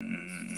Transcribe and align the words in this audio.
Mm. 0.00 0.57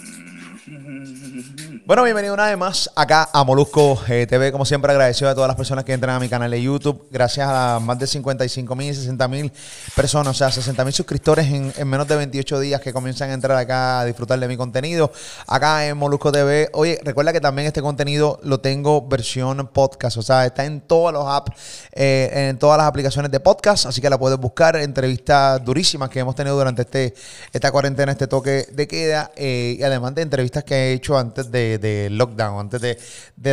Bueno, 1.85 2.03
bienvenido 2.03 2.35
una 2.35 2.45
vez 2.45 2.57
más 2.57 2.91
acá 2.95 3.29
a 3.33 3.43
Molusco 3.43 3.99
eh, 4.07 4.27
TV. 4.27 4.51
Como 4.51 4.63
siempre, 4.65 4.91
agradecido 4.91 5.29
a 5.29 5.33
todas 5.33 5.47
las 5.47 5.57
personas 5.57 5.83
que 5.85 5.93
entran 5.93 6.15
a 6.15 6.19
mi 6.19 6.29
canal 6.29 6.51
de 6.51 6.61
YouTube. 6.61 7.07
Gracias 7.09 7.47
a 7.49 7.79
más 7.79 7.97
de 7.97 8.05
55 8.05 8.75
mil 8.75 8.91
y 8.91 8.93
60 8.93 9.27
mil 9.27 9.51
personas, 9.95 10.27
o 10.27 10.33
sea, 10.37 10.51
60 10.51 10.85
mil 10.85 10.93
suscriptores 10.93 11.47
en, 11.47 11.73
en, 11.75 11.87
menos 11.87 12.07
de 12.07 12.15
28 12.15 12.59
días 12.59 12.79
que 12.79 12.93
comienzan 12.93 13.31
a 13.31 13.33
entrar 13.33 13.57
acá 13.57 14.01
a 14.01 14.05
disfrutar 14.05 14.39
de 14.39 14.47
mi 14.47 14.55
contenido. 14.55 15.11
Acá 15.47 15.87
en 15.87 15.97
Molusco 15.97 16.31
TV. 16.31 16.69
Oye, 16.73 16.99
recuerda 17.03 17.33
que 17.33 17.41
también 17.41 17.67
este 17.67 17.81
contenido 17.81 18.39
lo 18.43 18.59
tengo 18.59 19.07
versión 19.07 19.67
podcast, 19.73 20.17
o 20.17 20.21
sea, 20.21 20.45
está 20.45 20.65
en 20.65 20.81
todos 20.81 21.11
los 21.11 21.25
apps, 21.27 21.57
eh, 21.93 22.49
en 22.49 22.59
todas 22.59 22.77
las 22.77 22.85
aplicaciones 22.85 23.31
de 23.31 23.39
podcast, 23.39 23.87
así 23.87 23.99
que 23.99 24.09
la 24.09 24.19
puedes 24.19 24.37
buscar. 24.37 24.75
Entrevistas 24.75 25.63
durísimas 25.63 26.09
que 26.09 26.19
hemos 26.19 26.35
tenido 26.35 26.55
durante 26.55 26.83
este, 26.83 27.15
esta 27.51 27.71
cuarentena, 27.71 28.11
este 28.11 28.27
toque 28.27 28.67
de 28.71 28.87
queda, 28.87 29.31
eh, 29.35 29.77
y 29.79 29.83
además 29.83 30.13
de 30.13 30.21
entrevistas 30.21 30.50
que 30.51 30.75
he 30.75 30.93
hecho 30.93 31.17
antes 31.17 31.49
de 31.49 31.71
de, 31.77 32.09
lockdown, 32.09 32.59
antes 32.59 32.81
de, 32.81 32.97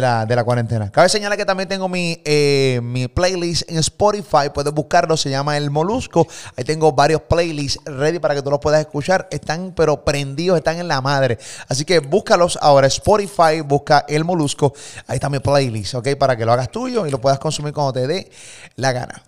la, 0.01 0.27
de, 0.27 0.37
la, 0.37 0.45
cuarentena. 0.45 0.91
Cabe 0.91 1.09
señalar 1.09 1.37
que 1.37 1.45
también 1.45 1.69
tengo 1.69 1.89
mi, 1.89 2.21
eh, 2.25 2.81
mi 2.83 3.09
playlist 3.09 3.71
en 3.71 3.79
Spotify. 3.79 4.51
Puedes 4.53 4.73
buscarlo, 4.73 5.17
se 5.17 5.31
llama 5.31 5.57
El 5.57 5.71
Molusco. 5.71 6.27
Ahí 6.57 6.65
tengo 6.65 6.93
varios 6.93 7.23
playlists 7.23 7.83
ready 7.85 8.19
para 8.19 8.35
que 8.35 8.43
tú 8.43 8.51
los 8.51 8.61
puedas 8.61 8.81
escuchar. 8.81 9.29
Están, 9.31 9.73
pero 9.75 10.05
prendidos, 10.05 10.59
están 10.59 10.79
en 10.79 10.89
la 10.89 11.01
madre. 11.01 11.39
Así 11.69 11.85
que 11.85 11.99
búscalos 12.01 12.59
ahora. 12.61 12.87
Spotify, 12.87 13.61
busca 13.65 14.05
El 14.09 14.25
Molusco. 14.25 14.73
Ahí 15.07 15.17
está 15.17 15.29
mi 15.29 15.39
playlist, 15.39 15.95
¿ok? 15.95 16.17
Para 16.19 16.37
que 16.37 16.45
lo 16.45 16.53
hagas 16.53 16.71
tuyo 16.71 17.07
y 17.07 17.11
lo 17.11 17.21
puedas 17.21 17.39
consumir 17.39 17.73
cuando 17.73 17.93
te 17.93 18.07
dé 18.07 18.31
la 18.77 18.93
gana. 18.93 19.23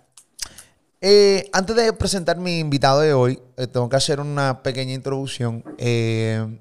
Eh, 1.03 1.49
antes 1.51 1.75
de 1.75 1.93
presentar 1.93 2.37
mi 2.37 2.59
invitado 2.59 2.99
de 2.99 3.13
hoy, 3.13 3.39
eh, 3.57 3.65
tengo 3.65 3.89
que 3.89 3.95
hacer 3.95 4.19
una 4.19 4.61
pequeña 4.61 4.93
introducción. 4.93 5.63
Eh, 5.79 6.59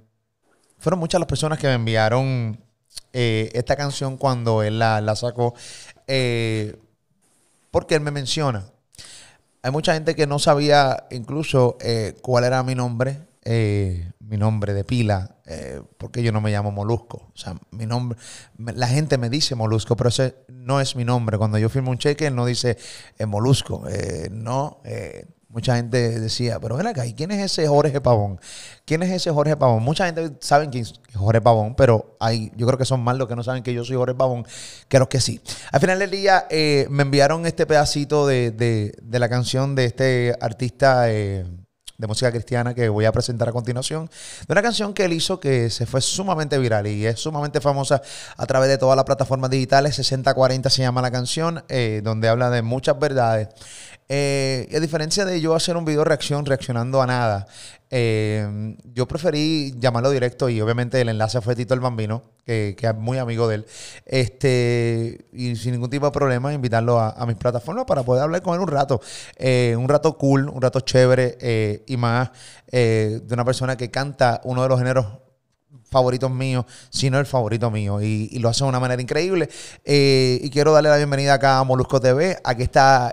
fueron 0.80 0.98
muchas 0.98 1.20
las 1.20 1.28
personas 1.28 1.58
que 1.58 1.68
me 1.68 1.74
enviaron 1.74 2.58
eh, 3.12 3.50
esta 3.54 3.76
canción 3.76 4.16
cuando 4.16 4.62
él 4.62 4.78
la, 4.78 5.14
sacó, 5.14 5.54
eh, 6.06 6.76
porque 7.70 7.94
él 7.94 8.00
me 8.00 8.10
menciona. 8.10 8.64
Hay 9.62 9.70
mucha 9.70 9.94
gente 9.94 10.14
que 10.14 10.26
no 10.26 10.38
sabía 10.38 11.06
incluso 11.10 11.76
eh, 11.80 12.16
cuál 12.22 12.44
era 12.44 12.62
mi 12.62 12.74
nombre, 12.74 13.28
mi 14.20 14.36
nombre 14.36 14.72
de 14.72 14.84
pila, 14.84 15.36
porque 15.98 16.22
yo 16.22 16.32
no 16.32 16.40
me 16.40 16.50
llamo 16.50 16.70
Molusco. 16.70 17.30
O 17.34 17.36
sea, 17.36 17.56
mi 17.72 17.84
nombre, 17.84 18.18
la 18.58 18.86
gente 18.86 19.18
me 19.18 19.28
dice 19.28 19.54
Molusco, 19.54 19.96
pero 19.96 20.08
ese 20.08 20.36
no 20.48 20.80
es 20.80 20.96
mi 20.96 21.04
nombre. 21.04 21.36
Cuando 21.36 21.58
yo 21.58 21.68
firmo 21.68 21.90
un 21.90 21.98
cheque, 21.98 22.28
él 22.28 22.36
no 22.36 22.46
dice 22.46 22.78
Molusco. 23.26 23.84
no, 24.30 24.80
Mucha 25.50 25.74
gente 25.74 26.20
decía, 26.20 26.60
pero 26.60 26.76
ven 26.76 26.86
acá, 26.86 27.04
¿y 27.06 27.12
quién 27.12 27.32
es 27.32 27.44
ese 27.44 27.66
Jorge 27.66 28.00
Pavón? 28.00 28.40
¿Quién 28.84 29.02
es 29.02 29.10
ese 29.10 29.32
Jorge 29.32 29.56
Pavón? 29.56 29.82
Mucha 29.82 30.06
gente 30.06 30.30
sabe 30.38 30.70
quién 30.70 30.84
es 30.84 30.94
Jorge 31.12 31.40
Pavón, 31.40 31.74
pero 31.74 32.16
hay, 32.20 32.52
yo 32.54 32.68
creo 32.68 32.78
que 32.78 32.84
son 32.84 33.00
más 33.00 33.16
los 33.16 33.26
que 33.26 33.34
no 33.34 33.42
saben 33.42 33.64
que 33.64 33.74
yo 33.74 33.84
soy 33.84 33.96
Jorge 33.96 34.14
Pavón 34.14 34.46
que 34.86 35.00
los 35.00 35.08
que 35.08 35.20
sí. 35.20 35.40
Al 35.72 35.80
final 35.80 35.98
del 35.98 36.12
día 36.12 36.46
eh, 36.50 36.86
me 36.88 37.02
enviaron 37.02 37.46
este 37.46 37.66
pedacito 37.66 38.28
de, 38.28 38.52
de, 38.52 39.18
la 39.18 39.28
canción 39.28 39.74
de 39.74 39.86
este 39.86 40.36
artista 40.40 41.10
eh, 41.10 41.44
de 42.00 42.06
música 42.06 42.30
cristiana 42.30 42.72
que 42.72 42.88
voy 42.88 43.04
a 43.04 43.12
presentar 43.12 43.48
a 43.48 43.52
continuación, 43.52 44.08
de 44.46 44.52
una 44.52 44.62
canción 44.62 44.94
que 44.94 45.04
él 45.04 45.12
hizo 45.12 45.38
que 45.38 45.68
se 45.68 45.84
fue 45.84 46.00
sumamente 46.00 46.56
viral 46.58 46.86
y 46.86 47.06
es 47.06 47.20
sumamente 47.20 47.60
famosa 47.60 48.00
a 48.36 48.46
través 48.46 48.70
de 48.70 48.78
todas 48.78 48.96
las 48.96 49.04
plataformas 49.04 49.50
digitales. 49.50 49.96
6040 49.96 50.70
se 50.70 50.82
llama 50.82 51.02
la 51.02 51.10
canción, 51.10 51.62
eh, 51.68 52.00
donde 52.02 52.28
habla 52.28 52.50
de 52.50 52.62
muchas 52.62 52.98
verdades. 52.98 53.48
Eh, 54.12 54.68
a 54.74 54.80
diferencia 54.80 55.24
de 55.24 55.40
yo 55.40 55.54
hacer 55.54 55.76
un 55.76 55.84
video 55.84 56.02
reacción 56.02 56.44
reaccionando 56.44 57.00
a 57.00 57.06
nada, 57.06 57.46
eh, 57.90 58.74
yo 58.92 59.06
preferí 59.06 59.72
llamarlo 59.78 60.10
directo 60.10 60.48
y 60.48 60.60
obviamente 60.60 61.00
el 61.00 61.10
enlace 61.10 61.40
fue 61.40 61.54
Tito 61.54 61.74
el 61.74 61.80
Bambino, 61.80 62.24
que, 62.44 62.74
es 62.76 62.94
muy 62.96 63.18
amigo 63.18 63.46
de 63.46 63.54
él. 63.54 63.66
Este, 64.04 65.26
y 65.32 65.54
sin 65.54 65.74
ningún 65.74 65.90
tipo 65.90 66.06
de 66.06 66.10
problema, 66.10 66.52
invitarlo 66.52 66.98
a, 66.98 67.24
mis 67.24 67.36
plataformas 67.36 67.84
para 67.84 68.02
poder 68.02 68.24
hablar 68.24 68.42
con 68.42 68.56
él 68.56 68.60
un 68.60 68.66
rato. 68.66 69.00
Eh, 69.36 69.76
un 69.78 69.88
rato 69.88 70.18
cool, 70.18 70.48
un 70.48 70.60
rato 70.60 70.80
chévere 70.80 71.84
y 71.86 71.96
más 71.96 72.30
de 72.66 73.22
una 73.30 73.44
persona 73.44 73.76
que 73.76 73.92
canta 73.92 74.40
uno 74.42 74.64
de 74.64 74.68
los 74.68 74.78
géneros 74.80 75.06
favoritos 75.90 76.30
míos, 76.30 76.64
sino 76.90 77.18
el 77.18 77.26
favorito 77.26 77.70
mío. 77.70 78.00
Y, 78.00 78.38
lo 78.38 78.48
hace 78.48 78.64
de 78.64 78.68
una 78.70 78.80
manera 78.80 79.02
increíble. 79.02 79.48
y 79.84 80.48
quiero 80.50 80.72
darle 80.72 80.88
la 80.88 80.96
bienvenida 80.96 81.34
acá 81.34 81.58
a 81.58 81.64
Molusco 81.64 82.00
TV. 82.00 82.38
Aquí 82.44 82.62
está 82.62 83.12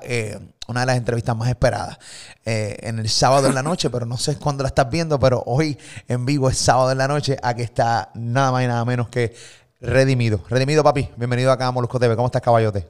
una 0.68 0.82
de 0.82 0.86
las 0.86 0.98
entrevistas 0.98 1.36
más 1.36 1.50
esperadas 1.50 1.98
eh, 2.46 2.78
en 2.82 3.00
el 3.00 3.10
sábado 3.10 3.48
en 3.48 3.56
la 3.56 3.64
noche, 3.64 3.90
pero 3.90 4.06
no 4.06 4.18
sé 4.18 4.38
cuándo 4.38 4.64
la 4.64 4.68
estás 4.68 4.90
viendo, 4.90 5.20
pero 5.20 5.42
hoy 5.46 5.78
en 6.08 6.26
vivo 6.26 6.50
es 6.50 6.58
sábado 6.58 6.92
en 6.92 6.98
la 6.98 7.08
noche. 7.08 7.38
Aquí 7.42 7.62
está 7.62 8.12
nada 8.14 8.52
más 8.52 8.64
y 8.64 8.68
nada 8.68 8.86
menos 8.86 9.10
que 9.10 9.34
Redimido. 9.80 10.44
Redimido, 10.50 10.84
papi, 10.84 11.08
bienvenido 11.18 11.52
acá 11.52 11.68
a 11.68 11.72
Molusco 11.72 12.00
TV. 12.00 12.16
¿Cómo 12.16 12.26
estás, 12.26 12.42
caballote? 12.42 12.88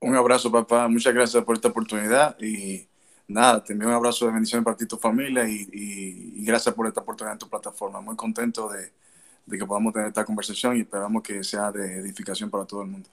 Un 0.00 0.16
abrazo, 0.16 0.50
papá. 0.50 0.88
Muchas 0.88 1.12
gracias 1.12 1.44
por 1.44 1.54
esta 1.54 1.68
oportunidad 1.68 2.34
y 2.40 2.88
nada, 3.28 3.62
te 3.62 3.74
envío 3.74 3.88
un 3.88 3.94
abrazo 3.94 4.24
de 4.24 4.32
bendición 4.32 4.64
para 4.64 4.74
ti 4.74 4.84
y 4.84 4.88
tu 4.88 4.96
familia 4.96 5.46
y, 5.46 6.42
gracias 6.42 6.74
por 6.74 6.86
esta 6.86 7.02
oportunidad 7.02 7.34
en 7.34 7.38
tu 7.40 7.48
plataforma. 7.48 8.00
Muy 8.00 8.16
contento 8.16 8.70
de, 8.70 8.90
de 9.50 9.58
que 9.58 9.66
podamos 9.66 9.92
tener 9.92 10.08
esta 10.08 10.24
conversación 10.24 10.76
y 10.76 10.80
esperamos 10.80 11.22
que 11.22 11.42
sea 11.42 11.72
de 11.72 11.98
edificación 11.98 12.48
para 12.50 12.64
todo 12.64 12.82
el 12.82 12.88
mundo. 12.88 13.10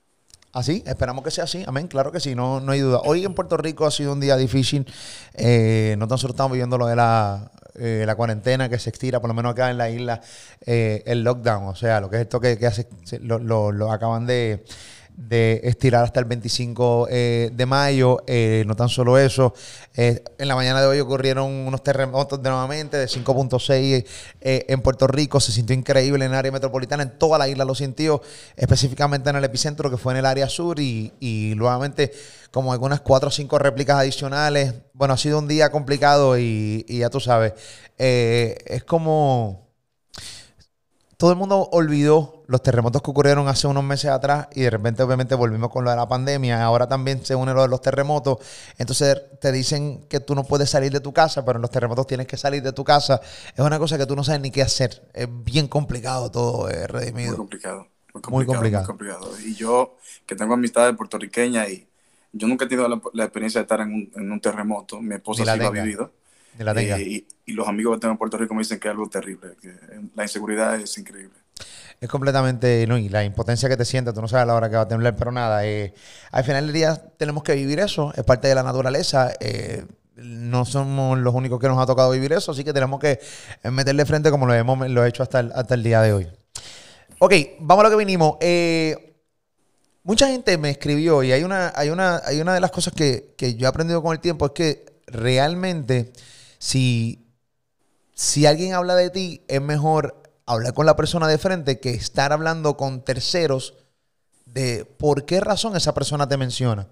Así, 0.53 0.83
esperamos 0.85 1.23
que 1.23 1.31
sea 1.31 1.43
así. 1.43 1.63
Amén, 1.67 1.87
claro 1.87 2.11
que 2.11 2.19
sí, 2.19 2.33
no, 2.33 2.59
no 2.59 2.71
hay 2.71 2.79
duda. 2.79 3.01
Hoy 3.03 3.25
en 3.25 3.33
Puerto 3.33 3.57
Rico 3.57 3.85
ha 3.85 3.91
sido 3.91 4.13
un 4.13 4.19
día 4.19 4.37
difícil. 4.37 4.85
Eh, 5.33 5.95
nosotros 5.97 6.31
estamos 6.31 6.53
viviendo 6.53 6.77
lo 6.77 6.87
de 6.87 6.95
la, 6.95 7.51
eh, 7.75 8.03
la, 8.05 8.15
cuarentena 8.15 8.69
que 8.69 8.79
se 8.79 8.89
estira, 8.89 9.19
por 9.19 9.27
lo 9.27 9.33
menos 9.33 9.51
acá 9.51 9.69
en 9.69 9.77
la 9.77 9.89
isla, 9.89 10.21
eh, 10.65 11.03
el 11.05 11.23
lockdown. 11.23 11.65
O 11.65 11.75
sea, 11.75 11.99
lo 11.99 12.09
que 12.09 12.15
es 12.17 12.21
esto 12.23 12.39
que, 12.39 12.57
hace, 12.65 12.87
lo 13.19 13.91
acaban 13.91 14.25
de 14.25 14.63
de 15.17 15.61
estirar 15.63 16.03
hasta 16.03 16.19
el 16.19 16.27
25 16.27 17.07
eh, 17.09 17.49
de 17.51 17.65
mayo. 17.65 18.23
Eh, 18.27 18.63
no 18.67 18.75
tan 18.75 18.87
solo 18.87 19.17
eso, 19.17 19.53
eh, 19.95 20.23
en 20.37 20.47
la 20.47 20.55
mañana 20.55 20.79
de 20.79 20.87
hoy 20.87 20.99
ocurrieron 20.99 21.51
unos 21.51 21.83
terremotos 21.83 22.41
de 22.41 22.49
nuevamente 22.49 22.97
de 22.97 23.07
5.6 23.07 24.05
en 24.39 24.81
Puerto 24.81 25.07
Rico. 25.07 25.39
Se 25.39 25.51
sintió 25.51 25.75
increíble 25.75 26.23
en 26.23 26.31
el 26.31 26.37
área 26.37 26.51
metropolitana, 26.51 27.03
en 27.03 27.17
toda 27.17 27.39
la 27.39 27.47
isla 27.47 27.65
lo 27.65 27.73
sintió, 27.73 28.21
específicamente 28.55 29.31
en 29.31 29.35
el 29.35 29.43
epicentro 29.43 29.89
que 29.89 29.97
fue 29.97 30.13
en 30.13 30.19
el 30.19 30.25
área 30.25 30.47
sur 30.47 30.79
y, 30.79 31.11
y 31.19 31.53
nuevamente 31.55 32.11
como 32.51 32.71
algunas 32.71 33.01
cuatro 33.01 33.29
o 33.29 33.31
cinco 33.31 33.57
réplicas 33.57 33.97
adicionales. 33.97 34.75
Bueno, 34.93 35.15
ha 35.15 35.17
sido 35.17 35.39
un 35.39 35.47
día 35.47 35.71
complicado 35.71 36.37
y, 36.37 36.85
y 36.87 36.99
ya 36.99 37.09
tú 37.09 37.19
sabes, 37.19 37.53
es 37.97 38.83
como 38.83 39.66
todo 41.17 41.31
el 41.31 41.35
mundo 41.35 41.67
olvidó 41.71 42.43
los 42.45 42.61
terremotos 42.61 43.01
que 43.01 43.09
ocurrieron 43.09 43.47
hace 43.47 43.65
unos 43.65 43.83
meses 43.83 44.11
atrás 44.11 44.47
y 44.53 44.61
de 44.61 44.69
repente 44.69 45.01
obviamente 45.01 45.33
volvimos 45.33 45.71
con 45.71 45.83
lo 45.83 45.89
de 45.89 45.95
la 45.95 46.07
pandemia. 46.07 46.63
Ahora 46.63 46.87
también 46.87 47.25
se 47.25 47.33
une 47.33 47.55
lo 47.55 47.63
de 47.63 47.67
los 47.67 47.81
terremotos. 47.81 48.37
Entonces 48.77 49.19
te 49.41 49.51
dicen 49.51 50.05
que 50.07 50.19
tú 50.19 50.35
no 50.35 50.43
puedes 50.43 50.69
salir 50.69 50.91
de 50.91 50.99
tu 50.99 51.11
casa, 51.13 51.43
pero 51.43 51.57
en 51.57 51.63
los 51.63 51.71
terremotos 51.71 52.05
tienes 52.05 52.27
que 52.27 52.37
salir 52.37 52.61
de 52.61 52.71
tu 52.71 52.83
casa. 52.83 53.19
Es 53.55 53.59
una 53.59 53.79
cosa 53.79 53.97
que 53.97 54.05
tú 54.05 54.15
no 54.15 54.23
sabes 54.23 54.41
ni 54.41 54.51
qué 54.51 54.61
hacer. 54.61 55.09
Es 55.13 55.27
bien 55.43 55.67
complicado 55.67 56.29
todo, 56.29 56.69
eh, 56.69 56.85
Redimido. 56.85 57.29
Muy 57.29 57.37
complicado. 57.37 57.87
Muy 58.13 58.45
complicado, 58.45 58.83
muy 58.83 58.87
complicado. 58.87 59.31
Y 59.43 59.55
yo, 59.55 59.97
que 60.25 60.35
tengo 60.35 60.53
amistades 60.53 60.95
puertorriqueñas 60.95 61.69
y 61.69 61.87
yo 62.31 62.47
nunca 62.47 62.65
he 62.65 62.67
tenido 62.67 62.87
la, 62.87 63.23
experiencia 63.23 63.59
de 63.59 63.63
estar 63.63 63.81
en 63.81 64.31
un, 64.31 64.39
terremoto. 64.39 65.01
Mi 65.01 65.15
esposa 65.15 65.51
sí 65.51 65.59
lo 65.59 65.67
ha 65.67 65.71
vivido. 65.71 66.11
Eh, 66.59 67.25
y, 67.45 67.53
los 67.53 67.67
amigos 67.67 67.95
que 67.95 68.01
tengo 68.01 68.13
en 68.13 68.17
Puerto 68.17 68.37
Rico 68.37 68.53
me 68.53 68.61
dicen 68.61 68.79
que 68.79 68.87
es 68.87 68.91
algo 68.91 69.07
terrible, 69.09 69.55
que 69.61 69.73
la 70.15 70.23
inseguridad 70.23 70.75
es 70.79 70.97
increíble. 70.97 71.35
Es 71.99 72.09
completamente, 72.09 72.85
no, 72.87 72.97
y 72.97 73.09
la 73.09 73.23
impotencia 73.23 73.69
que 73.69 73.77
te 73.77 73.85
sientes, 73.85 74.13
tú 74.13 74.21
no 74.21 74.27
sabes 74.27 74.45
la 74.47 74.53
hora 74.53 74.69
que 74.69 74.75
va 74.75 74.83
a 74.83 74.87
temblar, 74.87 75.15
pero 75.15 75.31
nada, 75.31 75.65
eh, 75.65 75.93
al 76.31 76.43
final 76.43 76.65
del 76.65 76.73
día 76.73 76.95
tenemos 77.17 77.43
que 77.43 77.55
vivir 77.55 77.79
eso, 77.79 78.13
es 78.15 78.23
parte 78.23 78.47
de 78.47 78.55
la 78.55 78.63
naturaleza. 78.63 79.31
Eh, 79.39 79.85
no 80.15 80.65
somos 80.65 81.17
los 81.19 81.33
únicos 81.33 81.59
que 81.59 81.67
nos 81.67 81.79
ha 81.79 81.85
tocado 81.85 82.11
vivir 82.11 82.33
eso, 82.33 82.51
así 82.51 82.63
que 82.63 82.73
tenemos 82.73 82.99
que 82.99 83.19
meterle 83.71 84.03
frente 84.05 84.31
como 84.31 84.47
lo 84.47 84.53
hemos 84.53 84.89
lo 84.89 85.05
hecho 85.05 85.21
hasta 85.21 85.39
el, 85.39 85.51
hasta 85.53 85.75
el 85.75 85.83
día 85.83 86.01
de 86.01 86.13
hoy. 86.13 86.27
Ok, 87.19 87.33
vamos 87.59 87.85
a 87.85 87.89
lo 87.89 87.97
que 87.97 88.03
vinimos. 88.03 88.37
mucha 90.03 90.27
gente 90.27 90.57
me 90.57 90.71
escribió 90.71 91.21
y 91.21 91.31
hay 91.31 91.43
una, 91.43 91.71
hay 91.75 91.89
una, 91.89 92.21
hay 92.25 92.41
una 92.41 92.55
de 92.55 92.59
las 92.59 92.71
cosas 92.71 92.93
que, 92.93 93.35
que 93.37 93.55
yo 93.55 93.67
he 93.67 93.69
aprendido 93.69 94.01
con 94.01 94.13
el 94.13 94.19
tiempo 94.19 94.47
es 94.47 94.51
que 94.53 94.97
realmente 95.07 96.11
si, 96.59 97.27
si 98.13 98.45
alguien 98.45 98.73
habla 98.73 98.95
de 98.95 99.09
ti, 99.09 99.43
es 99.47 99.61
mejor 99.61 100.23
hablar 100.45 100.73
con 100.73 100.85
la 100.85 100.95
persona 100.95 101.27
de 101.27 101.37
frente 101.37 101.79
que 101.79 101.91
estar 101.91 102.31
hablando 102.31 102.77
con 102.77 103.03
terceros 103.03 103.75
de 104.45 104.85
por 104.85 105.25
qué 105.25 105.39
razón 105.39 105.75
esa 105.75 105.93
persona 105.93 106.27
te 106.27 106.37
menciona. 106.37 106.87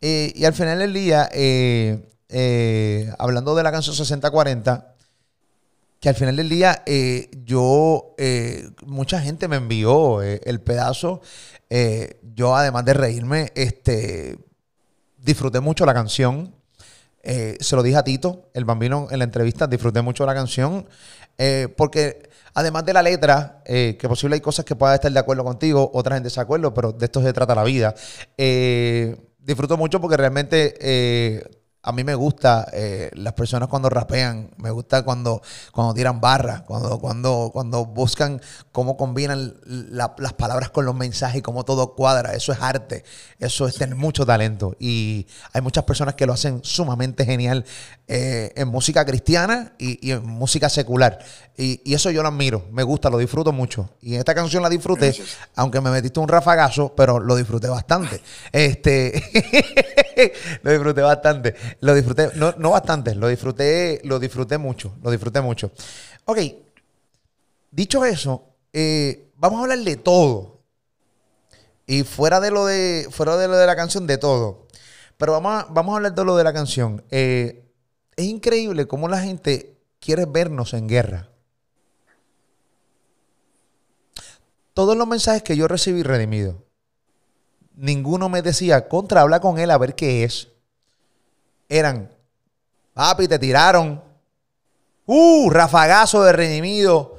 Eh, 0.00 0.32
y 0.34 0.44
al 0.44 0.54
final 0.54 0.78
del 0.78 0.92
día, 0.92 1.28
eh, 1.32 2.08
eh, 2.28 3.12
hablando 3.18 3.54
de 3.54 3.62
la 3.62 3.72
canción 3.72 3.94
6040, 3.94 4.94
que 6.00 6.08
al 6.08 6.14
final 6.14 6.36
del 6.36 6.48
día 6.48 6.82
yo, 7.44 8.14
mucha 8.86 9.20
gente 9.20 9.48
me 9.48 9.56
envió 9.56 10.22
el 10.22 10.60
pedazo. 10.62 11.20
yo 12.34 12.56
además 12.56 12.86
de 12.86 12.94
reírme, 12.94 13.52
este, 13.54 14.38
disfruté 15.18 15.60
mucho 15.60 15.84
la 15.84 15.92
canción. 15.92 16.54
Eh, 17.22 17.56
se 17.60 17.76
lo 17.76 17.82
dije 17.82 17.96
a 17.96 18.04
Tito, 18.04 18.50
el 18.54 18.64
bambino, 18.64 19.08
en 19.10 19.18
la 19.18 19.24
entrevista, 19.24 19.66
disfruté 19.66 20.02
mucho 20.02 20.24
la 20.24 20.34
canción, 20.34 20.86
eh, 21.38 21.68
porque 21.76 22.28
además 22.54 22.84
de 22.84 22.92
la 22.92 23.02
letra, 23.02 23.62
eh, 23.66 23.96
que 23.98 24.08
posible 24.08 24.34
hay 24.34 24.40
cosas 24.40 24.64
que 24.64 24.76
pueda 24.76 24.94
estar 24.94 25.12
de 25.12 25.18
acuerdo 25.18 25.44
contigo, 25.44 25.90
otra 25.94 26.16
gente 26.16 26.30
de 26.30 26.40
acuerdo, 26.40 26.72
pero 26.72 26.92
de 26.92 27.04
esto 27.06 27.22
se 27.22 27.32
trata 27.32 27.54
la 27.54 27.64
vida. 27.64 27.94
disfruto 29.38 29.76
mucho 29.76 30.00
porque 30.00 30.16
realmente 30.16 30.74
a 31.82 31.92
mí 31.92 32.04
me 32.04 32.14
gusta 32.14 32.68
eh, 32.72 33.10
las 33.14 33.32
personas 33.32 33.68
cuando 33.68 33.88
rapean, 33.88 34.50
me 34.58 34.70
gusta 34.70 35.02
cuando, 35.02 35.40
cuando 35.72 35.94
tiran 35.94 36.20
barras, 36.20 36.62
cuando, 36.62 36.98
cuando, 36.98 37.50
cuando 37.52 37.86
buscan 37.86 38.40
cómo 38.70 38.98
combinan 38.98 39.54
las 39.64 40.32
palabras 40.34 40.70
con 40.70 40.84
los 40.84 40.94
mensajes 40.94 41.38
y 41.38 41.42
cómo 41.42 41.64
todo 41.64 41.94
cuadra. 41.94 42.34
Eso 42.34 42.52
es 42.52 42.60
arte, 42.60 43.02
eso 43.38 43.66
es 43.66 43.76
tener 43.76 43.96
mucho 43.96 44.26
talento. 44.26 44.76
Y 44.78 45.26
hay 45.54 45.62
muchas 45.62 45.84
personas 45.84 46.14
que 46.16 46.26
lo 46.26 46.34
hacen 46.34 46.60
sumamente 46.62 47.24
genial 47.24 47.64
eh, 48.08 48.52
en 48.56 48.68
música 48.68 49.04
cristiana 49.06 49.72
y, 49.78 50.10
en 50.10 50.26
música 50.26 50.68
secular. 50.68 51.18
Y, 51.56 51.80
y, 51.84 51.94
eso 51.94 52.10
yo 52.10 52.22
lo 52.22 52.28
admiro, 52.28 52.66
me 52.72 52.82
gusta, 52.82 53.08
lo 53.08 53.16
disfruto 53.16 53.52
mucho. 53.52 53.88
Y 54.02 54.14
en 54.14 54.18
esta 54.18 54.34
canción 54.34 54.62
la 54.62 54.68
disfruté, 54.68 55.14
aunque 55.56 55.80
me 55.80 55.90
metiste 55.90 56.20
un 56.20 56.28
rafagazo, 56.28 56.94
pero 56.94 57.20
lo 57.20 57.36
disfruté 57.36 57.68
bastante. 57.68 58.20
Este, 58.52 59.22
lo 60.62 60.72
disfruté 60.72 61.00
bastante. 61.00 61.54
Lo 61.80 61.94
disfruté, 61.94 62.30
no, 62.34 62.54
no 62.58 62.70
bastante, 62.70 63.14
lo 63.14 63.28
disfruté, 63.28 64.00
lo 64.04 64.18
disfruté 64.18 64.58
mucho, 64.58 64.96
lo 65.02 65.10
disfruté 65.10 65.40
mucho. 65.40 65.70
Ok, 66.24 66.38
dicho 67.70 68.04
eso, 68.04 68.44
eh, 68.72 69.30
vamos 69.36 69.60
a 69.60 69.62
hablar 69.62 69.78
de 69.78 69.96
todo. 69.96 70.60
Y 71.86 72.04
fuera 72.04 72.40
de 72.40 72.50
lo 72.50 72.66
de, 72.66 73.08
fuera 73.10 73.36
de 73.36 73.48
lo 73.48 73.56
de 73.56 73.66
la 73.66 73.76
canción, 73.76 74.06
de 74.06 74.18
todo. 74.18 74.66
Pero 75.16 75.32
vamos 75.32 75.64
a, 75.64 75.66
vamos 75.70 75.92
a 75.92 75.96
hablar 75.96 76.14
de 76.14 76.24
lo 76.24 76.36
de 76.36 76.44
la 76.44 76.52
canción. 76.52 77.04
Eh, 77.10 77.64
es 78.16 78.24
increíble 78.26 78.86
cómo 78.86 79.08
la 79.08 79.20
gente 79.20 79.76
quiere 79.98 80.26
vernos 80.26 80.72
en 80.72 80.88
guerra. 80.88 81.28
Todos 84.72 84.96
los 84.96 85.06
mensajes 85.06 85.42
que 85.42 85.56
yo 85.56 85.68
recibí 85.68 86.02
redimidos, 86.02 86.56
ninguno 87.74 88.28
me 88.28 88.42
decía, 88.42 88.88
contra, 88.88 89.22
habla 89.22 89.40
con 89.40 89.58
él 89.58 89.70
a 89.70 89.78
ver 89.78 89.94
qué 89.94 90.24
es 90.24 90.48
eran, 91.70 92.10
papi, 92.92 93.28
te 93.28 93.38
tiraron. 93.38 94.02
Uh, 95.06 95.48
rafagazo 95.48 96.22
de 96.24 96.32
redimido. 96.32 97.18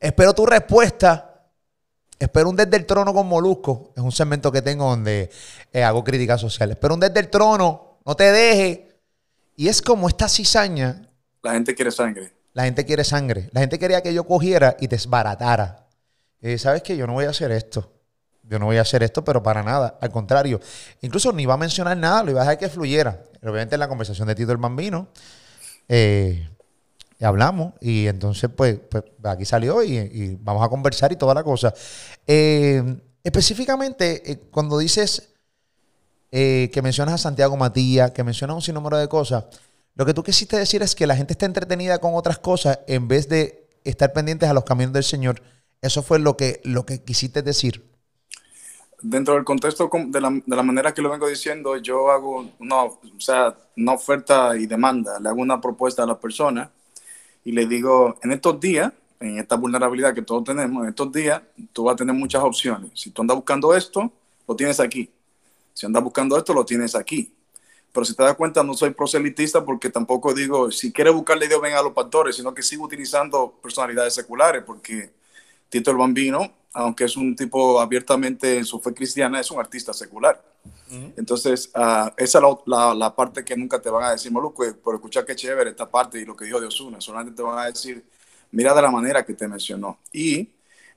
Espero 0.00 0.32
tu 0.32 0.46
respuesta. 0.46 1.44
Espero 2.18 2.48
un 2.48 2.56
desde 2.56 2.76
el 2.76 2.86
trono 2.86 3.12
con 3.12 3.26
Molusco. 3.26 3.92
Es 3.96 4.02
un 4.02 4.12
segmento 4.12 4.50
que 4.50 4.62
tengo 4.62 4.88
donde 4.88 5.30
eh, 5.72 5.82
hago 5.82 6.02
críticas 6.02 6.40
sociales. 6.40 6.76
Espero 6.76 6.94
un 6.94 7.00
desde 7.00 7.20
el 7.20 7.28
trono. 7.28 7.98
No 8.04 8.16
te 8.16 8.32
deje. 8.32 9.00
Y 9.56 9.68
es 9.68 9.82
como 9.82 10.08
esta 10.08 10.28
cizaña. 10.28 11.02
La 11.42 11.52
gente 11.52 11.74
quiere 11.74 11.90
sangre. 11.90 12.32
La 12.54 12.64
gente 12.64 12.84
quiere 12.84 13.04
sangre. 13.04 13.48
La 13.52 13.60
gente 13.60 13.78
quería 13.78 14.02
que 14.02 14.14
yo 14.14 14.24
cogiera 14.24 14.76
y 14.80 14.86
desbaratara. 14.86 15.86
Eh, 16.40 16.58
¿Sabes 16.58 16.82
qué? 16.82 16.96
Yo 16.96 17.06
no 17.06 17.12
voy 17.12 17.26
a 17.26 17.30
hacer 17.30 17.50
esto 17.52 17.97
yo 18.48 18.58
no 18.58 18.66
voy 18.66 18.78
a 18.78 18.82
hacer 18.82 19.02
esto, 19.02 19.24
pero 19.24 19.42
para 19.42 19.62
nada. 19.62 19.98
Al 20.00 20.10
contrario, 20.10 20.60
incluso 21.02 21.32
ni 21.32 21.42
iba 21.42 21.54
a 21.54 21.58
mencionar 21.58 21.96
nada, 21.96 22.22
lo 22.22 22.30
iba 22.30 22.40
a 22.40 22.44
dejar 22.44 22.58
que 22.58 22.68
fluyera. 22.68 23.22
Obviamente 23.42 23.74
en 23.74 23.80
la 23.80 23.88
conversación 23.88 24.26
de 24.26 24.34
Tito 24.34 24.52
el 24.52 24.58
Bambino, 24.58 25.08
eh, 25.88 26.48
hablamos 27.20 27.74
y 27.80 28.06
entonces 28.06 28.50
pues, 28.54 28.78
pues 28.90 29.04
aquí 29.24 29.44
salió 29.44 29.82
y, 29.82 30.38
vamos 30.40 30.64
a 30.64 30.68
conversar 30.68 31.12
y 31.12 31.16
toda 31.16 31.34
la 31.34 31.42
cosa. 31.42 31.74
Eh, 32.26 32.82
específicamente, 33.22 34.32
eh, 34.32 34.40
cuando 34.50 34.78
dices 34.78 35.30
que 36.30 36.80
mencionas 36.82 37.14
a 37.14 37.18
Santiago 37.18 37.56
Matías, 37.56 38.10
que 38.10 38.22
mencionas 38.22 38.54
un 38.54 38.62
sinnúmero 38.62 38.98
de 38.98 39.08
cosas, 39.08 39.44
lo 39.94 40.04
que 40.04 40.12
tú 40.12 40.22
quisiste 40.22 40.58
decir 40.58 40.82
es 40.82 40.94
que 40.94 41.06
la 41.06 41.16
gente 41.16 41.32
está 41.32 41.46
entretenida 41.46 41.98
con 41.98 42.14
otras 42.14 42.38
cosas 42.38 42.80
en 42.86 43.08
vez 43.08 43.28
de 43.28 43.66
estar 43.84 44.12
pendientes 44.12 44.48
a 44.48 44.52
los 44.52 44.64
caminos 44.64 44.92
del 44.92 45.04
Señor. 45.04 45.42
Eso 45.80 46.02
fue 46.02 46.18
lo 46.18 46.36
que, 46.36 46.60
lo 46.64 46.84
que 46.84 47.02
quisiste 47.02 47.42
decir 47.42 47.97
dentro 49.00 49.34
del 49.34 49.44
contexto 49.44 49.90
de 49.92 50.20
la, 50.20 50.30
de 50.30 50.56
la, 50.56 50.62
manera 50.62 50.92
que 50.92 51.02
lo 51.02 51.10
vengo 51.10 51.28
diciendo, 51.28 51.76
yo 51.76 52.10
hago 52.10 52.50
una, 52.58 52.82
o 52.84 53.00
sea, 53.18 53.56
una 53.76 53.92
oferta 53.92 54.56
y 54.56 54.66
demanda, 54.66 55.20
le 55.20 55.28
hago 55.28 55.40
una 55.40 55.60
propuesta 55.60 56.02
a 56.02 56.06
la 56.06 56.18
persona 56.18 56.70
y 57.44 57.52
le 57.52 57.66
digo, 57.66 58.18
en 58.22 58.32
estos 58.32 58.58
días, 58.60 58.92
en 59.20 59.38
esta 59.38 59.56
vulnerabilidad 59.56 60.14
que 60.14 60.22
todos 60.22 60.44
tenemos, 60.44 60.82
en 60.82 60.90
estos 60.90 61.12
días, 61.12 61.42
tú 61.72 61.84
vas 61.84 61.94
a 61.94 61.96
tener 61.96 62.14
muchas 62.14 62.42
opciones. 62.42 62.90
Si 62.94 63.10
tú 63.10 63.22
andas 63.22 63.36
buscando 63.36 63.74
esto, 63.74 64.12
lo 64.46 64.56
tienes 64.56 64.80
aquí. 64.80 65.10
Si 65.72 65.86
andas 65.86 66.02
buscando 66.02 66.36
esto, 66.36 66.52
lo 66.52 66.64
tienes 66.64 66.94
aquí. 66.94 67.32
Pero 67.92 68.04
si 68.04 68.14
te 68.14 68.22
das 68.22 68.36
cuenta, 68.36 68.62
no 68.62 68.74
soy 68.74 68.90
proselitista 68.90 69.64
porque 69.64 69.90
tampoco 69.90 70.34
digo, 70.34 70.70
si 70.70 70.92
quieres 70.92 71.14
buscarle 71.14 71.48
Dios, 71.48 71.60
ven 71.60 71.74
a 71.74 71.82
los 71.82 71.92
pastores, 71.92 72.36
sino 72.36 72.54
que 72.54 72.62
sigo 72.62 72.84
utilizando 72.84 73.54
personalidades 73.62 74.14
seculares 74.14 74.62
porque 74.64 75.10
Tito 75.68 75.90
el 75.90 75.96
Bambino 75.96 76.58
aunque 76.78 77.04
es 77.04 77.16
un 77.16 77.34
tipo 77.34 77.80
abiertamente 77.80 78.58
en 78.58 78.64
su 78.64 78.78
fe 78.78 78.94
cristiana, 78.94 79.40
es 79.40 79.50
un 79.50 79.58
artista 79.58 79.92
secular. 79.92 80.42
Entonces, 81.16 81.70
uh, 81.74 82.08
esa 82.16 82.38
es 82.38 82.44
la, 82.66 82.94
la, 82.94 83.14
parte 83.14 83.44
que 83.44 83.56
nunca 83.56 83.80
te 83.80 83.90
van 83.90 84.04
a 84.04 84.10
decir, 84.12 84.30
Moluco, 84.30 84.64
por 84.82 84.94
escuchar 84.94 85.24
qué 85.24 85.34
chévere 85.34 85.70
esta 85.70 85.90
parte 85.90 86.20
y 86.20 86.24
lo 86.24 86.36
que 86.36 86.44
dijo 86.44 86.60
de 86.60 86.66
Osuna. 86.66 87.00
Solamente 87.00 87.36
te 87.36 87.42
van 87.42 87.58
a 87.58 87.66
decir, 87.66 88.04
mira 88.52 88.74
de 88.74 88.82
la 88.82 88.90
manera 88.90 89.24
que 89.24 89.34
te 89.34 89.48
mencionó. 89.48 89.98
Y 90.12 90.50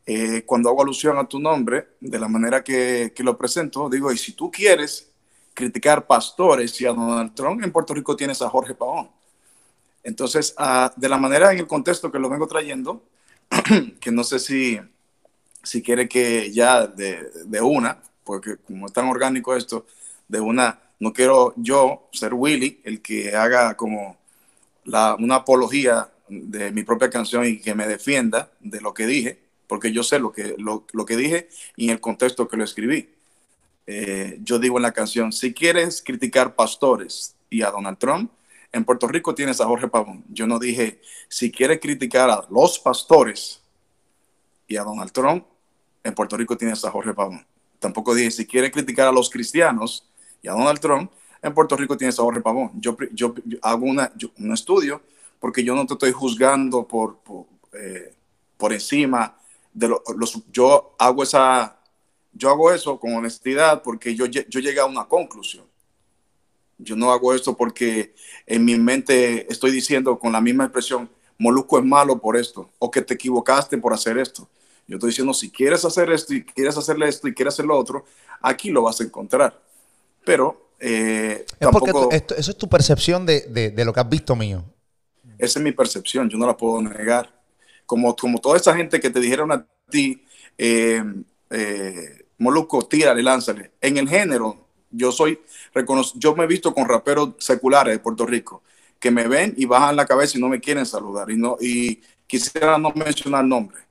eh, 0.06 0.44
cuando 0.46 0.70
hago 0.70 0.84
alusión 0.84 1.18
a 1.18 1.28
tu 1.28 1.40
nombre, 1.40 1.96
de 2.00 2.20
la 2.20 2.28
manera 2.28 2.64
que, 2.64 3.12
que, 3.16 3.24
lo 3.24 3.38
presento, 3.38 3.90
digo, 3.90 4.12
y 4.12 4.18
si 4.18 4.34
tú 4.34 4.52
quieres 4.52 5.10
criticar 5.54 6.06
pastores 6.06 6.80
y 6.80 6.86
a 6.86 6.94
Donald 6.94 7.34
Trump, 7.34 7.64
en 7.64 7.72
Puerto 7.72 7.94
Rico 7.94 8.16
tienes 8.16 8.42
a 8.42 8.50
Jorge 8.50 8.76
Pavón. 8.76 9.10
Entonces, 10.04 10.56
uh, 10.60 10.90
de 10.96 11.10
la 11.10 11.18
manera 11.18 11.52
en 11.52 11.60
el 11.60 11.68
contexto 11.68 12.12
que 12.12 12.20
lo 12.20 12.30
vengo 12.30 12.48
trayendo, 12.48 13.04
que 14.00 14.12
no 14.12 14.24
sé 14.24 14.40
si 14.40 14.80
si 15.64 15.82
quiere 15.82 16.08
que 16.08 16.52
ya 16.52 16.88
de, 16.88 17.30
de, 17.46 17.62
una, 17.62 18.02
porque 18.24 18.58
como 18.58 18.88
es 18.88 18.94
tan 18.94 19.08
orgánico 19.08 19.56
esto, 19.56 19.86
de 20.28 20.40
una, 20.40 20.80
no 21.00 21.14
quiero 21.14 21.54
yo 21.58 22.08
ser 22.12 22.34
Willy, 22.34 22.82
el 22.84 23.02
que 23.02 23.36
haga 23.36 23.76
como 23.76 24.18
la, 24.86 25.16
una 25.16 25.36
apología 25.36 26.10
de 26.28 26.72
mi 26.72 26.84
propia 26.84 27.10
canción 27.10 27.46
y 27.46 27.60
que 27.60 27.76
me 27.76 27.88
defienda 27.88 28.52
de 28.60 28.82
lo 28.82 28.94
que 28.94 29.06
dije, 29.06 29.40
porque 29.68 29.92
yo 29.92 30.04
sé 30.04 30.20
lo 30.20 30.32
que, 30.32 30.56
lo, 30.58 30.86
lo 30.94 31.06
que 31.06 31.18
dije 31.18 31.50
y 31.76 31.86
en 31.86 31.92
el 31.92 32.02
contexto 32.02 32.48
que 32.48 32.58
lo 32.58 32.64
escribí. 32.64 33.10
Eh, 33.88 34.40
yo 34.44 34.60
digo 34.60 34.78
en 34.78 34.84
la 34.84 34.94
canción, 34.94 35.32
si 35.32 35.54
quieres 35.54 36.02
criticar 36.02 36.56
pastores 36.56 37.36
y 37.50 37.62
a 37.62 37.72
Donald 37.72 37.98
Trump, 37.98 38.32
en 38.72 38.86
Puerto 38.86 39.08
Rico 39.08 39.36
tienes 39.36 39.60
a 39.60 39.66
Jorge 39.66 39.88
Pavón. 39.88 40.24
Yo 40.30 40.48
no 40.48 40.60
dije, 40.60 41.02
si 41.28 41.52
quieres 41.52 41.80
criticar 41.80 42.30
a 42.30 42.46
los 42.50 42.80
pastores 42.80 43.62
y 44.68 44.78
a 44.78 44.84
Donald 44.84 45.12
Trump, 45.12 45.46
en 46.04 46.14
Puerto 46.16 46.38
Rico 46.38 46.58
tienes 46.58 46.84
a 46.86 46.92
Jorge 46.92 47.14
Pavón. 47.14 47.46
Tampoco 47.80 48.16
dije, 48.16 48.32
si 48.32 48.46
quiere 48.46 48.72
criticar 48.72 49.08
a 49.08 49.12
los 49.12 49.30
cristianos 49.30 50.08
y 50.42 50.48
a 50.48 50.54
Donald 50.54 50.80
Trump, 50.80 51.12
en 51.42 51.54
Puerto 51.54 51.76
Rico 51.76 51.98
tienes 51.98 52.18
a 52.20 52.24
Jorge 52.24 52.42
Pavón. 52.42 52.72
Yo, 52.76 52.96
yo, 53.12 53.34
hago 53.62 53.86
una, 53.86 54.12
un 54.38 54.54
estudio 54.54 55.02
porque 55.40 55.64
yo 55.64 55.76
no 55.76 55.86
te 55.86 55.94
estoy 55.94 56.12
juzgando 56.12 56.88
por, 56.88 57.18
por, 57.18 57.46
eh, 57.74 58.14
encima 58.70 59.36
de 59.74 59.88
los... 59.88 60.44
Yo 60.52 60.96
hago, 61.00 61.24
esa, 61.24 61.80
yo 62.32 62.50
hago 62.50 62.72
eso 62.72 63.00
con 63.00 63.16
honestidad 63.16 63.82
porque 63.82 64.16
yo, 64.16 64.28
yo 64.28 64.60
llegué 64.60 64.80
a 64.80 64.86
una 64.86 65.06
conclusión. 65.06 65.71
Yo 66.84 66.96
no 66.96 67.12
hago 67.12 67.34
esto 67.34 67.56
porque 67.56 68.14
en 68.46 68.66
mi 68.66 68.76
mente 68.76 69.52
estoy 69.52 69.72
diciendo 69.72 70.18
con 70.18 70.32
la 70.32 70.42
misma 70.42 70.66
expresión, 70.66 71.10
Moluco 71.38 71.80
es 71.80 71.86
malo 71.86 72.20
por 72.20 72.38
esto, 72.38 72.70
o 72.80 72.90
que 72.92 73.02
te 73.02 73.14
equivocaste 73.14 73.78
por 73.78 73.94
hacer 73.94 74.18
esto. 74.18 74.48
Yo 74.88 74.98
estoy 74.98 75.12
diciendo, 75.12 75.34
si 75.34 75.50
quieres 75.50 75.86
hacer 75.86 76.12
esto 76.12 76.34
y 76.34 76.44
quieres 76.44 76.78
hacerle 76.78 77.08
esto 77.08 77.28
y 77.28 77.34
quieres 77.34 77.54
hacer 77.54 77.66
lo 77.66 77.78
otro, 77.78 78.06
aquí 78.42 78.70
lo 78.72 78.84
vas 78.84 79.00
a 79.00 79.04
encontrar. 79.04 79.60
Pero 80.26 80.72
eh, 80.80 81.46
es 81.48 81.58
tampoco... 81.60 82.10
Porque 82.10 82.26
eso 82.38 82.52
es 82.52 82.58
tu 82.58 82.68
percepción 82.68 83.26
de, 83.26 83.42
de, 83.42 83.86
lo 83.86 83.94
que 83.94 84.00
has 84.00 84.10
visto 84.10 84.36
mío. 84.36 84.64
Esa 85.38 85.60
es 85.60 85.64
mi 85.64 85.72
percepción, 85.72 86.30
yo 86.30 86.38
no 86.38 86.46
la 86.46 86.58
puedo 86.58 86.82
negar. 86.82 87.42
Como, 87.86 88.16
como 88.16 88.40
toda 88.40 88.58
esa 88.58 88.76
gente 88.76 89.00
que 89.00 89.10
te 89.10 89.20
dijeron 89.20 89.52
a 89.52 89.66
ti, 89.90 90.24
eh, 90.58 91.04
eh, 91.50 92.26
Moluco, 92.38 92.88
tírale, 92.88 93.22
lánzale. 93.22 93.72
En 93.82 93.98
el 93.98 94.10
género, 94.10 94.68
yo 94.92 95.12
soy, 95.12 95.40
yo 96.16 96.36
me 96.36 96.44
he 96.44 96.48
visto 96.48 96.74
con 96.74 96.88
raperos 96.88 97.36
seculares 97.40 97.94
de 97.94 98.00
Puerto 98.00 98.26
Rico 98.26 98.64
que 99.00 99.10
me 99.10 99.28
ven 99.28 99.54
y 99.58 99.66
bajan 99.66 99.96
la 99.96 100.06
cabeza 100.06 100.38
y 100.38 100.42
no 100.42 100.48
me 100.48 100.60
quieren 100.60 100.86
saludar. 100.86 101.32
Y, 101.32 101.36
no, 101.36 101.58
y 101.60 102.02
quisiera 102.28 102.78
no 102.78 102.92
mencionar 102.94 103.44
nombres 103.44 103.84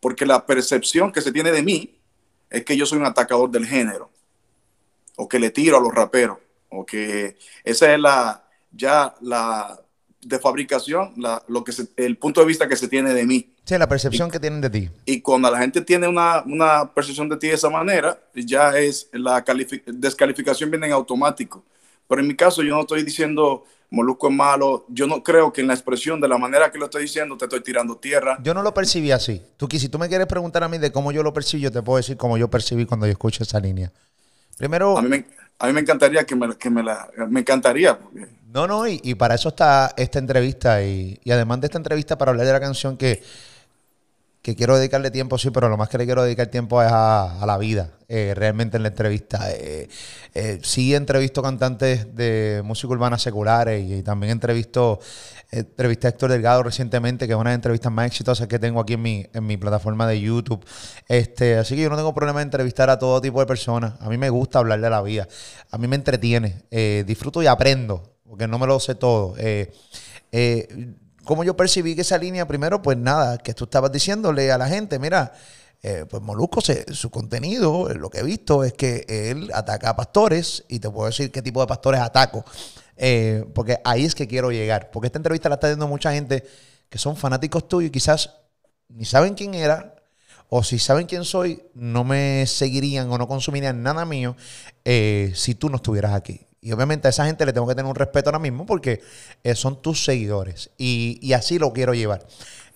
porque 0.00 0.26
la 0.26 0.44
percepción 0.44 1.12
que 1.12 1.20
se 1.20 1.30
tiene 1.30 1.52
de 1.52 1.62
mí 1.62 2.00
es 2.48 2.64
que 2.64 2.76
yo 2.76 2.86
soy 2.86 2.98
un 2.98 3.06
atacador 3.06 3.50
del 3.50 3.66
género, 3.66 4.10
o 5.16 5.28
que 5.28 5.38
le 5.38 5.50
tiro 5.50 5.76
a 5.76 5.80
los 5.80 5.94
raperos, 5.94 6.38
o 6.70 6.84
que 6.84 7.36
esa 7.62 7.94
es 7.94 8.00
la, 8.00 8.48
ya 8.72 9.14
la 9.20 9.78
de 10.22 10.38
fabricación, 10.38 11.12
la, 11.16 11.42
lo 11.48 11.64
que 11.64 11.72
el 11.96 12.16
punto 12.16 12.40
de 12.40 12.46
vista 12.46 12.68
que 12.68 12.76
se 12.76 12.88
tiene 12.88 13.14
de 13.14 13.24
mí. 13.24 13.52
Sí, 13.64 13.78
la 13.78 13.88
percepción 13.88 14.30
que 14.30 14.38
tienen 14.38 14.60
de 14.60 14.70
ti. 14.70 14.90
Y 15.06 15.20
cuando 15.20 15.50
la 15.50 15.58
gente 15.58 15.80
tiene 15.80 16.06
una, 16.08 16.44
percepción 16.94 17.28
de 17.28 17.36
ti 17.36 17.48
de 17.48 17.54
esa 17.54 17.70
manera, 17.70 18.18
ya 18.34 18.76
es 18.78 19.08
la 19.12 19.44
descalificación 19.86 20.70
viene 20.70 20.86
en 20.86 20.92
automático, 20.92 21.64
Pero 22.08 22.20
en 22.20 22.28
mi 22.28 22.36
caso 22.36 22.62
yo 22.62 22.74
no 22.74 22.82
estoy 22.82 23.02
diciendo 23.02 23.64
Molusco 23.90 24.28
es 24.28 24.34
malo. 24.34 24.84
Yo 24.88 25.06
no 25.06 25.22
creo 25.22 25.52
que 25.52 25.60
en 25.60 25.66
la 25.66 25.74
expresión, 25.74 26.20
de 26.20 26.28
la 26.28 26.38
manera 26.38 26.70
que 26.70 26.78
lo 26.78 26.84
estoy 26.84 27.02
diciendo, 27.02 27.36
te 27.36 27.46
estoy 27.46 27.60
tirando 27.60 27.96
tierra. 27.96 28.38
Yo 28.42 28.54
no 28.54 28.62
lo 28.62 28.72
percibí 28.72 29.10
así. 29.10 29.42
Tú, 29.56 29.68
si 29.70 29.88
tú 29.88 29.98
me 29.98 30.08
quieres 30.08 30.26
preguntar 30.26 30.62
a 30.62 30.68
mí 30.68 30.78
de 30.78 30.92
cómo 30.92 31.12
yo 31.12 31.22
lo 31.22 31.32
percibí, 31.32 31.62
yo 31.62 31.72
te 31.72 31.82
puedo 31.82 31.96
decir 31.96 32.16
cómo 32.16 32.38
yo 32.38 32.48
percibí 32.48 32.86
cuando 32.86 33.06
yo 33.06 33.12
escucho 33.12 33.42
esa 33.42 33.58
línea. 33.58 33.92
Primero... 34.56 34.96
A 34.96 35.02
mí 35.02 35.08
me, 35.08 35.26
a 35.58 35.66
mí 35.66 35.72
me 35.72 35.80
encantaría 35.80 36.24
que 36.24 36.36
me, 36.36 36.56
que 36.56 36.70
me 36.70 36.82
la... 36.82 37.08
Me 37.28 37.40
encantaría. 37.40 37.98
No, 38.52 38.66
no, 38.66 38.86
y, 38.88 39.14
para 39.14 39.36
eso 39.36 39.50
está 39.50 39.92
esta 39.96 40.18
entrevista. 40.18 40.82
Y, 40.82 41.20
y 41.22 41.30
además 41.30 41.60
de 41.60 41.66
esta 41.66 41.78
entrevista, 41.78 42.18
para 42.18 42.32
hablar 42.32 42.46
de 42.46 42.52
la 42.52 42.60
canción 42.60 42.96
que 42.96 43.22
que 44.42 44.56
quiero 44.56 44.76
dedicarle 44.78 45.10
tiempo, 45.10 45.36
sí, 45.36 45.50
pero 45.50 45.68
lo 45.68 45.76
más 45.76 45.88
que 45.90 45.98
le 45.98 46.06
quiero 46.06 46.22
dedicar 46.22 46.46
tiempo 46.46 46.82
es 46.82 46.88
a, 46.90 47.44
la 47.46 47.58
vida, 47.58 47.90
eh, 48.08 48.32
realmente 48.34 48.78
en 48.78 48.84
la 48.84 48.88
entrevista. 48.88 49.50
Eh, 49.52 49.86
eh, 50.34 50.58
sí 50.62 50.94
entrevisto 50.94 51.42
cantantes 51.42 52.14
de 52.14 52.62
música 52.64 52.88
urbana 52.88 53.18
seculares 53.18 53.84
y, 53.86 54.02
también 54.02 54.32
entrevisto, 54.32 54.98
entrevisté 55.50 56.06
a 56.06 56.10
Héctor 56.10 56.30
Delgado 56.30 56.62
recientemente, 56.62 57.26
que 57.26 57.34
es 57.34 57.38
una 57.38 57.50
de 57.50 57.54
las 57.54 57.58
entrevistas 57.58 57.92
más 57.92 58.06
exitosas 58.06 58.48
que 58.48 58.58
tengo 58.58 58.80
aquí 58.80 58.94
en 58.94 59.02
mi, 59.02 59.26
en 59.30 59.46
mi 59.46 59.58
plataforma 59.58 60.06
de 60.06 60.20
YouTube. 60.20 60.64
Este, 61.06 61.58
así 61.58 61.76
que 61.76 61.82
yo 61.82 61.90
no 61.90 61.96
tengo 61.96 62.14
problema 62.14 62.40
en 62.40 62.46
entrevistar 62.46 62.88
a 62.88 62.98
todo 62.98 63.20
tipo 63.20 63.40
de 63.40 63.46
personas. 63.46 63.92
A 64.00 64.08
mí 64.08 64.16
me 64.16 64.30
gusta 64.30 64.58
hablar 64.58 64.80
de 64.80 64.88
la 64.88 65.02
vida. 65.02 65.28
A 65.70 65.76
mí 65.76 65.86
me 65.86 65.96
entretiene. 65.96 66.62
disfruto 67.04 67.42
y 67.42 67.46
aprendo, 67.46 68.10
porque 68.30 68.46
no 68.46 68.58
me 68.58 68.66
lo 68.66 68.80
sé 68.80 68.94
todo. 68.94 69.34
Eh, 69.36 69.74
¿Cómo 71.24 71.44
yo 71.44 71.56
percibí 71.56 71.94
que 71.94 72.00
esa 72.00 72.16
línea, 72.16 72.46
primero, 72.46 72.80
pues 72.80 72.96
nada, 72.96 73.36
que 73.38 73.52
tú 73.52 73.64
estabas 73.64 73.92
diciéndole 73.92 74.50
a 74.50 74.56
la 74.56 74.68
gente, 74.68 74.98
mira, 74.98 75.34
eh, 75.82 76.04
pues 76.08 76.22
Molusco, 76.22 76.60
su 76.60 77.10
contenido, 77.10 77.88
lo 77.94 78.08
que 78.08 78.18
he 78.18 78.22
visto 78.22 78.64
es 78.64 78.72
que 78.74 79.04
él 79.08 79.50
ataca 79.54 79.90
a 79.90 79.96
pastores 79.96 80.64
y 80.68 80.78
te 80.78 80.90
puedo 80.90 81.06
decir 81.06 81.32
qué 81.32 81.42
tipo 81.42 81.60
de 81.60 81.66
pastores 81.66 82.00
ataco, 82.00 82.44
eh, 82.96 83.44
porque 83.54 83.80
ahí 83.84 84.04
es 84.04 84.14
que 84.14 84.28
quiero 84.28 84.50
llegar, 84.50 84.90
porque 84.90 85.06
esta 85.06 85.18
entrevista 85.18 85.48
la 85.48 85.56
está 85.56 85.68
viendo 85.68 85.88
mucha 85.88 86.12
gente 86.12 86.44
que 86.88 86.98
son 86.98 87.16
fanáticos 87.16 87.66
tuyos 87.66 87.88
y 87.88 87.92
quizás 87.92 88.30
ni 88.88 89.04
saben 89.04 89.34
quién 89.34 89.54
era, 89.54 89.96
o 90.48 90.62
si 90.62 90.78
saben 90.78 91.06
quién 91.06 91.24
soy, 91.24 91.62
no 91.74 92.04
me 92.04 92.46
seguirían 92.46 93.10
o 93.10 93.18
no 93.18 93.26
consumirían 93.26 93.82
nada 93.82 94.04
mío 94.04 94.36
eh, 94.84 95.32
si 95.34 95.54
tú 95.54 95.70
no 95.70 95.76
estuvieras 95.76 96.12
aquí. 96.12 96.49
Y 96.62 96.72
obviamente 96.72 97.08
a 97.08 97.10
esa 97.10 97.24
gente 97.24 97.46
le 97.46 97.52
tengo 97.52 97.66
que 97.66 97.74
tener 97.74 97.88
un 97.88 97.94
respeto 97.94 98.28
ahora 98.28 98.38
mismo 98.38 98.66
porque 98.66 99.00
eh, 99.42 99.54
son 99.54 99.80
tus 99.80 100.04
seguidores. 100.04 100.70
Y, 100.76 101.32
así 101.32 101.58
lo 101.58 101.72
quiero 101.72 101.94
llevar. 101.94 102.26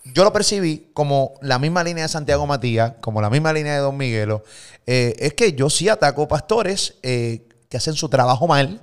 Yo 0.04 0.24
lo 0.24 0.32
percibí 0.32 0.90
como 0.94 1.34
la 1.42 1.58
misma 1.58 1.84
línea 1.84 2.04
de 2.04 2.08
Santiago 2.08 2.46
Matías, 2.46 2.94
como 3.00 3.20
la 3.20 3.30
misma 3.30 3.52
línea 3.52 3.74
de 3.74 3.80
Don 3.80 3.96
Miguelo. 3.96 4.42
Eh, 4.86 5.14
es 5.18 5.34
que 5.34 5.52
yo 5.52 5.70
sí 5.70 5.88
ataco 5.88 6.28
pastores 6.28 6.96
eh, 7.02 7.46
que 7.68 7.76
hacen 7.76 7.94
su 7.94 8.08
trabajo 8.08 8.46
mal, 8.46 8.80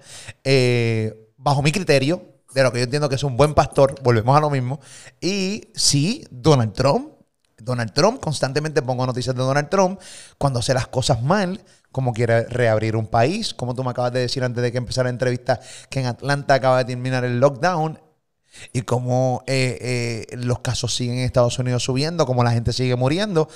bajo 1.38 1.62
mi 1.62 1.72
criterio, 1.72 2.24
de 2.53 2.63
lo 2.63 2.72
que 2.72 2.79
yo 2.79 2.84
entiendo 2.84 3.08
que 3.08 3.15
es 3.15 3.24
un 3.24 3.38
buen 3.38 3.53
pastor, 3.53 3.96
volvemos 4.03 4.36
a 4.36 4.39
lo 4.39 4.50
mismo. 4.50 4.79
Y 5.20 5.70
sí, 5.74 6.25
Donald 6.29 6.74
Trump, 6.74 7.13
Donald 7.58 7.93
Trump, 7.93 8.20
constantemente 8.20 8.81
pongo 8.81 9.05
noticias 9.05 9.36
de 9.36 9.41
Donald 9.41 9.70
Trump, 9.70 10.00
cuando 10.38 10.60
hace 10.60 10.74
las 10.74 10.88
cosas 10.88 11.22
mal, 11.22 11.63
como 11.91 12.13
quiere 12.13 12.45
reabrir 12.45 12.95
un 12.95 13.07
país, 13.07 13.53
como 13.53 13.75
tú 13.75 13.83
me 13.83 13.91
acabas 13.91 14.13
de 14.13 14.21
decir 14.21 14.43
antes 14.43 14.63
de 14.63 14.71
que 14.71 14.77
empezara 14.77 15.05
la 15.05 15.12
entrevista, 15.12 15.60
que 15.89 16.00
en 16.00 16.05
Atlanta 16.05 16.53
acaba 16.53 16.79
de 16.79 16.86
terminar 16.86 17.24
el 17.25 17.39
lockdown, 17.39 18.00
y 18.74 18.81
como 18.81 19.43
eh, 19.48 20.27
eh, 20.29 20.36
los 20.36 20.60
casos 20.60 20.93
siguen 20.95 21.19
en 21.19 21.25
Estados 21.25 21.57
Unidos 21.60 21.83
subiendo, 21.83 22.25
como 22.25 22.43
la 22.43 22.51
gente 22.51 22.74
sigue 22.74 22.95
muriendo, 22.95 23.48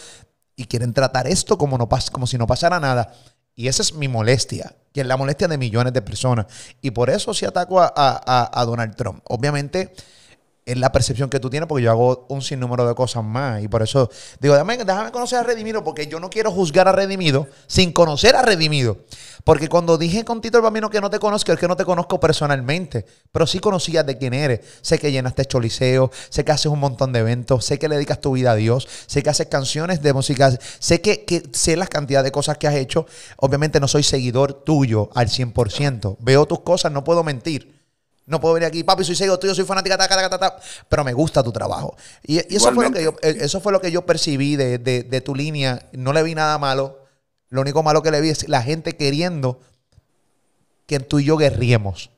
y 0.55 0.65
quieren 0.65 0.93
tratar 0.93 1.27
esto 1.27 1.57
como, 1.57 1.77
no 1.77 1.89
como 2.11 2.27
si 2.27 2.37
no 2.37 2.47
pasara 2.47 2.79
nada. 2.79 3.11
Y 3.55 3.67
esa 3.67 3.81
es 3.81 3.93
mi 3.93 4.07
molestia, 4.07 4.75
que 4.93 5.01
es 5.01 5.07
la 5.07 5.17
molestia 5.17 5.47
de 5.47 5.57
millones 5.57 5.93
de 5.93 6.01
personas. 6.01 6.45
Y 6.81 6.91
por 6.91 7.09
eso 7.09 7.33
sí 7.33 7.45
ataco 7.45 7.81
a 7.81 8.63
Donald 8.65 8.95
Trump. 8.95 9.21
Obviamente 9.25 9.93
es 10.65 10.77
la 10.77 10.91
percepción 10.91 11.29
que 11.29 11.39
tú 11.39 11.49
tienes, 11.51 11.67
porque 11.69 11.83
yo 11.83 11.91
hago 11.91 12.25
un 12.29 12.41
sinnúmero 12.41 12.87
de 12.87 12.95
cosas 12.95 13.23
más. 13.23 13.61
Y 13.61 13.67
por 13.67 13.83
eso 13.83 14.09
digo, 14.39 14.55
déjame, 14.55 14.77
déjame, 14.77 15.11
conocer 15.11 15.39
a 15.39 15.43
Redimido, 15.43 15.83
porque 15.83 16.07
yo 16.07 16.19
no 16.19 16.29
quiero 16.31 16.51
juzgar 16.51 16.87
a 16.87 16.91
Redimido 16.91 17.47
sin 17.67 17.91
conocer 17.93 18.35
a 18.35 18.41
Redimido. 18.41 18.97
Porque 19.43 19.69
cuando 19.69 19.99
dije 19.99 20.25
con 20.25 20.41
Tito 20.41 20.57
el 20.57 20.63
Bambino 20.63 20.89
que 20.89 20.99
no 21.01 21.11
te 21.11 21.19
conozco, 21.19 21.53
es 21.53 21.59
que 21.59 21.67
no 21.67 21.75
te 21.75 21.85
conozco 21.85 22.19
personalmente, 22.19 23.05
pero 23.31 23.45
sí 23.45 23.59
conocías 23.59 24.03
de 24.07 24.17
quién 24.17 24.33
eres. 24.33 24.61
Sé 24.81 24.97
que 24.97 25.11
llenaste 25.11 25.45
choliseo, 25.45 26.09
sé 26.29 26.43
que 26.43 26.51
haces 26.51 26.65
un 26.65 26.79
montón 26.79 27.13
de 27.13 27.19
eventos, 27.19 27.63
sé 27.63 27.77
que 27.77 27.87
le 27.87 27.95
dedicas 27.95 28.19
tu 28.19 28.31
vida 28.31 28.51
a 28.51 28.55
Dios, 28.55 28.87
sé 29.05 29.21
que 29.21 29.29
haces 29.29 29.45
canciones 29.45 30.01
de 30.01 30.13
música, 30.13 30.51
sé 30.79 30.99
que, 30.99 31.43
sé 31.53 31.77
la 31.77 31.85
cantidad 31.85 32.23
de 32.23 32.31
cosas 32.31 32.57
que 32.57 32.67
has 32.67 32.73
hecho. 32.73 33.05
Obviamente 33.37 33.79
no 33.79 33.87
soy 33.87 34.01
seguidor 34.01 34.63
tuyo 34.63 35.11
al 35.13 35.27
100%. 35.27 36.17
Veo 36.21 36.47
tus 36.47 36.61
cosas, 36.61 36.91
no 36.91 37.03
puedo 37.03 37.23
mentir. 37.23 37.74
No 38.25 38.39
puedo 38.39 38.55
venir 38.55 38.67
aquí, 38.67 38.83
papi, 38.83 39.03
soy 39.03 39.15
seguidor 39.15 39.37
tuyo, 39.37 39.53
soy 39.53 39.65
fanática, 39.65 39.97
ta, 39.97 40.07
ta, 40.07 40.37
ta, 40.37 40.57
pero 40.89 41.03
me 41.03 41.13
gusta 41.13 41.43
tu 41.43 41.51
trabajo. 41.51 41.95
Y, 42.23 42.39
eso, 42.55 42.73
fue 42.73 42.85
lo 42.85 42.91
que 42.91 43.03
yo, 43.03 43.15
eh, 43.21 43.37
eso 43.41 43.61
fue 43.61 43.71
lo 43.71 43.79
que 43.79 43.91
yo 43.91 44.05
percibí 44.05 44.55
de, 44.55 45.21
tu 45.23 45.35
línea. 45.35 45.87
No 45.91 46.11
le 46.11 46.23
vi 46.23 46.33
nada 46.33 46.57
malo. 46.57 46.99
Lo 47.49 47.61
único 47.61 47.83
malo 47.83 48.01
que 48.01 48.09
le 48.09 48.21
vi 48.21 48.29
es 48.29 48.49
la 48.49 48.63
gente 48.63 48.97
queriendo 48.97 49.59
que 50.87 50.99
tú 50.99 51.19
y 51.19 51.25
yo 51.25 51.37
guerriemos. 51.37 52.09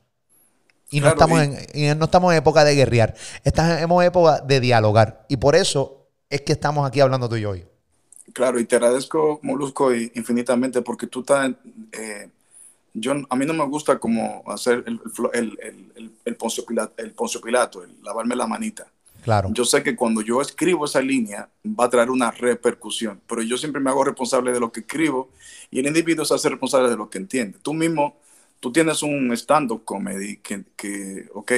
Y, 0.90 1.00
no, 1.00 1.08
estamos 1.08 1.42
En, 1.42 1.98
no 1.98 2.06
estamos 2.06 2.32
en 2.32 2.38
época 2.38 2.64
de 2.64 2.74
guerrear. 2.74 3.14
Estamos 3.44 4.02
en 4.02 4.08
época 4.08 4.40
de 4.40 4.60
dialogar. 4.60 5.26
Y 5.28 5.36
por 5.36 5.54
eso 5.54 6.06
es 6.30 6.40
que 6.40 6.52
estamos 6.52 6.88
aquí 6.88 7.00
hablando 7.00 7.28
tú 7.28 7.36
y 7.36 7.42
yo 7.42 7.50
hoy. 7.50 7.66
Claro, 8.32 8.58
y 8.58 8.64
te 8.64 8.76
agradezco, 8.76 9.40
Molusco, 9.42 9.94
infinitamente, 9.94 10.80
porque 10.80 11.06
tú 11.06 11.20
estás 11.20 11.50
eh, 11.92 12.30
yo, 12.94 13.12
a 13.28 13.36
mí 13.36 13.46
no 13.46 13.54
me 13.54 13.64
gusta 13.66 13.98
como 13.98 14.42
hacer 14.46 14.84
el, 14.86 15.00
el, 15.32 15.58
el, 15.94 16.12
el, 16.24 16.36
Poncio 16.36 16.64
Pilato, 16.64 16.94
el 16.98 17.12
Poncio 17.12 17.40
Pilato, 17.40 17.82
el 17.82 17.96
lavarme 18.02 18.36
la 18.36 18.46
manita. 18.46 18.86
Claro. 19.22 19.50
Yo 19.52 19.64
sé 19.64 19.82
que 19.82 19.96
cuando 19.96 20.22
yo 20.22 20.40
escribo 20.40 20.84
esa 20.84 21.00
línea 21.00 21.48
va 21.66 21.84
a 21.84 21.90
traer 21.90 22.10
una 22.10 22.30
repercusión, 22.30 23.20
pero 23.26 23.42
yo 23.42 23.56
siempre 23.56 23.80
me 23.80 23.90
hago 23.90 24.04
responsable 24.04 24.52
de 24.52 24.60
lo 24.60 24.72
que 24.72 24.80
escribo 24.80 25.30
y 25.70 25.80
el 25.80 25.86
individuo 25.86 26.24
se 26.24 26.34
hace 26.34 26.48
responsable 26.48 26.88
de 26.88 26.96
lo 26.96 27.10
que 27.10 27.18
entiende. 27.18 27.58
Tú 27.60 27.74
mismo, 27.74 28.16
tú 28.60 28.72
tienes 28.72 29.02
un 29.02 29.32
stand-up 29.32 29.84
comedy 29.84 30.38
que, 30.38 30.64
que, 30.76 31.28
ok, 31.34 31.52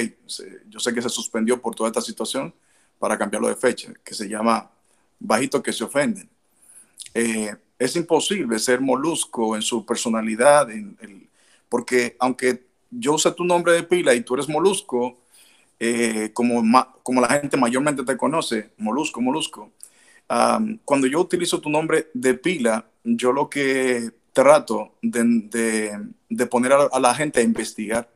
yo 0.69 0.79
sé 0.79 0.93
que 0.93 1.01
se 1.01 1.09
suspendió 1.09 1.61
por 1.61 1.75
toda 1.75 1.89
esta 1.89 2.01
situación 2.01 2.53
para 2.99 3.17
cambiarlo 3.17 3.47
de 3.47 3.55
fecha, 3.55 3.93
que 4.03 4.13
se 4.13 4.27
llama 4.27 4.69
Bajito 5.19 5.61
que 5.61 5.71
se 5.71 5.83
ofenden. 5.83 6.29
Eh, 7.13 7.55
es 7.81 7.95
imposible 7.95 8.59
ser 8.59 8.79
molusco 8.79 9.55
en 9.55 9.63
su 9.63 9.83
personalidad, 9.83 10.67
porque 11.67 12.15
aunque 12.19 12.67
yo 12.91 13.13
use 13.13 13.31
tu 13.31 13.43
nombre 13.43 13.73
de 13.73 13.81
pila 13.81 14.13
y 14.13 14.21
tú 14.21 14.35
eres 14.35 14.47
molusco, 14.47 15.17
eh, 15.79 16.29
como, 16.31 16.61
la 16.61 17.27
gente 17.27 17.57
mayormente 17.57 18.03
te 18.03 18.15
conoce, 18.15 18.69
molusco, 18.77 19.19
molusco, 19.19 19.71
cuando 20.85 21.07
yo 21.07 21.21
utilizo 21.21 21.59
tu 21.59 21.71
nombre 21.71 22.11
de 22.13 22.35
pila, 22.35 22.85
yo 23.03 23.31
lo 23.33 23.49
que 23.49 24.11
trato 24.31 24.93
de, 25.01 26.05
de, 26.29 26.45
poner 26.45 26.73
a, 26.73 26.99
la 26.99 27.15
gente 27.15 27.39
a 27.39 27.43
investigar, 27.43 28.07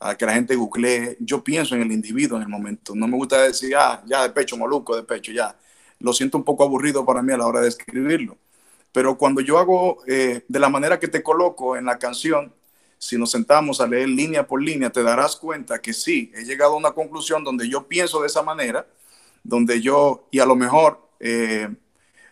a 0.00 0.16
que 0.16 0.26
la 0.26 0.34
gente 0.34 0.56
googlee, 0.56 1.16
yo 1.20 1.44
pienso 1.44 1.76
en 1.76 1.82
el 1.82 1.92
individuo 1.92 2.36
en 2.36 2.42
el 2.42 2.48
momento, 2.48 2.96
no 2.96 3.06
me 3.06 3.16
gusta 3.16 3.42
decir, 3.42 3.76
ah, 3.76 4.02
ya 4.06 4.24
de 4.24 4.30
pecho, 4.30 4.56
molusco, 4.56 4.96
de 4.96 5.04
pecho, 5.04 5.30
ya, 5.30 5.56
lo 6.00 6.12
siento 6.12 6.36
un 6.36 6.42
poco 6.42 6.64
aburrido 6.64 7.06
para 7.06 7.22
mí 7.22 7.32
a 7.32 7.36
la 7.36 7.46
hora 7.46 7.60
de 7.60 7.68
escribirlo. 7.68 8.36
Pero 8.92 9.16
cuando 9.16 9.40
yo 9.40 9.58
hago 9.58 10.02
eh, 10.06 10.44
de 10.46 10.58
la 10.58 10.68
manera 10.68 11.00
que 11.00 11.08
te 11.08 11.22
coloco 11.22 11.76
en 11.76 11.86
la 11.86 11.98
canción, 11.98 12.52
si 12.98 13.18
nos 13.18 13.30
sentamos 13.30 13.80
a 13.80 13.86
leer 13.86 14.08
línea 14.08 14.46
por 14.46 14.62
línea, 14.62 14.90
te 14.90 15.02
darás 15.02 15.34
cuenta 15.36 15.80
que 15.80 15.92
sí, 15.92 16.30
he 16.34 16.44
llegado 16.44 16.74
a 16.74 16.76
una 16.76 16.92
conclusión 16.92 17.42
donde 17.42 17.68
yo 17.68 17.88
pienso 17.88 18.20
de 18.20 18.28
esa 18.28 18.42
manera, 18.42 18.86
donde 19.42 19.80
yo, 19.80 20.28
y 20.30 20.38
a 20.38 20.46
lo 20.46 20.54
mejor 20.54 21.08
eh, 21.18 21.68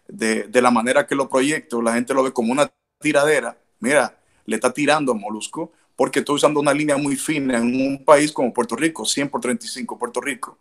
de, 0.07 0.45
de, 0.45 0.63
la 0.63 0.71
manera 0.71 1.07
que 1.07 1.15
lo 1.15 1.29
proyecto, 1.29 1.83
la 1.83 1.95
gente 1.95 2.15
lo 2.15 2.23
ve 2.23 2.33
como 2.33 2.53
una 2.53 2.71
tiradera. 3.01 3.59
Mira, 3.81 4.17
le 4.45 4.57
está 4.57 4.73
tirando 4.73 5.13
a 5.13 5.15
Molusco 5.15 5.73
porque 5.97 6.21
estoy 6.21 6.37
usando 6.37 6.61
una 6.61 6.73
línea 6.73 6.97
muy 6.97 7.17
fina 7.17 7.59
en 7.59 7.75
un 7.81 8.05
país 8.05 8.33
como 8.33 8.53
Puerto 8.53 8.77
Rico, 8.77 9.05
100 9.05 9.29
por 9.29 9.41
35 9.41 9.99
Puerto 9.99 10.21
Rico, 10.21 10.59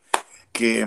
que 0.52 0.86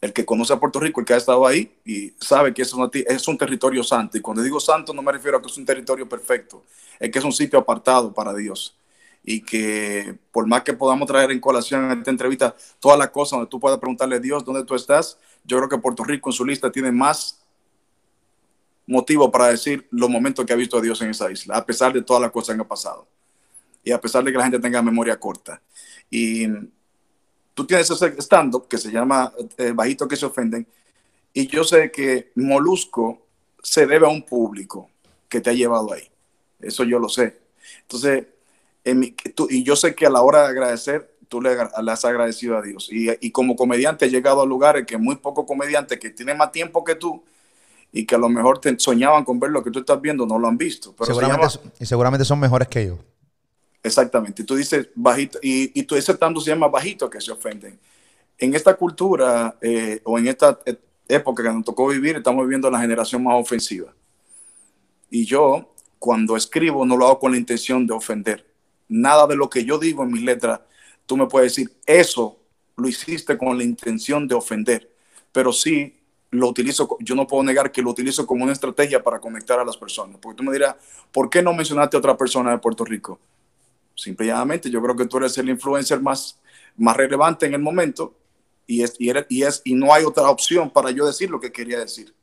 el 0.00 0.12
que 0.12 0.24
conoce 0.24 0.52
a 0.52 0.60
Puerto 0.60 0.78
Rico, 0.78 1.00
el 1.00 1.06
que 1.06 1.14
ha 1.14 1.16
estado 1.16 1.46
ahí 1.46 1.72
y 1.84 2.12
sabe 2.20 2.54
que 2.54 2.62
es, 2.62 2.72
es 3.06 3.28
un 3.28 3.38
territorio 3.38 3.82
santo. 3.82 4.16
Y 4.16 4.20
cuando 4.20 4.42
digo 4.42 4.60
santo 4.60 4.92
no 4.94 5.02
me 5.02 5.12
refiero 5.12 5.38
a 5.38 5.42
que 5.42 5.48
es 5.48 5.56
un 5.56 5.64
territorio 5.64 6.08
perfecto, 6.08 6.64
es 7.00 7.10
que 7.10 7.18
es 7.18 7.24
un 7.24 7.32
sitio 7.32 7.58
apartado 7.58 8.12
para 8.12 8.34
Dios. 8.34 8.76
Y 9.24 9.42
que 9.42 10.16
por 10.30 10.46
más 10.46 10.62
que 10.62 10.72
podamos 10.72 11.08
traer 11.08 11.32
en 11.32 11.40
colación 11.40 11.90
en 11.90 11.98
esta 11.98 12.10
entrevista 12.10 12.54
todas 12.78 12.98
las 12.98 13.10
cosas 13.10 13.32
donde 13.38 13.50
tú 13.50 13.58
puedas 13.58 13.78
preguntarle 13.78 14.16
a 14.16 14.20
Dios 14.20 14.44
dónde 14.44 14.64
tú 14.64 14.74
estás, 14.74 15.18
yo 15.44 15.56
creo 15.58 15.68
que 15.68 15.78
Puerto 15.78 16.04
Rico 16.04 16.30
en 16.30 16.34
su 16.34 16.44
lista 16.44 16.70
tiene 16.70 16.92
más 16.92 17.42
motivo 18.86 19.30
para 19.30 19.48
decir 19.48 19.86
los 19.90 20.08
momentos 20.08 20.46
que 20.46 20.52
ha 20.52 20.56
visto 20.56 20.78
a 20.78 20.80
Dios 20.80 21.00
en 21.02 21.10
esa 21.10 21.30
isla, 21.30 21.56
a 21.56 21.66
pesar 21.66 21.92
de 21.92 22.02
todas 22.02 22.22
las 22.22 22.30
cosas 22.30 22.54
que 22.54 22.62
han 22.62 22.68
pasado. 22.68 23.06
Y 23.82 23.90
a 23.90 24.00
pesar 24.00 24.24
de 24.24 24.32
que 24.32 24.38
la 24.38 24.44
gente 24.44 24.60
tenga 24.60 24.80
memoria 24.80 25.18
corta. 25.18 25.60
Y 26.10 26.46
tú 27.58 27.66
tienes 27.66 27.90
ese 27.90 28.14
stand-up 28.22 28.68
que 28.68 28.78
se 28.78 28.88
llama 28.88 29.32
eh, 29.56 29.72
Bajito 29.72 30.06
que 30.06 30.14
se 30.14 30.26
ofenden, 30.26 30.64
y 31.34 31.48
yo 31.48 31.64
sé 31.64 31.90
que 31.90 32.30
Molusco 32.36 33.26
se 33.60 33.84
debe 33.84 34.06
a 34.06 34.10
un 34.10 34.22
público 34.22 34.88
que 35.28 35.40
te 35.40 35.50
ha 35.50 35.52
llevado 35.52 35.92
ahí. 35.92 36.08
Eso 36.60 36.84
yo 36.84 37.00
lo 37.00 37.08
sé. 37.08 37.36
Entonces, 37.80 38.26
y 39.50 39.64
yo 39.64 39.74
sé 39.74 39.96
que 39.96 40.06
a 40.06 40.10
la 40.10 40.22
hora 40.22 40.42
de 40.42 40.48
agradecer, 40.50 41.16
tú 41.26 41.42
le, 41.42 41.50
has 41.50 42.04
agradecido 42.04 42.56
a 42.56 42.62
Dios. 42.62 42.90
Y, 42.92 43.32
como 43.32 43.56
comediante 43.56 44.06
he 44.06 44.08
llegado 44.08 44.40
a 44.40 44.46
lugares 44.46 44.86
que 44.86 44.96
muy 44.96 45.16
pocos 45.16 45.44
comediantes 45.44 45.98
que 45.98 46.10
tienen 46.10 46.38
más 46.38 46.52
tiempo 46.52 46.84
que 46.84 46.94
tú 46.94 47.24
y 47.90 48.06
que 48.06 48.14
a 48.14 48.18
lo 48.18 48.28
mejor 48.28 48.60
te 48.60 48.78
soñaban 48.78 49.24
con 49.24 49.40
ver 49.40 49.50
lo 49.50 49.64
que 49.64 49.72
tú 49.72 49.80
estás 49.80 50.00
viendo, 50.00 50.26
no 50.26 50.38
lo 50.38 50.46
han 50.46 50.56
visto. 50.56 50.94
Pero 50.96 51.12
seguramente, 51.12 51.58
y 51.80 51.86
seguramente 51.86 52.24
son 52.24 52.38
mejores 52.38 52.68
que 52.68 52.86
yo. 52.86 52.98
Exactamente. 53.82 54.44
Tú 54.44 54.54
dices 54.56 54.88
bajito, 54.94 55.38
y, 55.42 55.78
y 55.78 55.82
tú 55.84 55.94
ese 55.94 56.14
tanto 56.14 56.40
se 56.40 56.50
llama 56.50 56.68
bajito 56.68 57.08
que 57.08 57.20
se 57.20 57.32
ofenden. 57.32 57.78
En 58.38 58.54
esta 58.54 58.74
cultura 58.74 59.56
eh, 59.60 60.00
o 60.04 60.18
en 60.18 60.28
esta 60.28 60.58
época 61.08 61.42
que 61.42 61.48
nos 61.48 61.64
tocó 61.64 61.88
vivir, 61.88 62.16
estamos 62.16 62.44
viviendo 62.44 62.70
la 62.70 62.80
generación 62.80 63.22
más 63.24 63.34
ofensiva. 63.40 63.92
Y 65.10 65.24
yo, 65.24 65.72
cuando 65.98 66.36
escribo, 66.36 66.84
no 66.84 66.96
lo 66.96 67.06
hago 67.06 67.18
con 67.18 67.32
la 67.32 67.38
intención 67.38 67.86
de 67.86 67.94
ofender. 67.94 68.46
Nada 68.88 69.26
de 69.26 69.36
lo 69.36 69.48
que 69.50 69.64
yo 69.64 69.78
digo 69.78 70.02
en 70.02 70.12
mis 70.12 70.22
letras, 70.22 70.60
tú 71.06 71.16
me 71.16 71.26
puedes 71.26 71.52
decir, 71.52 71.72
eso 71.86 72.38
lo 72.76 72.88
hiciste 72.88 73.36
con 73.36 73.56
la 73.56 73.64
intención 73.64 74.28
de 74.28 74.34
ofender. 74.34 74.90
Pero 75.32 75.52
sí 75.52 75.94
lo 76.30 76.48
utilizo, 76.48 76.96
yo 77.00 77.14
no 77.14 77.26
puedo 77.26 77.42
negar 77.42 77.72
que 77.72 77.82
lo 77.82 77.90
utilizo 77.90 78.26
como 78.26 78.44
una 78.44 78.52
estrategia 78.52 79.02
para 79.02 79.18
conectar 79.18 79.58
a 79.58 79.64
las 79.64 79.76
personas. 79.76 80.18
Porque 80.20 80.36
tú 80.36 80.42
me 80.42 80.52
dirás, 80.52 80.76
¿por 81.10 81.30
qué 81.30 81.42
no 81.42 81.52
mencionaste 81.54 81.96
a 81.96 82.00
otra 82.00 82.16
persona 82.16 82.50
de 82.50 82.58
Puerto 82.58 82.84
Rico? 82.84 83.18
Simplemente 83.98 84.70
yo 84.70 84.80
creo 84.80 84.94
que 84.94 85.06
tú 85.06 85.16
eres 85.16 85.36
el 85.38 85.48
influencer 85.48 86.00
más, 86.00 86.38
más 86.76 86.96
relevante 86.96 87.46
en 87.46 87.54
el 87.54 87.60
momento 87.60 88.14
y, 88.64 88.82
es, 88.82 88.94
y, 88.96 89.10
y, 89.28 89.42
es, 89.42 89.60
y 89.64 89.74
no 89.74 89.92
hay 89.92 90.04
otra 90.04 90.30
opción 90.30 90.70
para 90.70 90.92
yo 90.92 91.04
decir 91.04 91.28
lo 91.28 91.40
que 91.40 91.50
quería 91.50 91.80
decir. 91.80 92.14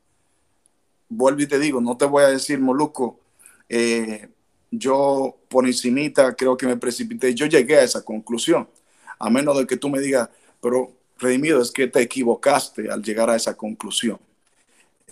Vuelvo 1.10 1.42
y 1.42 1.46
te 1.46 1.58
digo, 1.58 1.82
no 1.82 1.94
te 1.98 2.06
voy 2.06 2.24
a 2.24 2.28
decir, 2.28 2.58
Moluco, 2.58 3.20
eh, 3.68 4.26
yo 4.70 5.36
por 5.48 5.66
encimita 5.66 6.34
creo 6.34 6.56
que 6.56 6.66
me 6.66 6.78
precipité. 6.78 7.34
Yo 7.34 7.44
llegué 7.44 7.76
a 7.76 7.82
esa 7.82 8.02
conclusión, 8.02 8.66
a 9.18 9.28
menos 9.28 9.58
de 9.58 9.66
que 9.66 9.76
tú 9.76 9.90
me 9.90 10.00
digas, 10.00 10.30
pero 10.62 10.94
redimido, 11.18 11.60
es 11.60 11.70
que 11.70 11.88
te 11.88 12.00
equivocaste 12.00 12.90
al 12.90 13.02
llegar 13.02 13.28
a 13.28 13.36
esa 13.36 13.54
conclusión. 13.54 14.18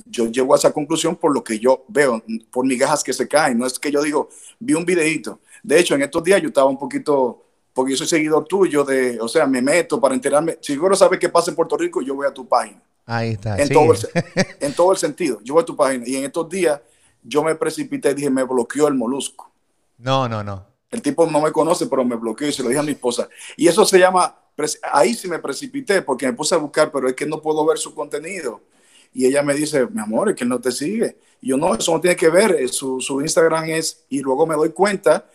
Yo 0.06 0.26
llego 0.26 0.54
a 0.54 0.58
esa 0.58 0.72
conclusión 0.72 1.16
por 1.16 1.32
lo 1.32 1.42
que 1.44 1.58
yo 1.58 1.84
veo, 1.88 2.22
por 2.50 2.66
migajas 2.66 3.04
que 3.04 3.12
se 3.12 3.28
caen. 3.28 3.58
No 3.58 3.66
es 3.66 3.78
que 3.78 3.90
yo 3.90 4.02
digo, 4.02 4.28
vi 4.58 4.74
un 4.74 4.84
videito. 4.84 5.40
De 5.62 5.78
hecho, 5.78 5.94
en 5.94 6.02
estos 6.02 6.22
días 6.22 6.42
yo 6.42 6.48
estaba 6.48 6.68
un 6.68 6.78
poquito 6.78 7.42
porque 7.72 7.92
yo 7.92 7.98
soy 7.98 8.06
seguidor 8.06 8.44
tuyo, 8.44 8.84
de, 8.84 9.20
o 9.20 9.26
sea, 9.26 9.46
me 9.46 9.60
meto 9.60 10.00
para 10.00 10.14
enterarme. 10.14 10.58
Si 10.60 10.76
no 10.76 10.94
sabes 10.94 11.18
qué 11.18 11.28
pasa 11.28 11.50
en 11.50 11.56
Puerto 11.56 11.76
Rico, 11.76 12.00
yo 12.02 12.14
voy 12.14 12.26
a 12.26 12.32
tu 12.32 12.46
página. 12.46 12.80
Ahí 13.06 13.30
está. 13.30 13.58
En, 13.58 13.68
todo 13.68 13.92
el, 13.92 13.98
en 14.60 14.72
todo 14.74 14.92
el 14.92 14.98
sentido. 14.98 15.40
Yo 15.42 15.54
voy 15.54 15.62
a 15.62 15.66
tu 15.66 15.76
página. 15.76 16.04
Y 16.06 16.16
en 16.16 16.24
estos 16.24 16.48
días 16.48 16.80
yo 17.22 17.42
me 17.42 17.54
precipité 17.54 18.10
y 18.10 18.14
dije, 18.14 18.30
me 18.30 18.44
bloqueó 18.44 18.86
el 18.88 18.94
molusco. 18.94 19.50
No, 19.98 20.28
no, 20.28 20.44
no. 20.44 20.64
El 20.90 21.02
tipo 21.02 21.26
no 21.26 21.40
me 21.40 21.50
conoce, 21.50 21.86
pero 21.86 22.04
me 22.04 22.14
bloqueó 22.14 22.46
y 22.46 22.52
se 22.52 22.62
lo 22.62 22.68
dije 22.68 22.80
a 22.80 22.84
mi 22.84 22.92
esposa. 22.92 23.28
Y 23.56 23.66
eso 23.66 23.84
se 23.84 23.98
llama, 23.98 24.38
ahí 24.92 25.14
sí 25.14 25.26
me 25.26 25.40
precipité 25.40 26.02
porque 26.02 26.26
me 26.26 26.32
puse 26.32 26.54
a 26.54 26.58
buscar, 26.58 26.92
pero 26.92 27.08
es 27.08 27.14
que 27.14 27.26
no 27.26 27.42
puedo 27.42 27.66
ver 27.66 27.78
su 27.78 27.92
contenido. 27.94 28.60
Y 29.14 29.26
ella 29.26 29.42
me 29.42 29.54
dice, 29.54 29.86
mi 29.86 30.00
amor, 30.00 30.30
es 30.30 30.36
que 30.36 30.44
él 30.44 30.50
no 30.50 30.60
te 30.60 30.72
sigue. 30.72 31.16
Y 31.40 31.48
yo, 31.48 31.56
no, 31.56 31.74
eso 31.74 31.92
no 31.92 32.00
tiene 32.00 32.16
que 32.16 32.28
ver. 32.28 32.68
Su, 32.68 33.00
su 33.00 33.20
Instagram 33.20 33.64
es, 33.70 34.04
y 34.10 34.20
luego 34.20 34.46
me 34.46 34.56
doy 34.56 34.70
cuenta 34.70 35.26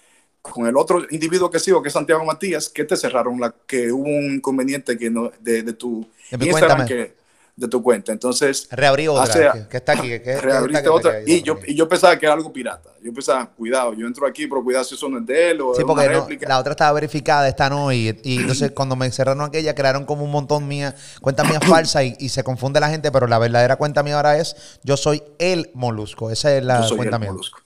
con 0.41 0.67
el 0.67 0.77
otro 0.77 1.05
individuo 1.09 1.49
que 1.49 1.59
sigo, 1.59 1.81
que 1.81 1.87
es 1.87 1.93
Santiago 1.93 2.23
Matías, 2.25 2.69
que 2.69 2.83
te 2.83 2.95
cerraron 2.95 3.39
la, 3.39 3.55
que 3.65 3.91
hubo 3.91 4.03
un 4.03 4.35
inconveniente 4.35 4.97
que 4.97 5.09
no, 5.09 5.31
de, 5.39 5.63
de 5.63 5.73
tu 5.73 6.05
Instagram 6.31 6.85
que, 6.85 7.18
de 7.59 7.67
tu 7.67 7.83
cuenta. 7.83 8.11
Entonces, 8.11 8.67
reabrí 8.71 9.07
otra, 9.07 9.67
que, 9.69 9.77
está 9.77 9.91
aquí. 9.93 10.07
Que, 10.07 10.37
reabriste 10.41 10.87
otra. 10.89 11.21
Y 11.25 11.41
yo, 11.41 11.59
y 11.65 11.75
yo 11.75 11.87
pensaba 11.87 12.17
que 12.17 12.25
era 12.25 12.33
algo 12.33 12.51
pirata. 12.53 12.91
Yo 13.01 13.13
pensaba, 13.13 13.45
cuidado, 13.49 13.93
yo 13.93 14.07
entro 14.07 14.25
aquí, 14.25 14.47
pero 14.47 14.63
cuidado 14.63 14.83
si 14.85 14.95
eso 14.95 15.09
no 15.09 15.19
es 15.19 15.25
de 15.25 15.51
él 15.51 15.61
o 15.61 15.75
sí, 15.75 15.83
porque 15.85 16.45
la 16.47 16.59
otra 16.59 16.71
estaba 16.71 16.93
verificada, 16.93 17.47
esta 17.47 17.69
no. 17.69 17.91
Y, 17.91 18.17
y 18.23 18.37
entonces 18.39 18.71
cuando 18.71 18.95
me 18.95 19.11
cerraron 19.11 19.41
aquella, 19.41 19.75
crearon 19.75 20.05
como 20.05 20.23
un 20.23 20.31
montón 20.31 20.67
mía, 20.67 20.95
cuenta 21.21 21.43
mía 21.43 21.59
falsa 21.67 22.03
y, 22.03 22.15
y, 22.19 22.29
se 22.29 22.43
confunde 22.43 22.79
la 22.79 22.89
gente, 22.89 23.11
pero 23.11 23.27
la 23.27 23.37
verdadera 23.37 23.75
cuenta 23.75 24.03
mía 24.03 24.15
ahora 24.15 24.37
es, 24.37 24.79
yo 24.83 24.95
soy 24.95 25.21
el 25.37 25.69
molusco. 25.73 26.31
Esa 26.31 26.55
es 26.55 26.63
la 26.63 26.87
cuenta 26.95 27.19
mía. 27.19 27.31
Molusco. 27.31 27.59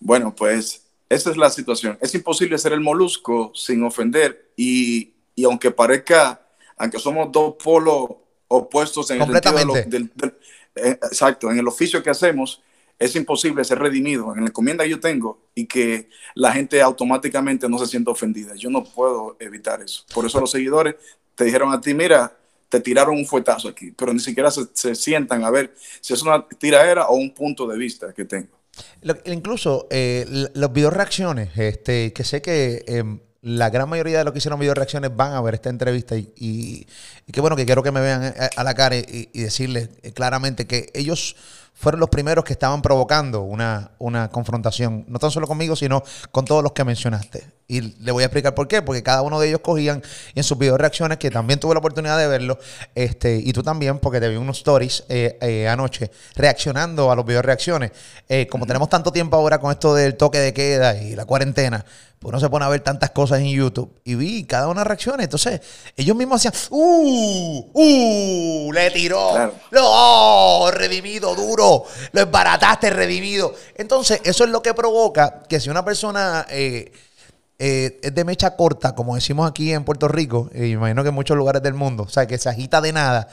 Bueno, 0.00 0.34
pues 0.34 0.82
esa 1.08 1.30
es 1.30 1.36
la 1.36 1.50
situación. 1.50 1.98
Es 2.00 2.14
imposible 2.14 2.58
ser 2.58 2.72
el 2.72 2.80
molusco 2.80 3.52
sin 3.54 3.84
ofender 3.84 4.50
y, 4.56 5.14
aunque 5.44 5.70
parezca, 5.70 6.40
aunque 6.76 6.98
somos 6.98 7.30
dos 7.30 7.54
polos 7.62 8.08
opuestos 8.48 9.10
en 9.10 9.22
el 9.22 9.32
sentido 9.32 9.74
del, 9.86 10.10
eh, 10.76 10.98
exacto, 11.02 11.50
en 11.50 11.58
el 11.58 11.66
oficio 11.68 12.02
que 12.02 12.10
hacemos, 12.10 12.62
es 12.98 13.14
imposible 13.16 13.64
ser 13.64 13.78
redimido 13.78 14.32
en 14.34 14.40
la 14.40 14.46
encomienda 14.46 14.84
que 14.84 14.90
yo 14.90 15.00
tengo 15.00 15.38
y 15.54 15.66
que 15.66 16.08
la 16.34 16.52
gente 16.52 16.80
automáticamente 16.80 17.68
no 17.68 17.78
se 17.78 17.86
sienta 17.86 18.10
ofendida. 18.10 18.54
Yo 18.54 18.70
no 18.70 18.84
puedo 18.84 19.36
evitar 19.38 19.82
eso. 19.82 20.04
Por 20.14 20.24
eso 20.24 20.40
los 20.40 20.50
seguidores 20.50 20.94
te 21.34 21.44
dijeron 21.44 21.72
a 21.72 21.80
ti, 21.80 21.92
mira, 21.92 22.34
te 22.68 22.80
tiraron 22.80 23.16
un 23.16 23.26
fuetazo 23.26 23.68
aquí, 23.68 23.92
pero 23.92 24.12
ni 24.12 24.20
siquiera 24.20 24.50
se, 24.50 24.62
se 24.72 24.94
sientan 24.94 25.44
a 25.44 25.50
ver 25.50 25.74
si 26.00 26.14
es 26.14 26.22
una 26.22 26.46
tiraera 26.48 27.06
o 27.06 27.16
un 27.16 27.34
punto 27.34 27.66
de 27.66 27.76
vista 27.76 28.12
que 28.12 28.24
tengo 28.24 28.56
incluso 29.24 29.86
eh, 29.90 30.26
los 30.54 30.72
video 30.72 30.90
reacciones, 30.90 31.50
este, 31.56 32.12
que 32.12 32.24
sé 32.24 32.42
que 32.42 32.84
em, 32.86 33.20
la 33.46 33.70
gran 33.70 33.88
mayoría 33.88 34.18
de 34.18 34.24
los 34.24 34.32
que 34.32 34.38
hicieron 34.38 34.58
video 34.58 34.74
reacciones 34.74 35.14
van 35.14 35.34
a 35.34 35.40
ver 35.40 35.54
esta 35.54 35.70
entrevista 35.70 36.16
y, 36.16 36.32
y, 36.34 36.84
qué 37.32 37.40
bueno 37.40 37.54
que 37.54 37.64
quiero 37.64 37.80
que 37.80 37.92
me 37.92 38.00
vean 38.00 38.24
eh, 38.24 38.50
a, 38.56 38.64
la 38.64 38.74
cara 38.74 38.96
y, 38.96 39.28
y 39.32 39.40
decirles 39.40 39.88
eh, 40.02 40.10
claramente 40.10 40.66
que 40.66 40.90
ellos 40.94 41.36
fueron 41.76 42.00
los 42.00 42.08
primeros 42.08 42.42
que 42.42 42.54
estaban 42.54 42.80
provocando 42.80 43.42
una, 43.42 43.90
una 43.98 44.30
confrontación, 44.30 45.04
no 45.08 45.18
tan 45.18 45.30
solo 45.30 45.46
conmigo, 45.46 45.76
sino 45.76 46.02
con 46.32 46.46
todos 46.46 46.62
los 46.62 46.72
que 46.72 46.84
mencionaste. 46.84 47.46
Y 47.68 47.80
le 48.02 48.12
voy 48.12 48.22
a 48.22 48.26
explicar 48.26 48.54
por 48.54 48.66
qué, 48.66 48.80
porque 48.80 49.02
cada 49.02 49.20
uno 49.20 49.38
de 49.38 49.48
ellos 49.48 49.60
cogían 49.60 50.02
en 50.34 50.42
sus 50.42 50.56
videos 50.56 50.78
reacciones, 50.78 51.18
que 51.18 51.30
también 51.30 51.60
tuve 51.60 51.74
la 51.74 51.80
oportunidad 51.80 52.16
de 52.18 52.28
verlo, 52.28 52.58
este, 52.94 53.36
y 53.36 53.52
tú 53.52 53.62
también, 53.62 53.98
porque 53.98 54.20
te 54.20 54.28
vi 54.30 54.36
unos 54.36 54.58
stories 54.58 55.04
eh, 55.10 55.36
eh, 55.42 55.68
anoche 55.68 56.10
reaccionando 56.34 57.12
a 57.12 57.16
los 57.16 57.26
videos 57.26 57.44
reacciones. 57.44 57.90
Eh, 58.26 58.46
como 58.46 58.64
tenemos 58.64 58.88
tanto 58.88 59.12
tiempo 59.12 59.36
ahora 59.36 59.58
con 59.58 59.70
esto 59.70 59.94
del 59.94 60.16
toque 60.16 60.38
de 60.38 60.54
queda 60.54 60.96
y 60.96 61.14
la 61.14 61.26
cuarentena, 61.26 61.84
pues 62.26 62.32
uno 62.32 62.40
se 62.40 62.50
pone 62.50 62.64
a 62.64 62.68
ver 62.68 62.80
tantas 62.80 63.12
cosas 63.12 63.38
en 63.38 63.46
YouTube 63.46 64.00
y 64.02 64.16
vi 64.16 64.42
cada 64.42 64.66
una 64.66 64.82
reacciones. 64.82 65.22
Entonces, 65.22 65.60
ellos 65.96 66.16
mismos 66.16 66.44
hacían, 66.44 66.54
¡uh! 66.70 67.70
¡uh! 67.72 68.72
Le 68.72 68.90
tiró. 68.90 69.52
¡No! 69.70 70.68
Redimido, 70.72 71.36
duro. 71.36 71.84
Lo 72.10 72.20
embarataste, 72.20 72.90
redimido. 72.90 73.54
Entonces, 73.76 74.20
eso 74.24 74.42
es 74.42 74.50
lo 74.50 74.60
que 74.60 74.74
provoca 74.74 75.44
que 75.48 75.60
si 75.60 75.70
una 75.70 75.84
persona. 75.84 76.44
Eh, 76.50 76.90
eh, 77.60 78.00
es 78.02 78.12
de 78.12 78.24
mecha 78.24 78.56
corta, 78.56 78.96
como 78.96 79.14
decimos 79.14 79.48
aquí 79.48 79.72
en 79.72 79.84
Puerto 79.84 80.08
Rico, 80.08 80.50
y 80.52 80.72
imagino 80.72 81.04
que 81.04 81.10
en 81.10 81.14
muchos 81.14 81.36
lugares 81.36 81.62
del 81.62 81.74
mundo, 81.74 82.02
o 82.02 82.08
sea, 82.08 82.26
que 82.26 82.38
se 82.38 82.48
agita 82.48 82.80
de 82.80 82.92
nada, 82.92 83.28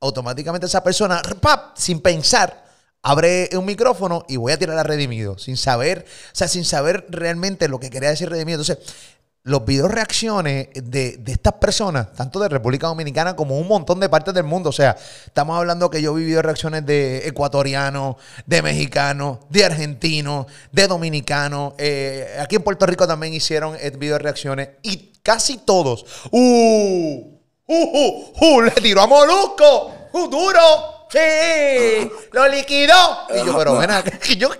automáticamente 0.00 0.66
esa 0.66 0.82
persona, 0.82 1.20
¡pap! 1.42 1.76
sin 1.76 2.00
pensar, 2.00 2.69
abre 3.02 3.48
un 3.54 3.64
micrófono 3.64 4.24
y 4.28 4.36
voy 4.36 4.52
a 4.52 4.58
tirar 4.58 4.78
a 4.78 4.82
Redimido, 4.82 5.38
sin 5.38 5.56
saber, 5.56 6.04
o 6.32 6.34
sea, 6.34 6.48
sin 6.48 6.64
saber 6.64 7.06
realmente 7.08 7.68
lo 7.68 7.80
que 7.80 7.90
quería 7.90 8.10
decir 8.10 8.28
Redimido. 8.28 8.60
Entonces, 8.60 8.94
los 9.42 9.64
videos 9.64 9.90
reacciones 9.90 10.68
de, 10.74 11.16
de, 11.16 11.32
estas 11.32 11.54
personas, 11.54 12.12
tanto 12.12 12.38
de 12.40 12.48
República 12.48 12.88
Dominicana 12.88 13.36
como 13.36 13.58
un 13.58 13.66
montón 13.66 13.98
de 13.98 14.08
partes 14.08 14.34
del 14.34 14.44
mundo. 14.44 14.68
O 14.68 14.72
sea, 14.72 14.96
estamos 15.24 15.56
hablando 15.56 15.88
que 15.88 16.02
yo 16.02 16.12
vi 16.12 16.24
video 16.24 16.42
reacciones 16.42 16.84
de 16.84 17.26
ecuatorianos, 17.26 18.16
de 18.44 18.60
mexicanos, 18.60 19.38
de 19.48 19.64
argentinos, 19.64 20.46
de 20.72 20.86
dominicanos. 20.86 21.72
Eh, 21.78 22.36
aquí 22.38 22.56
en 22.56 22.62
Puerto 22.62 22.84
Rico 22.84 23.06
también 23.06 23.32
hicieron 23.32 23.76
eh, 23.80 23.90
video 23.90 24.18
reacciones 24.18 24.68
y 24.82 25.14
casi 25.22 25.56
todos. 25.58 26.04
¡Uh! 26.30 27.38
¡Uh! 27.66 27.74
¡Uh! 27.74 28.32
uh 28.40 28.60
¡Le 28.60 28.72
tiró 28.72 29.00
a 29.00 29.06
Molusco! 29.06 29.94
¡Uh! 30.12 30.28
¡Duro! 30.28 30.99
¡Sí! 31.10 32.10
¡Lo 32.32 32.48
liquidó! 32.48 32.94
Y 33.30 33.44
yo, 33.44 33.58
pero 33.58 33.76
ven 33.76 33.90
yo, 34.38 34.50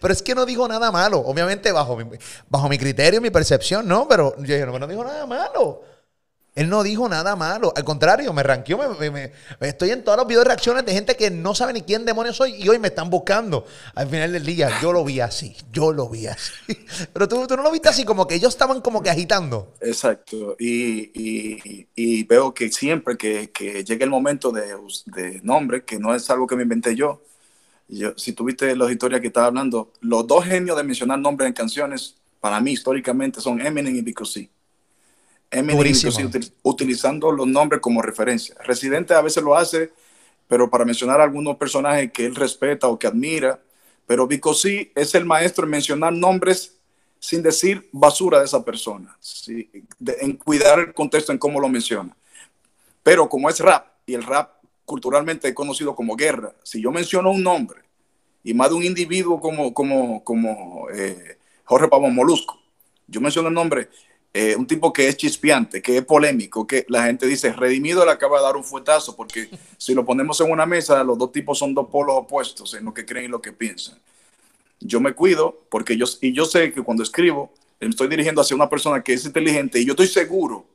pero 0.00 0.12
es 0.12 0.22
que 0.22 0.34
no 0.34 0.46
dijo 0.46 0.68
nada 0.68 0.92
malo. 0.92 1.18
Obviamente, 1.18 1.72
bajo 1.72 1.96
mi, 1.96 2.18
bajo 2.48 2.68
mi 2.68 2.78
criterio, 2.78 3.20
mi 3.20 3.30
percepción, 3.30 3.86
no, 3.86 4.06
pero 4.06 4.36
yo 4.38 4.54
dije, 4.54 4.64
no, 4.64 4.78
no 4.78 4.86
dijo 4.86 5.02
nada 5.02 5.26
malo. 5.26 5.82
Él 6.58 6.68
no 6.68 6.82
dijo 6.82 7.08
nada 7.08 7.36
malo. 7.36 7.72
Al 7.76 7.84
contrario, 7.84 8.32
me 8.32 8.42
ranqueó. 8.42 8.80
Estoy 9.60 9.90
en 9.90 10.02
todos 10.02 10.18
los 10.18 10.26
videos 10.26 10.42
de 10.42 10.48
reacciones 10.48 10.84
de 10.84 10.92
gente 10.92 11.16
que 11.16 11.30
no 11.30 11.54
sabe 11.54 11.72
ni 11.72 11.82
quién 11.82 12.04
demonios 12.04 12.34
soy 12.34 12.54
y 12.60 12.68
hoy 12.68 12.80
me 12.80 12.88
están 12.88 13.08
buscando. 13.10 13.64
Al 13.94 14.08
final 14.08 14.32
del 14.32 14.44
día, 14.44 14.68
yo 14.82 14.92
lo 14.92 15.04
vi 15.04 15.20
así. 15.20 15.54
Yo 15.70 15.92
lo 15.92 16.08
vi 16.08 16.26
así. 16.26 16.50
Pero 17.12 17.28
tú, 17.28 17.46
no 17.48 17.62
lo 17.62 17.70
viste 17.70 17.90
así, 17.90 18.04
como 18.04 18.26
que 18.26 18.34
ellos 18.34 18.52
estaban 18.52 18.80
como 18.80 19.00
que 19.00 19.08
agitando. 19.08 19.74
Exacto. 19.80 20.56
Y, 20.58 22.24
veo 22.24 22.52
que 22.52 22.72
siempre 22.72 23.16
que, 23.16 23.52
que 23.52 23.84
llegue 23.84 24.02
el 24.02 24.10
momento 24.10 24.50
de, 24.50 24.74
de, 25.06 25.40
nombre, 25.44 25.84
que 25.84 26.00
no 26.00 26.12
es 26.12 26.28
algo 26.28 26.48
que 26.48 26.56
me 26.56 26.64
inventé 26.64 26.96
yo, 26.96 27.22
si 28.16 28.32
tuviste 28.32 28.74
las 28.74 28.90
historias 28.90 29.20
que 29.20 29.28
estaba 29.28 29.46
hablando, 29.46 29.92
los 30.00 30.26
dos 30.26 30.44
genios 30.44 30.76
de 30.76 30.82
mencionar 30.82 31.20
nombres 31.20 31.46
en 31.46 31.54
canciones, 31.54 32.16
para 32.40 32.60
mí 32.60 32.72
históricamente 32.72 33.40
son 33.40 33.64
Eminem 33.64 33.94
y 33.94 34.00
Vico 34.00 34.24
Eminem 35.50 36.30
utilizando 36.62 37.32
los 37.32 37.46
nombres 37.46 37.80
como 37.80 38.02
referencia. 38.02 38.54
Residente 38.64 39.14
a 39.14 39.22
veces 39.22 39.42
lo 39.42 39.56
hace, 39.56 39.92
pero 40.46 40.68
para 40.68 40.84
mencionar 40.84 41.20
algunos 41.20 41.56
personajes 41.56 42.12
que 42.12 42.26
él 42.26 42.34
respeta 42.34 42.88
o 42.88 42.98
que 42.98 43.06
admira. 43.06 43.60
Pero 44.06 44.26
Vico 44.26 44.54
sí 44.54 44.90
es 44.94 45.14
el 45.14 45.24
maestro 45.24 45.64
en 45.64 45.70
mencionar 45.70 46.12
nombres 46.12 46.78
sin 47.20 47.42
decir 47.42 47.88
basura 47.92 48.38
de 48.38 48.44
esa 48.44 48.64
persona, 48.64 49.16
en 49.98 50.36
cuidar 50.36 50.78
el 50.78 50.94
contexto 50.94 51.32
en 51.32 51.38
cómo 51.38 51.60
lo 51.60 51.68
menciona. 51.68 52.16
Pero 53.02 53.28
como 53.28 53.48
es 53.48 53.58
rap, 53.60 53.86
y 54.06 54.14
el 54.14 54.22
rap 54.22 54.52
culturalmente 54.84 55.48
es 55.48 55.54
conocido 55.54 55.94
como 55.94 56.16
guerra, 56.16 56.54
si 56.62 56.80
yo 56.80 56.90
menciono 56.90 57.30
un 57.30 57.42
nombre 57.42 57.82
y 58.44 58.54
más 58.54 58.70
de 58.70 58.76
un 58.76 58.84
individuo 58.84 59.40
como, 59.40 59.74
como, 59.74 60.22
como 60.24 60.88
eh, 60.90 61.38
Jorge 61.64 61.88
Pablo 61.88 62.08
Molusco, 62.08 62.58
yo 63.06 63.20
menciono 63.20 63.48
el 63.48 63.54
nombre, 63.54 63.88
eh, 64.34 64.54
un 64.56 64.66
tipo 64.66 64.92
que 64.92 65.08
es 65.08 65.16
chispeante, 65.16 65.80
que 65.80 65.96
es 65.96 66.04
polémico, 66.04 66.66
que 66.66 66.84
la 66.88 67.04
gente 67.04 67.26
dice, 67.26 67.52
Redimido 67.52 68.04
le 68.04 68.12
acaba 68.12 68.38
de 68.38 68.44
dar 68.44 68.56
un 68.56 68.64
fuetazo, 68.64 69.16
porque 69.16 69.48
si 69.78 69.94
lo 69.94 70.04
ponemos 70.04 70.40
en 70.40 70.50
una 70.50 70.66
mesa, 70.66 71.02
los 71.02 71.18
dos 71.18 71.32
tipos 71.32 71.58
son 71.58 71.74
dos 71.74 71.88
polos 71.88 72.16
opuestos 72.16 72.74
en 72.74 72.84
lo 72.84 72.94
que 72.94 73.06
creen 73.06 73.26
y 73.26 73.28
lo 73.28 73.40
que 73.40 73.52
piensan. 73.52 73.98
Yo 74.80 75.00
me 75.00 75.12
cuido 75.12 75.62
porque 75.70 75.96
yo, 75.96 76.06
y 76.20 76.32
yo 76.32 76.44
sé 76.44 76.72
que 76.72 76.82
cuando 76.82 77.02
escribo, 77.02 77.52
me 77.80 77.88
estoy 77.88 78.08
dirigiendo 78.08 78.40
hacia 78.40 78.54
una 78.54 78.68
persona 78.68 79.02
que 79.02 79.12
es 79.12 79.24
inteligente 79.24 79.80
y 79.80 79.84
yo 79.84 79.92
estoy 79.92 80.08
seguro, 80.08 80.66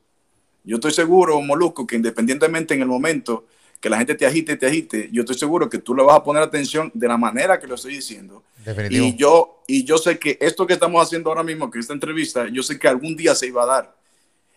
yo 0.64 0.76
estoy 0.76 0.92
seguro, 0.92 1.40
Molusco, 1.40 1.86
que 1.86 1.96
independientemente 1.96 2.74
en 2.74 2.80
el 2.80 2.88
momento 2.88 3.44
que 3.80 3.90
la 3.90 3.98
gente 3.98 4.14
te 4.14 4.24
agite, 4.24 4.56
te 4.56 4.66
agite, 4.66 5.10
yo 5.12 5.22
estoy 5.22 5.36
seguro 5.36 5.68
que 5.68 5.78
tú 5.78 5.94
le 5.94 6.02
vas 6.02 6.16
a 6.16 6.22
poner 6.22 6.42
atención 6.42 6.90
de 6.94 7.06
la 7.06 7.18
manera 7.18 7.60
que 7.60 7.66
lo 7.66 7.74
estoy 7.74 7.96
diciendo. 7.96 8.42
Y 8.90 9.16
yo, 9.16 9.62
y 9.66 9.84
yo 9.84 9.98
sé 9.98 10.18
que 10.18 10.38
esto 10.40 10.66
que 10.66 10.74
estamos 10.74 11.02
haciendo 11.02 11.30
ahora 11.30 11.42
mismo, 11.42 11.70
que 11.70 11.78
esta 11.78 11.92
entrevista, 11.92 12.48
yo 12.48 12.62
sé 12.62 12.78
que 12.78 12.88
algún 12.88 13.16
día 13.16 13.34
se 13.34 13.46
iba 13.46 13.62
a 13.62 13.66
dar 13.66 13.96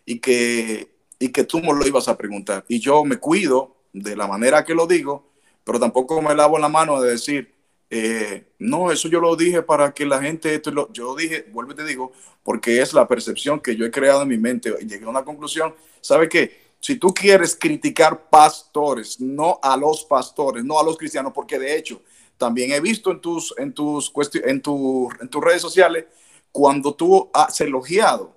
y 0.05 0.19
que, 0.19 0.87
y 1.19 1.29
que 1.29 1.43
tú 1.43 1.59
me 1.59 1.73
lo 1.73 1.85
ibas 1.85 2.07
a 2.07 2.17
preguntar. 2.17 2.63
Y 2.67 2.79
yo 2.79 3.03
me 3.03 3.17
cuido 3.17 3.75
de 3.93 4.15
la 4.15 4.27
manera 4.27 4.63
que 4.63 4.73
lo 4.73 4.87
digo, 4.87 5.29
pero 5.63 5.79
tampoco 5.79 6.21
me 6.21 6.33
lavo 6.33 6.57
la 6.57 6.69
mano 6.69 7.01
de 7.01 7.11
decir, 7.11 7.53
eh, 7.89 8.47
no, 8.59 8.91
eso 8.91 9.07
yo 9.07 9.19
lo 9.19 9.35
dije 9.35 9.61
para 9.61 9.93
que 9.93 10.05
la 10.05 10.21
gente, 10.21 10.53
esto 10.53 10.91
yo 10.91 11.15
dije, 11.15 11.47
vuelvo 11.51 11.73
te 11.73 11.85
digo, 11.85 12.11
porque 12.43 12.81
es 12.81 12.93
la 12.93 13.07
percepción 13.07 13.59
que 13.59 13.75
yo 13.75 13.85
he 13.85 13.91
creado 13.91 14.23
en 14.23 14.27
mi 14.27 14.37
mente 14.37 14.73
llegué 14.85 15.05
a 15.05 15.09
una 15.09 15.23
conclusión. 15.23 15.73
¿Sabe 16.01 16.29
qué? 16.29 16.67
Si 16.79 16.95
tú 16.95 17.13
quieres 17.13 17.57
criticar 17.59 18.29
pastores, 18.29 19.19
no 19.19 19.59
a 19.61 19.75
los 19.75 20.05
pastores, 20.05 20.63
no 20.63 20.79
a 20.79 20.83
los 20.83 20.97
cristianos, 20.97 21.33
porque 21.33 21.57
de 21.57 21.75
hecho 21.75 22.01
también 22.37 22.71
he 22.71 22.79
visto 22.79 23.11
en 23.11 23.19
tus, 23.19 23.53
en 23.57 23.73
tus, 23.73 24.11
en, 24.43 24.61
tu, 24.61 25.09
en 25.19 25.29
tus 25.29 25.43
redes 25.43 25.61
sociales 25.61 26.05
cuando 26.51 26.93
tú 26.93 27.29
has 27.33 27.59
elogiado, 27.61 28.35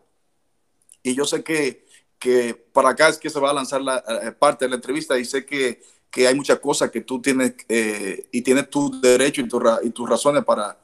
y 1.02 1.14
yo 1.14 1.24
sé 1.24 1.42
que, 1.42 1.86
que 2.18 2.54
para 2.54 2.90
acá 2.90 3.08
es 3.08 3.18
que 3.18 3.30
se 3.30 3.40
va 3.40 3.50
a 3.50 3.54
lanzar 3.54 3.80
la 3.80 4.04
eh, 4.22 4.32
parte 4.32 4.64
de 4.64 4.70
la 4.70 4.76
entrevista 4.76 5.18
y 5.18 5.24
sé 5.24 5.46
que, 5.46 5.80
que 6.10 6.26
hay 6.26 6.34
muchas 6.34 6.58
cosas 6.58 6.90
que 6.90 7.00
tú 7.00 7.20
tienes 7.22 7.54
eh, 7.68 8.28
y 8.30 8.42
tienes 8.42 8.68
tu 8.68 9.00
derecho 9.00 9.40
y, 9.40 9.48
tu, 9.48 9.62
y 9.82 9.90
tus 9.90 10.08
razones 10.08 10.44
para, 10.44 10.78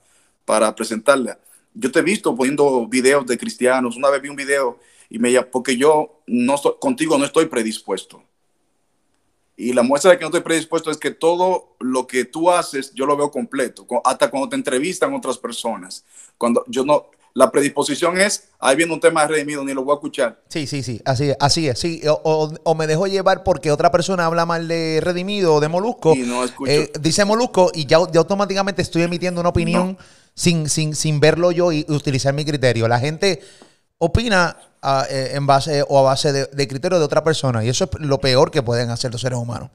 para 0.45 0.75
presentarla. 0.75 1.39
Yo 1.75 1.93
te 1.93 1.99
he 1.99 2.03
visto 2.03 2.35
poniendo 2.35 2.87
videos 2.87 3.27
de 3.27 3.37
cristianos. 3.37 3.97
Una 3.97 4.09
vez 4.09 4.23
vi 4.23 4.31
un 4.31 4.37
video 4.37 4.79
y 5.11 5.19
me 5.19 5.39
porque 5.43 5.77
yo 5.77 6.23
no 6.27 6.57
contigo 6.81 7.19
no 7.19 7.27
estoy 7.27 7.47
predispuesto. 7.47 8.23
Y 9.57 9.73
la 9.73 9.83
muestra 9.83 10.11
de 10.11 10.19
que 10.19 10.23
no 10.23 10.29
estoy 10.29 10.43
predispuesto 10.43 10.91
es 10.91 10.99
que 10.99 11.11
todo 11.11 11.77
lo 11.81 12.07
que 12.07 12.27
tú 12.27 12.51
haces, 12.51 12.93
yo 12.93 13.07
lo 13.07 13.17
veo 13.17 13.31
completo, 13.31 13.87
hasta 14.05 14.31
cuando 14.31 14.51
te 14.51 14.57
entrevistan 14.57 15.15
otras 15.15 15.39
personas. 15.39 16.05
Cuando 16.37 16.63
yo 16.69 16.85
no, 16.85 17.07
la 17.37 17.51
predisposición 17.51 18.19
es, 18.19 18.49
ahí 18.59 18.77
viene 18.77 18.93
un 18.95 19.01
tema 19.01 19.27
redimido, 19.27 19.63
ni 19.63 19.75
lo 19.75 19.85
voy 19.85 19.93
a 19.93 19.97
escuchar. 19.97 20.43
Sí, 20.49 20.67
sí, 20.67 20.83
sí, 20.83 21.03
así 21.05 21.31
es, 21.31 21.37
así 21.39 21.69
es. 21.69 21.79
Sí. 21.79 22.03
O, 22.07 22.75
me 22.75 22.87
dejo 22.87 23.07
llevar 23.07 23.45
porque 23.45 23.71
otra 23.71 23.91
persona 23.91 24.27
habla 24.27 24.47
mal 24.47 24.69
de 24.69 25.01
redimido 25.03 25.55
o 25.55 25.61
de 25.61 25.69
molusco. 25.69 26.15
Y 26.15 26.21
no 26.21 26.45
escucho. 26.45 26.71
Eh, 26.71 26.91
dice 27.01 27.25
molusco 27.25 27.71
y 27.75 27.87
ya, 27.87 27.97
automáticamente 27.97 28.81
estoy 28.81 29.03
emitiendo 29.03 29.43
una 29.43 29.51
opinión 29.51 29.99
sin, 30.35 30.69
sin, 30.69 30.95
sin 30.95 31.21
verlo 31.21 31.51
yo 31.51 31.73
y 31.73 31.85
utilizar 31.89 32.33
mi 32.33 32.45
criterio. 32.45 32.89
La 32.89 33.01
gente 33.01 33.43
opina 33.99 34.57
eh, 35.11 35.31
en 35.35 35.47
base 35.47 35.85
o 35.89 35.99
a 35.99 36.03
base 36.03 36.33
de, 36.33 36.69
criterio 36.69 36.99
de 36.99 37.05
otra 37.05 37.25
persona. 37.25 37.65
Y 37.65 37.69
eso 37.69 37.85
es 37.85 38.01
lo 38.01 38.19
peor 38.19 38.51
que 38.51 38.63
pueden 38.63 38.91
hacer 38.91 39.11
los 39.13 39.21
seres 39.21 39.39
humanos. 39.39 39.71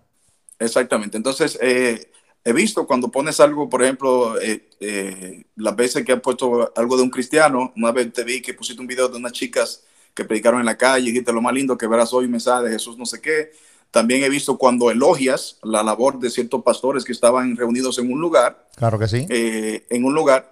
Exactamente. 0.59 1.17
Entonces, 1.17 1.57
eh, 1.61 2.11
he 2.43 2.53
visto 2.53 2.85
cuando 2.85 3.09
pones 3.09 3.39
algo, 3.39 3.69
por 3.69 3.83
ejemplo, 3.83 4.39
eh, 4.39 5.43
las 5.55 5.75
veces 5.75 6.05
que 6.05 6.13
has 6.13 6.21
puesto 6.21 6.71
algo 6.75 6.97
de 6.97 7.03
un 7.03 7.09
cristiano, 7.09 7.73
una 7.75 7.91
vez 7.91 8.13
te 8.13 8.23
vi 8.23 8.41
que 8.41 8.53
pusiste 8.53 8.81
un 8.81 8.87
video 8.87 9.09
de 9.09 9.17
unas 9.17 9.31
chicas 9.31 9.83
que 10.13 10.25
predicaron 10.25 10.59
en 10.59 10.65
la 10.65 10.77
calle 10.77 11.07
y 11.07 11.11
dijiste 11.11 11.33
lo 11.33 11.41
más 11.41 11.53
lindo 11.53 11.77
que 11.77 11.87
verás 11.87 12.13
hoy 12.13 12.27
mensaje 12.27 12.65
de 12.65 12.71
Jesús, 12.71 12.97
no 12.97 13.05
sé 13.05 13.21
qué. 13.21 13.51
También 13.91 14.23
he 14.23 14.29
visto 14.29 14.57
cuando 14.57 14.89
elogias 14.89 15.57
la 15.63 15.83
labor 15.83 16.19
de 16.19 16.29
ciertos 16.29 16.63
pastores 16.63 17.03
que 17.03 17.11
estaban 17.11 17.57
reunidos 17.57 17.97
en 17.97 18.11
un 18.11 18.21
lugar. 18.21 18.69
Claro 18.77 18.97
que 18.97 19.07
sí. 19.09 19.25
en 19.29 20.05
un 20.05 20.13
lugar 20.13 20.50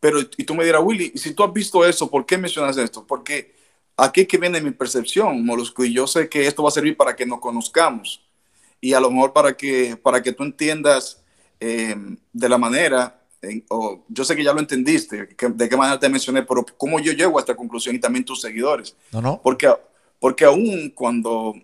pero, 0.00 0.20
y 0.20 0.44
tú 0.44 0.54
me 0.54 0.64
dirás, 0.64 0.82
Willy, 0.84 1.12
si 1.16 1.34
tú 1.34 1.42
has 1.42 1.52
visto 1.52 1.84
eso, 1.84 2.10
¿por 2.10 2.24
qué 2.24 2.38
mencionas 2.38 2.76
esto? 2.76 3.06
Porque 3.06 3.54
aquí 3.96 4.22
es 4.22 4.28
que 4.28 4.38
viene 4.38 4.60
mi 4.60 4.70
percepción, 4.70 5.44
Molusco, 5.44 5.84
y 5.84 5.92
yo 5.92 6.06
sé 6.06 6.28
que 6.28 6.46
esto 6.46 6.62
va 6.62 6.68
a 6.68 6.72
servir 6.72 6.96
para 6.96 7.16
que 7.16 7.26
nos 7.26 7.40
conozcamos 7.40 8.22
y 8.80 8.92
a 8.92 9.00
lo 9.00 9.10
mejor 9.10 9.32
para 9.32 9.56
que, 9.56 9.96
para 9.96 10.22
que 10.22 10.32
tú 10.32 10.44
entiendas 10.44 11.22
em, 11.58 12.16
de 12.32 12.48
la 12.48 12.58
manera, 12.58 13.20
o 13.68 14.04
yo 14.08 14.24
sé 14.24 14.36
que 14.36 14.44
ya 14.44 14.52
lo 14.52 14.60
entendiste, 14.60 15.26
de 15.26 15.68
qué 15.68 15.76
manera 15.76 15.98
te 15.98 16.08
mencioné, 16.08 16.42
pero 16.42 16.64
cómo 16.76 17.00
yo 17.00 17.12
llego 17.12 17.38
a 17.38 17.40
esta 17.40 17.56
conclusión 17.56 17.94
y 17.96 17.98
también 17.98 18.24
tus 18.24 18.40
seguidores. 18.40 18.96
No, 19.12 19.20
no. 19.20 19.40
Porque, 19.42 19.72
porque 20.20 20.44
aún 20.44 20.90
cuando 20.90 21.54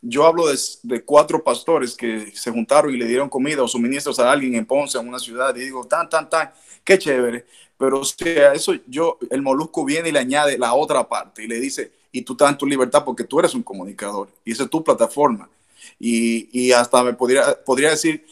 yo 0.00 0.26
hablo 0.26 0.46
de, 0.46 1.04
cuatro 1.04 1.42
pastores 1.42 1.96
que 1.96 2.32
se 2.34 2.50
juntaron 2.50 2.94
y 2.94 2.96
le 2.96 3.06
dieron 3.06 3.28
comida 3.28 3.62
o 3.62 3.68
suministros 3.68 4.18
a 4.18 4.30
alguien 4.30 4.54
en 4.54 4.66
Ponce, 4.66 4.98
en 4.98 5.08
una 5.08 5.18
ciudad, 5.18 5.54
y 5.56 5.60
digo, 5.60 5.84
tan, 5.86 6.08
tan, 6.08 6.28
tan, 6.28 6.52
qué 6.84 6.98
chévere. 6.98 7.46
Pero 7.76 8.00
o 8.00 8.02
eso 8.02 8.74
yo, 8.86 9.18
el 9.30 9.42
molusco 9.42 9.84
viene 9.84 10.08
y 10.08 10.12
le 10.12 10.18
añade 10.18 10.58
la 10.58 10.74
otra 10.74 11.08
parte 11.08 11.44
y 11.44 11.46
le 11.46 11.60
dice, 11.60 11.92
y 12.10 12.22
tú 12.22 12.32
estás 12.32 12.50
en 12.50 12.58
tu 12.58 12.66
libertad 12.66 13.04
porque 13.04 13.24
tú 13.24 13.38
eres 13.38 13.54
un 13.54 13.62
comunicador 13.62 14.28
y 14.44 14.52
esa 14.52 14.64
es 14.64 14.70
tu 14.70 14.82
plataforma. 14.82 15.48
Y, 15.98 16.48
y 16.52 16.72
hasta 16.72 17.02
me 17.04 17.12
podría, 17.12 17.62
podría 17.64 17.90
decir 17.90 18.26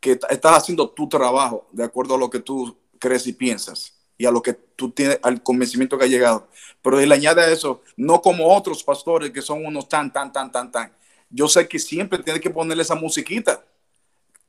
que 0.00 0.12
estás 0.12 0.56
haciendo 0.56 0.88
tu 0.90 1.08
trabajo 1.08 1.66
de 1.72 1.84
acuerdo 1.84 2.14
a 2.14 2.18
lo 2.18 2.30
que 2.30 2.40
tú 2.40 2.76
crees 2.98 3.26
y 3.26 3.32
piensas 3.32 3.94
y 4.16 4.26
a 4.26 4.30
lo 4.30 4.42
que 4.42 4.52
tú 4.52 4.90
tienes, 4.90 5.18
al 5.22 5.42
convencimiento 5.42 5.96
que 5.96 6.04
ha 6.04 6.08
llegado. 6.08 6.48
Pero 6.82 6.98
él 7.00 7.12
añade 7.12 7.42
a 7.42 7.50
eso, 7.50 7.82
no 7.96 8.20
como 8.20 8.54
otros 8.54 8.82
pastores 8.82 9.30
que 9.30 9.42
son 9.42 9.64
unos 9.64 9.88
tan, 9.88 10.12
tan, 10.12 10.32
tan, 10.32 10.50
tan, 10.50 10.72
tan. 10.72 10.97
Yo 11.30 11.48
sé 11.48 11.68
que 11.68 11.78
siempre 11.78 12.18
tiene 12.18 12.40
que 12.40 12.50
ponerle 12.50 12.82
esa 12.82 12.94
musiquita 12.94 13.62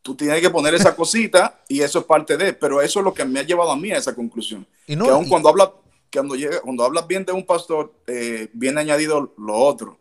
tú 0.01 0.15
tienes 0.15 0.41
que 0.41 0.49
poner 0.49 0.73
esa 0.73 0.95
cosita 0.95 1.59
y 1.67 1.81
eso 1.81 1.99
es 1.99 2.05
parte 2.05 2.37
de, 2.37 2.53
pero 2.53 2.81
eso 2.81 2.99
es 2.99 3.05
lo 3.05 3.13
que 3.13 3.25
me 3.25 3.39
ha 3.39 3.43
llevado 3.43 3.71
a 3.71 3.77
mí 3.77 3.91
a 3.91 3.97
esa 3.97 4.15
conclusión. 4.15 4.65
Y 4.87 4.95
no, 4.95 5.05
que 5.05 5.11
aun 5.11 5.27
cuando 5.27 5.49
hablas 5.49 5.69
cuando 6.11 6.35
llega, 6.35 6.61
cuando 6.61 6.83
hablas 6.83 7.07
bien 7.07 7.25
de 7.25 7.31
un 7.31 7.45
pastor, 7.45 7.93
eh, 8.07 8.49
viene 8.53 8.81
añadido 8.81 9.33
lo 9.37 9.55
otro. 9.55 9.99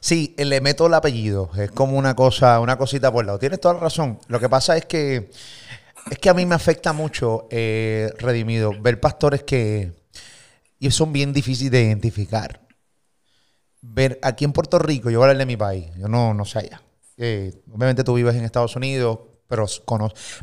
Sí, 0.00 0.34
le 0.36 0.60
meto 0.60 0.86
el 0.86 0.94
apellido. 0.94 1.50
Es 1.56 1.70
como 1.70 1.96
una 1.96 2.14
cosa, 2.14 2.58
una 2.60 2.76
cosita 2.76 3.12
por 3.12 3.24
lado. 3.24 3.38
Tienes 3.38 3.60
toda 3.60 3.74
la 3.74 3.80
razón. 3.80 4.18
Lo 4.28 4.40
que 4.40 4.48
pasa 4.48 4.76
es 4.76 4.86
que 4.86 5.30
es 6.10 6.18
que 6.18 6.30
a 6.30 6.34
mí 6.34 6.46
me 6.46 6.54
afecta 6.54 6.92
mucho, 6.92 7.46
eh, 7.50 8.10
Redimido, 8.18 8.72
ver 8.80 9.00
pastores 9.00 9.42
que 9.42 9.92
y 10.78 10.90
son 10.90 11.12
bien 11.12 11.32
difíciles 11.32 11.72
de 11.72 11.82
identificar. 11.82 12.60
Ver 13.82 14.18
aquí 14.22 14.44
en 14.44 14.52
Puerto 14.52 14.78
Rico, 14.78 15.10
yo 15.10 15.18
voy 15.18 15.26
a 15.26 15.30
hablar 15.30 15.38
de 15.38 15.46
mi 15.46 15.56
país, 15.56 15.86
yo 15.96 16.08
no, 16.08 16.34
no 16.34 16.44
sé 16.44 16.60
allá 16.60 16.82
obviamente 17.72 18.04
tú 18.04 18.14
vives 18.14 18.34
en 18.34 18.44
Estados 18.44 18.76
Unidos, 18.76 19.18
pero 19.46 19.66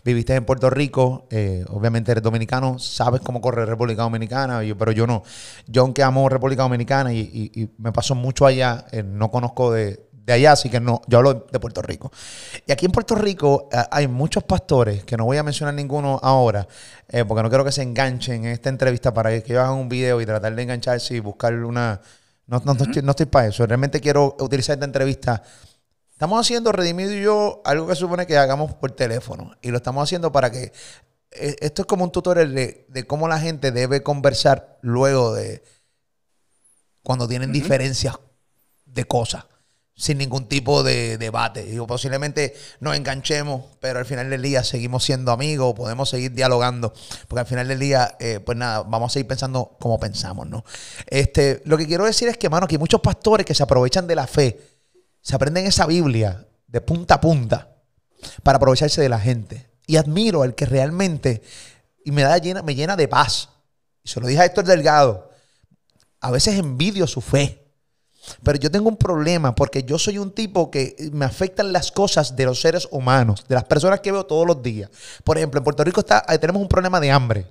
viviste 0.03 0.35
en 0.35 0.45
Puerto 0.45 0.69
Rico, 0.69 1.27
eh, 1.29 1.63
obviamente 1.69 2.11
eres 2.11 2.23
dominicano, 2.23 2.77
sabes 2.77 3.21
cómo 3.21 3.39
corre 3.39 3.65
República 3.65 4.01
Dominicana, 4.01 4.61
pero 4.77 4.91
yo 4.91 5.07
no. 5.07 5.23
Yo 5.65 5.83
aunque 5.83 6.03
amo 6.03 6.27
República 6.27 6.63
Dominicana 6.63 7.13
y, 7.13 7.71
me 7.77 7.93
paso 7.93 8.15
mucho 8.15 8.45
allá, 8.45 8.85
eh, 8.91 9.03
no 9.03 9.31
conozco 9.31 9.71
de, 9.71 10.07
allá, 10.27 10.51
así 10.51 10.69
que 10.69 10.81
no, 10.81 11.01
yo 11.07 11.19
hablo 11.19 11.47
de 11.49 11.57
Puerto 11.57 11.81
Rico. 11.81 12.11
Y 12.65 12.71
aquí 12.73 12.85
en 12.85 12.91
Puerto 12.91 13.15
Rico 13.15 13.69
eh, 13.71 13.77
hay 13.89 14.09
muchos 14.09 14.43
pastores, 14.43 15.05
que 15.05 15.15
no 15.15 15.23
voy 15.23 15.37
a 15.37 15.43
mencionar 15.43 15.73
ninguno 15.73 16.19
ahora, 16.21 16.67
porque 17.27 17.43
no 17.43 17.47
quiero 17.47 17.63
que 17.63 17.71
se 17.71 17.83
enganchen 17.83 18.43
en 18.43 18.51
esta 18.51 18.67
entrevista 18.67 19.13
para 19.13 19.29
que 19.29 19.53
ellos 19.53 19.63
hagan 19.63 19.77
un 19.77 19.87
video 19.87 20.19
y 20.19 20.25
tratar 20.25 20.53
de 20.53 20.61
engancharse 20.61 21.15
y 21.15 21.21
buscar 21.21 21.53
una... 21.53 22.01
No, 22.47 22.61
no, 22.65 22.73
no 22.73 23.11
estoy 23.11 23.25
para 23.25 23.47
eso, 23.47 23.65
realmente 23.65 23.99
quiero 23.99 24.35
utilizar 24.39 24.73
esta 24.73 24.85
entrevista 24.85 25.43
Estamos 26.17 26.41
haciendo, 26.41 26.71
Redimido 26.71 27.13
y 27.13 27.21
yo, 27.21 27.61
algo 27.63 27.85
que 27.85 27.93
supone 27.93 28.25
que 28.25 28.39
hagamos 28.39 28.73
por 28.73 28.89
teléfono. 28.89 29.51
Y 29.61 29.69
lo 29.69 29.77
estamos 29.77 30.01
haciendo 30.01 30.31
para 30.31 30.49
que. 30.49 30.71
Eh, 31.29 31.55
esto 31.59 31.83
es 31.83 31.85
como 31.85 32.03
un 32.03 32.11
tutorial 32.11 32.55
de, 32.55 33.05
cómo 33.05 33.27
la 33.27 33.39
gente 33.39 33.71
debe 33.71 34.01
conversar 34.01 34.79
luego 34.81 35.35
de. 35.35 35.63
Cuando 37.03 37.27
tienen 37.27 37.51
diferencias 37.51 38.17
de 38.83 39.05
cosas. 39.05 39.45
Sin 39.97 40.19
ningún 40.19 40.47
tipo 40.47 40.83
de 40.83 41.17
debate. 41.17 41.63
Digo, 41.63 41.87
posiblemente 41.87 42.55
nos 42.79 42.95
enganchemos, 42.95 43.63
pero 43.79 43.97
al 43.97 44.05
final 44.05 44.29
del 44.29 44.43
día 44.43 44.63
seguimos 44.63 45.03
siendo 45.03 45.31
amigos, 45.31 45.73
podemos 45.73 46.07
seguir 46.07 46.33
dialogando. 46.33 46.93
Porque 47.27 47.39
al 47.39 47.47
final 47.47 47.67
del 47.67 47.79
día, 47.79 48.15
eh, 48.19 48.39
pues 48.39 48.57
nada, 48.57 48.83
vamos 48.83 49.11
a 49.11 49.13
seguir 49.13 49.27
pensando 49.27 49.75
como 49.79 49.99
pensamos, 49.99 50.47
¿no? 50.47 50.63
Este, 51.07 51.63
lo 51.65 51.77
que 51.77 51.87
quiero 51.87 52.05
decir 52.05 52.27
es 52.27 52.37
que, 52.37 52.47
mano, 52.47 52.67
que 52.67 52.75
hay 52.75 52.79
muchos 52.79 53.01
pastores 53.01 53.43
que 53.43 53.55
se 53.55 53.63
aprovechan 53.63 54.05
de 54.05 54.15
la 54.15 54.27
fe 54.27 54.77
se 55.27 55.35
aprenden 55.35 55.65
esa 55.65 55.85
Biblia 55.85 56.47
de 56.67 56.79
punta 56.79 57.15
a 57.15 57.19
punta 57.19 57.75
para 58.43 58.55
aprovecharse 58.55 59.01
de 59.01 59.09
la 59.09 59.19
gente. 59.19 59.69
Y 59.85 59.97
admiro 59.97 60.41
al 60.41 60.55
que 60.55 60.65
realmente, 60.65 61.41
y 62.05 62.11
me, 62.11 62.21
da 62.21 62.37
llena, 62.37 62.61
me 62.61 62.75
llena 62.75 62.95
de 62.95 63.09
paz. 63.09 63.49
y 64.03 64.07
se 64.07 64.21
lo 64.21 64.27
dije 64.27 64.39
a 64.39 64.45
Héctor 64.45 64.63
Delgado, 64.63 65.29
a 66.21 66.31
veces 66.31 66.57
envidio 66.57 67.07
su 67.07 67.19
fe. 67.19 67.66
Pero 68.43 68.57
yo 68.57 68.71
tengo 68.71 68.89
un 68.89 68.97
problema 68.97 69.55
porque 69.55 69.83
yo 69.83 69.97
soy 69.97 70.17
un 70.17 70.31
tipo 70.31 70.69
que 70.71 70.95
me 71.11 71.25
afectan 71.25 71.71
las 71.71 71.91
cosas 71.91 72.35
de 72.35 72.45
los 72.45 72.61
seres 72.61 72.87
humanos, 72.91 73.45
de 73.47 73.55
las 73.55 73.63
personas 73.63 74.01
que 74.01 74.11
veo 74.11 74.25
todos 74.25 74.45
los 74.45 74.61
días. 74.61 74.89
Por 75.23 75.37
ejemplo, 75.37 75.59
en 75.59 75.63
Puerto 75.63 75.83
Rico 75.83 76.01
está, 76.01 76.21
tenemos 76.39 76.61
un 76.61 76.67
problema 76.67 76.99
de 76.99 77.11
hambre. 77.11 77.47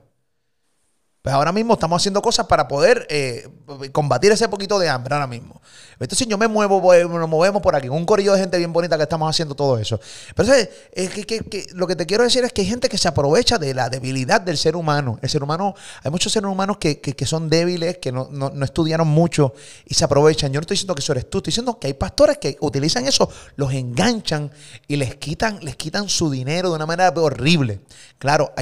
Pues 1.22 1.34
ahora 1.34 1.50
mismo 1.50 1.74
estamos 1.74 2.00
haciendo 2.00 2.22
cosas 2.22 2.46
para 2.46 2.68
poder 2.68 3.04
eh, 3.10 3.48
combatir 3.90 4.30
ese 4.30 4.48
poquito 4.48 4.78
de 4.78 4.88
hambre 4.88 5.14
ahora 5.14 5.26
mismo. 5.26 5.60
Entonces 5.98 6.26
yo 6.28 6.36
me 6.36 6.46
muevo, 6.46 6.80
nos 7.08 7.28
movemos 7.28 7.62
por 7.62 7.74
aquí, 7.74 7.88
un 7.88 8.04
corillo 8.04 8.34
de 8.34 8.40
gente 8.40 8.58
bien 8.58 8.72
bonita 8.72 8.96
que 8.96 9.04
estamos 9.04 9.30
haciendo 9.30 9.54
todo 9.54 9.78
eso. 9.78 9.98
Pero 10.34 10.52
que, 10.92 11.66
lo 11.74 11.86
que 11.86 11.96
te 11.96 12.06
quiero 12.06 12.24
decir 12.24 12.44
es 12.44 12.52
que 12.52 12.62
hay 12.62 12.66
gente 12.66 12.88
que 12.88 12.98
se 12.98 13.08
aprovecha 13.08 13.58
de 13.58 13.72
la 13.72 13.88
debilidad 13.88 14.40
del 14.40 14.58
ser 14.58 14.76
humano. 14.76 15.18
El 15.22 15.30
ser 15.30 15.42
humano, 15.42 15.74
hay 16.02 16.10
muchos 16.10 16.32
seres 16.32 16.50
humanos 16.50 16.76
que, 16.78 17.14
son 17.24 17.48
débiles, 17.48 17.98
que 17.98 18.12
no, 18.12 18.28
estudiaron 18.62 19.08
mucho 19.08 19.54
y 19.86 19.94
se 19.94 20.04
aprovechan. 20.04 20.52
Yo 20.52 20.60
no 20.60 20.62
estoy 20.62 20.74
diciendo 20.74 20.94
que 20.94 21.00
eso 21.00 21.12
eres 21.12 21.30
tú, 21.30 21.38
estoy 21.38 21.50
diciendo 21.50 21.78
que 21.78 21.86
hay 21.86 21.94
pastores 21.94 22.38
que 22.38 22.56
utilizan 22.60 23.06
eso, 23.06 23.30
los 23.56 23.72
enganchan 23.72 24.50
y 24.86 24.96
les 24.96 25.16
quitan, 25.16 25.58
les 25.62 25.76
quitan 25.76 26.08
su 26.08 26.30
dinero 26.30 26.70
de 26.70 26.76
una 26.76 26.86
manera 26.86 27.12
horrible. 27.16 27.80
Claro, 28.18 28.52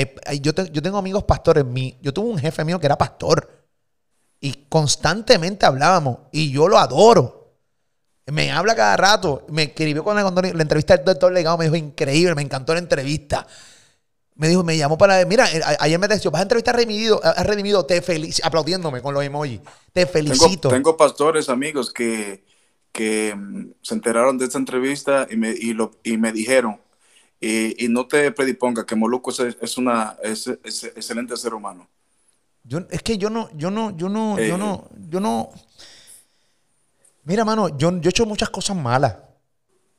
yo, 0.40 0.52
yo 0.52 0.82
tengo 0.82 0.98
amigos 0.98 1.24
pastores, 1.24 1.64
mi, 1.64 1.96
yo 2.00 2.12
tuve 2.12 2.30
un 2.30 2.38
jefe 2.38 2.64
mío 2.64 2.78
que 2.78 2.86
era 2.86 2.96
pastor. 2.96 3.63
Y 4.44 4.66
constantemente 4.68 5.64
hablábamos. 5.64 6.18
Y 6.30 6.52
yo 6.52 6.68
lo 6.68 6.76
adoro. 6.76 7.54
Me 8.26 8.52
habla 8.52 8.76
cada 8.76 8.94
rato. 8.94 9.46
Me 9.48 9.62
escribió 9.62 10.04
con 10.04 10.16
la, 10.16 10.22
la 10.22 10.62
entrevista 10.62 10.94
del 10.94 11.06
doctor 11.06 11.32
Legado. 11.32 11.56
Me 11.56 11.64
dijo, 11.64 11.76
increíble, 11.76 12.34
me 12.34 12.42
encantó 12.42 12.74
la 12.74 12.80
entrevista. 12.80 13.46
Me 14.34 14.48
dijo, 14.48 14.62
me 14.62 14.76
llamó 14.76 14.98
para. 14.98 15.24
Mira, 15.24 15.46
ayer 15.78 15.98
me 15.98 16.08
decía, 16.08 16.30
vas 16.30 16.40
a 16.40 16.42
entrevistar 16.42 16.74
a 16.74 16.76
Redimido, 16.76 17.22
a 17.24 17.42
Redimido 17.42 17.86
te 17.86 18.02
felicito, 18.02 18.46
aplaudiéndome 18.46 19.00
con 19.00 19.14
los 19.14 19.24
emojis. 19.24 19.60
Te 19.94 20.04
felicito. 20.04 20.68
Tengo, 20.68 20.94
pastores, 20.94 21.48
amigos, 21.48 21.90
que, 21.90 22.44
que 22.92 23.34
mm, 23.34 23.70
se 23.80 23.94
enteraron 23.94 24.36
de 24.36 24.44
esta 24.44 24.58
entrevista 24.58 25.26
y 25.30 25.38
me, 25.38 25.52
y 25.52 25.72
lo, 25.72 25.92
y 26.02 26.18
me 26.18 26.32
dijeron, 26.32 26.78
y, 27.40 27.88
no 27.88 28.06
te 28.06 28.30
prediponga 28.30 28.84
que 28.84 28.94
Moluco 28.94 29.30
es, 29.30 29.56
es 29.58 29.78
una 29.78 30.18
es, 30.22 30.46
es, 30.62 30.84
excelente 30.84 31.34
ser 31.38 31.54
humano. 31.54 31.88
Yo, 32.64 32.80
es 32.90 33.02
que 33.02 33.18
yo 33.18 33.28
no, 33.28 33.50
yo 33.54 33.70
no, 33.70 33.94
yo 33.96 34.08
no, 34.08 34.38
yo 34.40 34.56
no, 34.56 34.88
yo 35.08 35.20
no. 35.20 35.50
Mira, 37.24 37.44
mano, 37.44 37.68
yo, 37.76 37.92
yo 37.98 38.08
he 38.08 38.10
hecho 38.10 38.24
muchas 38.24 38.48
cosas 38.48 38.76
malas. 38.76 39.16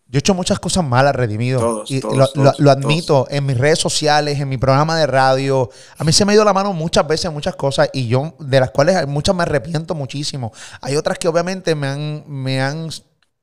Yo 0.08 0.18
he 0.18 0.20
hecho 0.20 0.34
muchas 0.34 0.60
cosas 0.60 0.84
malas, 0.84 1.16
redimido. 1.16 1.84
y 1.88 2.02
lo, 2.02 2.72
admito 2.72 3.28
en 3.30 3.46
mis 3.46 3.58
redes 3.58 3.80
sociales, 3.80 4.40
en 4.40 4.50
mi 4.50 4.58
programa 4.58 4.98
de 4.98 5.06
radio. 5.06 5.70
A 5.98 6.04
mí 6.04 6.12
se 6.12 6.26
me 6.26 6.32
ha 6.32 6.36
ido 6.36 6.44
la 6.44 6.54
mano 6.54 6.74
muchas 6.74 7.08
veces 7.08 7.32
muchas 7.32 7.56
cosas 7.56 7.90
y 7.94 8.08
yo, 8.08 8.36
de 8.40 8.60
las 8.60 8.72
cuales 8.72 9.08
muchas 9.08 9.36
me 9.36 9.44
arrepiento 9.44 9.94
muchísimo. 9.94 10.52
Hay 10.82 10.96
otras 10.96 11.20
que 11.20 11.28
obviamente 11.28 11.76
me 11.76 11.88
han, 11.88 12.24
me 12.28 12.62
han, 12.62 12.90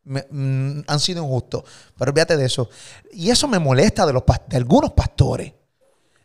mm, 0.05 0.81
han 0.87 1.01
sido 1.01 1.23
injustos. 1.23 1.65
Pero 1.97 2.11
olvídate 2.11 2.37
de 2.37 2.47
eso. 2.47 2.69
Y 3.13 3.31
eso 3.31 3.47
me 3.47 3.61
molesta 3.61 4.07
de, 4.07 4.13
los, 4.13 4.23
de 4.49 4.57
algunos 4.57 4.93
pastores, 4.93 5.53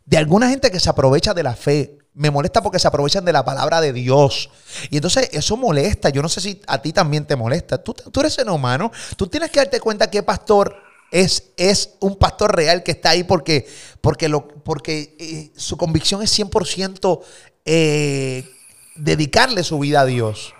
de 0.04 0.16
alguna 0.16 0.48
gente 0.48 0.70
que 0.70 0.80
se 0.80 0.90
aprovecha 0.90 1.34
de 1.34 1.42
la 1.42 1.54
fe 1.54 1.97
me 2.18 2.32
molesta 2.32 2.60
porque 2.60 2.80
se 2.80 2.88
aprovechan 2.88 3.24
de 3.24 3.32
la 3.32 3.44
palabra 3.44 3.80
de 3.80 3.92
Dios. 3.92 4.50
Y 4.90 4.96
entonces 4.96 5.28
eso 5.32 5.56
molesta. 5.56 6.10
Yo 6.10 6.20
no 6.20 6.28
sé 6.28 6.40
si 6.40 6.60
a 6.66 6.82
ti 6.82 6.92
también 6.92 7.24
te 7.24 7.36
molesta. 7.36 7.78
Tú, 7.78 7.94
tú 7.94 8.20
eres 8.20 8.34
ser 8.34 8.50
humano. 8.50 8.90
Tú 9.16 9.28
tienes 9.28 9.52
que 9.52 9.60
darte 9.60 9.78
cuenta 9.78 10.10
que 10.10 10.24
pastor 10.24 10.74
es, 11.12 11.52
es 11.56 11.90
un 12.00 12.16
pastor 12.16 12.56
real 12.56 12.82
que 12.82 12.90
está 12.90 13.10
ahí 13.10 13.22
porque, 13.22 13.68
porque, 14.00 14.28
lo, 14.28 14.48
porque 14.48 15.14
eh, 15.20 15.52
su 15.56 15.76
convicción 15.76 16.20
es 16.20 16.36
100% 16.36 17.20
eh, 17.64 18.50
dedicarle 18.96 19.62
su 19.62 19.78
vida 19.78 20.00
a 20.00 20.04
Dios 20.04 20.54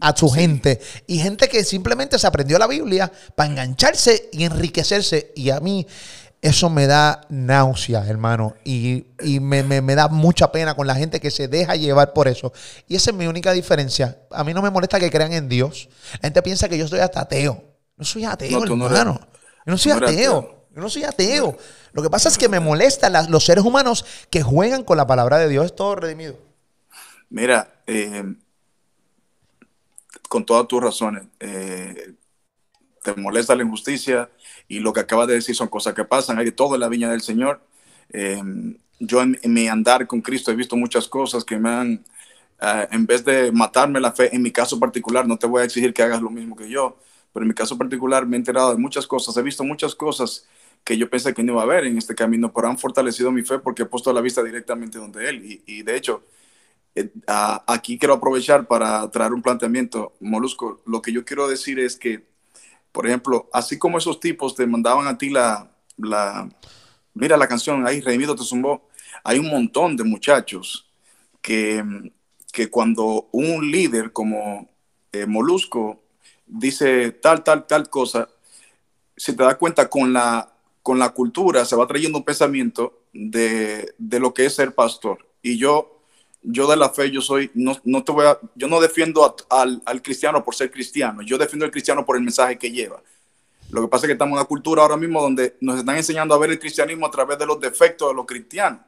a 0.00 0.16
su 0.16 0.28
gente 0.28 0.80
y 1.06 1.20
gente 1.20 1.48
que 1.48 1.62
simplemente 1.62 2.18
se 2.18 2.26
aprendió 2.26 2.58
la 2.58 2.66
Biblia 2.66 3.12
para 3.36 3.48
engancharse 3.48 4.28
y 4.32 4.42
enriquecerse. 4.42 5.32
Y 5.36 5.50
a 5.50 5.60
mí 5.60 5.86
eso 6.44 6.68
me 6.68 6.86
da 6.86 7.22
náusea, 7.30 8.06
hermano. 8.06 8.54
Y, 8.64 9.06
me, 9.40 9.62
da 9.94 10.08
mucha 10.08 10.52
pena 10.52 10.74
con 10.76 10.86
la 10.86 10.94
gente 10.94 11.18
que 11.18 11.30
se 11.30 11.48
deja 11.48 11.74
llevar 11.74 12.12
por 12.12 12.28
eso. 12.28 12.52
Y 12.86 12.96
esa 12.96 13.12
es 13.12 13.16
mi 13.16 13.26
única 13.26 13.52
diferencia. 13.52 14.18
A 14.30 14.44
mí 14.44 14.52
no 14.52 14.60
me 14.60 14.68
molesta 14.68 15.00
que 15.00 15.10
crean 15.10 15.32
en 15.32 15.48
Dios. 15.48 15.88
La 16.12 16.28
gente 16.28 16.42
piensa 16.42 16.68
que 16.68 16.76
yo 16.76 16.86
soy 16.86 17.00
hasta 17.00 17.22
ateo. 17.22 17.64
No 17.96 18.04
soy 18.04 18.26
ateo, 18.26 18.62
hermano. 18.62 19.20
yo 19.64 19.72
no 19.72 19.78
soy 19.78 19.92
ateo. 19.92 20.66
Yo 20.74 20.82
no 20.82 20.90
soy 20.90 21.04
ateo. 21.04 21.56
Lo 21.92 22.02
que 22.02 22.10
pasa 22.10 22.28
es 22.28 22.36
que 22.36 22.50
me 22.50 22.60
molesta 22.60 23.08
los 23.26 23.42
seres 23.42 23.64
humanos 23.64 24.04
que 24.28 24.42
juegan 24.42 24.84
con 24.84 24.98
la 24.98 25.06
palabra 25.06 25.38
de 25.38 25.48
Dios. 25.48 25.64
Es 25.64 25.74
todo 25.74 25.96
redimido. 25.96 26.36
Mira, 27.30 27.72
eh, 27.86 28.34
con 30.28 30.44
todas 30.44 30.68
tus 30.68 30.82
razones, 30.82 31.22
eh, 31.40 32.12
te 33.02 33.14
molesta 33.14 33.54
la 33.54 33.62
injusticia, 33.62 34.28
y 34.68 34.80
lo 34.80 34.92
que 34.92 35.00
acabas 35.00 35.28
de 35.28 35.34
decir 35.34 35.54
son 35.54 35.68
cosas 35.68 35.94
que 35.94 36.04
pasan, 36.04 36.38
hay 36.38 36.46
de 36.46 36.52
todo 36.52 36.74
en 36.74 36.80
la 36.80 36.88
viña 36.88 37.10
del 37.10 37.20
Señor. 37.20 37.60
Eh, 38.10 38.42
yo 39.00 39.22
en, 39.22 39.38
mi 39.44 39.68
andar 39.68 40.06
con 40.06 40.20
Cristo 40.20 40.50
he 40.50 40.56
visto 40.56 40.76
muchas 40.76 41.08
cosas 41.08 41.44
que 41.44 41.58
me 41.58 41.70
han, 41.70 42.04
eh, 42.60 42.88
en 42.90 43.06
vez 43.06 43.24
de 43.24 43.52
matarme 43.52 44.00
la 44.00 44.12
fe, 44.12 44.34
en 44.34 44.42
mi 44.42 44.50
caso 44.50 44.78
particular, 44.80 45.26
no 45.26 45.38
te 45.38 45.46
voy 45.46 45.62
a 45.62 45.64
exigir 45.64 45.92
que 45.92 46.02
hagas 46.02 46.22
lo 46.22 46.30
mismo 46.30 46.56
que 46.56 46.68
yo, 46.68 46.96
pero 47.32 47.44
en 47.44 47.48
mi 47.48 47.54
caso 47.54 47.76
particular 47.76 48.26
me 48.26 48.36
he 48.36 48.38
enterado 48.38 48.70
de 48.70 48.78
muchas 48.78 49.06
cosas, 49.06 49.36
he 49.36 49.42
visto 49.42 49.64
muchas 49.64 49.94
cosas 49.94 50.46
que 50.84 50.98
yo 50.98 51.08
pensé 51.10 51.34
que 51.34 51.42
no 51.42 51.52
iba 51.52 51.62
a 51.62 51.64
haber 51.64 51.84
en 51.86 51.98
este 51.98 52.14
camino, 52.14 52.52
pero 52.52 52.68
han 52.68 52.78
fortalecido 52.78 53.32
mi 53.32 53.42
fe 53.42 53.58
porque 53.58 53.82
he 53.82 53.86
puesto 53.86 54.12
la 54.12 54.20
vista 54.20 54.42
directamente 54.42 54.98
donde 54.98 55.28
Él. 55.28 55.62
Y, 55.66 55.82
de 55.82 55.96
hecho, 55.96 56.24
eh, 56.94 57.10
aquí 57.66 57.98
quiero 57.98 58.14
aprovechar 58.14 58.66
para 58.68 59.10
traer 59.10 59.32
un 59.32 59.42
planteamiento. 59.42 60.14
Molusco, 60.20 60.82
lo 60.86 61.00
que 61.02 61.12
yo 61.12 61.24
quiero 61.24 61.48
decir 61.48 61.78
es 61.78 61.96
que 61.96 62.26
por 62.94 63.08
ejemplo, 63.08 63.50
así 63.52 63.76
como 63.76 63.98
esos 63.98 64.20
tipos 64.20 64.54
te 64.54 64.68
mandaban 64.68 65.08
a 65.08 65.18
ti 65.18 65.28
la, 65.28 65.68
la 65.96 66.48
mira 67.12 67.36
la 67.36 67.48
canción, 67.48 67.84
ahí 67.84 68.00
Redimido 68.00 68.36
te 68.36 68.44
zumbó, 68.44 68.88
hay 69.24 69.40
un 69.40 69.50
montón 69.50 69.96
de 69.96 70.04
muchachos 70.04 70.88
que, 71.42 71.82
que 72.52 72.70
cuando 72.70 73.28
un 73.32 73.68
líder 73.68 74.12
como 74.12 74.70
eh, 75.10 75.26
Molusco 75.26 76.04
dice 76.46 77.10
tal, 77.10 77.42
tal, 77.42 77.66
tal 77.66 77.90
cosa, 77.90 78.28
se 79.16 79.32
te 79.32 79.42
da 79.42 79.58
cuenta 79.58 79.90
con 79.90 80.12
la, 80.12 80.52
con 80.80 81.00
la 81.00 81.10
cultura, 81.10 81.64
se 81.64 81.74
va 81.74 81.88
trayendo 81.88 82.18
un 82.18 82.24
pensamiento 82.24 83.02
de, 83.12 83.92
de 83.98 84.20
lo 84.20 84.32
que 84.32 84.46
es 84.46 84.54
ser 84.54 84.72
pastor. 84.72 85.28
Y 85.42 85.58
yo 85.58 85.93
yo 86.44 86.68
de 86.68 86.76
la 86.76 86.90
fe, 86.90 87.10
yo 87.10 87.20
soy, 87.20 87.50
no, 87.54 87.76
no 87.84 88.04
te 88.04 88.12
voy 88.12 88.26
a, 88.26 88.38
yo 88.54 88.68
no 88.68 88.80
defiendo 88.80 89.34
al, 89.50 89.82
al, 89.84 90.02
cristiano 90.02 90.44
por 90.44 90.54
ser 90.54 90.70
cristiano, 90.70 91.22
yo 91.22 91.38
defiendo 91.38 91.64
al 91.64 91.70
cristiano 91.70 92.04
por 92.04 92.16
el 92.16 92.22
mensaje 92.22 92.58
que 92.58 92.70
lleva. 92.70 93.02
Lo 93.70 93.80
que 93.80 93.88
pasa 93.88 94.04
es 94.04 94.08
que 94.08 94.12
estamos 94.12 94.32
en 94.32 94.38
una 94.38 94.44
cultura 94.44 94.82
ahora 94.82 94.96
mismo 94.96 95.20
donde 95.20 95.56
nos 95.60 95.78
están 95.78 95.96
enseñando 95.96 96.34
a 96.34 96.38
ver 96.38 96.50
el 96.50 96.58
cristianismo 96.58 97.06
a 97.06 97.10
través 97.10 97.38
de 97.38 97.46
los 97.46 97.58
defectos 97.58 98.08
de 98.08 98.14
los 98.14 98.26
cristianos. 98.26 98.80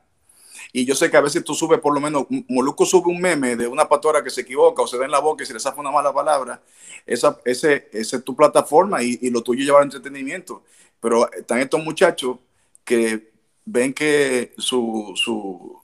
Y 0.73 0.85
yo 0.85 0.95
sé 0.95 1.11
que 1.11 1.17
a 1.17 1.23
veces 1.23 1.43
tú 1.43 1.55
subes, 1.55 1.81
por 1.81 1.95
lo 1.95 2.01
menos, 2.01 2.27
Moluco 2.49 2.85
sube 2.85 3.09
un 3.09 3.21
meme 3.21 3.57
de 3.57 3.67
una 3.67 3.89
pastora 3.89 4.23
que 4.23 4.31
se 4.31 4.43
equivoca 4.43 4.83
o 4.83 4.87
se 4.87 4.99
da 4.99 5.05
en 5.05 5.11
la 5.11 5.21
boca 5.21 5.43
y 5.43 5.47
se 5.47 5.55
le 5.55 5.61
saca 5.61 5.81
una 5.81 5.91
mala 5.91 6.13
palabra. 6.13 6.63
Esa, 7.07 7.41
ese, 7.45 7.89
es 7.93 8.23
tu 8.23 8.37
plataforma 8.37 9.03
y, 9.03 9.19
y 9.23 9.31
lo 9.31 9.43
tuyo 9.43 9.65
lleva 9.65 9.83
entretenimiento. 9.83 10.63
Pero 11.01 11.33
están 11.33 11.61
estos 11.61 11.83
muchachos 11.83 12.39
que 12.85 13.31
ven 13.65 13.93
que 13.93 14.55
su, 14.57 15.13
su, 15.17 15.83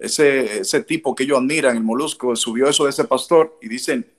ese, 0.00 0.60
ese 0.60 0.82
tipo 0.82 1.14
que 1.14 1.24
ellos 1.24 1.38
admiran, 1.38 1.76
el 1.76 1.84
molusco, 1.84 2.34
subió 2.34 2.66
eso 2.68 2.84
de 2.84 2.90
ese 2.90 3.04
pastor 3.04 3.58
y 3.60 3.68
dicen, 3.68 4.10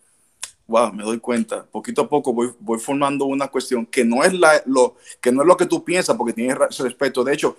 wow, 0.67 0.93
me 0.93 1.03
doy 1.03 1.19
cuenta, 1.19 1.65
poquito 1.65 2.03
a 2.03 2.09
poco 2.09 2.33
voy, 2.33 2.53
voy 2.59 2.79
formando 2.79 3.25
una 3.25 3.47
cuestión 3.47 3.85
que 3.85 4.05
no, 4.05 4.23
es 4.23 4.33
la, 4.33 4.61
lo, 4.67 4.95
que 5.19 5.31
no 5.31 5.41
es 5.41 5.47
lo 5.47 5.57
que 5.57 5.65
tú 5.65 5.83
piensas 5.83 6.15
porque 6.15 6.33
tienes 6.33 6.57
respeto. 6.77 7.23
De 7.23 7.33
hecho, 7.33 7.57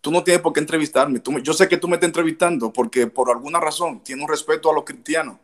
tú 0.00 0.10
no 0.10 0.22
tienes 0.22 0.42
por 0.42 0.52
qué 0.52 0.60
entrevistarme. 0.60 1.20
Yo 1.42 1.52
sé 1.54 1.66
que 1.66 1.78
tú 1.78 1.88
me 1.88 1.94
estás 1.94 2.08
entrevistando 2.08 2.72
porque 2.72 3.06
por 3.06 3.30
alguna 3.30 3.58
razón 3.58 4.00
tienes 4.04 4.22
un 4.22 4.30
respeto 4.30 4.70
a 4.70 4.74
los 4.74 4.84
cristianos. 4.84 5.38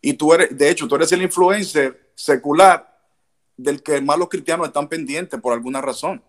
Y 0.00 0.14
tú 0.14 0.32
eres, 0.32 0.56
de 0.56 0.70
hecho, 0.70 0.88
tú 0.88 0.96
eres 0.96 1.12
el 1.12 1.22
influencer 1.22 2.10
secular 2.14 2.98
del 3.56 3.82
que 3.82 4.00
más 4.00 4.18
los 4.18 4.28
cristianos 4.28 4.66
están 4.66 4.88
pendientes 4.88 5.38
por 5.40 5.52
alguna 5.52 5.80
razón. 5.80 6.22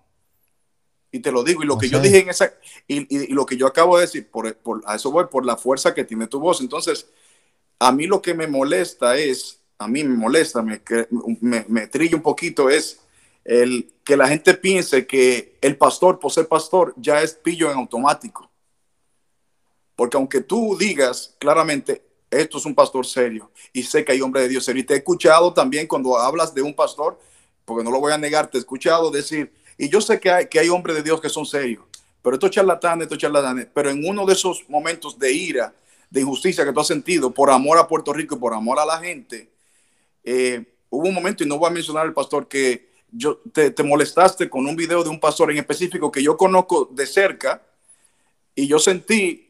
Y 1.15 1.19
te 1.19 1.32
lo 1.32 1.45
digo, 1.45 1.63
y 1.63 1.65
lo 1.65 1.78
que 1.78 1.88
yo 1.88 2.01
dije 2.01 2.19
en 2.19 2.30
esa, 2.30 2.54
y, 2.89 3.34
lo 3.34 3.45
que 3.45 3.56
yo 3.56 3.67
acabo 3.67 3.95
de 3.95 4.01
decir, 4.01 4.28
por, 4.30 4.58
a 4.86 4.95
eso 4.95 5.12
voy, 5.12 5.28
por 5.32 5.45
la 5.45 5.56
fuerza 5.56 5.93
que 5.93 6.04
tiene 6.04 6.28
tu 6.28 6.41
voz. 6.41 6.60
Entonces, 6.60 7.08
a 7.80 7.93
mí 7.93 8.06
lo 8.06 8.21
que 8.21 8.34
me 8.34 8.47
molesta 8.47 9.15
es, 9.15 9.62
a 9.78 9.88
mí 9.88 10.04
me 10.04 10.17
molesta, 10.17 10.62
me, 10.62 10.82
me, 11.39 11.65
me 11.69 11.88
trilla 11.88 12.17
un 12.17 12.21
poquito, 12.21 12.69
es 12.69 12.99
el 13.45 13.93
que 14.04 14.17
la 14.17 14.28
gente 14.28 14.56
piense 14.56 15.08
que 15.08 15.58
el 15.62 15.78
pastor, 15.78 16.19
por 16.19 16.34
ser 16.34 16.49
pastor, 16.49 16.93
ya 16.97 17.21
es 17.21 17.34
pillo 17.34 17.71
en 17.71 17.78
automático. 17.78 18.51
Porque 19.95 20.17
aunque 20.17 20.41
tú 20.41 20.75
digas 20.78 21.34
claramente, 21.39 22.04
esto 22.30 22.58
es 22.58 22.65
un 22.65 22.75
pastor 22.75 23.06
serio, 23.06 23.49
y 23.71 23.84
sé 23.84 24.04
que 24.04 24.12
hay 24.12 24.19
hombre 24.19 24.41
de 24.41 24.49
Dios 24.49 24.65
serio, 24.65 24.82
y 24.82 24.86
te 24.86 24.95
he 24.95 24.97
escuchado 24.97 25.54
también 25.54 25.88
cuando 25.88 26.17
hablas 26.17 26.54
de 26.54 26.62
un 26.62 26.73
pastor, 26.73 27.17
porque 27.63 27.86
no 27.86 27.91
lo 27.91 28.01
voy 28.01 28.12
a 28.12 28.17
negar, 28.17 28.49
te 28.51 28.58
he 28.58 28.60
escuchado 28.60 29.10
decir, 29.12 29.54
y 29.78 29.90
yo 29.90 30.02
sé 30.02 30.20
que 30.20 30.30
hay, 30.30 30.48
que 30.48 30.60
hay 30.60 30.70
hombres 30.70 30.96
de 30.96 31.04
Dios 31.04 31.20
que 31.20 31.30
son 31.30 31.46
serios, 31.46 31.84
pero 32.22 32.36
estos 32.36 32.52
charlatanes, 32.52 33.06
estos 33.06 33.18
charlatanes, 33.18 33.68
pero 33.74 33.90
en 33.90 34.08
uno 34.08 34.26
de 34.26 34.34
esos 34.34 34.66
momentos 34.70 35.20
de 35.20 35.32
ira, 35.32 35.74
de 36.10 36.22
injusticia 36.22 36.66
que 36.66 36.72
tú 36.72 36.80
has 36.80 36.88
sentido 36.88 37.32
por 37.32 37.50
amor 37.50 37.78
a 37.78 37.88
Puerto 37.88 38.14
Rico 38.14 38.36
y 38.36 38.40
por 38.40 38.54
amor 38.54 38.80
a 38.80 38.86
la 38.86 39.00
gente, 39.00 39.50
eh, 40.24 40.64
hubo 40.90 41.08
un 41.08 41.14
momento, 41.14 41.44
y 41.44 41.48
no 41.48 41.58
voy 41.58 41.70
a 41.70 41.74
mencionar 41.74 42.06
al 42.06 42.14
pastor, 42.14 42.48
que 42.48 42.90
yo, 43.12 43.38
te, 43.54 43.72
te, 43.72 43.84
molestaste 43.84 44.50
con 44.50 44.66
un 44.66 44.76
video 44.76 45.04
de 45.04 45.10
un 45.10 45.20
pastor 45.20 45.52
en 45.52 45.58
específico 45.58 46.12
que 46.12 46.24
yo 46.24 46.36
conozco 46.36 46.90
de 46.92 47.06
cerca 47.06 47.62
y 48.56 48.68
yo 48.68 48.80
sentí 48.80 49.46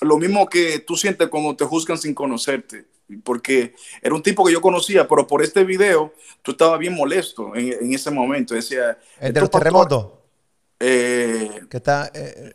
lo 0.00 0.18
mismo 0.18 0.48
que 0.48 0.80
tú 0.80 0.96
sientes 0.96 1.28
cuando 1.28 1.56
te 1.56 1.64
juzgan 1.64 1.98
sin 1.98 2.14
conocerte, 2.14 2.84
porque 3.24 3.74
era 4.00 4.14
un 4.14 4.22
tipo 4.22 4.44
que 4.44 4.52
yo 4.52 4.60
conocía, 4.60 5.08
pero 5.08 5.26
por 5.26 5.42
este 5.42 5.64
video 5.64 6.14
tú 6.42 6.52
estabas 6.52 6.78
bien 6.78 6.94
molesto 6.94 7.54
en, 7.54 7.92
ese 7.92 8.10
momento. 8.10 8.54
Decía, 8.54 8.98
¿El 9.20 9.32
de 9.32 9.40
los 9.40 9.50
terremotos? 9.50 10.06
Eh, 10.80 11.62
que 11.70 11.76
está... 11.76 12.10
Eh, 12.14 12.52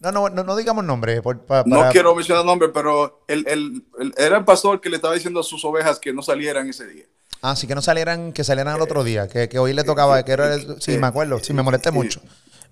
no, 0.00 0.12
no, 0.12 0.28
no, 0.28 0.56
digamos 0.56 0.84
nombre. 0.84 1.20
No 1.66 1.88
quiero 1.90 2.14
mencionar 2.14 2.44
nombre, 2.44 2.68
pero 2.68 3.24
el, 3.26 3.84
era 4.16 4.38
el 4.38 4.44
pastor 4.44 4.80
que 4.80 4.88
le 4.90 4.96
estaba 4.96 5.14
diciendo 5.14 5.40
a 5.40 5.42
sus 5.42 5.64
ovejas 5.64 5.98
que 5.98 6.12
no 6.12 6.22
salieran 6.22 6.68
ese 6.68 6.86
día. 6.86 7.04
Ah, 7.42 7.56
sí, 7.56 7.66
que 7.66 7.74
no 7.74 7.82
salieran, 7.82 8.32
que 8.32 8.44
salieran 8.44 8.74
al 8.74 8.80
otro 8.80 9.04
día, 9.04 9.28
que, 9.28 9.48
que 9.48 9.58
hoy 9.58 9.72
le 9.72 9.84
tocaba, 9.84 10.24
que 10.24 10.32
era, 10.32 10.56
sí, 10.80 10.98
me 10.98 11.06
acuerdo, 11.06 11.38
sí, 11.38 11.52
me 11.52 11.62
molesté 11.62 11.90
mucho. 11.90 12.20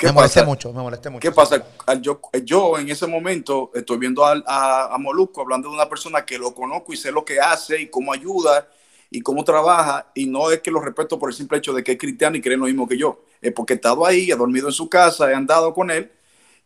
Me 0.02 0.12
molesté 0.12 0.44
mucho, 0.44 0.72
me 0.72 0.82
molesté 0.82 1.10
mucho. 1.10 1.20
¿Qué 1.20 1.32
pasa? 1.32 1.64
Yo, 2.00 2.20
yo 2.44 2.78
en 2.78 2.90
ese 2.90 3.06
momento 3.06 3.70
estoy 3.74 3.98
viendo 3.98 4.24
a, 4.24 4.42
a, 4.46 4.94
a, 4.94 4.98
Molusco 4.98 5.40
hablando 5.40 5.68
de 5.68 5.74
una 5.74 5.88
persona 5.88 6.24
que 6.24 6.38
lo 6.38 6.54
conozco 6.54 6.92
y 6.92 6.96
sé 6.96 7.10
lo 7.10 7.24
que 7.24 7.40
hace 7.40 7.80
y 7.80 7.88
cómo 7.88 8.12
ayuda 8.12 8.68
y 9.10 9.20
cómo 9.20 9.44
trabaja, 9.44 10.10
y 10.14 10.26
no 10.26 10.50
es 10.50 10.60
que 10.60 10.70
lo 10.70 10.80
respeto 10.80 11.18
por 11.18 11.30
el 11.30 11.36
simple 11.36 11.58
hecho 11.58 11.72
de 11.72 11.84
que 11.84 11.92
es 11.92 11.98
cristiano 11.98 12.36
y 12.36 12.40
cree 12.40 12.56
lo 12.56 12.66
mismo 12.66 12.88
que 12.88 12.98
yo, 12.98 13.22
es 13.40 13.52
porque 13.52 13.74
he 13.74 13.76
estado 13.76 14.04
ahí, 14.04 14.30
he 14.30 14.36
dormido 14.36 14.66
en 14.66 14.72
su 14.72 14.88
casa, 14.88 15.30
he 15.30 15.34
andado 15.34 15.72
con 15.72 15.90
él 15.90 16.10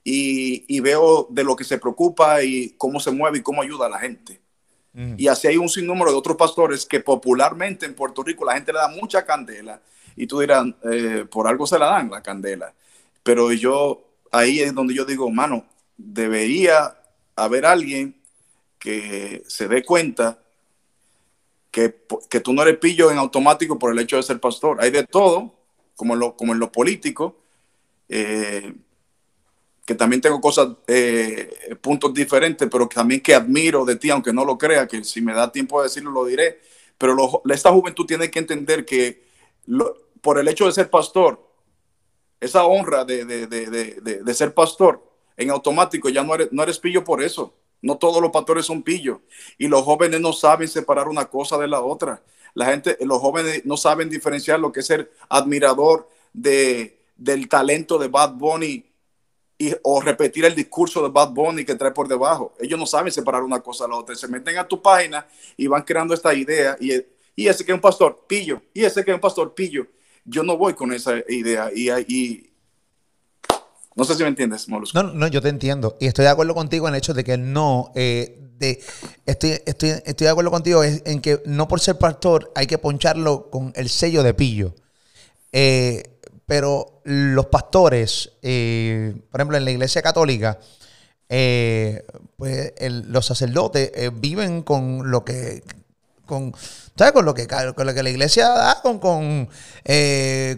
y, 0.03 0.65
y 0.75 0.81
veo 0.81 1.27
de 1.31 1.45
lo 1.45 1.55
que 1.55 1.65
se 1.65 1.79
preocupa 1.79 2.43
y 2.43 2.71
cómo 2.79 2.99
se 2.99 3.11
mueve 3.11 3.39
y 3.39 3.43
cómo 3.43 3.63
ayuda 3.63 3.87
a 3.87 3.91
la 3.91 3.99
gente. 3.99 4.41
Y 5.17 5.29
así 5.29 5.47
hay 5.47 5.57
un 5.57 5.69
sinnúmero 5.69 6.11
de 6.11 6.17
otros 6.17 6.37
pastores 6.37 6.85
que 6.85 6.99
popularmente 6.99 7.87
en 7.87 7.95
Puerto 7.95 8.25
Rico 8.25 8.45
la 8.45 8.55
gente 8.55 8.73
le 8.73 8.81
da 8.81 8.89
mucha 8.89 9.25
candela 9.25 9.81
y 10.17 10.27
tú 10.27 10.41
dirás, 10.41 10.67
eh, 10.91 11.25
por 11.31 11.47
algo 11.47 11.65
se 11.65 11.79
la 11.79 11.87
dan 11.87 12.11
la 12.11 12.23
candela. 12.23 12.75
Pero 13.23 13.53
yo, 13.53 14.09
ahí 14.31 14.61
es 14.61 14.75
donde 14.75 14.95
yo 14.95 15.05
digo, 15.05 15.31
mano, 15.31 15.67
debería 15.97 16.97
haber 17.37 17.67
alguien 17.67 18.21
que 18.79 19.43
se 19.47 19.69
dé 19.69 19.85
cuenta 19.85 20.43
que, 21.71 22.03
que, 22.29 22.41
tú 22.41 22.53
no 22.53 22.63
eres 22.63 22.79
pillo 22.79 23.11
en 23.11 23.19
automático 23.19 23.79
por 23.79 23.93
el 23.93 23.99
hecho 23.99 24.17
de 24.17 24.23
ser 24.23 24.41
pastor. 24.41 24.79
Hay 24.81 24.91
de 24.91 25.07
todo, 25.07 25.55
como 25.95 26.15
en 26.15 26.21
lo, 26.21 26.37
como 26.37 26.53
en 26.53 26.59
lo 26.59 26.73
político. 26.73 27.37
Eh, 28.09 28.75
que 29.91 29.95
también 29.97 30.21
tengo 30.21 30.41
cosas, 30.41 30.69
eh, 30.87 31.77
puntos 31.81 32.15
diferentes, 32.15 32.69
pero 32.71 32.87
también 32.87 33.21
que 33.21 33.35
admiro 33.35 33.85
de 33.85 33.97
ti, 33.97 34.09
aunque 34.11 34.33
no 34.33 34.45
lo 34.45 34.57
crea, 34.57 34.87
que 34.87 35.03
si 35.03 35.21
me 35.21 35.35
da 35.35 35.51
tiempo 35.51 35.81
de 35.81 35.89
decirlo, 35.89 36.13
lo 36.13 36.25
diré. 36.25 36.61
Pero 36.97 37.43
esta 37.51 37.73
juventud 37.73 38.07
tiene 38.07 38.31
que 38.31 38.39
entender 38.39 38.85
que 38.85 39.25
por 40.21 40.39
el 40.39 40.47
hecho 40.47 40.67
de 40.67 40.73
ser 40.73 40.91
pastor, 40.91 41.50
esa 42.41 42.65
honra 42.65 43.05
de, 43.05 43.25
de, 43.25 43.47
de, 43.47 44.01
de, 44.01 44.35
ser 44.35 44.55
pastor, 44.55 45.05
en 45.37 45.51
automático 45.51 46.09
ya 46.09 46.25
no 46.25 46.35
eres, 46.35 46.49
no 46.51 46.63
eres 46.63 46.79
pillo 46.79 47.05
por 47.05 47.23
eso. 47.23 47.55
No 47.83 47.97
todos 47.97 48.21
los 48.21 48.31
pastores 48.31 48.67
son 48.67 48.83
pillos. 48.83 49.19
Y 49.59 49.69
los 49.69 49.83
jóvenes 49.83 50.21
no 50.21 50.33
saben 50.33 50.69
separar 50.69 51.09
una 51.09 51.27
cosa 51.27 51.57
de 51.59 51.69
la 51.69 51.81
otra. 51.81 52.23
La 52.55 52.67
gente, 52.67 52.97
los 53.01 53.21
jóvenes 53.21 53.65
no 53.65 53.77
saben 53.77 54.11
diferenciar 54.11 54.61
lo 54.61 54.73
que 54.73 54.81
es 54.81 54.87
ser 54.87 55.11
admirador 55.29 56.09
de, 56.33 56.99
del 57.17 57.49
talento 57.49 57.99
de 57.99 58.09
Bad 58.09 58.35
Bunny 58.35 58.85
o 59.83 60.01
repetir 60.01 60.45
el 60.47 60.55
discurso 60.55 61.03
de 61.03 61.11
Bad 61.11 61.31
Bunny 61.31 61.65
que 61.65 61.75
trae 61.75 61.91
por 61.91 62.09
debajo. 62.09 62.55
Ellos 62.59 62.79
no 62.79 62.87
saben 62.87 63.13
separar 63.13 63.43
una 63.43 63.61
cosa 63.61 63.85
de 63.85 63.91
la 63.91 63.97
otra. 63.97 64.15
Se 64.15 64.29
meten 64.29 64.59
a 64.59 64.67
tu 64.67 64.81
página 64.81 65.27
y 65.57 65.67
van 65.67 65.83
creando 65.83 66.15
esta 66.15 66.35
idea. 66.35 66.77
Y, 66.81 66.93
y 67.37 67.49
ese 67.49 67.65
que 67.65 67.73
es 67.73 67.77
un 67.77 67.81
pastor, 67.81 68.25
pillo. 68.27 68.63
Y 68.73 68.85
ese 68.85 69.05
que 69.05 69.11
es 69.11 69.15
un 69.15 69.21
pastor, 69.21 69.55
pillo. 69.55 69.87
Yo 70.25 70.43
no 70.43 70.57
voy 70.57 70.75
con 70.75 70.93
esa 70.93 71.15
idea. 71.29 71.71
Y, 71.75 72.51
no 73.95 74.05
sé 74.05 74.15
si 74.15 74.23
me 74.23 74.29
entiendes, 74.29 74.69
Molusco. 74.69 75.03
No, 75.03 75.13
no, 75.13 75.27
yo 75.27 75.43
te 75.43 75.49
entiendo. 75.49 75.97
Y 76.01 76.07
estoy 76.07 76.25
de 76.25 76.31
acuerdo 76.31 76.55
contigo 76.55 76.89
en 76.89 76.95
el 76.95 76.99
hecho 76.99 77.15
de 77.15 77.25
que 77.25 77.37
no. 77.37 77.93
Eh, 77.95 78.37
de, 78.59 78.83
estoy, 79.27 79.59
estoy, 79.65 79.91
estoy 80.05 80.27
de 80.27 80.29
acuerdo 80.29 80.51
contigo 80.51 80.85
en 80.85 81.21
que 81.21 81.43
no 81.47 81.67
por 81.67 81.81
ser 81.81 81.97
pastor 81.97 82.53
hay 82.55 82.67
que 82.67 82.77
poncharlo 82.77 83.51
con 83.51 83.73
el 83.75 83.89
sello 83.89 84.23
de 84.23 84.35
pillo. 84.35 84.75
Eh, 85.53 86.03
pero 86.47 87.01
los 87.05 87.47
pastores, 87.47 88.33
eh, 88.43 89.15
por 89.31 89.41
ejemplo, 89.41 89.57
en 89.57 89.65
la 89.65 89.71
iglesia 89.71 90.03
católica, 90.03 90.59
pues 91.29 92.73
los 92.79 93.25
sacerdotes 93.25 93.93
viven 94.21 94.63
con 94.63 95.11
lo 95.11 95.25
que 95.25 95.63
con, 96.27 96.55
¿sabes? 97.01 97.15
Con 97.15 97.25
lo 97.25 97.33
que, 97.33 97.47
con 97.47 97.87
lo 97.87 97.95
que 97.95 98.03
la 98.03 98.11
iglesia 98.11 98.51
da, 98.51 98.79
con, 98.83 98.99
con 98.99 99.49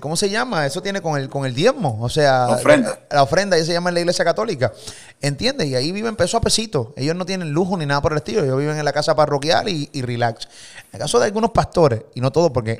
¿cómo 0.00 0.16
se 0.16 0.28
llama? 0.28 0.66
Eso 0.66 0.82
tiene 0.82 1.00
con 1.00 1.16
el, 1.16 1.28
con 1.28 1.46
el 1.46 1.54
diezmo, 1.54 1.98
o 2.00 2.08
sea, 2.08 2.48
la 2.48 2.56
ofrenda. 2.56 2.98
La, 3.08 3.22
ofrenda, 3.22 3.56
ahí 3.56 3.64
se 3.64 3.72
llama 3.72 3.90
en 3.90 3.94
la 3.94 4.00
iglesia 4.00 4.24
católica, 4.24 4.72
¿entiendes? 5.20 5.68
Y 5.68 5.76
ahí 5.76 5.92
viven 5.92 6.16
peso 6.16 6.36
a 6.36 6.40
pesito, 6.40 6.94
ellos 6.96 7.14
no 7.14 7.24
tienen 7.24 7.52
lujo 7.52 7.76
ni 7.76 7.86
nada 7.86 8.02
por 8.02 8.10
el 8.10 8.18
estilo, 8.18 8.42
ellos 8.42 8.58
viven 8.58 8.76
en 8.76 8.84
la 8.84 8.92
casa 8.92 9.14
parroquial 9.14 9.68
y, 9.68 9.88
y 9.92 10.02
relax. 10.02 10.48
En 10.88 10.94
el 10.94 10.98
caso 10.98 11.20
de 11.20 11.26
algunos 11.26 11.52
pastores, 11.52 12.02
y 12.12 12.20
no 12.20 12.32
todos, 12.32 12.50
porque, 12.50 12.78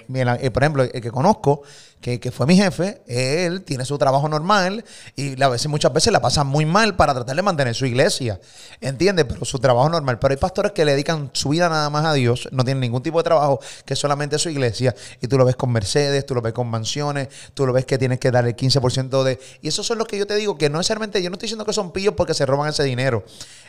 por 0.52 0.62
ejemplo, 0.64 0.82
el 0.82 1.00
que 1.00 1.12
conozco, 1.12 1.62
que, 2.02 2.32
fue 2.32 2.46
mi 2.46 2.56
jefe, 2.56 3.00
él 3.06 3.62
tiene 3.62 3.84
su 3.84 3.96
trabajo 3.96 4.28
normal 4.28 4.84
y 5.14 5.40
a 5.40 5.48
veces, 5.48 5.68
muchas 5.68 5.92
veces 5.92 6.12
la 6.12 6.20
pasa 6.20 6.42
muy 6.42 6.66
mal 6.66 6.96
para 6.96 7.14
tratar 7.14 7.36
de 7.36 7.42
mantener 7.42 7.74
su 7.76 7.86
iglesia, 7.86 8.40
¿entiendes? 8.80 9.24
Pero 9.26 9.44
su 9.44 9.60
trabajo 9.60 9.88
normal. 9.88 10.18
Pero 10.18 10.32
hay 10.32 10.36
pastores 10.36 10.72
que 10.72 10.84
le 10.84 10.92
dedican 10.92 11.30
su 11.32 11.50
vida 11.50 11.68
nada 11.68 11.88
más 11.90 12.04
a 12.04 12.12
Dios, 12.12 12.48
no 12.50 12.64
tienen 12.64 12.80
ningún 12.80 13.02
tipo 13.02 13.18
de 13.18 13.24
trabajo 13.24 13.51
que 13.84 13.96
solamente 13.96 14.38
su 14.38 14.48
iglesia 14.48 14.94
y 15.20 15.28
tú 15.28 15.38
lo 15.38 15.44
ves 15.44 15.56
con 15.56 15.70
Mercedes, 15.72 16.26
tú 16.26 16.34
lo 16.34 16.42
ves 16.42 16.52
con 16.52 16.68
mansiones, 16.68 17.28
tú 17.54 17.66
lo 17.66 17.72
ves 17.72 17.84
que 17.84 17.98
tienes 17.98 18.18
que 18.18 18.30
dar 18.30 18.46
el 18.46 18.56
15% 18.56 19.22
de... 19.22 19.38
Y 19.60 19.68
esos 19.68 19.86
son 19.86 19.98
los 19.98 20.06
que 20.06 20.18
yo 20.18 20.26
te 20.26 20.36
digo 20.36 20.56
que 20.58 20.70
no 20.70 20.78
necesariamente, 20.78 21.22
yo 21.22 21.30
no 21.30 21.34
estoy 21.34 21.46
diciendo 21.46 21.64
que 21.64 21.72
son 21.72 21.92
pillos 21.92 22.14
porque 22.14 22.34
se 22.34 22.46
roban 22.46 22.68
ese 22.68 22.84
dinero. 22.84 23.24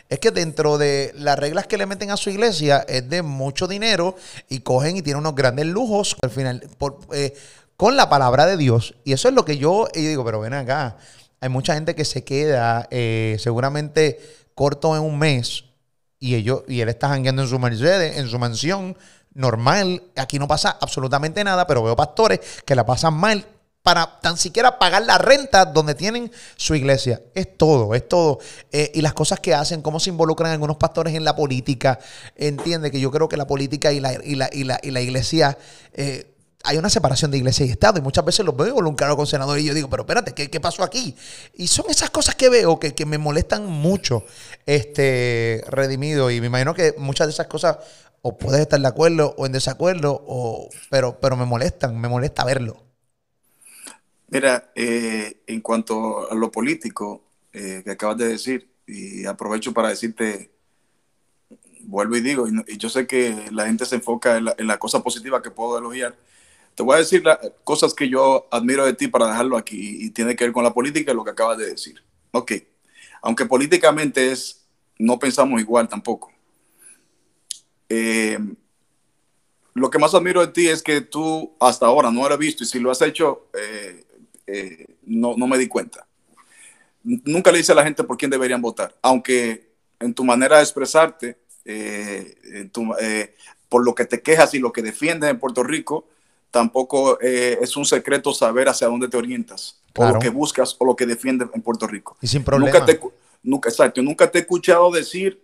Es 0.08 0.18
que 0.18 0.30
dentro 0.30 0.78
de 0.78 1.12
las 1.16 1.38
reglas 1.38 1.66
que 1.66 1.78
le 1.78 1.86
meten 1.86 2.10
a 2.10 2.16
su 2.16 2.30
iglesia 2.30 2.84
es 2.88 3.08
de 3.08 3.22
mucho 3.22 3.66
dinero 3.66 4.16
y 4.48 4.60
cogen 4.60 4.96
y 4.96 5.02
tienen 5.02 5.20
unos 5.20 5.34
grandes 5.34 5.66
lujos 5.66 6.16
al 6.22 6.30
final. 6.30 6.68
Eh, 7.12 7.34
con 7.76 7.96
la 7.96 8.08
palabra 8.08 8.46
de 8.46 8.56
Dios. 8.56 8.94
Y 9.04 9.12
eso 9.12 9.28
es 9.28 9.34
lo 9.34 9.44
que 9.44 9.58
yo 9.58 9.88
digo, 9.94 10.24
pero 10.24 10.40
ven 10.40 10.54
acá, 10.54 10.96
hay 11.40 11.48
mucha 11.48 11.74
gente 11.74 11.94
que 11.94 12.04
se 12.04 12.24
queda 12.24 12.88
eh, 12.90 13.36
seguramente 13.38 14.20
corto 14.54 14.96
en 14.96 15.02
un 15.02 15.18
mes 15.18 15.64
y, 16.18 16.36
ellos, 16.36 16.62
y 16.68 16.80
él 16.80 16.88
está 16.88 17.08
jangueando 17.08 17.42
en 17.42 17.48
su 17.48 17.58
Mercedes, 17.58 18.16
en 18.16 18.28
su 18.28 18.38
mansión 18.38 18.96
normal. 19.34 20.02
Aquí 20.16 20.38
no 20.38 20.48
pasa 20.48 20.78
absolutamente 20.80 21.44
nada, 21.44 21.66
pero 21.66 21.82
veo 21.82 21.96
pastores 21.96 22.40
que 22.64 22.74
la 22.74 22.86
pasan 22.86 23.14
mal 23.14 23.46
para 23.84 24.18
tan 24.20 24.38
siquiera 24.38 24.78
pagar 24.78 25.02
la 25.02 25.18
renta 25.18 25.66
donde 25.66 25.94
tienen 25.94 26.32
su 26.56 26.74
iglesia. 26.74 27.20
Es 27.34 27.58
todo, 27.58 27.94
es 27.94 28.08
todo. 28.08 28.38
Eh, 28.72 28.90
y 28.94 29.02
las 29.02 29.12
cosas 29.12 29.40
que 29.40 29.52
hacen, 29.54 29.82
cómo 29.82 30.00
se 30.00 30.08
involucran 30.08 30.50
algunos 30.50 30.78
pastores 30.78 31.14
en 31.14 31.22
la 31.22 31.36
política. 31.36 31.98
Entiende 32.34 32.90
que 32.90 32.98
yo 32.98 33.10
creo 33.10 33.28
que 33.28 33.36
la 33.36 33.46
política 33.46 33.92
y 33.92 34.00
la, 34.00 34.14
y 34.14 34.36
la, 34.36 34.48
y 34.50 34.64
la, 34.64 34.80
y 34.82 34.90
la 34.90 35.00
iglesia... 35.02 35.58
Eh, 35.92 36.30
hay 36.66 36.78
una 36.78 36.88
separación 36.88 37.30
de 37.30 37.36
iglesia 37.36 37.66
y 37.66 37.70
Estado 37.70 37.98
y 37.98 38.02
muchas 38.02 38.24
veces 38.24 38.44
los 38.44 38.56
veo 38.56 38.74
cargo 38.96 39.16
con 39.16 39.26
senador 39.26 39.58
y 39.58 39.64
yo 39.64 39.74
digo, 39.74 39.90
pero 39.90 40.04
espérate, 40.04 40.32
¿qué, 40.32 40.60
pasó 40.60 40.82
aquí? 40.82 41.14
Y 41.52 41.66
son 41.66 41.84
esas 41.90 42.08
cosas 42.08 42.34
que 42.36 42.48
veo 42.48 42.80
que, 42.80 43.04
me 43.04 43.18
molestan 43.18 43.66
mucho, 43.66 44.24
este, 44.64 45.62
redimido, 45.68 46.30
y 46.30 46.40
me 46.40 46.46
imagino 46.46 46.72
que 46.72 46.94
muchas 46.96 47.26
de 47.26 47.34
esas 47.34 47.48
cosas 47.48 47.76
o 48.26 48.38
puedes 48.38 48.62
estar 48.62 48.80
de 48.80 48.88
acuerdo 48.88 49.34
o 49.36 49.44
en 49.44 49.52
desacuerdo, 49.52 50.18
o, 50.26 50.70
pero, 50.88 51.20
pero 51.20 51.36
me 51.36 51.44
molestan, 51.44 52.00
me 52.00 52.08
molesta 52.08 52.42
verlo. 52.42 52.82
Mira, 54.28 54.72
eh, 54.74 55.42
en 55.46 55.60
cuanto 55.60 56.30
a 56.30 56.34
lo 56.34 56.50
político 56.50 57.22
eh, 57.52 57.82
que 57.84 57.90
acabas 57.90 58.16
de 58.16 58.28
decir, 58.28 58.70
y 58.86 59.26
aprovecho 59.26 59.74
para 59.74 59.90
decirte, 59.90 60.50
vuelvo 61.82 62.16
y 62.16 62.22
digo, 62.22 62.48
y, 62.48 62.78
yo 62.78 62.88
sé 62.88 63.06
que 63.06 63.50
la 63.52 63.66
gente 63.66 63.84
se 63.84 63.96
enfoca 63.96 64.38
en 64.38 64.46
la, 64.46 64.54
en 64.56 64.68
la 64.68 64.78
cosa 64.78 65.02
positiva 65.02 65.42
que 65.42 65.50
puedo 65.50 65.76
elogiar, 65.76 66.16
te 66.74 66.82
voy 66.82 66.94
a 66.94 67.00
decir 67.00 67.22
cosas 67.62 67.92
que 67.92 68.08
yo 68.08 68.48
admiro 68.50 68.86
de 68.86 68.94
ti 68.94 69.06
para 69.06 69.26
dejarlo 69.26 69.58
aquí 69.58 69.98
y 70.00 70.10
tiene 70.10 70.34
que 70.34 70.44
ver 70.44 70.52
con 70.54 70.64
la 70.64 70.72
política 70.72 71.12
y 71.12 71.14
lo 71.14 71.24
que 71.24 71.30
acabas 71.32 71.58
de 71.58 71.66
decir. 71.66 72.02
Ok, 72.32 72.52
aunque 73.20 73.44
políticamente 73.44 74.32
es, 74.32 74.64
no 74.98 75.18
pensamos 75.18 75.60
igual 75.60 75.90
tampoco. 75.90 76.33
Eh, 77.88 78.38
lo 79.74 79.90
que 79.90 79.98
más 79.98 80.14
admiro 80.14 80.40
de 80.40 80.52
ti 80.52 80.68
es 80.68 80.82
que 80.82 81.00
tú 81.00 81.54
hasta 81.60 81.86
ahora 81.86 82.10
no 82.10 82.28
lo 82.28 82.34
he 82.34 82.38
visto 82.38 82.62
y 82.62 82.66
si 82.66 82.78
lo 82.78 82.90
has 82.90 83.02
hecho, 83.02 83.48
eh, 83.54 84.04
eh, 84.46 84.86
no, 85.02 85.34
no 85.36 85.46
me 85.46 85.58
di 85.58 85.68
cuenta. 85.68 86.06
Nunca 87.02 87.50
le 87.52 87.58
dice 87.58 87.72
a 87.72 87.74
la 87.74 87.84
gente 87.84 88.04
por 88.04 88.16
quién 88.16 88.30
deberían 88.30 88.62
votar, 88.62 88.96
aunque 89.02 89.68
en 90.00 90.14
tu 90.14 90.24
manera 90.24 90.56
de 90.56 90.62
expresarte, 90.62 91.36
por 93.68 93.84
lo 93.84 93.94
que 93.94 94.06
te 94.06 94.22
quejas 94.22 94.54
y 94.54 94.58
lo 94.58 94.72
que 94.72 94.80
defiendes 94.80 95.28
en 95.28 95.38
Puerto 95.38 95.62
Rico, 95.62 96.06
tampoco 96.50 97.20
es 97.20 97.76
un 97.76 97.84
secreto 97.84 98.32
saber 98.32 98.70
hacia 98.70 98.86
dónde 98.86 99.08
te 99.08 99.18
orientas, 99.18 99.82
o 99.96 100.08
lo 100.08 100.18
que 100.18 100.30
buscas, 100.30 100.76
o 100.78 100.84
lo 100.86 100.96
que 100.96 101.04
defiendes 101.04 101.48
en 101.52 101.60
Puerto 101.60 101.86
Rico. 101.86 102.16
Y 102.22 102.26
sin 102.26 102.42
problema. 102.42 102.72
Nunca 102.72 102.86
te, 102.86 102.98
nunca, 103.42 103.68
exacto, 103.68 104.00
nunca 104.00 104.30
te 104.30 104.38
he 104.38 104.40
escuchado 104.40 104.90
decir 104.90 105.43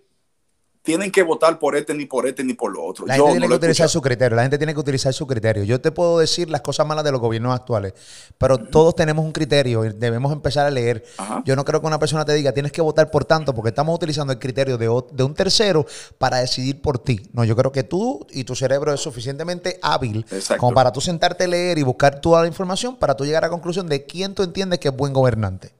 tienen 0.82 1.10
que 1.10 1.22
votar 1.22 1.58
por 1.58 1.76
este, 1.76 1.92
ni 1.94 2.06
por 2.06 2.26
este, 2.26 2.42
ni 2.42 2.54
por 2.54 2.72
lo 2.72 2.82
otro. 2.82 3.06
La 3.06 3.14
gente 3.14 3.32
tiene 3.32 3.48
que 3.48 3.54
utilizar 3.54 3.88
su 3.88 4.00
criterio. 4.00 4.36
La 4.36 4.42
gente 4.42 4.58
tiene 4.58 4.72
que 4.72 4.80
utilizar 4.80 5.12
su 5.12 5.26
criterio. 5.26 5.64
Yo 5.64 5.80
te 5.80 5.92
puedo 5.92 6.18
decir 6.18 6.48
las 6.48 6.62
cosas 6.62 6.86
malas 6.86 7.04
de 7.04 7.12
los 7.12 7.20
gobiernos 7.20 7.54
actuales, 7.54 7.92
pero 8.38 8.56
todos 8.56 8.94
tenemos 8.94 9.24
un 9.24 9.32
criterio 9.32 9.84
y 9.84 9.92
debemos 9.92 10.32
empezar 10.32 10.66
a 10.66 10.70
leer. 10.70 11.04
Yo 11.44 11.54
no 11.54 11.64
creo 11.64 11.80
que 11.80 11.86
una 11.86 11.98
persona 11.98 12.24
te 12.24 12.32
diga 12.32 12.52
tienes 12.52 12.72
que 12.72 12.80
votar 12.80 13.10
por 13.10 13.24
tanto, 13.24 13.54
porque 13.54 13.68
estamos 13.68 13.94
utilizando 13.94 14.32
el 14.32 14.38
criterio 14.38 14.78
de, 14.78 14.88
un 14.88 15.34
tercero 15.34 15.84
para 16.18 16.38
decidir 16.38 16.80
por 16.80 16.98
ti. 16.98 17.28
No, 17.32 17.44
yo 17.44 17.54
creo 17.56 17.72
que 17.72 17.82
tú 17.82 18.26
y 18.30 18.44
tu 18.44 18.54
cerebro 18.54 18.94
es 18.94 19.00
suficientemente 19.00 19.78
hábil 19.82 20.24
como 20.56 20.72
para 20.72 20.92
tú 20.92 21.00
sentarte 21.00 21.44
a 21.44 21.48
leer 21.48 21.78
y 21.78 21.82
buscar 21.82 22.20
toda 22.20 22.42
la 22.42 22.48
información 22.48 22.96
para 22.96 23.14
tú 23.14 23.24
llegar 23.24 23.44
a 23.44 23.48
la 23.48 23.50
conclusión 23.50 23.86
de 23.86 24.06
quién 24.06 24.34
tú 24.34 24.42
entiendes 24.42 24.78
que 24.78 24.88
es 24.88 24.96
buen 24.96 25.12
gobernante. 25.12 25.74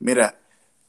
Mira, 0.00 0.36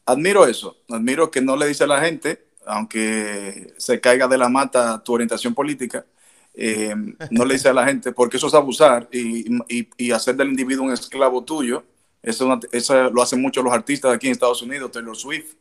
admiro 0.05 0.47
eso. 0.47 0.77
Admiro 0.89 1.29
que 1.29 1.41
no 1.41 1.55
le 1.55 1.67
dice 1.67 1.83
a 1.83 1.87
la 1.87 2.01
gente 2.01 2.50
aunque 2.71 3.73
se 3.77 3.99
caiga 3.99 4.27
de 4.29 4.37
la 4.37 4.47
mata 4.47 5.03
tu 5.03 5.13
orientación 5.13 5.53
política, 5.53 6.05
eh, 6.53 6.95
no 7.29 7.43
le 7.43 7.55
dice 7.55 7.69
a 7.69 7.73
la 7.73 7.85
gente, 7.85 8.13
porque 8.13 8.37
eso 8.37 8.47
es 8.47 8.53
abusar 8.53 9.09
y, 9.11 10.11
hacer 10.11 10.35
del 10.35 10.49
individuo 10.49 10.85
un 10.85 10.93
esclavo 10.93 11.43
tuyo. 11.43 11.83
Eso, 12.23 12.59
eso, 12.71 13.09
lo 13.09 13.21
hacen 13.21 13.41
muchos 13.41 13.63
los 13.63 13.73
artistas 13.73 14.13
aquí 14.13 14.27
en 14.27 14.33
Estados 14.33 14.61
Unidos, 14.61 14.91
Taylor 14.91 15.17
Swift, 15.17 15.55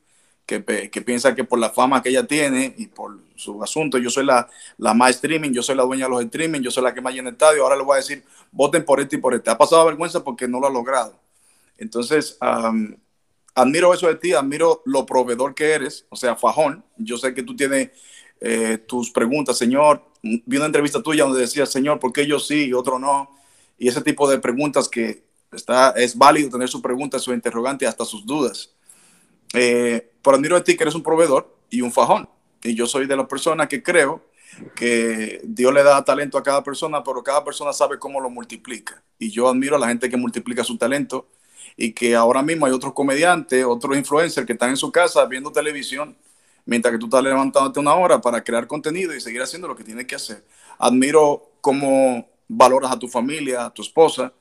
que, 0.47 0.63
que, 0.65 1.03
piensa 1.03 1.35
que 1.35 1.43
por 1.43 1.59
la 1.59 1.71
fama 1.71 2.03
que 2.03 2.11
ella 2.11 2.27
tiene 2.27 2.75
y 2.77 2.87
por 2.87 3.19
su 3.35 3.63
asunto, 3.63 3.99
yo 3.99 4.11
soy 4.11 4.25
la, 4.25 4.49
la 4.79 4.95
más 4.95 5.11
streaming, 5.11 5.51
yo 5.51 5.63
soy 5.63 5.75
la 5.77 5.85
dueña 5.85 6.05
de 6.05 6.11
los 6.11 6.23
streaming, 6.23 6.61
yo 6.61 6.71
soy 6.71 6.85
la 6.85 6.95
que 6.95 7.01
más 7.01 7.15
llena 7.15 7.31
el 7.31 7.35
estadio, 7.35 7.63
ahora 7.65 7.77
le 7.77 7.83
voy 7.83 7.95
a 7.95 7.97
decir, 7.97 8.23
voten 8.53 8.85
por 8.85 9.01
este 9.01 9.17
y 9.17 9.19
por 9.19 9.35
este. 9.35 9.51
Ha 9.51 9.59
pasado 9.59 9.85
vergüenza 9.87 10.23
porque 10.23 10.47
no 10.47 10.61
lo 10.61 10.67
ha 10.69 10.71
logrado. 10.71 11.19
Entonces, 11.79 12.39
admiro 13.61 13.95
eso 13.95 14.07
de 14.07 14.17
ti, 14.17 14.33
admiro 14.33 14.83
lo 14.85 15.07
proveedor 15.07 15.55
que 15.55 15.71
eres, 15.71 16.07
o 16.09 16.17
sea, 16.17 16.37
fajón. 16.37 16.85
Yo 16.97 17.17
sé 17.17 17.35
que 17.35 17.43
tú 17.43 17.55
tienes 17.55 17.91
eh, 18.41 18.79
tus 18.79 19.11
preguntas, 19.11 19.59
Señor. 19.59 20.03
Vi 20.23 20.57
una 20.57 20.67
entrevista 20.67 21.03
tuya 21.03 21.25
donde 21.25 21.41
decía, 21.41 21.67
Señor, 21.67 21.99
¿por 21.99 22.13
qué 22.13 22.27
yo 22.27 22.39
sí 22.39 22.67
y 22.67 22.73
otro 22.73 22.99
no? 22.99 23.31
Y 23.79 23.89
ese 23.89 24.03
tipo 24.03 24.29
de 24.29 24.39
preguntas 24.39 24.89
que 24.89 25.25
está, 25.53 25.91
es 25.91 26.17
válido 26.17 26.51
tener 26.51 26.69
sus 26.69 26.81
preguntas, 26.81 27.23
sus 27.23 27.35
interrogantes, 27.35 27.89
hasta 27.89 28.05
sus 28.05 28.27
dudas. 28.27 28.71
Eh, 29.55 30.13
pero 30.23 30.37
admiro 30.37 30.57
de 30.57 30.63
ti 30.63 30.77
que 30.77 30.85
eres 30.85 30.95
un 30.95 31.03
proveedor 31.03 31.55
y 31.71 31.81
un 31.81 31.93
fajón. 31.93 32.29
Y 32.63 32.75
yo 32.75 32.87
soy 32.87 33.07
de 33.07 33.17
las 33.17 33.27
personas 33.27 33.69
que 33.69 33.83
creo 33.83 34.23
que 34.75 35.41
Dios 35.45 35.73
le 35.73 35.83
da 35.83 36.05
talento 36.05 36.37
a 36.37 36.43
cada 36.43 36.63
persona, 36.63 37.03
pero 37.03 37.23
cada 37.23 37.45
persona 37.45 37.73
sabe 37.73 37.99
cómo 37.99 38.21
lo 38.21 38.31
multiplica. 38.31 39.03
Y 39.19 39.31
yo 39.31 39.49
admiro 39.49 39.77
a 39.77 39.79
la 39.79 39.89
gente 39.89 40.11
que 40.11 40.17
multiplica 40.17 40.65
su 40.65 40.77
talento 40.77 41.29
y 41.77 41.93
que 41.93 42.15
ahora 42.15 42.43
mismo 42.43 42.67
hay 42.67 42.73
otros 42.73 42.93
comediantes, 42.93 43.65
otros 43.65 43.97
influencers 43.97 44.47
que 44.47 44.53
están 44.53 44.71
en 44.71 44.77
su 44.77 44.91
casa 44.91 45.25
viendo 45.27 45.51
televisión 45.53 46.17
mientras 46.65 46.93
que 46.93 46.99
tú 46.99 47.07
estás 47.07 47.23
levantándote 47.23 47.81
una 47.81 47.95
hora 47.95 48.21
para 48.21 48.43
crear 48.45 48.67
contenido 48.67 49.15
y 49.15 49.21
seguir 49.21 49.43
haciendo 49.43 49.69
lo 49.69 49.77
que 49.77 49.85
tienes 49.85 50.07
que 50.07 50.15
hacer. 50.15 50.45
Admiro 50.79 51.51
cómo 51.61 52.29
valoras 52.49 52.93
a 52.93 52.99
tu 52.99 53.09
familia, 53.09 53.67
a 53.67 53.75
tu 53.75 53.83
esposa. 53.83 54.33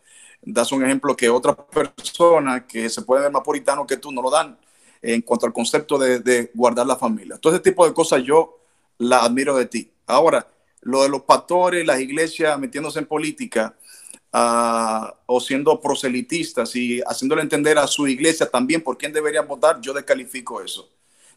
Das 0.42 0.72
un 0.72 0.84
ejemplo 0.86 1.16
que 1.18 1.28
otras 1.28 1.56
personas 1.56 2.64
que 2.68 2.88
se 2.90 3.02
pueden 3.02 3.24
ver 3.24 3.32
más 3.32 3.44
puritanos 3.44 3.88
que 3.88 3.98
tú 3.98 4.12
no 4.12 4.22
lo 4.22 4.30
dan 4.30 4.58
en 5.02 5.22
cuanto 5.22 5.46
al 5.46 5.54
concepto 5.54 5.98
de, 5.98 6.52
guardar 6.54 6.86
la 6.86 6.96
familia. 6.96 7.38
Todo 7.38 7.54
ese 7.54 7.64
tipo 7.64 7.88
de 7.88 7.94
cosas 7.94 8.24
yo 8.24 8.60
la 9.00 9.20
admiro 9.20 9.56
de 9.58 9.66
ti. 9.66 9.92
Ahora, 10.06 10.48
lo 10.82 11.04
de 11.04 11.10
los 11.10 11.24
pastores, 11.24 11.86
las 11.86 12.00
iglesias 12.00 12.60
metiéndose 12.60 13.00
en 13.00 13.06
política, 13.06 13.76
o 14.32 15.40
siendo 15.40 15.80
proselitistas 15.82 16.76
y 16.76 17.02
haciéndole 17.02 17.42
entender 17.42 17.78
a 17.78 17.88
su 17.88 18.08
iglesia 18.08 18.50
también 18.50 18.82
por 18.82 18.98
quién 18.98 19.12
deberían 19.12 19.48
votar, 19.48 19.82
yo 19.82 19.94
descalifico 19.94 20.62
eso. 20.62 20.90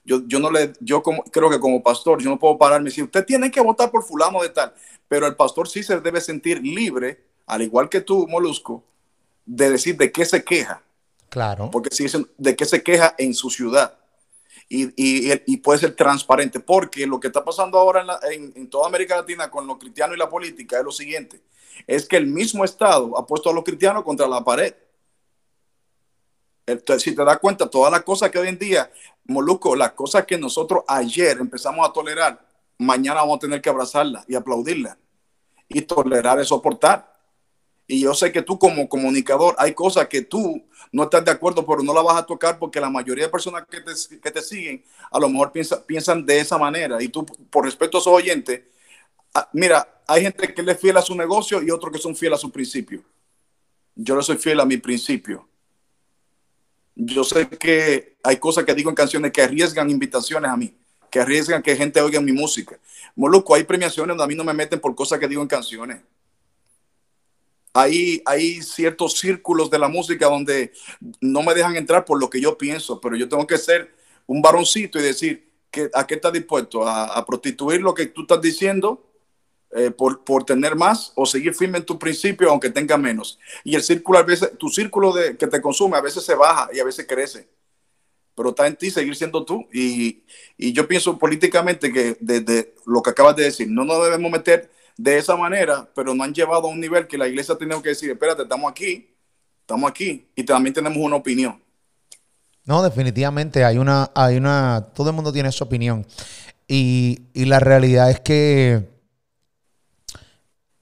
Yo, 0.05 0.27
yo 0.27 0.41
no 0.41 0.51
le, 0.51 0.73
yo 0.81 1.03
como, 1.03 1.23
creo 1.25 1.49
que 1.49 1.61
como 1.61 1.83
pastor, 1.83 2.21
yo 2.21 2.29
no 2.29 2.39
puedo 2.39 2.59
pararme 2.59 2.89
y 2.89 2.91
decir, 2.91 3.05
usted 3.05 3.25
tiene 3.25 3.51
que 3.51 3.61
votar 3.61 3.91
por 3.91 4.05
fulano 4.05 4.43
de 4.43 4.49
tal, 4.49 4.75
pero 5.09 5.27
el 5.27 5.37
pastor 5.37 5.69
sí 5.69 5.83
se 5.83 6.01
debe 6.01 6.21
sentir 6.21 6.61
libre, 6.61 7.25
al 7.47 7.63
igual 7.63 7.89
que 7.89 8.01
tú, 8.01 8.27
Molusco, 8.27 8.85
de 9.47 9.71
decir 9.71 9.97
de 9.97 10.11
qué 10.11 10.25
se 10.25 10.43
queja. 10.43 10.83
Claro. 11.29 11.71
Porque 11.71 11.95
si 11.95 12.03
dicen 12.03 12.29
de 12.37 12.57
qué 12.57 12.65
se 12.65 12.83
queja 12.83 13.15
en 13.17 13.33
su 13.33 13.49
ciudad. 13.49 13.97
Y, 14.69 14.87
y, 14.97 15.33
y, 15.47 15.57
puede 15.59 15.81
ser 15.81 15.95
transparente, 15.95 16.59
porque 16.59 17.07
lo 17.07 17.21
que 17.21 17.27
está 17.27 17.45
pasando 17.45 17.79
ahora 17.79 18.07
en, 18.31 18.53
en, 18.57 18.71
toda 18.71 18.87
América 18.87 19.17
Latina 19.17 19.51
con 19.51 19.67
los 19.67 19.77
cristianos 19.77 20.17
y 20.17 20.19
la 20.19 20.31
política 20.31 20.79
es 20.79 20.85
lo 20.85 20.93
siguiente 20.93 21.43
es 21.87 22.07
que 22.07 22.17
el 22.17 22.27
mismo 22.27 22.65
Estado 22.65 23.17
ha 23.17 23.27
puesto 23.27 23.51
a 23.51 23.53
los 23.53 23.65
cristianos 23.65 24.05
contra 24.05 24.27
la 24.27 24.43
pared. 24.43 24.75
Si 26.99 27.15
te 27.15 27.25
das 27.25 27.39
cuenta, 27.39 27.69
todas 27.69 27.91
las 27.91 28.03
cosas 28.03 28.31
que 28.31 28.39
hoy 28.39 28.49
en 28.49 28.59
día, 28.59 28.91
Moluco, 29.25 29.75
las 29.75 29.93
cosas 29.93 30.25
que 30.25 30.39
nosotros 30.39 30.85
ayer 30.87 31.39
empezamos 31.39 31.89
a 31.89 31.93
tolerar, 31.93 32.45
mañana 32.79 33.21
vamos 33.21 33.37
a 33.37 33.41
tener 33.41 33.61
que 33.61 33.69
abrazarlas 33.69 34.25
y 34.29 34.35
aplaudirlas. 34.35 34.97
Y 35.69 35.83
tolerar 35.83 36.39
es 36.41 36.49
soportar. 36.49 37.13
Y 37.87 38.01
yo 38.01 38.15
sé 38.15 38.31
que 38.31 38.43
tú 38.43 38.59
como 38.59 38.89
comunicador 38.89 39.55
hay 39.59 39.75
cosas 39.75 40.07
que 40.07 40.23
tú 40.23 40.65
no 40.93 41.05
estás 41.05 41.25
de 41.25 41.31
acuerdo, 41.33 41.67
pero 41.67 41.83
no 41.83 41.93
la 41.93 42.03
vas 42.03 42.17
a 42.17 42.27
tocar 42.27 42.59
porque 42.59 42.81
la 42.81 42.89
mayoría 42.89 43.25
de 43.25 43.31
personas 43.31 43.65
que 43.69 43.81
te, 43.81 43.93
que 44.21 44.31
te 44.31 44.41
siguen 44.41 44.85
a 45.11 45.19
lo 45.19 45.29
mejor 45.29 45.53
piensa, 45.53 45.85
piensan 45.85 46.25
de 46.25 46.41
esa 46.41 46.57
manera. 46.59 47.03
Y 47.03 47.09
tú, 47.09 47.27
por 47.51 47.65
respeto 47.65 47.99
a 47.99 48.01
esos 48.01 48.13
oyentes, 48.13 48.63
Ah, 49.35 49.49
mira, 49.53 49.89
hay 50.07 50.23
gente 50.23 50.53
que 50.53 50.63
le 50.63 50.73
es 50.73 50.81
fiel 50.81 50.97
a 50.97 51.03
su 51.03 51.15
negocio 51.15 51.63
y 51.63 51.71
otros 51.71 51.93
que 51.93 51.99
son 51.99 52.17
fieles 52.17 52.39
a 52.39 52.41
su 52.41 52.51
principio. 52.51 53.03
Yo 53.95 54.17
le 54.17 54.23
soy 54.23 54.37
fiel 54.37 54.61
a 54.61 54.65
mi 54.65 54.77
principio. 54.77 55.49
Yo 56.95 57.25
sé 57.25 57.49
que 57.49 58.17
hay 58.23 58.37
cosas 58.37 58.65
que 58.65 58.75
digo 58.75 58.91
en 58.91 58.97
canciones 58.97 59.33
que 59.33 59.43
arriesgan 59.43 59.91
invitaciones 59.91 60.51
a 60.51 60.57
mí, 60.57 60.75
que 61.11 61.21
arriesgan 61.21 61.63
que 61.63 61.77
gente 61.77 62.01
oiga 62.01 62.21
mi 62.21 62.33
música. 62.33 62.79
Moluco, 63.15 63.55
hay 63.55 63.65
premiaciones 63.65 64.09
donde 64.09 64.25
a 64.25 64.27
mí 64.27 64.35
no 64.35 64.45
me 64.45 64.53
meten 64.53 64.81
por 64.81 64.95
cosas 64.95 65.19
que 65.19 65.29
digo 65.29 65.43
en 65.43 65.49
canciones. 65.49 66.01
Hay, 67.75 68.23
hay 68.27 68.61
ciertos 68.61 69.19
círculos 69.19 69.71
de 69.71 69.79
la 69.79 69.89
música 69.89 70.27
donde 70.27 70.73
no 71.21 71.43
me 71.43 71.55
dejan 71.55 71.77
entrar 71.77 72.05
por 72.05 72.21
lo 72.21 72.29
que 72.29 72.41
yo 72.41 72.59
pienso, 72.59 73.01
pero 73.01 73.17
yo 73.17 73.29
tengo 73.29 73.47
que 73.47 73.57
ser 73.57 73.95
un 74.27 74.43
varoncito 74.43 74.99
y 74.99 75.03
decir 75.03 75.51
que, 75.71 75.91
a 75.95 76.07
qué 76.07 76.17
estás 76.17 76.35
dispuesto, 76.35 76.87
a 76.87 77.25
prostituir 77.25 77.81
lo 77.81 77.95
que 77.95 78.07
tú 78.07 78.23
estás 78.23 78.43
diciendo 78.43 79.12
eh, 79.75 79.91
por, 79.91 80.23
por, 80.23 80.45
tener 80.45 80.77
más 80.77 81.13
o 81.15 81.25
seguir 81.25 81.55
firme 81.55 81.79
en 81.79 81.87
tu 81.87 81.99
principio 81.99 82.51
aunque 82.51 82.69
tenga 82.69 82.99
menos. 82.99 83.39
Y 83.65 83.75
el 83.75 83.83
círculo 83.83 84.19
a 84.19 84.23
veces, 84.23 84.51
tu 84.59 84.69
círculo 84.69 85.13
de, 85.13 85.37
que 85.37 85.47
te 85.47 85.63
consume 85.63 85.97
a 85.97 86.03
veces 86.03 86.25
se 86.25 86.35
baja 86.35 86.69
y 86.75 86.79
a 86.79 86.85
veces 86.85 87.07
crece. 87.09 87.49
Pero 88.35 88.51
está 88.51 88.67
en 88.67 88.77
ti 88.77 88.91
seguir 88.91 89.17
siendo 89.17 89.45
tú. 89.45 89.67
Y, 89.73 90.25
y 90.59 90.73
yo 90.73 90.87
pienso 90.87 91.19
políticamente 91.19 91.91
que 91.91 92.19
desde 92.21 92.75
lo 92.87 93.03
que 93.03 93.11
acabas 93.11 93.35
de 93.37 93.45
decir, 93.45 93.67
no 93.71 93.85
nos 93.85 94.05
debemos 94.05 94.31
meter 94.31 94.71
de 94.99 95.17
esa 95.17 95.37
manera, 95.37 95.89
pero 95.95 96.15
no 96.15 96.23
han 96.23 96.35
llevado 96.35 96.69
a 96.69 96.71
un 96.71 96.79
nivel 96.79 97.07
que 97.07 97.17
la 97.17 97.27
iglesia 97.27 97.57
tiene 97.57 97.81
que 97.81 97.91
decir, 97.91 98.11
espérate, 98.11 98.43
estamos 98.43 98.71
aquí, 98.71 99.09
estamos 99.61 99.91
aquí 99.91 100.29
y 100.37 100.45
también 100.45 100.75
tenemos 100.75 100.99
una 100.99 101.17
opinión. 101.17 101.63
No, 102.65 102.83
definitivamente 102.83 103.65
hay 103.65 103.79
una, 103.79 104.11
hay 104.15 104.37
una, 104.37 104.89
todo 104.95 105.09
el 105.09 105.17
mundo 105.17 105.33
tiene 105.33 105.51
su 105.51 105.65
opinión. 105.65 106.07
Y, 106.69 107.23
y 107.33 107.47
la 107.47 107.59
realidad 107.59 108.11
es 108.11 108.21
que 108.21 108.93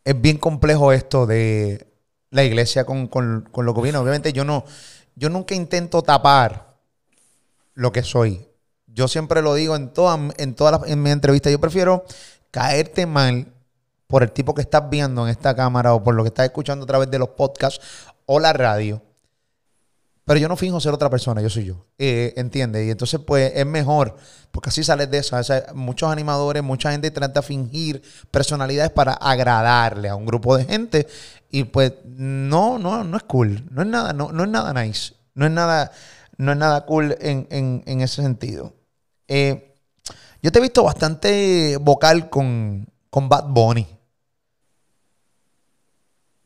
es 0.05 0.21
bien 0.21 0.39
complejo 0.39 0.93
esto 0.93 1.27
de 1.27 1.87
la 2.31 2.45
iglesia 2.45 2.85
con, 2.85 3.07
con, 3.07 3.49
con 3.51 3.67
lo 3.67 3.75
que 3.75 3.83
viene. 3.83 3.99
Obviamente 3.99 4.33
yo 4.33 4.45
no, 4.45 4.65
yo 5.15 5.29
nunca 5.29 5.55
intento 5.55 6.03
tapar 6.03 6.77
lo 7.75 7.93
que 7.93 8.03
soy. 8.03 8.47
Yo 8.87 9.09
siempre 9.09 9.43
lo 9.43 9.55
digo 9.55 9.77
en 9.77 9.93
todas 9.93 10.19
en 10.39 10.55
todas 10.55 10.89
en 10.89 11.03
mis 11.03 11.13
entrevistas. 11.13 11.53
Yo 11.53 11.61
prefiero 11.61 12.05
caerte 12.51 13.07
mal 13.07 13.53
por 14.07 14.23
el 14.23 14.33
tipo 14.33 14.55
que 14.55 14.63
estás 14.63 14.91
viendo 14.91 15.25
en 15.25 15.31
esta 15.31 15.55
cámara 15.55 15.95
o 15.95 16.03
por 16.03 16.15
lo 16.15 16.25
que 16.25 16.29
estás 16.29 16.47
escuchando 16.47 16.85
a 16.85 16.87
través 16.87 17.11
de 17.11 17.19
los 17.19 17.31
podcasts 17.31 17.81
o 18.27 18.41
la 18.41 18.53
radio 18.53 19.01
pero 20.31 20.39
yo 20.39 20.47
no 20.47 20.55
finjo 20.55 20.79
ser 20.79 20.95
otra 20.95 21.11
persona, 21.11 21.43
yo 21.43 21.51
soy 21.51 21.65
yo. 21.65 21.87
Eh, 21.99 22.35
¿Entiendes? 22.37 22.87
Y 22.87 22.91
entonces, 22.93 23.19
pues, 23.19 23.51
es 23.53 23.67
mejor, 23.67 24.17
porque 24.53 24.69
así 24.69 24.85
sales 24.85 25.11
de 25.11 25.19
eso. 25.19 25.37
muchos 25.75 26.09
animadores, 26.09 26.63
mucha 26.63 26.93
gente 26.93 27.11
trata 27.11 27.41
de 27.41 27.47
fingir 27.49 28.01
personalidades 28.31 28.93
para 28.93 29.15
agradarle 29.15 30.09
a 30.09 30.15
un 30.15 30.27
grupo 30.27 30.57
de 30.57 30.67
gente. 30.67 31.09
Y 31.51 31.65
pues, 31.65 31.95
no, 32.05 32.79
no, 32.79 33.03
no 33.03 33.17
es 33.17 33.25
cool. 33.25 33.67
No 33.73 33.83
es 33.83 33.89
nada, 33.89 34.13
no, 34.13 34.31
no 34.31 34.45
es 34.45 34.51
nada 34.51 34.73
nice. 34.73 35.15
No 35.35 35.47
es 35.47 35.51
nada, 35.51 35.91
no 36.37 36.53
es 36.53 36.59
nada 36.59 36.87
cool 36.87 37.17
en, 37.21 37.83
ese 38.01 38.23
sentido. 38.23 38.73
Eh, 39.27 39.75
yo 40.45 40.53
te 40.53 40.61
he 40.61 40.63
visto 40.63 40.85
bastante 40.85 41.77
vocal 41.81 42.31
con, 42.31 42.89
con 43.11 43.29
Bad 43.29 43.47
Bunny. 43.49 43.85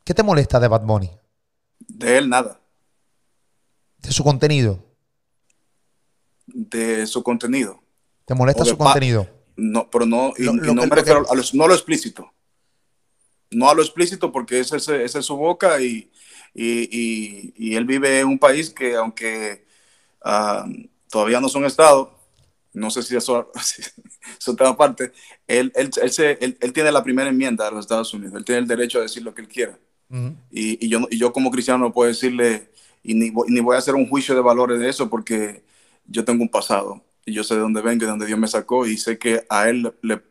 ¿Qué 0.05 0.15
te 0.15 0.23
molesta 0.23 0.59
de 0.59 0.69
Bad 0.69 0.87
Bunny? 0.87 1.11
De 1.81 2.17
él 2.17 2.31
nada 2.31 2.64
de 4.05 4.13
su 4.13 4.23
contenido. 4.23 4.85
De 6.47 7.07
su 7.07 7.23
contenido. 7.23 7.83
¿Te 8.25 8.35
molesta 8.35 8.65
su 8.65 8.77
contenido? 8.77 9.29
No, 9.57 9.89
pero 9.91 10.07
no, 10.07 10.33
no 10.39 10.75
me 10.87 10.97
refiero 10.97 11.31
a 11.31 11.35
lo, 11.35 11.43
no 11.53 11.65
a 11.65 11.69
lo 11.69 11.75
explícito. 11.75 12.33
No 13.51 13.69
a 13.69 13.75
lo 13.75 13.83
explícito 13.83 14.33
porque 14.33 14.61
esa 14.61 14.77
es, 14.77 15.13
su 15.13 15.37
boca 15.37 15.81
y, 15.81 16.11
y, 16.55 17.75
él 17.77 17.85
vive 17.85 18.21
en 18.21 18.29
un 18.29 18.39
país 18.39 18.71
que 18.71 18.97
aunque 18.97 19.65
ah, 20.25 20.67
todavía 21.09 21.41
no 21.41 21.49
son 21.49 21.65
Estado, 21.65 22.19
no 22.73 22.91
sé 22.91 23.03
si 23.03 23.17
eso, 23.17 23.53
es 24.39 24.49
otra 24.49 24.77
parte, 24.77 25.13
él, 25.47 25.73
él, 25.77 25.91
él, 26.61 26.73
tiene 26.73 26.91
la 26.91 27.05
primera 27.05 27.31
enmienda 27.31 27.67
de 27.67 27.71
los 27.71 27.81
Estados 27.81 28.13
Unidos, 28.13 28.35
él 28.35 28.45
tiene 28.45 28.63
el 28.63 28.67
derecho 28.67 28.99
a 28.99 29.03
decir 29.03 29.23
lo 29.23 29.35
que 29.35 29.43
él 29.43 29.49
quiera. 29.49 29.79
y, 30.51 30.85
y, 30.85 30.89
yo, 30.89 31.07
y 31.11 31.19
yo 31.19 31.33
como 31.33 31.51
cristiano 31.51 31.85
no 31.85 31.93
puedo 31.93 32.09
decirle, 32.09 32.71
y 33.05 33.15
ni, 33.15 33.31
ni, 33.49 33.61
voy 33.61 33.77
a 33.77 33.79
hacer 33.79 33.95
un 33.95 34.09
juicio 34.09 34.35
de 34.35 34.41
valores 34.41 34.81
de 34.81 34.89
eso 34.89 35.09
porque 35.09 35.63
yo 36.07 36.25
tengo 36.25 36.43
un 36.43 36.49
pasado 36.49 37.05
y 37.25 37.35
yo 37.35 37.45
sé 37.45 37.55
de 37.55 37.61
dónde 37.61 37.83
vengo 37.83 38.03
y 38.03 38.07
de 38.07 38.11
dónde 38.11 38.27
Dios 38.27 38.39
me 38.39 38.49
sacó 38.49 38.87
y 38.87 38.97
sé 38.97 39.19
que 39.19 39.45
a 39.51 39.69
él 39.69 39.95
le, 40.03 40.23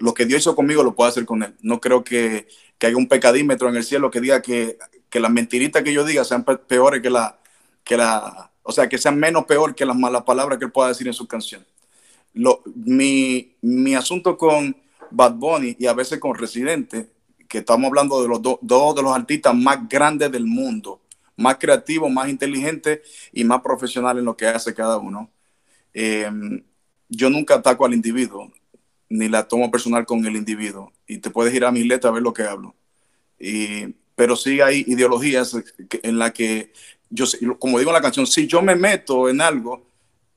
lo 0.00 0.14
que 0.14 0.24
Dios 0.24 0.40
hizo 0.40 0.56
conmigo 0.56 0.82
lo 0.82 0.94
puedo 0.94 1.10
hacer 1.10 1.26
con 1.26 1.42
él. 1.42 1.54
No 1.60 1.80
creo 1.80 2.04
que, 2.04 2.46
que 2.78 2.86
haya 2.86 2.96
un 2.96 3.08
pecadímetro 3.08 3.68
en 3.68 3.76
el 3.76 3.84
cielo 3.84 4.10
que 4.10 4.20
diga 4.20 4.40
que, 4.40 4.78
que 5.10 5.20
las 5.20 5.30
mentiritas 5.30 5.82
que 5.82 5.92
yo 5.92 6.04
diga 6.04 6.24
sean 6.24 6.44
peores 6.44 7.02
que 7.02 7.10
la, 7.10 7.38
que 7.84 7.96
la, 7.96 8.52
o 8.62 8.72
sea, 8.72 8.88
que 8.88 8.98
sean 8.98 9.18
menos 9.18 9.44
peor 9.46 9.74
que 9.74 9.86
las 9.86 9.96
malas 9.96 10.22
palabras 10.22 10.58
que 10.58 10.66
él 10.66 10.72
pueda 10.72 10.88
decir 10.88 11.06
en 11.08 11.14
su 11.14 11.26
canción. 11.26 11.66
Lo, 12.34 12.62
mi, 12.74 13.56
mi, 13.62 13.94
asunto 13.94 14.36
con 14.36 14.76
Bad 15.10 15.34
Bunny 15.34 15.74
y 15.78 15.86
a 15.86 15.94
veces 15.94 16.20
con 16.20 16.34
Residente, 16.34 17.08
que 17.48 17.58
estamos 17.58 17.88
hablando 17.88 18.22
de 18.22 18.28
los 18.28 18.42
dos 18.42 18.94
de 18.94 19.02
los 19.02 19.12
artistas 19.16 19.54
más 19.54 19.88
grandes 19.88 20.30
del 20.30 20.44
mundo, 20.44 21.00
más 21.38 21.56
creativos, 21.56 22.10
más 22.10 22.28
inteligentes 22.28 23.00
y 23.32 23.44
más 23.44 23.62
profesionales 23.62 24.20
en 24.20 24.26
lo 24.26 24.36
que 24.36 24.46
hace 24.46 24.74
cada 24.74 24.98
uno. 24.98 25.30
Eh, 25.94 26.28
yo 27.08 27.30
nunca 27.30 27.54
ataco 27.54 27.86
al 27.86 27.94
individuo, 27.94 28.52
ni 29.08 29.28
la 29.28 29.46
tomo 29.46 29.70
personal 29.70 30.04
con 30.04 30.26
el 30.26 30.36
individuo. 30.36 30.92
Y 31.06 31.18
te 31.18 31.30
puedes 31.30 31.54
ir 31.54 31.64
a 31.64 31.70
mi 31.70 31.84
letra 31.84 32.10
a 32.10 32.12
ver 32.12 32.22
lo 32.22 32.34
que 32.34 32.42
hablo. 32.42 32.74
Y, 33.38 33.94
pero 34.16 34.34
sí 34.36 34.60
hay 34.60 34.84
ideologías 34.88 35.56
en 36.02 36.18
las 36.18 36.32
que 36.32 36.72
yo, 37.08 37.24
como 37.58 37.78
digo 37.78 37.90
en 37.90 37.94
la 37.94 38.02
canción, 38.02 38.26
si 38.26 38.46
yo 38.46 38.60
me 38.60 38.74
meto 38.74 39.28
en 39.28 39.40
algo, 39.40 39.86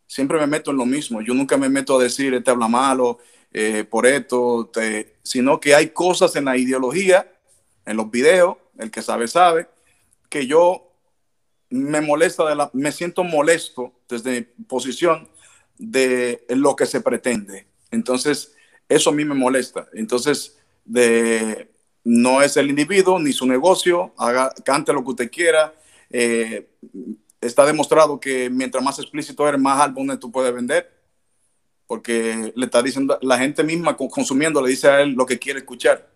siempre 0.05 0.39
me 0.39 0.47
meto 0.47 0.69
en 0.69 0.77
lo 0.77 0.85
mismo. 0.85 1.21
Yo 1.21 1.33
nunca 1.33 1.57
me 1.57 1.67
meto 1.67 1.99
a 1.99 2.03
decir, 2.03 2.33
este 2.35 2.51
habla 2.51 2.67
malo, 2.67 3.17
eh, 3.51 3.85
por 3.89 4.05
esto, 4.05 4.71
sino 5.23 5.59
que 5.59 5.73
hay 5.73 5.89
cosas 5.89 6.35
en 6.35 6.45
la 6.45 6.57
ideología, 6.57 7.29
en 7.85 7.97
los 7.97 8.09
videos, 8.11 8.57
el 8.77 8.91
que 8.91 9.01
sabe, 9.01 9.27
sabe, 9.27 9.67
que 10.29 10.45
yo 10.45 10.90
me 11.71 12.01
molesta, 12.01 12.47
de 12.47 12.55
la, 12.55 12.69
me 12.73 12.91
siento 12.91 13.23
molesto 13.23 13.93
desde 14.07 14.53
mi 14.57 14.65
posición 14.65 15.27
de 15.77 16.45
lo 16.49 16.75
que 16.75 16.85
se 16.85 17.01
pretende. 17.01 17.65
Entonces, 17.89 18.53
eso 18.87 19.09
a 19.09 19.13
mí 19.13 19.25
me 19.25 19.33
molesta. 19.33 19.87
Entonces, 19.93 20.57
de, 20.85 21.71
no 22.03 22.41
es 22.41 22.57
el 22.57 22.69
individuo 22.69 23.19
ni 23.19 23.33
su 23.33 23.45
negocio, 23.45 24.13
haga, 24.17 24.53
cante 24.63 24.93
lo 24.93 25.03
que 25.03 25.09
usted 25.09 25.31
quiera. 25.31 25.73
Eh, 26.09 26.69
está 27.39 27.65
demostrado 27.65 28.19
que 28.19 28.49
mientras 28.49 28.83
más 28.83 28.99
explícito 28.99 29.47
eres, 29.47 29.59
más 29.59 29.79
álbumes 29.79 30.19
tú 30.19 30.31
puedes 30.31 30.53
vender, 30.53 30.91
porque 31.87 32.53
le 32.55 32.65
está 32.65 32.81
diciendo, 32.81 33.17
la 33.21 33.37
gente 33.37 33.63
misma 33.63 33.97
consumiendo 33.97 34.61
le 34.61 34.69
dice 34.69 34.87
a 34.87 35.01
él 35.01 35.11
lo 35.11 35.25
que 35.25 35.39
quiere 35.39 35.59
escuchar. 35.59 36.09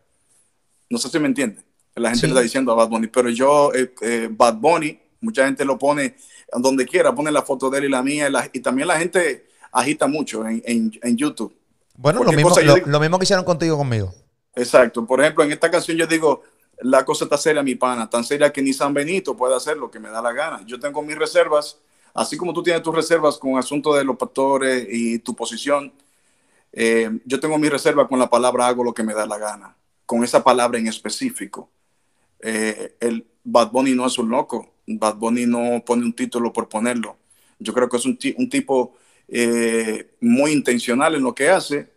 No 0.89 0.97
sé 0.97 1.09
si 1.09 1.19
me 1.19 1.27
entiende. 1.27 1.63
La 1.95 2.09
gente 2.09 2.27
le 2.27 2.33
está 2.33 2.41
diciendo 2.41 2.71
a 2.71 2.75
Bad 2.75 2.89
Bunny, 2.89 3.07
pero 3.07 3.29
yo, 3.29 3.73
eh, 3.73 3.93
eh, 4.01 4.27
Bad 4.29 4.55
Bunny, 4.55 4.99
mucha 5.21 5.45
gente 5.45 5.65
lo 5.65 5.77
pone 5.77 6.15
donde 6.51 6.85
quiera, 6.85 7.13
pone 7.13 7.31
la 7.31 7.41
foto 7.41 7.69
de 7.69 7.79
él 7.79 7.85
y 7.85 7.89
la 7.89 8.03
mía, 8.03 8.29
y, 8.53 8.59
también 8.59 8.87
la 8.87 8.97
gente 8.97 9.47
agita 9.71 10.07
mucho 10.07 10.45
en, 10.47 10.61
en 11.01 11.17
YouTube 11.17 11.55
bueno, 11.97 12.23
lo 12.23 12.31
mismo, 12.31 12.53
lo, 12.85 12.99
mismo 12.99 13.17
que 13.17 13.23
hicieron 13.23 13.45
contigo 13.45 13.77
conmigo. 13.77 14.13
Exacto. 14.55 15.05
Por 15.05 15.21
ejemplo, 15.21 15.43
en 15.43 15.51
esta 15.51 15.71
canción 15.71 15.97
yo 15.97 16.07
digo, 16.07 16.43
la 16.81 17.05
cosa 17.05 17.25
está 17.25 17.37
seria, 17.37 17.63
mi 17.63 17.75
pana, 17.75 18.09
tan 18.09 18.23
seria 18.23 18.51
que 18.51 18.61
ni 18.61 18.73
San 18.73 18.93
Benito 18.93 19.35
puede 19.35 19.55
hacer 19.55 19.77
lo 19.77 19.89
que 19.89 19.99
me 19.99 20.09
da 20.09 20.21
la 20.21 20.33
gana. 20.33 20.61
Yo 20.65 20.79
tengo 20.79 21.01
mis 21.01 21.17
reservas, 21.17 21.79
así 22.13 22.37
como 22.37 22.53
tú 22.53 22.61
tienes 22.63 22.83
tus 22.83 22.93
reservas 22.93 23.37
con 23.37 23.51
el 23.51 23.59
asunto 23.59 23.93
de 23.93 24.03
los 24.03 24.17
pastores 24.17 24.85
y 24.89 25.19
tu 25.19 25.35
posición, 25.35 25.93
eh, 26.73 27.09
yo 27.23 27.39
tengo 27.39 27.57
mis 27.57 27.71
reservas 27.71 28.07
con 28.09 28.19
la 28.19 28.29
palabra 28.29 28.67
hago 28.67 28.83
lo 28.83 28.93
que 28.93 29.03
me 29.03 29.13
da 29.13 29.25
la 29.25 29.37
gana, 29.37 29.77
con 30.05 30.23
esa 30.23 30.43
palabra 30.43 30.77
en 30.77 30.87
específico. 30.87 31.69
Eh, 32.41 32.97
el 32.99 33.25
Bad 33.45 33.71
Bunny 33.71 33.93
no 33.93 34.05
es 34.05 34.17
un 34.17 34.29
loco, 34.29 34.73
Bad 34.87 35.15
Bunny 35.15 35.45
no 35.45 35.83
pone 35.85 36.03
un 36.03 36.13
título 36.13 36.53
por 36.53 36.69
ponerlo. 36.69 37.17
Yo 37.59 37.73
creo 37.73 37.89
que 37.89 37.97
es 37.97 38.05
un, 38.05 38.17
tipo 38.17 38.95
eh, 39.27 40.15
muy 40.21 40.51
intencional 40.51 41.15
en 41.15 41.23
lo 41.23 41.33
que 41.33 41.49
hace 41.49 41.89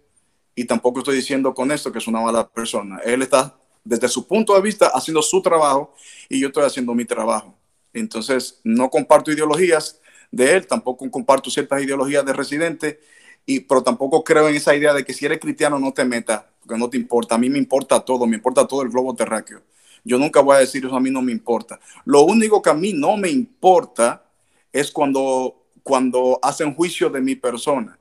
y 0.55 0.65
tampoco 0.65 1.01
estoy 1.01 1.17
diciendo 1.17 1.55
con 1.55 1.71
esto 1.71 1.93
que 1.93 1.99
es 1.99 2.07
una 2.07 2.21
mala 2.21 2.49
persona. 2.49 2.99
Él 3.05 3.23
está 3.23 3.59
desde 3.85 4.09
su 4.09 4.27
punto 4.27 4.55
de 4.55 4.61
vista 4.61 4.89
haciendo 4.95 5.23
su 5.23 5.41
trabajo 5.43 5.95
y 6.29 6.41
yo 6.41 6.49
estoy 6.49 6.65
haciendo 6.65 6.95
mi 6.95 7.05
trabajo. 7.05 7.55
Entonces, 7.93 8.61
no 8.65 8.91
comparto 8.91 9.33
ideologías 9.33 10.01
de 10.31 10.57
él, 10.57 10.67
tampoco 10.67 11.11
comparto 11.11 11.51
ciertas 11.51 11.83
ideologías 11.83 12.25
de 12.25 12.33
residente, 12.33 13.01
y, 13.47 13.61
pero 13.61 13.83
tampoco 13.83 14.23
creo 14.23 14.49
en 14.49 14.57
esa 14.57 14.77
idea 14.77 14.93
de 14.93 15.05
que 15.05 15.15
si 15.15 15.25
eres 15.25 15.41
cristiano 15.41 15.79
no 15.79 15.93
te 15.93 16.05
metas, 16.05 16.45
porque 16.61 16.79
no 16.79 16.91
te 16.91 16.99
importa. 16.99 17.37
A 17.37 17.39
mí 17.39 17.49
me 17.49 17.59
importa 17.59 18.01
todo, 18.01 18.27
me 18.27 18.37
importa 18.37 18.67
todo 18.67 18.83
el 18.83 18.91
globo 18.91 19.15
terráqueo. 19.15 19.63
Yo 20.05 20.19
nunca 20.19 20.41
voy 20.41 20.57
a 20.57 20.61
decir 20.61 20.85
eso, 20.85 20.97
a 20.97 21.01
mí 21.01 21.11
no 21.11 21.23
me 21.23 21.33
importa. 21.33 21.79
Lo 22.05 22.23
único 22.23 22.63
que 22.63 22.71
a 22.71 22.75
mí 22.75 22.93
no 22.93 23.17
me 23.17 23.31
importa 23.31 24.25
es 24.73 24.91
cuando 24.91 25.59
cuando 25.89 26.39
hacen 26.43 26.75
juicio 26.75 27.09
de 27.09 27.23
mi 27.23 27.35
persona. 27.35 27.99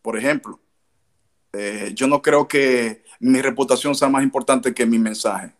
Por 0.00 0.16
ejemplo, 0.16 0.58
eh, 1.52 1.92
yo 1.94 2.06
no 2.06 2.22
creo 2.22 2.48
que 2.48 3.04
mi 3.20 3.42
reputación 3.42 3.94
sea 3.94 4.08
más 4.08 4.22
importante 4.22 4.72
que 4.72 4.86
mi 4.86 4.98
mensaje. 4.98 5.52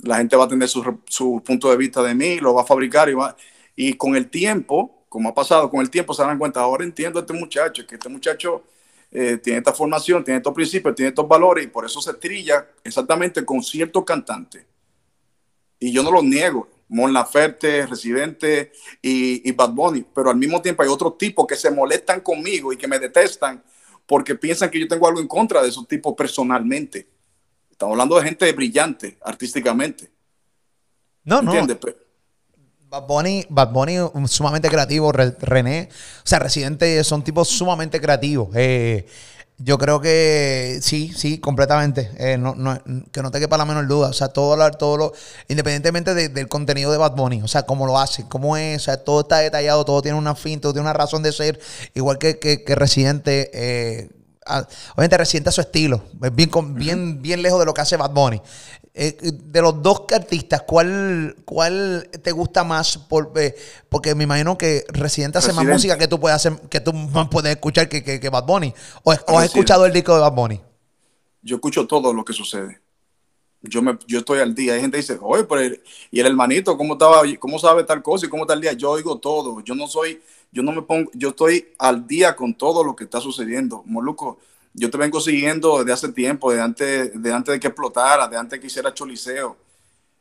La 0.00 0.18
gente 0.18 0.36
va 0.36 0.44
a 0.44 0.48
tener 0.48 0.68
su, 0.68 1.42
punto 1.42 1.70
de 1.70 1.78
vista 1.78 2.02
de 2.02 2.14
mí, 2.14 2.40
lo 2.40 2.52
va 2.52 2.60
a 2.60 2.66
fabricar 2.66 3.08
y, 3.08 3.14
va, 3.14 3.34
y 3.74 3.94
con 3.94 4.14
el 4.16 4.28
tiempo, 4.28 5.06
como 5.08 5.30
ha 5.30 5.34
pasado, 5.34 5.70
con 5.70 5.80
el 5.80 5.88
tiempo 5.88 6.12
se 6.12 6.24
dan 6.24 6.38
cuenta, 6.38 6.60
ahora 6.60 6.84
entiendo 6.84 7.18
a 7.18 7.22
este 7.22 7.32
muchacho, 7.32 7.86
que 7.86 7.94
este 7.94 8.10
muchacho 8.10 8.64
eh, 9.12 9.38
tiene 9.38 9.58
esta 9.58 9.72
formación, 9.72 10.24
tiene 10.24 10.38
estos 10.38 10.54
principios, 10.54 10.94
tiene 10.94 11.08
estos 11.08 11.26
valores 11.26 11.64
y 11.64 11.68
por 11.68 11.84
eso 11.84 12.00
se 12.00 12.14
trilla 12.14 12.66
exactamente 12.84 13.44
con 13.44 13.62
cierto 13.62 14.04
cantante. 14.04 14.66
Y 15.78 15.92
yo 15.92 16.02
no 16.02 16.10
lo 16.10 16.22
niego. 16.22 16.68
Mon 16.88 17.12
Laferte, 17.12 17.86
Residente 17.86 18.72
y, 19.00 19.48
y, 19.48 19.52
Bad 19.52 19.70
Bunny, 19.70 20.04
pero 20.12 20.30
al 20.30 20.36
mismo 20.36 20.60
tiempo 20.60 20.82
hay 20.82 20.88
otros 20.88 21.16
tipos 21.16 21.46
que 21.46 21.54
se 21.54 21.70
molestan 21.70 22.20
conmigo 22.20 22.72
y 22.72 22.76
que 22.76 22.88
me 22.88 22.98
detestan 22.98 23.62
porque 24.06 24.34
piensan 24.34 24.70
que 24.70 24.80
yo 24.80 24.88
tengo 24.88 25.06
algo 25.06 25.20
en 25.20 25.28
contra 25.28 25.62
de 25.62 25.68
esos 25.68 25.86
tipos 25.86 26.14
personalmente. 26.16 27.08
Estamos 27.70 27.92
hablando 27.92 28.16
de 28.16 28.24
gente 28.24 28.52
brillante 28.52 29.16
artísticamente. 29.22 30.10
No, 31.22 31.40
no. 31.42 31.52
Bad 32.90 33.06
Bunny, 33.06 33.46
Bad 33.48 33.70
Bunny 33.70 33.98
sumamente 34.26 34.68
creativo, 34.68 35.12
René, 35.12 35.88
o 36.24 36.26
sea, 36.26 36.40
Residente 36.40 37.04
son 37.04 37.22
tipos 37.22 37.46
sumamente 37.46 38.00
creativos. 38.00 38.48
Eh, 38.54 39.06
yo 39.58 39.78
creo 39.78 40.00
que 40.00 40.80
sí, 40.82 41.12
sí, 41.14 41.38
completamente. 41.38 42.10
Eh, 42.18 42.36
que 43.12 43.22
no 43.22 43.30
te 43.30 43.38
quepa 43.38 43.56
la 43.56 43.64
menor 43.64 43.86
duda. 43.86 44.08
O 44.08 44.12
sea, 44.12 44.28
todo 44.28 44.56
lo, 44.56 44.68
todo 44.72 44.96
lo 44.96 45.12
independientemente 45.46 46.14
del 46.14 46.48
contenido 46.48 46.90
de 46.90 46.98
Bad 46.98 47.14
Bunny, 47.14 47.42
o 47.42 47.48
sea, 47.48 47.62
cómo 47.62 47.86
lo 47.86 47.96
hace, 47.96 48.26
cómo 48.26 48.56
es, 48.56 48.82
o 48.82 48.84
sea, 48.86 48.96
todo 49.04 49.20
está 49.20 49.38
detallado, 49.38 49.84
todo 49.84 50.02
tiene 50.02 50.18
una 50.18 50.34
fin, 50.34 50.60
todo 50.60 50.72
tiene 50.72 50.86
una 50.86 50.92
razón 50.92 51.22
de 51.22 51.30
ser, 51.30 51.60
igual 51.94 52.18
que, 52.18 52.40
que, 52.40 52.64
que 52.64 52.74
Residente. 52.74 53.50
Eh, 53.54 54.10
obviamente 54.94 55.16
Residente 55.16 55.50
a 55.50 55.52
su 55.52 55.60
estilo, 55.60 56.02
bien, 56.32 56.50
bien, 56.74 57.22
bien 57.22 57.40
lejos 57.40 57.60
de 57.60 57.66
lo 57.66 57.74
que 57.74 57.82
hace 57.82 57.96
Bad 57.96 58.10
Bunny. 58.10 58.42
Eh, 58.92 59.16
de 59.22 59.62
los 59.62 59.80
dos 59.80 60.02
artistas, 60.12 60.62
¿cuál, 60.62 61.36
cuál 61.44 62.08
te 62.22 62.32
gusta 62.32 62.64
más? 62.64 62.98
Por, 62.98 63.32
eh, 63.36 63.54
porque 63.88 64.16
me 64.16 64.24
imagino 64.24 64.58
que 64.58 64.84
Residente 64.88 65.38
hace 65.38 65.52
más 65.52 65.64
música 65.64 65.96
que 65.96 66.08
tú 66.08 66.18
puedes 66.18 66.34
hacer, 66.34 66.60
que 66.68 66.80
tú 66.80 66.92
puedes 67.30 67.52
escuchar 67.52 67.88
que, 67.88 68.02
que, 68.02 68.28
Bad 68.28 68.46
Bunny. 68.46 68.74
¿O, 69.04 69.12
has 69.12 69.44
escuchado 69.44 69.86
el 69.86 69.92
disco 69.92 70.14
de 70.14 70.20
Bad 70.20 70.32
Bunny? 70.32 70.60
Yo 71.42 71.56
escucho 71.56 71.86
todo 71.86 72.12
lo 72.12 72.24
que 72.24 72.32
sucede. 72.32 72.80
Yo, 73.62 73.80
me, 73.80 73.96
yo 74.08 74.18
estoy 74.18 74.40
al 74.40 74.56
día. 74.56 74.74
Hay 74.74 74.80
gente 74.80 74.96
que 74.96 75.02
dice, 75.02 75.18
oye, 75.22 75.44
pero 75.44 75.76
y 76.10 76.18
el 76.18 76.26
hermanito, 76.26 76.76
¿cómo, 76.76 76.94
estaba, 76.94 77.22
¿cómo 77.38 77.60
sabe 77.60 77.84
tal 77.84 78.02
cosa 78.02 78.26
y 78.26 78.28
cómo 78.28 78.42
está 78.42 78.54
el 78.54 78.60
día? 78.60 78.72
Yo 78.72 78.90
oigo 78.90 79.18
todo. 79.18 79.60
Yo 79.60 79.76
no 79.76 79.86
soy, 79.86 80.20
yo 80.50 80.64
no 80.64 80.72
me 80.72 80.82
pongo, 80.82 81.10
yo 81.14 81.28
estoy 81.28 81.68
al 81.78 82.08
día 82.08 82.34
con 82.34 82.54
todo 82.54 82.82
lo 82.82 82.96
que 82.96 83.04
está 83.04 83.20
sucediendo. 83.20 83.84
Moluco, 83.86 84.38
yo 84.72 84.90
te 84.90 84.98
vengo 84.98 85.20
siguiendo 85.20 85.78
desde 85.78 85.92
hace 85.92 86.12
tiempo, 86.12 86.52
de 86.52 86.60
antes 86.60 87.22
de, 87.22 87.32
antes 87.32 87.52
de 87.52 87.60
que 87.60 87.68
explotara, 87.68 88.28
de 88.28 88.36
antes 88.36 88.52
de 88.52 88.60
que 88.60 88.66
hiciera 88.68 88.94
Choliseo. 88.94 89.56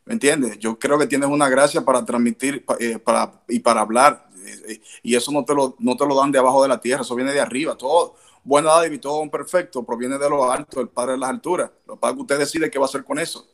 ¿Me 0.05 0.13
entiendes? 0.13 0.57
Yo 0.57 0.79
creo 0.79 0.97
que 0.97 1.05
tienes 1.05 1.29
una 1.29 1.49
gracia 1.49 1.85
para 1.85 2.03
transmitir 2.03 2.65
eh, 2.79 2.97
para, 2.97 3.43
y 3.47 3.59
para 3.59 3.81
hablar. 3.81 4.27
Eh, 4.43 4.61
eh, 4.67 4.81
y 5.03 5.15
eso 5.15 5.31
no 5.31 5.45
te, 5.45 5.53
lo, 5.53 5.75
no 5.77 5.95
te 5.95 6.05
lo 6.07 6.15
dan 6.15 6.31
de 6.31 6.39
abajo 6.39 6.63
de 6.63 6.69
la 6.69 6.81
tierra, 6.81 7.03
eso 7.03 7.15
viene 7.15 7.31
de 7.31 7.39
arriba. 7.39 7.77
Todo, 7.77 8.15
buena 8.43 8.71
y 8.87 8.97
todo 8.97 9.29
perfecto, 9.29 9.83
proviene 9.83 10.17
de 10.17 10.29
lo 10.29 10.51
alto, 10.51 10.81
el 10.81 10.89
Padre 10.89 11.11
de 11.11 11.19
las 11.19 11.29
alturas. 11.29 11.69
Lo 11.85 11.99
que 11.99 12.07
que 12.07 12.21
usted 12.21 12.39
decide 12.39 12.71
qué 12.71 12.79
va 12.79 12.85
a 12.85 12.89
hacer 12.89 13.03
con 13.03 13.19
eso. 13.19 13.47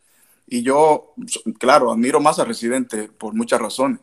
Y 0.48 0.62
yo, 0.62 1.14
claro, 1.60 1.92
admiro 1.92 2.22
más 2.22 2.40
a 2.40 2.46
Residente 2.46 3.10
por 3.10 3.34
muchas 3.34 3.60
razones. 3.60 4.00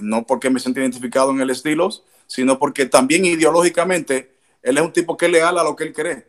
no 0.00 0.26
porque 0.26 0.50
me 0.50 0.58
siento 0.58 0.80
identificado 0.80 1.30
en 1.30 1.40
el 1.40 1.50
estilo, 1.50 1.90
sino 2.26 2.58
porque 2.58 2.86
también 2.86 3.24
ideológicamente 3.24 4.35
él 4.66 4.76
es 4.76 4.82
un 4.82 4.92
tipo 4.92 5.16
que 5.16 5.26
es 5.26 5.32
leal 5.32 5.56
a 5.58 5.62
lo 5.62 5.76
que 5.76 5.84
él 5.84 5.92
cree. 5.92 6.26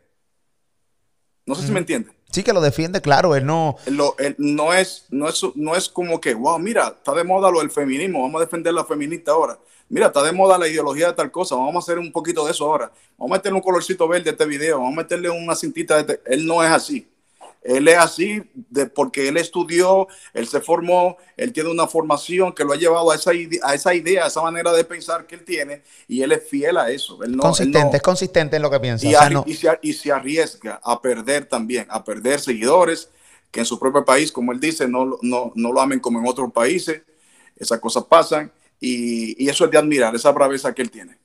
No 1.45 1.55
sé 1.55 1.65
si 1.65 1.71
me 1.71 1.79
entiende. 1.79 2.11
Sí, 2.29 2.43
que 2.43 2.53
lo 2.53 2.61
defiende, 2.61 3.01
claro, 3.01 3.35
él 3.35 3.45
no... 3.45 3.77
no, 3.87 4.13
es, 4.73 5.05
no, 5.09 5.27
es, 5.27 5.41
no 5.55 5.75
es 5.75 5.89
como 5.89 6.21
que, 6.21 6.35
wow, 6.35 6.59
mira, 6.59 6.89
está 6.89 7.13
de 7.13 7.23
moda 7.23 7.49
lo 7.49 7.59
del 7.59 7.71
feminismo, 7.71 8.21
vamos 8.21 8.41
a 8.41 8.45
defender 8.45 8.73
la 8.73 8.85
feminista 8.85 9.31
ahora. 9.31 9.57
Mira, 9.89 10.07
está 10.07 10.21
de 10.21 10.33
moda 10.33 10.57
la 10.57 10.67
ideología 10.67 11.07
de 11.07 11.13
tal 11.13 11.31
cosa, 11.31 11.55
vamos 11.55 11.75
a 11.75 11.79
hacer 11.79 11.97
un 11.97 12.11
poquito 12.11 12.45
de 12.45 12.51
eso 12.51 12.65
ahora. 12.65 12.91
Vamos 13.17 13.33
a 13.33 13.37
meterle 13.39 13.55
un 13.55 13.63
colorcito 13.63 14.07
verde 14.07 14.29
a 14.29 14.33
este 14.33 14.45
video, 14.45 14.77
vamos 14.77 14.93
a 14.93 14.97
meterle 14.97 15.29
una 15.29 15.55
cintita 15.55 15.95
de 15.95 16.01
este... 16.01 16.33
Él 16.33 16.45
no 16.45 16.63
es 16.63 16.69
así. 16.69 17.07
Él 17.61 17.87
es 17.87 17.97
así 17.97 18.41
de, 18.53 18.85
porque 18.85 19.27
él 19.27 19.37
estudió, 19.37 20.07
él 20.33 20.47
se 20.47 20.61
formó, 20.61 21.17
él 21.35 21.51
tiene 21.51 21.69
una 21.69 21.87
formación 21.87 22.53
que 22.53 22.63
lo 22.63 22.73
ha 22.73 22.77
llevado 22.77 23.11
a 23.11 23.15
esa, 23.15 23.31
a 23.63 23.75
esa 23.75 23.93
idea, 23.93 24.25
a 24.25 24.27
esa 24.27 24.41
manera 24.41 24.71
de 24.71 24.83
pensar 24.83 25.27
que 25.27 25.35
él 25.35 25.43
tiene, 25.43 25.81
y 26.07 26.21
él 26.21 26.31
es 26.31 26.47
fiel 26.47 26.77
a 26.77 26.89
eso. 26.89 27.19
consistente, 27.39 27.97
es 27.97 28.03
consistente 28.03 28.55
en 28.55 28.61
lo 28.61 28.71
que 28.71 28.79
piensa. 28.79 29.05
Y, 29.81 29.93
se, 29.93 30.11
arriesga 30.11 30.79
a 30.83 31.01
perder 31.01 31.45
también, 31.45 31.85
a 31.89 32.03
perder 32.03 32.39
seguidores 32.39 33.09
que 33.51 33.61
en 33.61 33.65
su 33.65 33.77
propio 33.79 34.05
país, 34.05 34.31
como 34.31 34.51
él 34.51 34.59
dice, 34.59 34.87
no, 34.87 35.17
no, 35.21 35.51
no 35.55 35.71
lo 35.71 35.81
amen 35.81 35.99
como 35.99 36.19
en 36.19 36.27
otros 36.27 36.51
países. 36.51 37.01
Esas 37.55 37.79
cosas 37.79 38.03
pasan 38.05 38.51
y, 38.79 39.43
y 39.43 39.49
eso 39.49 39.65
es 39.65 39.71
de 39.71 39.77
admirar, 39.77 40.15
esa 40.15 40.31
braveza 40.31 40.73
que 40.73 40.83
él 40.83 40.91
tiene. 40.91 41.17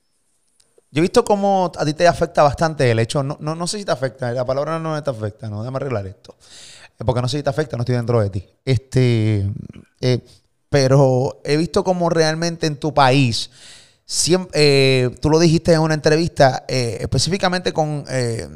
Yo 0.93 0.99
he 0.99 1.01
visto 1.01 1.25
cómo 1.25 1.71
a 1.75 1.85
ti 1.85 1.95
te 1.95 2.07
afecta 2.07 2.43
bastante 2.43 2.91
el 2.91 2.99
hecho, 2.99 3.23
no, 3.23 3.35
no, 3.39 3.55
no 3.55 3.65
sé 3.65 3.79
si 3.79 3.85
te 3.85 3.91
afecta, 3.91 4.31
la 4.31 4.45
palabra 4.45 4.77
no 4.77 5.01
te 5.01 5.09
afecta, 5.09 5.49
no, 5.49 5.63
déjame 5.63 5.77
arreglar 5.77 6.05
esto. 6.05 6.35
Porque 7.03 7.19
no 7.19 7.27
sé 7.27 7.37
si 7.37 7.43
te 7.43 7.49
afecta, 7.49 7.75
no 7.75 7.81
estoy 7.81 7.95
dentro 7.95 8.21
de 8.21 8.29
ti. 8.29 8.47
Este, 8.63 9.51
eh, 10.01 10.23
pero 10.69 11.41
he 11.43 11.57
visto 11.57 11.83
cómo 11.83 12.11
realmente 12.11 12.67
en 12.67 12.77
tu 12.77 12.93
país 12.93 13.49
Siempre, 14.05 14.51
eh, 15.05 15.09
tú 15.21 15.29
lo 15.29 15.39
dijiste 15.39 15.71
en 15.73 15.79
una 15.79 15.93
entrevista, 15.93 16.65
eh, 16.67 16.97
específicamente 16.99 17.71
con 17.71 18.03
eh, 18.09 18.47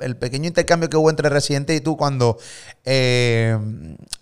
el 0.00 0.16
pequeño 0.16 0.46
intercambio 0.46 0.88
que 0.88 0.96
hubo 0.96 1.10
entre 1.10 1.28
Residente 1.28 1.74
y 1.74 1.80
tú 1.80 1.98
cuando 1.98 2.38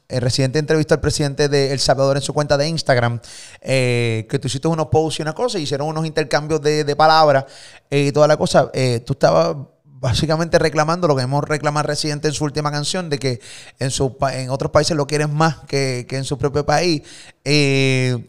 el 0.08 0.20
Residente 0.20 0.58
entrevistó 0.58 0.94
al 0.94 1.00
presidente 1.00 1.48
de 1.48 1.72
El 1.72 1.80
Salvador 1.80 2.16
en 2.16 2.22
su 2.22 2.32
cuenta 2.32 2.56
de 2.56 2.68
Instagram, 2.68 3.20
que 3.60 4.38
tú 4.40 4.48
hiciste 4.48 4.68
unos 4.68 4.88
posts 4.88 5.20
y 5.20 5.22
una 5.22 5.32
cosa, 5.32 5.58
hicieron 5.58 5.88
unos 5.88 6.06
intercambios 6.06 6.60
de, 6.60 6.96
palabras 6.96 7.46
y 7.90 8.12
toda 8.12 8.28
la 8.28 8.36
cosa. 8.36 8.70
tú 9.04 9.12
estabas 9.14 9.56
básicamente 10.04 10.58
reclamando 10.58 11.08
lo 11.08 11.16
que 11.16 11.22
hemos 11.22 11.42
reclamado 11.42 11.86
Residente 11.86 12.28
en 12.28 12.34
su 12.34 12.44
última 12.44 12.70
canción, 12.70 13.08
de 13.08 13.18
que 13.18 13.40
en, 13.78 13.90
su, 13.90 14.14
en 14.32 14.50
otros 14.50 14.70
países 14.70 14.94
lo 14.94 15.06
quieren 15.06 15.32
más 15.32 15.60
que, 15.66 16.04
que 16.06 16.18
en 16.18 16.24
su 16.24 16.36
propio 16.36 16.66
país. 16.66 17.00
Eh, 17.42 18.22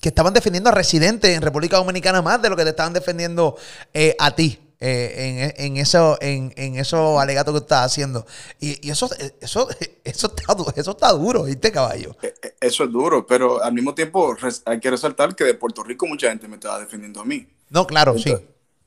que 0.00 0.08
estaban 0.08 0.34
defendiendo 0.34 0.70
a 0.70 0.72
residentes 0.72 1.30
en 1.30 1.40
República 1.40 1.76
Dominicana 1.76 2.20
más 2.20 2.42
de 2.42 2.50
lo 2.50 2.56
que 2.56 2.64
te 2.64 2.70
estaban 2.70 2.92
defendiendo 2.92 3.56
eh, 3.94 4.16
a 4.18 4.34
ti. 4.34 4.58
Eh, 4.84 5.54
en, 5.58 5.76
eso, 5.76 6.18
en, 6.20 6.52
en 6.56 6.74
esos 6.74 7.20
alegatos 7.20 7.54
que 7.54 7.60
estás 7.60 7.86
haciendo. 7.86 8.26
Y, 8.58 8.90
eso, 8.90 9.08
eso, 9.40 9.68
eso, 10.04 10.26
está, 10.26 10.42
eso 10.74 10.90
está 10.90 11.12
duro, 11.12 11.44
¿viste, 11.44 11.70
caballo? 11.70 12.16
E, 12.20 12.34
e, 12.42 12.54
eso 12.60 12.82
es 12.82 12.90
duro, 12.90 13.24
pero 13.24 13.62
al 13.62 13.72
mismo 13.72 13.94
tiempo 13.94 14.36
hay 14.64 14.80
que 14.80 14.90
resaltar 14.90 15.36
que 15.36 15.44
de 15.44 15.54
Puerto 15.54 15.84
Rico 15.84 16.08
mucha 16.08 16.30
gente 16.30 16.48
me 16.48 16.56
estaba 16.56 16.80
defendiendo 16.80 17.20
a 17.20 17.24
mí. 17.24 17.46
No, 17.70 17.86
claro, 17.86 18.18
sí. 18.18 18.34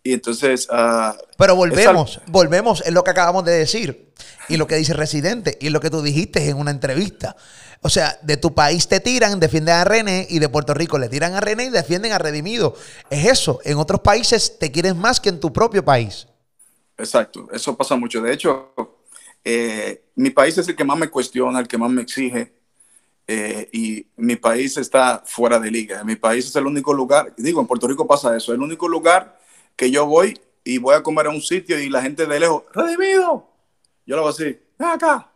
Y 0.03 0.11
entonces... 0.11 0.67
Ah, 0.69 1.15
pero 1.37 1.55
volvemos, 1.55 2.19
volvemos 2.27 2.85
en 2.85 2.93
lo 2.93 3.05
que 3.05 3.11
acabamos 3.11 3.45
de 3.45 3.53
decir. 3.53 4.11
Y 4.49 4.57
lo 4.57 4.67
que 4.67 4.75
dice 4.75 4.93
Residente, 4.93 5.57
y 5.61 5.69
lo 5.69 5.79
que 5.79 5.89
tú 5.89 6.01
dijiste 6.01 6.49
en 6.49 6.57
una 6.57 6.71
entrevista. 6.71 7.37
O 7.81 7.89
sea, 7.89 8.17
de 8.21 8.37
tu 8.37 8.53
país 8.53 8.87
te 8.87 8.99
tiran, 8.99 9.39
defienden 9.39 9.75
a 9.75 9.83
René, 9.83 10.27
y 10.29 10.39
de 10.39 10.49
Puerto 10.49 10.73
Rico 10.73 10.97
le 10.97 11.09
tiran 11.09 11.33
a 11.33 11.41
René 11.41 11.65
y 11.65 11.69
defienden 11.69 12.11
a 12.13 12.17
Redimido. 12.17 12.75
Es 13.09 13.25
eso. 13.25 13.59
En 13.63 13.77
otros 13.77 14.01
países 14.01 14.57
te 14.57 14.71
quieren 14.71 14.97
más 14.97 15.19
que 15.19 15.29
en 15.29 15.39
tu 15.39 15.53
propio 15.53 15.83
país. 15.83 16.27
Exacto. 16.97 17.47
Eso 17.51 17.75
pasa 17.75 17.95
mucho. 17.95 18.21
De 18.21 18.33
hecho, 18.33 18.73
eh, 19.43 20.05
mi 20.15 20.31
país 20.31 20.57
es 20.57 20.67
el 20.67 20.75
que 20.75 20.83
más 20.83 20.97
me 20.97 21.09
cuestiona, 21.09 21.59
el 21.59 21.67
que 21.67 21.77
más 21.77 21.91
me 21.91 22.01
exige. 22.01 22.53
Eh, 23.27 23.69
y 23.71 24.05
mi 24.17 24.35
país 24.35 24.77
está 24.77 25.23
fuera 25.25 25.59
de 25.59 25.71
liga. 25.71 26.03
Mi 26.03 26.15
país 26.15 26.45
es 26.45 26.55
el 26.55 26.67
único 26.67 26.93
lugar, 26.93 27.33
digo, 27.37 27.59
en 27.59 27.67
Puerto 27.67 27.87
Rico 27.87 28.05
pasa 28.05 28.35
eso, 28.37 28.53
el 28.53 28.61
único 28.61 28.87
lugar 28.87 29.39
que 29.75 29.89
yo 29.89 30.05
voy 30.05 30.39
y 30.63 30.77
voy 30.77 30.95
a 30.95 31.01
comer 31.01 31.27
a 31.27 31.31
un 31.31 31.41
sitio 31.41 31.79
y 31.79 31.89
la 31.89 32.01
gente 32.01 32.25
de 32.25 32.39
lejos, 32.39 32.63
redimido. 32.73 33.49
Yo 34.05 34.15
lo 34.15 34.21
voy 34.21 34.29
a 34.29 34.35
decir, 34.37 34.67
ven 34.77 34.89
acá, 34.89 35.31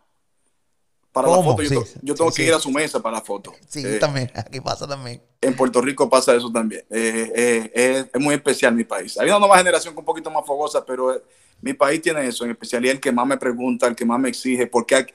para 1.12 1.28
la 1.28 1.42
foto. 1.42 1.64
Yo, 2.02 2.16
tengo 2.16 2.32
que 2.32 2.44
ir 2.44 2.54
a 2.54 2.60
su 2.60 2.72
mesa 2.72 3.02
para 3.02 3.18
la 3.18 3.22
foto. 3.22 3.54
Sí, 3.68 3.84
eh, 3.86 3.98
también. 4.00 4.32
Aquí 4.36 4.62
pasa 4.62 4.88
también. 4.88 5.22
En 5.42 5.56
Puerto 5.56 5.82
Rico 5.82 6.10
pasa 6.10 6.36
eso 6.36 6.52
también. 6.52 6.84
Eh, 6.90 7.72
eh, 7.74 8.10
es 8.14 8.22
muy 8.22 8.36
especial 8.36 8.76
mi 8.76 8.84
país. 8.84 9.18
Hay 9.18 9.28
una 9.28 9.40
nueva 9.40 9.58
generación 9.58 9.96
un 9.98 10.06
poquito 10.06 10.30
más 10.30 10.46
fogosa, 10.46 10.86
pero 10.86 11.22
mi 11.62 11.74
país 11.74 12.02
tiene 12.02 12.28
eso 12.28 12.46
en 12.46 12.52
especial. 12.52 12.86
Y 12.86 12.90
el 12.90 13.00
que 13.00 13.12
más 13.12 13.26
me 13.26 13.38
pregunta, 13.38 13.88
el 13.88 13.96
que 13.96 14.06
más 14.06 14.20
me 14.20 14.30
exige, 14.30 14.68
¿por 14.68 14.86
qué, 14.86 15.06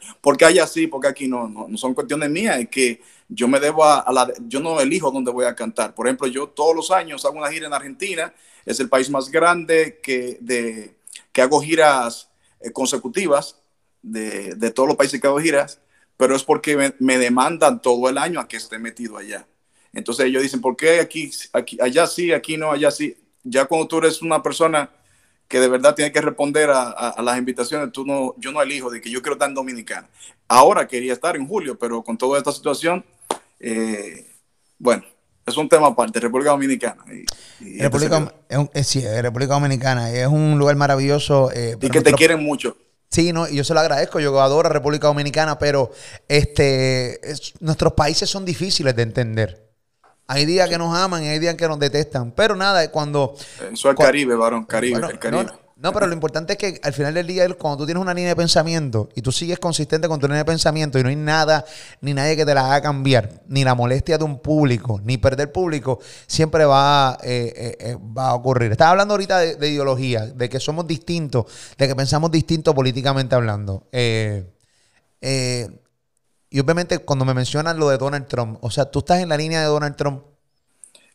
hay 0.44 0.58
así? 0.58 0.86
¿Por 0.88 1.00
qué 1.00 1.08
aquí 1.08 1.28
no? 1.28 1.48
no? 1.48 1.78
son 1.78 1.94
cuestiones 1.94 2.28
mías. 2.28 2.58
Es 2.58 2.68
que 2.68 3.00
yo 3.28 3.46
me 3.46 3.60
debo 3.60 3.84
a, 3.84 4.04
la. 4.12 4.32
Yo 4.48 4.58
no 4.60 4.80
elijo 4.80 5.12
dónde 5.12 5.30
voy 5.30 5.44
a 5.44 5.54
cantar. 5.54 5.94
Por 5.94 6.06
ejemplo, 6.06 6.26
yo 6.26 6.48
todos 6.48 6.74
los 6.74 6.90
años 6.90 7.24
hago 7.24 7.38
una 7.38 7.52
gira 7.52 7.66
en 7.66 7.72
Argentina. 7.72 8.34
Es 8.66 8.80
el 8.80 8.88
país 8.88 9.10
más 9.10 9.30
grande 9.30 10.00
que, 10.02 10.38
de, 10.40 10.96
que 11.32 11.42
hago 11.42 11.60
giras 11.60 12.30
consecutivas 12.72 13.60
de, 14.00 14.54
de 14.54 14.70
todos 14.70 14.88
los 14.88 14.96
países 14.96 15.20
que 15.20 15.26
hago 15.26 15.38
giras 15.38 15.80
pero 16.16 16.36
es 16.36 16.44
porque 16.44 16.92
me, 16.98 17.18
demandan 17.18 17.82
todo 17.82 18.08
el 18.08 18.18
año 18.18 18.40
a 18.40 18.48
que 18.48 18.56
esté 18.56 18.78
metido 18.78 19.16
allá. 19.16 19.46
Entonces 19.92 20.26
ellos 20.26 20.42
dicen, 20.42 20.60
¿por 20.60 20.76
qué 20.76 21.00
aquí, 21.00 21.30
aquí, 21.52 21.78
allá 21.80 22.06
sí, 22.06 22.32
aquí 22.32 22.56
no, 22.56 22.70
allá 22.70 22.90
sí? 22.90 23.16
Ya 23.42 23.66
cuando 23.66 23.86
tú 23.86 23.98
eres 23.98 24.22
una 24.22 24.42
persona 24.42 24.90
que 25.48 25.60
de 25.60 25.68
verdad 25.68 25.94
tiene 25.94 26.10
que 26.10 26.20
responder 26.20 26.70
a, 26.70 27.14
las 27.22 27.38
invitaciones, 27.38 27.92
tú 27.92 28.04
no, 28.04 28.34
yo 28.38 28.50
no 28.50 28.62
elijo 28.62 28.90
de 28.90 29.00
que 29.00 29.10
yo 29.10 29.20
quiero 29.20 29.34
estar 29.34 29.48
en 29.48 29.54
Dominicana. 29.54 30.08
Ahora 30.48 30.88
quería 30.88 31.12
estar 31.12 31.36
en 31.36 31.46
julio, 31.46 31.78
pero 31.78 32.02
con 32.02 32.16
toda 32.16 32.38
esta 32.38 32.52
situación, 32.52 33.04
eh, 33.60 34.26
bueno, 34.78 35.04
es 35.46 35.56
un 35.56 35.68
tema 35.68 35.88
aparte, 35.88 36.18
República 36.20 36.50
Dominicana. 36.50 37.04
Y, 37.60 37.78
República, 37.80 38.34
es, 38.72 39.22
República 39.22 39.54
Dominicana 39.54 40.10
es 40.10 40.26
un 40.26 40.58
lugar 40.58 40.76
maravilloso. 40.76 41.50
Eh, 41.52 41.76
y 41.80 41.90
que 41.90 42.00
te 42.00 42.12
quieren 42.14 42.42
mucho. 42.42 42.76
Sí, 43.14 43.32
no, 43.32 43.46
y 43.46 43.54
yo 43.54 43.62
se 43.62 43.72
lo 43.74 43.78
agradezco, 43.78 44.18
yo 44.18 44.40
adoro 44.40 44.68
a 44.68 44.72
República 44.72 45.06
Dominicana, 45.06 45.56
pero 45.56 45.92
este, 46.26 47.20
nuestros 47.60 47.92
países 47.92 48.28
son 48.28 48.44
difíciles 48.44 48.96
de 48.96 49.02
entender. 49.02 49.70
Hay 50.26 50.46
días 50.46 50.68
que 50.68 50.78
nos 50.78 50.92
aman 50.98 51.22
y 51.22 51.28
hay 51.28 51.38
días 51.38 51.54
que 51.54 51.68
nos 51.68 51.78
detestan, 51.78 52.32
pero 52.32 52.56
nada, 52.56 52.90
cuando... 52.90 53.36
Eso 53.72 53.88
es 53.88 53.96
Caribe, 53.96 54.34
varón, 54.34 54.64
Caribe, 54.64 54.96
el 54.96 55.20
Caribe. 55.20 55.44
No, 55.44 55.63
pero 55.76 56.06
lo 56.06 56.12
importante 56.12 56.52
es 56.52 56.58
que 56.58 56.80
al 56.82 56.92
final 56.92 57.14
del 57.14 57.26
día, 57.26 57.48
cuando 57.54 57.78
tú 57.78 57.86
tienes 57.86 58.00
una 58.00 58.14
línea 58.14 58.30
de 58.30 58.36
pensamiento 58.36 59.08
y 59.14 59.22
tú 59.22 59.32
sigues 59.32 59.58
consistente 59.58 60.06
con 60.06 60.20
tu 60.20 60.26
línea 60.26 60.38
de 60.38 60.44
pensamiento 60.44 60.98
y 60.98 61.02
no 61.02 61.08
hay 61.08 61.16
nada 61.16 61.64
ni 62.00 62.14
nadie 62.14 62.36
que 62.36 62.46
te 62.46 62.54
la 62.54 62.66
haga 62.66 62.80
cambiar, 62.80 63.42
ni 63.48 63.64
la 63.64 63.74
molestia 63.74 64.16
de 64.16 64.24
un 64.24 64.38
público, 64.38 65.00
ni 65.04 65.18
perder 65.18 65.50
público, 65.50 65.98
siempre 66.28 66.64
va, 66.64 67.18
eh, 67.22 67.52
eh, 67.56 67.76
eh, 67.80 67.96
a 68.16 68.34
ocurrir. 68.34 68.70
Estaba 68.70 68.92
hablando 68.92 69.14
ahorita 69.14 69.38
de, 69.38 69.68
ideología, 69.68 70.26
de 70.26 70.48
que 70.48 70.60
somos 70.60 70.86
distintos, 70.86 71.46
de 71.76 71.88
que 71.88 71.96
pensamos 71.96 72.30
distinto 72.30 72.72
políticamente 72.74 73.34
hablando. 73.34 73.88
y 76.50 76.60
obviamente 76.60 76.98
cuando 76.98 77.24
me 77.24 77.34
mencionan 77.34 77.78
lo 77.78 77.88
de 77.88 77.98
Donald 77.98 78.28
Trump, 78.28 78.58
o 78.60 78.70
sea, 78.70 78.84
tú 78.84 79.00
estás 79.00 79.18
en 79.18 79.28
la 79.28 79.36
línea 79.36 79.60
de 79.60 79.66
Donald 79.66 79.96
Trump 79.96 80.22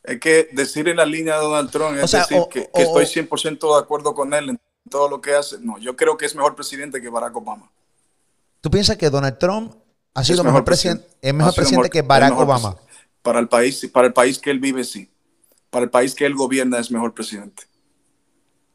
es 0.03 0.19
que 0.19 0.49
decir 0.51 0.87
en 0.87 0.97
la 0.97 1.05
línea 1.05 1.35
de 1.35 1.41
Donald 1.41 1.71
Trump 1.71 1.97
es 1.97 2.11
decir 2.11 2.41
que, 2.49 2.69
estoy 2.73 3.05
100% 3.05 3.75
de 3.75 3.79
acuerdo 3.79 4.13
con 4.13 4.33
él 4.33 4.49
en 4.49 4.59
todo 4.89 5.09
lo 5.09 5.21
que 5.21 5.35
hace. 5.35 5.57
No, 5.59 5.77
yo 5.77 5.95
creo 5.95 6.17
que 6.17 6.25
es 6.25 6.35
mejor 6.35 6.55
presidente 6.55 7.01
que 7.01 7.09
Barack 7.09 7.35
Obama. 7.35 7.69
¿Tú 8.61 8.69
piensas 8.69 8.97
que 8.97 9.09
Donald 9.09 9.37
Trump 9.37 9.73
ha 10.13 10.23
sido 10.23 10.43
mejor, 10.43 10.63
presidente, 10.63 11.07
es 11.21 11.33
mejor 11.33 11.53
presidente 11.53 11.89
que 11.89 12.01
Barack 12.01 12.37
Obama? 12.37 12.77
Para 13.21 13.39
el 13.39 13.47
país, 13.47 13.89
para 13.91 14.07
el 14.07 14.13
país 14.13 14.39
que 14.39 14.51
él 14.51 14.59
vive, 14.59 14.83
sí. 14.83 15.09
Para 15.69 15.83
el 15.83 15.91
país 15.91 16.15
que 16.15 16.25
él 16.25 16.35
gobierna 16.35 16.79
es 16.79 16.89
mejor 16.89 17.13
presidente. 17.13 17.63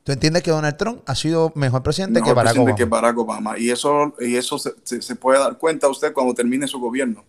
¿Tú 0.04 0.12
entiendes 0.12 0.42
que 0.42 0.50
Donald 0.50 0.76
Trump 0.76 1.02
ha 1.06 1.14
sido 1.14 1.50
mejor 1.54 1.82
presidente 1.82 2.20
que 2.22 2.32
Barack 2.34 2.56
Obama? 2.56 2.76
que 2.76 2.84
Barack 2.84 3.18
Obama. 3.18 3.58
Y 3.58 3.70
eso, 3.70 4.14
y 4.20 4.36
eso 4.36 4.58
se, 4.58 4.74
se, 4.84 5.16
puede 5.16 5.38
dar 5.38 5.56
cuenta 5.56 5.88
usted 5.88 6.12
cuando 6.12 6.34
termine 6.34 6.68
su 6.68 6.78
gobierno. 6.78 7.24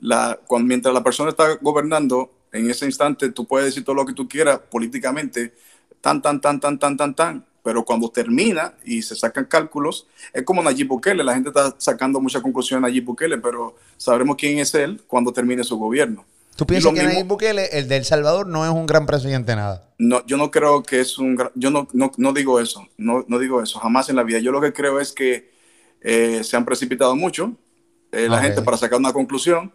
La, 0.00 0.38
cuando, 0.46 0.68
mientras 0.68 0.94
la 0.94 1.02
persona 1.02 1.30
está 1.30 1.56
gobernando, 1.60 2.30
en 2.52 2.70
ese 2.70 2.86
instante 2.86 3.30
tú 3.30 3.46
puedes 3.46 3.66
decir 3.66 3.84
todo 3.84 3.96
lo 3.96 4.06
que 4.06 4.12
tú 4.12 4.28
quieras 4.28 4.60
políticamente, 4.70 5.54
tan, 6.00 6.20
tan, 6.20 6.40
tan, 6.40 6.60
tan, 6.60 6.78
tan, 6.78 6.96
tan, 6.96 7.14
tan, 7.14 7.44
pero 7.62 7.84
cuando 7.84 8.10
termina 8.10 8.74
y 8.84 9.02
se 9.02 9.16
sacan 9.16 9.46
cálculos, 9.46 10.06
es 10.32 10.42
como 10.42 10.62
Nayib 10.62 10.88
Bukele, 10.88 11.24
la 11.24 11.34
gente 11.34 11.48
está 11.48 11.74
sacando 11.78 12.20
muchas 12.20 12.42
conclusiones 12.42 12.84
a 12.84 12.88
Nayib 12.88 13.04
Bukele, 13.04 13.38
pero 13.38 13.76
sabremos 13.96 14.36
quién 14.36 14.58
es 14.58 14.74
él 14.74 15.00
cuando 15.06 15.32
termine 15.32 15.64
su 15.64 15.78
gobierno. 15.78 16.24
¿Tú 16.56 16.66
piensas 16.66 16.92
que 16.92 17.02
Nayib 17.02 17.26
Bukele, 17.26 17.66
el 17.72 17.88
de 17.88 17.96
El 17.96 18.04
Salvador, 18.04 18.46
no 18.46 18.64
es 18.64 18.70
un 18.70 18.86
gran 18.86 19.06
presidente 19.06 19.56
nada? 19.56 19.88
No, 19.98 20.26
yo 20.26 20.36
no 20.36 20.50
creo 20.50 20.82
que 20.82 21.00
es 21.00 21.18
un 21.18 21.36
gran, 21.36 21.50
yo 21.54 21.70
no, 21.70 21.88
no, 21.92 22.32
digo 22.32 22.60
eso, 22.60 22.86
no, 22.98 23.24
no, 23.28 23.38
digo 23.38 23.62
eso, 23.62 23.78
jamás 23.78 24.08
en 24.10 24.16
la 24.16 24.24
vida. 24.24 24.40
Yo 24.40 24.52
lo 24.52 24.60
que 24.60 24.72
creo 24.72 25.00
es 25.00 25.12
que 25.12 25.52
eh, 26.00 26.42
se 26.44 26.56
han 26.56 26.64
precipitado 26.64 27.14
mucho 27.16 27.56
eh, 28.10 28.28
la 28.28 28.40
gente 28.42 28.60
para 28.60 28.76
sacar 28.76 28.98
una 28.98 29.12
conclusión 29.12 29.72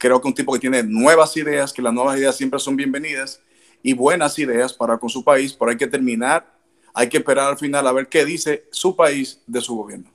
creo 0.00 0.20
que 0.20 0.28
un 0.28 0.34
tipo 0.34 0.52
que 0.54 0.58
tiene 0.58 0.82
nuevas 0.82 1.36
ideas, 1.36 1.72
que 1.72 1.82
las 1.82 1.92
nuevas 1.92 2.18
ideas 2.18 2.34
siempre 2.34 2.58
son 2.58 2.74
bienvenidas 2.74 3.40
y 3.82 3.92
buenas 3.92 4.38
ideas 4.38 4.72
para 4.72 4.96
con 4.96 5.10
su 5.10 5.22
país, 5.22 5.52
pero 5.52 5.70
hay 5.70 5.76
que 5.76 5.86
terminar, 5.86 6.50
hay 6.94 7.08
que 7.08 7.18
esperar 7.18 7.48
al 7.48 7.58
final 7.58 7.86
a 7.86 7.92
ver 7.92 8.08
qué 8.08 8.24
dice 8.24 8.64
su 8.72 8.96
país 8.96 9.40
de 9.46 9.60
su 9.60 9.76
gobierno. 9.76 10.10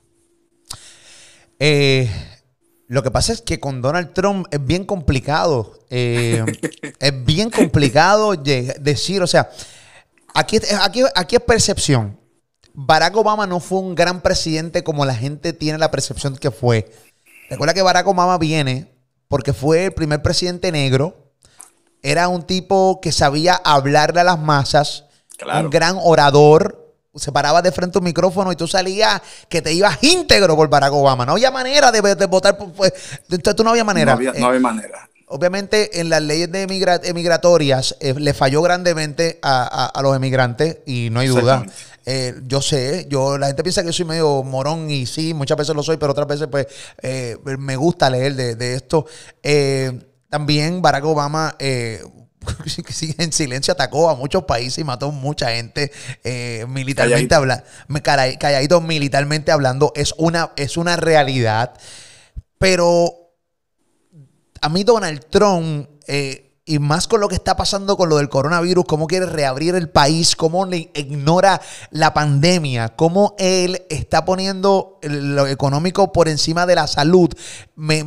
Eh, 1.60 2.10
lo 2.88 3.02
que 3.04 3.12
pasa 3.12 3.32
es 3.32 3.40
que 3.40 3.60
con 3.60 3.80
Donald 3.80 4.12
Trump 4.12 4.48
es 4.50 4.64
bien 4.64 4.84
complicado. 4.84 5.78
Eh, 5.88 6.44
es 6.98 7.24
bien 7.24 7.50
complicado 7.50 8.34
decir, 8.34 9.22
o 9.22 9.26
sea, 9.28 9.50
aquí, 10.34 10.58
aquí, 10.80 11.02
aquí 11.14 11.36
es 11.36 11.42
percepción. 11.42 12.18
Barack 12.74 13.16
Obama 13.16 13.46
no 13.46 13.60
fue 13.60 13.78
un 13.78 13.94
gran 13.94 14.20
presidente 14.20 14.82
como 14.82 15.06
la 15.06 15.14
gente 15.14 15.52
tiene 15.52 15.78
la 15.78 15.92
percepción 15.92 16.36
que 16.36 16.50
fue. 16.50 16.90
Recuerda 17.48 17.72
que 17.72 17.82
Barack 17.82 18.08
Obama 18.08 18.36
viene 18.36 18.95
porque 19.28 19.52
fue 19.52 19.86
el 19.86 19.92
primer 19.92 20.22
presidente 20.22 20.70
negro. 20.72 21.32
Era 22.02 22.28
un 22.28 22.42
tipo 22.42 23.00
que 23.00 23.12
sabía 23.12 23.60
hablarle 23.64 24.20
a 24.20 24.24
las 24.24 24.38
masas. 24.38 25.04
Un 25.60 25.70
gran 25.70 25.96
orador. 26.00 26.82
Se 27.14 27.32
paraba 27.32 27.62
de 27.62 27.72
frente 27.72 27.96
a 27.96 28.00
un 28.00 28.04
micrófono 28.04 28.52
y 28.52 28.56
tú 28.56 28.68
salías 28.68 29.22
que 29.48 29.62
te 29.62 29.72
ibas 29.72 29.98
íntegro 30.02 30.54
por 30.54 30.68
Barack 30.68 30.92
Obama. 30.92 31.24
No 31.24 31.32
había 31.32 31.50
manera 31.50 31.90
de, 31.90 32.26
votar. 32.26 32.58
Pues, 32.58 32.92
tú 33.56 33.64
no 33.64 33.70
había 33.70 33.84
manera. 33.84 34.14
No 34.14 34.46
había, 34.46 34.60
manera. 34.60 35.08
Obviamente, 35.28 35.98
en 35.98 36.10
las 36.10 36.22
leyes 36.22 36.52
de 36.52 36.62
emigratorias 37.04 37.96
eh, 38.00 38.14
le 38.14 38.34
falló 38.34 38.62
grandemente 38.62 39.38
a, 39.42 39.86
a, 39.86 40.02
los 40.02 40.14
emigrantes 40.14 40.78
y 40.86 41.08
no 41.10 41.20
hay 41.20 41.28
duda. 41.28 41.64
Eh, 42.08 42.34
yo 42.44 42.62
sé, 42.62 43.06
yo 43.10 43.36
la 43.36 43.48
gente 43.48 43.64
piensa 43.64 43.82
que 43.82 43.92
soy 43.92 44.04
medio 44.04 44.44
morón 44.44 44.88
y 44.88 45.06
sí, 45.06 45.34
muchas 45.34 45.58
veces 45.58 45.74
lo 45.74 45.82
soy, 45.82 45.96
pero 45.96 46.12
otras 46.12 46.28
veces 46.28 46.46
pues 46.48 46.68
eh, 47.02 47.36
me 47.58 47.74
gusta 47.74 48.08
leer 48.08 48.36
de, 48.36 48.74
esto. 48.74 49.06
Eh, 49.42 50.06
también 50.30 50.80
Barack 50.80 51.04
Obama 51.04 51.56
en 51.58 53.32
silencio 53.32 53.72
atacó 53.72 54.08
a 54.08 54.14
muchos 54.14 54.44
países 54.44 54.78
y 54.78 54.84
mató 54.84 55.08
a 55.08 55.10
mucha 55.10 55.50
gente 55.50 55.90
militarmente 56.68 57.34
hablando, 57.34 57.64
calladito 58.02 58.80
militarmente 58.80 59.50
hablando, 59.50 59.92
es 59.96 60.14
una, 60.16 60.52
es 60.54 60.76
una 60.76 60.94
realidad. 60.94 61.74
Pero 62.58 63.32
a 64.60 64.68
mí 64.68 64.84
Donald 64.84 65.26
Trump 65.28 65.88
y 66.68 66.80
más 66.80 67.06
con 67.06 67.20
lo 67.20 67.28
que 67.28 67.36
está 67.36 67.56
pasando 67.56 67.96
con 67.96 68.08
lo 68.08 68.16
del 68.16 68.28
coronavirus, 68.28 68.84
cómo 68.86 69.06
quiere 69.06 69.26
reabrir 69.26 69.76
el 69.76 69.88
país, 69.88 70.34
cómo 70.34 70.66
le 70.66 70.90
ignora 70.94 71.60
la 71.92 72.12
pandemia, 72.12 72.88
cómo 72.88 73.36
él 73.38 73.86
está 73.88 74.24
poniendo 74.24 74.98
lo 75.02 75.46
económico 75.46 76.12
por 76.12 76.26
encima 76.26 76.66
de 76.66 76.74
la 76.74 76.88
salud. 76.88 77.32
Me, 77.76 78.02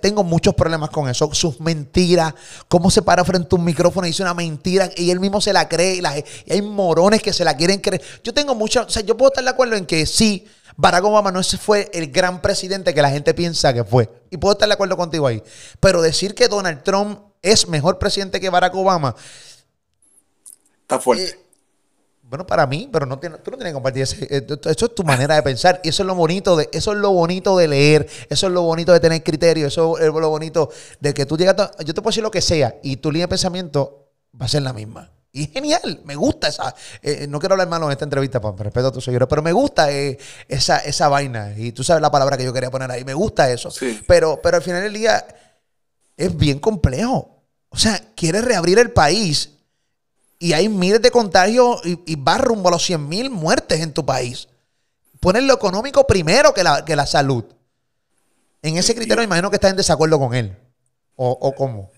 tengo 0.00 0.22
muchos 0.22 0.54
problemas 0.54 0.90
con 0.90 1.08
eso. 1.08 1.28
Sus 1.34 1.60
mentiras, 1.60 2.34
cómo 2.68 2.88
se 2.88 3.02
para 3.02 3.24
frente 3.24 3.48
a 3.50 3.58
un 3.58 3.64
micrófono 3.64 4.06
y 4.06 4.10
dice 4.10 4.22
una 4.22 4.34
mentira 4.34 4.88
y 4.96 5.10
él 5.10 5.18
mismo 5.18 5.40
se 5.40 5.52
la 5.52 5.68
cree 5.68 5.96
y, 5.96 6.52
hay 6.52 6.62
morones 6.62 7.20
que 7.20 7.32
se 7.32 7.44
la 7.44 7.56
quieren 7.56 7.80
creer. 7.80 8.00
Yo 8.22 8.32
tengo 8.32 8.54
mucho, 8.54 8.82
o 8.82 8.88
sea, 8.88 9.02
yo 9.02 9.16
puedo 9.16 9.32
estar 9.32 9.42
de 9.42 9.50
acuerdo 9.50 9.74
en 9.74 9.86
que 9.86 10.06
sí. 10.06 10.46
Barack 10.78 11.04
Obama 11.04 11.32
no 11.32 11.42
fue 11.42 11.90
el 11.94 12.12
gran 12.12 12.42
presidente 12.42 12.92
que 12.92 13.02
la 13.02 13.10
gente 13.10 13.34
piensa 13.34 13.72
que 13.72 13.82
fue. 13.82 14.08
Y 14.30 14.36
puedo 14.36 14.52
estar 14.52 14.68
de 14.68 14.74
acuerdo 14.74 14.96
contigo 14.96 15.26
ahí. 15.26 15.42
Pero 15.80 16.02
decir 16.02 16.34
que 16.34 16.48
Donald 16.48 16.82
Trump 16.82 17.18
es 17.42 17.68
mejor 17.68 17.98
presidente 17.98 18.40
que 18.40 18.50
Barack 18.50 18.74
Obama. 18.74 19.14
Está 20.82 21.00
fuerte. 21.00 21.24
Eh, 21.24 21.46
bueno, 22.28 22.44
para 22.44 22.66
mí, 22.66 22.88
pero 22.92 23.06
no 23.06 23.18
tiene, 23.18 23.38
tú 23.38 23.52
no 23.52 23.56
tienes 23.56 23.70
que 23.70 23.74
compartir 23.74 24.02
eso. 24.02 24.16
Eh, 24.20 24.44
eso 24.64 24.86
es 24.86 24.94
tu 24.94 25.04
manera 25.04 25.36
de 25.36 25.42
pensar. 25.42 25.80
Y 25.84 25.90
eso 25.90 26.02
es 26.02 26.06
lo 26.06 26.14
bonito 26.14 26.56
de, 26.56 26.68
eso 26.72 26.92
es 26.92 26.98
lo 26.98 27.12
bonito 27.12 27.56
de 27.56 27.68
leer, 27.68 28.08
eso 28.28 28.48
es 28.48 28.52
lo 28.52 28.62
bonito 28.62 28.92
de 28.92 28.98
tener 28.98 29.22
criterio, 29.22 29.68
eso 29.68 29.96
es 29.98 30.06
lo 30.06 30.28
bonito 30.28 30.70
de 30.98 31.14
que 31.14 31.24
tú 31.24 31.36
llegas 31.36 31.54
yo 31.84 31.94
te 31.94 32.02
puedo 32.02 32.10
decir 32.10 32.24
lo 32.24 32.30
que 32.30 32.40
sea, 32.40 32.76
y 32.82 32.96
tu 32.96 33.12
línea 33.12 33.26
de 33.26 33.30
pensamiento 33.30 34.08
va 34.40 34.46
a 34.46 34.48
ser 34.48 34.62
la 34.62 34.72
misma. 34.72 35.12
Y 35.30 35.44
es 35.44 35.52
genial, 35.52 36.00
me 36.04 36.16
gusta 36.16 36.48
esa. 36.48 36.74
Eh, 37.02 37.26
no 37.28 37.38
quiero 37.38 37.52
hablar 37.54 37.68
malo 37.68 37.86
en 37.86 37.92
esta 37.92 38.04
entrevista, 38.04 38.40
por 38.40 38.58
respeto 38.58 38.88
a 38.88 38.92
tus 38.92 39.04
seguidores, 39.04 39.28
pero 39.28 39.42
me 39.42 39.52
gusta 39.52 39.90
esa, 39.90 40.78
esa 40.78 41.08
vaina. 41.08 41.52
Y 41.56 41.72
tú 41.72 41.84
sabes 41.84 42.00
la 42.00 42.10
palabra 42.10 42.38
que 42.38 42.44
yo 42.44 42.54
quería 42.54 42.70
poner 42.70 42.90
ahí. 42.90 43.04
Me 43.04 43.12
gusta 43.12 43.50
eso. 43.50 43.70
Pero, 44.06 44.40
pero 44.42 44.56
al 44.56 44.62
final 44.62 44.82
del 44.82 44.94
día 44.94 45.26
es 46.16 46.36
bien 46.36 46.58
complejo. 46.58 47.42
O 47.68 47.76
sea, 47.76 48.00
quiere 48.14 48.40
reabrir 48.40 48.78
el 48.78 48.90
país 48.90 49.52
y 50.38 50.52
hay 50.52 50.68
miles 50.68 51.00
de 51.02 51.10
contagios 51.10 51.80
y, 51.84 52.16
va 52.16 52.38
rumbo 52.38 52.68
a 52.68 52.72
los 52.72 52.84
100 52.84 53.08
mil 53.08 53.30
muertes 53.30 53.80
en 53.80 53.92
tu 53.92 54.04
país. 54.04 54.48
Poner 55.20 55.42
lo 55.42 55.54
económico 55.54 56.06
primero 56.06 56.52
que 56.52 56.62
la, 56.62 56.84
que 56.84 56.96
la 56.96 57.06
salud. 57.06 57.44
En 58.62 58.76
ese 58.76 58.94
criterio 58.94 59.22
imagino 59.22 59.50
que 59.50 59.56
estás 59.56 59.70
en 59.70 59.76
desacuerdo 59.76 60.18
con 60.18 60.34
él. 60.34 60.56
¿O, 61.14 61.54
cómo? 61.54 61.90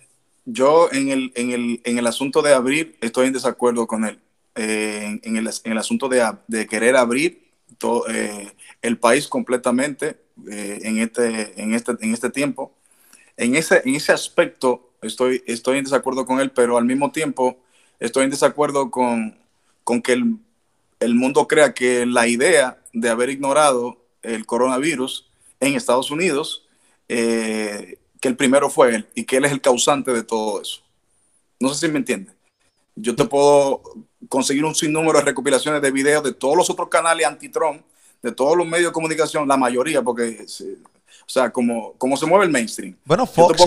Yo 0.45 0.89
en 0.93 1.09
el, 1.09 1.33
en, 1.35 1.99
el, 1.99 2.07
asunto 2.07 2.41
de 2.41 2.55
abrir 2.55 2.97
estoy 3.01 3.27
en 3.27 3.33
desacuerdo 3.33 3.87
con 3.87 4.05
él. 4.05 4.21
Eh, 4.55 5.19
en, 5.23 5.37
el, 5.37 5.79
asunto 5.79 6.09
de, 6.09 6.67
querer 6.69 6.97
abrir 6.97 7.51
todo, 7.79 8.09
eh, 8.09 8.53
el 8.83 8.99
país 8.99 9.27
completamente 9.27 10.21
eh, 10.51 10.79
en, 10.83 10.99
este, 10.99 11.61
en, 11.61 11.75
este, 11.75 11.93
en 12.01 12.15
este 12.15 12.31
tiempo. 12.31 12.78
En 13.39 13.55
ese, 13.55 13.83
en 13.85 13.95
ese 13.95 14.13
aspecto 14.13 14.91
estoy, 15.01 15.43
estoy 15.47 15.79
en 15.79 15.85
desacuerdo 15.85 16.27
con 16.27 16.41
él, 16.41 16.51
pero 16.51 16.77
al 16.77 16.85
mismo 16.85 17.13
tiempo 17.13 17.57
estoy 18.01 18.25
en 18.25 18.31
desacuerdo 18.31 18.91
con, 18.91 19.39
con 19.85 20.03
que 20.03 20.13
el, 20.13 21.15
mundo 21.15 21.47
crea 21.47 21.73
que 21.73 22.05
la 22.05 22.27
idea 22.27 22.83
de 22.93 23.09
haber 23.09 23.31
ignorado 23.31 23.97
el 24.23 24.45
coronavirus 24.45 25.31
en 25.61 25.75
Estados 25.75 26.11
Unidos, 26.11 26.67
eh, 27.09 27.99
que 28.21 28.29
el 28.29 28.37
primero 28.37 28.71
fue 28.71 28.97
él 28.97 29.09
y 29.15 29.25
que 29.25 29.37
él 29.37 29.45
es 29.45 29.53
el 29.53 29.61
causante 29.61 30.13
de 30.13 30.25
todo 30.25 30.61
eso. 30.61 30.83
No 31.61 31.73
sé 31.73 31.87
si 31.87 31.93
me 31.93 31.99
entiende. 31.99 32.33
Yo 32.97 33.15
te 33.15 33.25
puedo 33.25 33.83
conseguir 34.29 34.65
un 34.65 34.75
sinnúmero 34.75 35.21
de 35.21 35.25
recopilaciones 35.25 35.81
de 35.81 35.93
videos 35.93 36.25
de 36.25 36.35
todos 36.35 36.57
los 36.57 36.69
otros 36.71 36.89
canales 36.89 37.25
anti-Trump, 37.25 37.83
de 38.21 38.33
todos 38.33 38.57
los 38.57 38.67
medios 38.67 38.91
de 38.91 38.93
comunicación, 38.93 39.47
la 39.47 39.57
mayoría, 39.57 40.03
porque 40.03 40.45
o 41.29 41.31
sea, 41.31 41.51
como, 41.51 41.93
como 41.99 42.17
se 42.17 42.25
mueve 42.25 42.47
el 42.47 42.51
mainstream. 42.51 42.97
Bueno, 43.05 43.27
Fox, 43.27 43.63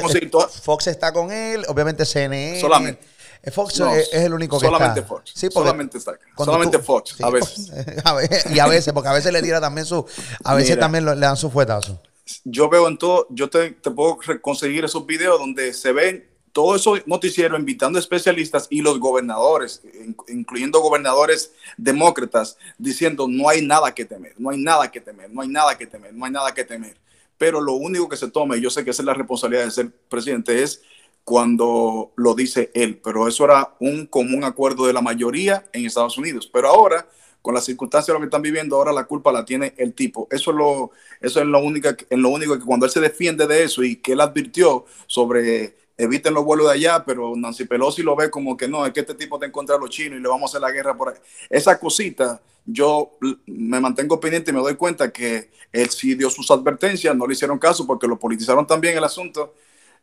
Fox 0.64 0.88
está 0.88 1.14
con 1.14 1.32
él, 1.32 1.64
obviamente 1.68 2.06
CNN. 2.06 2.60
Solamente. 2.60 3.04
Eh, 3.44 3.52
Fox 3.52 3.80
es, 3.80 4.14
el 4.14 4.34
único 4.34 4.60
que 4.60 4.66
solamente 4.66 5.04
Fox. 5.04 5.32
Sí, 5.36 5.48
solamente 5.52 6.00
está. 6.00 6.18
Solamente 6.36 6.80
Fox, 6.80 7.22
a 7.22 7.30
veces. 7.30 7.72
y 8.52 8.58
a 8.58 8.66
veces, 8.66 8.92
porque 8.94 9.10
a 9.10 9.14
veces 9.14 9.32
le 9.32 9.44
tira 9.44 9.62
también 9.62 9.86
su. 9.86 10.04
A 10.44 10.56
veces 10.56 10.80
también 10.80 11.06
le 11.06 11.16
dan 11.16 11.38
su 11.38 11.52
fuetazo. 11.52 12.02
Yo 12.46 12.68
veo 12.68 12.88
en 12.88 12.98
todo, 12.98 13.28
yo 13.30 13.48
te, 13.48 13.70
te 13.72 13.92
puedo 13.92 14.18
conseguir 14.42 14.84
esos 14.86 15.06
videos 15.06 15.38
donde 15.40 15.74
se 15.76 15.92
ven 15.92 16.28
todo 16.54 16.76
eso 16.76 16.96
noticiero 17.06 17.58
invitando 17.58 18.00
especialistas 18.00 18.68
y 18.72 18.82
los 18.82 19.00
gobernadores, 19.00 19.84
incluyendo 20.30 20.82
gobernadores 20.82 21.52
demócratas, 21.78 22.58
diciendo 22.80 23.28
no 23.30 23.50
hay 23.50 23.64
nada 23.64 23.94
que 23.94 24.06
temer, 24.06 24.34
no 24.40 24.50
hay 24.50 24.58
nada 24.58 24.90
que 24.90 25.00
temer, 25.00 25.30
no 25.30 25.42
hay 25.42 25.48
nada 25.48 25.78
que 25.78 25.86
temer, 25.86 26.12
no 26.14 26.26
hay 26.26 26.32
nada 26.32 26.54
que 26.54 26.64
temer 26.64 26.96
pero 27.42 27.60
lo 27.60 27.74
único 27.74 28.08
que 28.08 28.18
se 28.18 28.30
toma, 28.30 28.56
y 28.56 28.62
yo 28.62 28.70
sé 28.70 28.86
que 28.86 28.92
esa 28.92 29.02
es 29.02 29.06
la 29.08 29.16
responsabilidad 29.16 29.66
de 29.66 29.72
ser 29.72 29.92
presidente, 29.92 30.62
es 30.62 30.84
cuando 31.24 32.14
lo 32.16 32.36
dice 32.36 32.70
él, 32.76 33.02
pero 33.04 33.28
eso 33.28 33.46
era 33.46 33.74
un 33.80 34.06
común 34.06 34.44
acuerdo 34.44 34.86
de 34.86 34.94
la 34.94 35.02
mayoría 35.02 35.66
en 35.74 35.88
Estados 35.88 36.20
Unidos. 36.20 36.48
Pero 36.54 36.68
ahora, 36.68 37.08
con 37.42 37.56
las 37.56 37.66
circunstancias 37.66 38.10
de 38.10 38.14
lo 38.14 38.20
que 38.20 38.26
están 38.26 38.44
viviendo, 38.44 38.76
ahora 38.76 38.94
la 38.94 39.06
culpa 39.06 39.32
la 39.32 39.44
tiene 39.44 39.74
el 39.78 39.96
tipo. 39.96 40.28
Eso 40.30 40.52
es 40.52 40.58
lo, 40.58 40.92
eso 41.20 41.40
es 41.40 41.48
lo 41.48 41.58
en 41.58 42.22
lo 42.22 42.30
único 42.30 42.60
que 42.60 42.64
cuando 42.64 42.86
él 42.86 42.92
se 42.92 43.00
defiende 43.00 43.48
de 43.48 43.64
eso 43.64 43.84
y 43.84 43.96
que 43.96 44.12
él 44.12 44.22
advirtió 44.22 44.86
sobre 45.08 45.78
eviten 45.98 46.34
los 46.34 46.44
vuelos 46.44 46.68
de 46.68 46.74
allá, 46.74 47.04
pero 47.06 47.36
Nancy 47.36 47.66
Pelosi 47.66 48.02
lo 48.04 48.16
ve 48.16 48.30
como 48.30 48.58
que 48.58 48.68
no, 48.68 48.86
es 48.86 48.94
que 48.94 49.02
este 49.02 49.16
tipo 49.16 49.38
te 49.40 49.46
encuentra 49.46 49.76
a 49.76 49.80
los 49.80 49.90
chinos 49.90 50.20
y 50.20 50.22
le 50.22 50.28
vamos 50.28 50.50
a 50.50 50.52
hacer 50.52 50.62
la 50.62 50.72
guerra 50.72 50.96
por 50.96 51.10
ahí. 51.10 51.16
Esa 51.50 51.80
cosita 51.80 52.42
yo 52.66 53.18
me 53.48 53.80
mantengo 53.80 54.20
pendiente 54.20 54.52
y 54.52 54.54
me 54.54 54.60
doy 54.60 54.76
cuenta 54.76 55.12
que 55.12 55.50
él 55.72 55.90
sí 55.90 56.16
dio 56.16 56.30
sus 56.30 56.50
advertencias, 56.52 57.16
no 57.16 57.26
le 57.26 57.34
hicieron 57.34 57.58
caso 57.58 57.86
porque 57.88 58.08
lo 58.08 58.20
politizaron 58.20 58.66
también 58.68 58.98
el 58.98 59.04
asunto. 59.04 59.54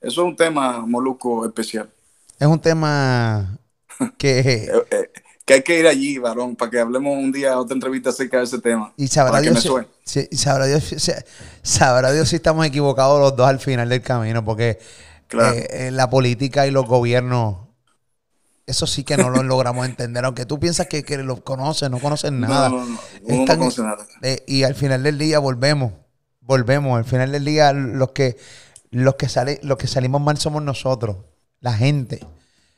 Eso 0.01 0.23
es 0.23 0.29
un 0.29 0.37
tema 0.37 0.85
moluco 0.87 1.47
especial. 1.47 1.91
Es 2.39 2.47
un 2.47 2.61
tema 2.61 3.59
que... 4.19 4.41
Eh, 4.41 4.73
eh, 4.91 5.11
que 5.45 5.55
hay 5.55 5.63
que 5.63 5.79
ir 5.79 5.87
allí, 5.87 6.19
varón, 6.19 6.55
para 6.57 6.71
que 6.71 6.79
hablemos 6.79 7.17
un 7.17 7.33
día 7.33 7.59
otra 7.59 7.73
entrevista 7.73 8.11
acerca 8.11 8.37
de 8.37 8.45
ese 8.45 8.59
tema. 8.59 8.93
Y 8.99 9.07
sabrá 9.07 9.41
Dios, 9.41 9.67
si, 10.05 10.27
sabrá, 10.37 10.67
Dios, 10.67 10.95
sabrá 11.63 12.13
Dios 12.13 12.29
si 12.29 12.37
estamos 12.37 12.67
equivocados 12.67 13.19
los 13.19 13.35
dos 13.35 13.49
al 13.49 13.59
final 13.59 13.89
del 13.89 14.03
camino, 14.03 14.45
porque 14.45 14.79
eh, 15.33 15.91
la 15.93 16.11
política 16.11 16.67
y 16.67 16.71
los 16.71 16.87
gobiernos 16.87 17.69
eso 18.69 18.87
sí 18.87 19.03
que 19.03 19.17
no 19.17 19.31
lo 19.31 19.43
logramos 19.43 19.87
entender. 19.87 20.25
Aunque 20.25 20.47
tú 20.47 20.61
piensas 20.61 20.87
que, 20.87 21.03
que 21.03 21.17
lo 21.19 21.43
conoces, 21.43 21.91
no 21.91 21.99
conoces 21.99 22.31
nada. 22.31 22.69
No, 22.69 22.85
no, 22.85 22.87
no. 22.87 23.37
no 23.37 23.47
conoce 23.47 23.83
nada. 23.83 24.07
Eh, 24.23 24.45
y 24.47 24.63
al 24.63 24.75
final 24.75 25.03
del 25.03 25.19
día 25.19 25.39
volvemos. 25.39 25.93
Volvemos. 26.41 26.97
Al 26.97 27.05
final 27.05 27.33
del 27.33 27.45
día 27.45 27.73
los 27.73 28.13
que, 28.13 28.37
los 28.91 29.17
que, 29.17 29.29
sale, 29.29 29.59
los 29.63 29.79
que 29.79 29.87
salimos 29.87 30.21
mal 30.21 30.37
somos 30.37 30.63
nosotros. 30.63 31.17
La 31.61 31.73
gente. 31.73 32.21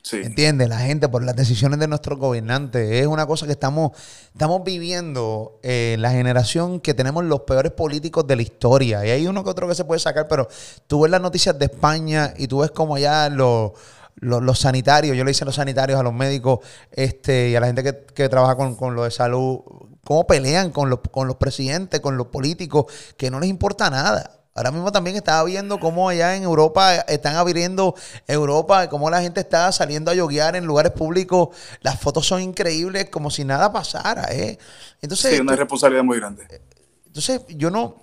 Sí. 0.03 0.17
¿Entiendes? 0.17 0.67
La 0.67 0.79
gente 0.79 1.07
por 1.09 1.23
las 1.23 1.35
decisiones 1.35 1.79
de 1.79 1.87
nuestros 1.87 2.17
gobernantes. 2.17 2.91
Es 2.91 3.07
una 3.07 3.25
cosa 3.27 3.45
que 3.45 3.51
estamos, 3.51 3.91
estamos 4.33 4.63
viviendo 4.63 5.59
eh, 5.61 5.95
la 5.99 6.11
generación 6.11 6.79
que 6.79 6.93
tenemos 6.93 7.23
los 7.23 7.41
peores 7.41 7.71
políticos 7.71 8.25
de 8.25 8.35
la 8.35 8.41
historia. 8.41 9.05
Y 9.05 9.11
hay 9.11 9.27
uno 9.27 9.43
que 9.43 9.49
otro 9.51 9.67
que 9.67 9.75
se 9.75 9.85
puede 9.85 9.99
sacar, 9.99 10.27
pero 10.27 10.47
tú 10.87 11.01
ves 11.01 11.11
las 11.11 11.21
noticias 11.21 11.57
de 11.57 11.65
España 11.65 12.33
y 12.37 12.47
tú 12.47 12.59
ves 12.59 12.71
como 12.71 12.95
allá 12.95 13.29
los 13.29 13.73
los, 14.15 14.59
sanitarios, 14.59 15.17
yo 15.17 15.23
le 15.23 15.31
hice 15.31 15.43
a 15.43 15.45
los 15.45 15.55
sanitarios, 15.55 15.99
a 15.99 16.03
los 16.03 16.13
médicos 16.13 16.59
este, 16.91 17.49
y 17.49 17.55
a 17.55 17.59
la 17.59 17.67
gente 17.67 17.83
que, 18.13 18.29
trabaja 18.29 18.55
con, 18.55 18.95
lo 18.95 19.03
de 19.03 19.11
salud, 19.11 19.61
cómo 20.03 20.27
pelean 20.27 20.71
con 20.71 20.89
los, 20.89 20.99
con 21.11 21.27
los 21.27 21.37
presidentes, 21.37 21.99
con 22.01 22.17
los 22.17 22.27
políticos, 22.27 22.85
que 23.17 23.31
no 23.31 23.39
les 23.39 23.49
importa 23.49 23.89
nada. 23.89 24.40
Ahora 24.53 24.71
mismo 24.71 24.91
también 24.91 25.15
estaba 25.15 25.43
viendo 25.45 25.79
cómo 25.79 26.09
allá 26.09 26.35
en 26.35 26.43
Europa 26.43 26.95
están 27.07 27.35
abriendo 27.35 27.95
Europa, 28.27 28.89
cómo 28.89 29.09
la 29.09 29.21
gente 29.21 29.39
está 29.39 29.71
saliendo 29.71 30.11
a 30.11 30.13
yoguear 30.13 30.57
en 30.57 30.65
lugares 30.65 30.91
públicos. 30.91 31.49
Las 31.81 31.99
fotos 31.99 32.27
son 32.27 32.41
increíbles, 32.41 33.09
como 33.09 33.31
si 33.31 33.45
nada 33.45 33.71
pasara. 33.71 34.25
¿eh? 34.31 34.57
Entonces, 35.01 35.35
sí, 35.35 35.39
una 35.41 35.55
responsabilidad 35.55 36.03
muy 36.03 36.19
grande. 36.19 36.61
Entonces, 37.05 37.41
yo 37.47 37.69
no, 37.71 38.01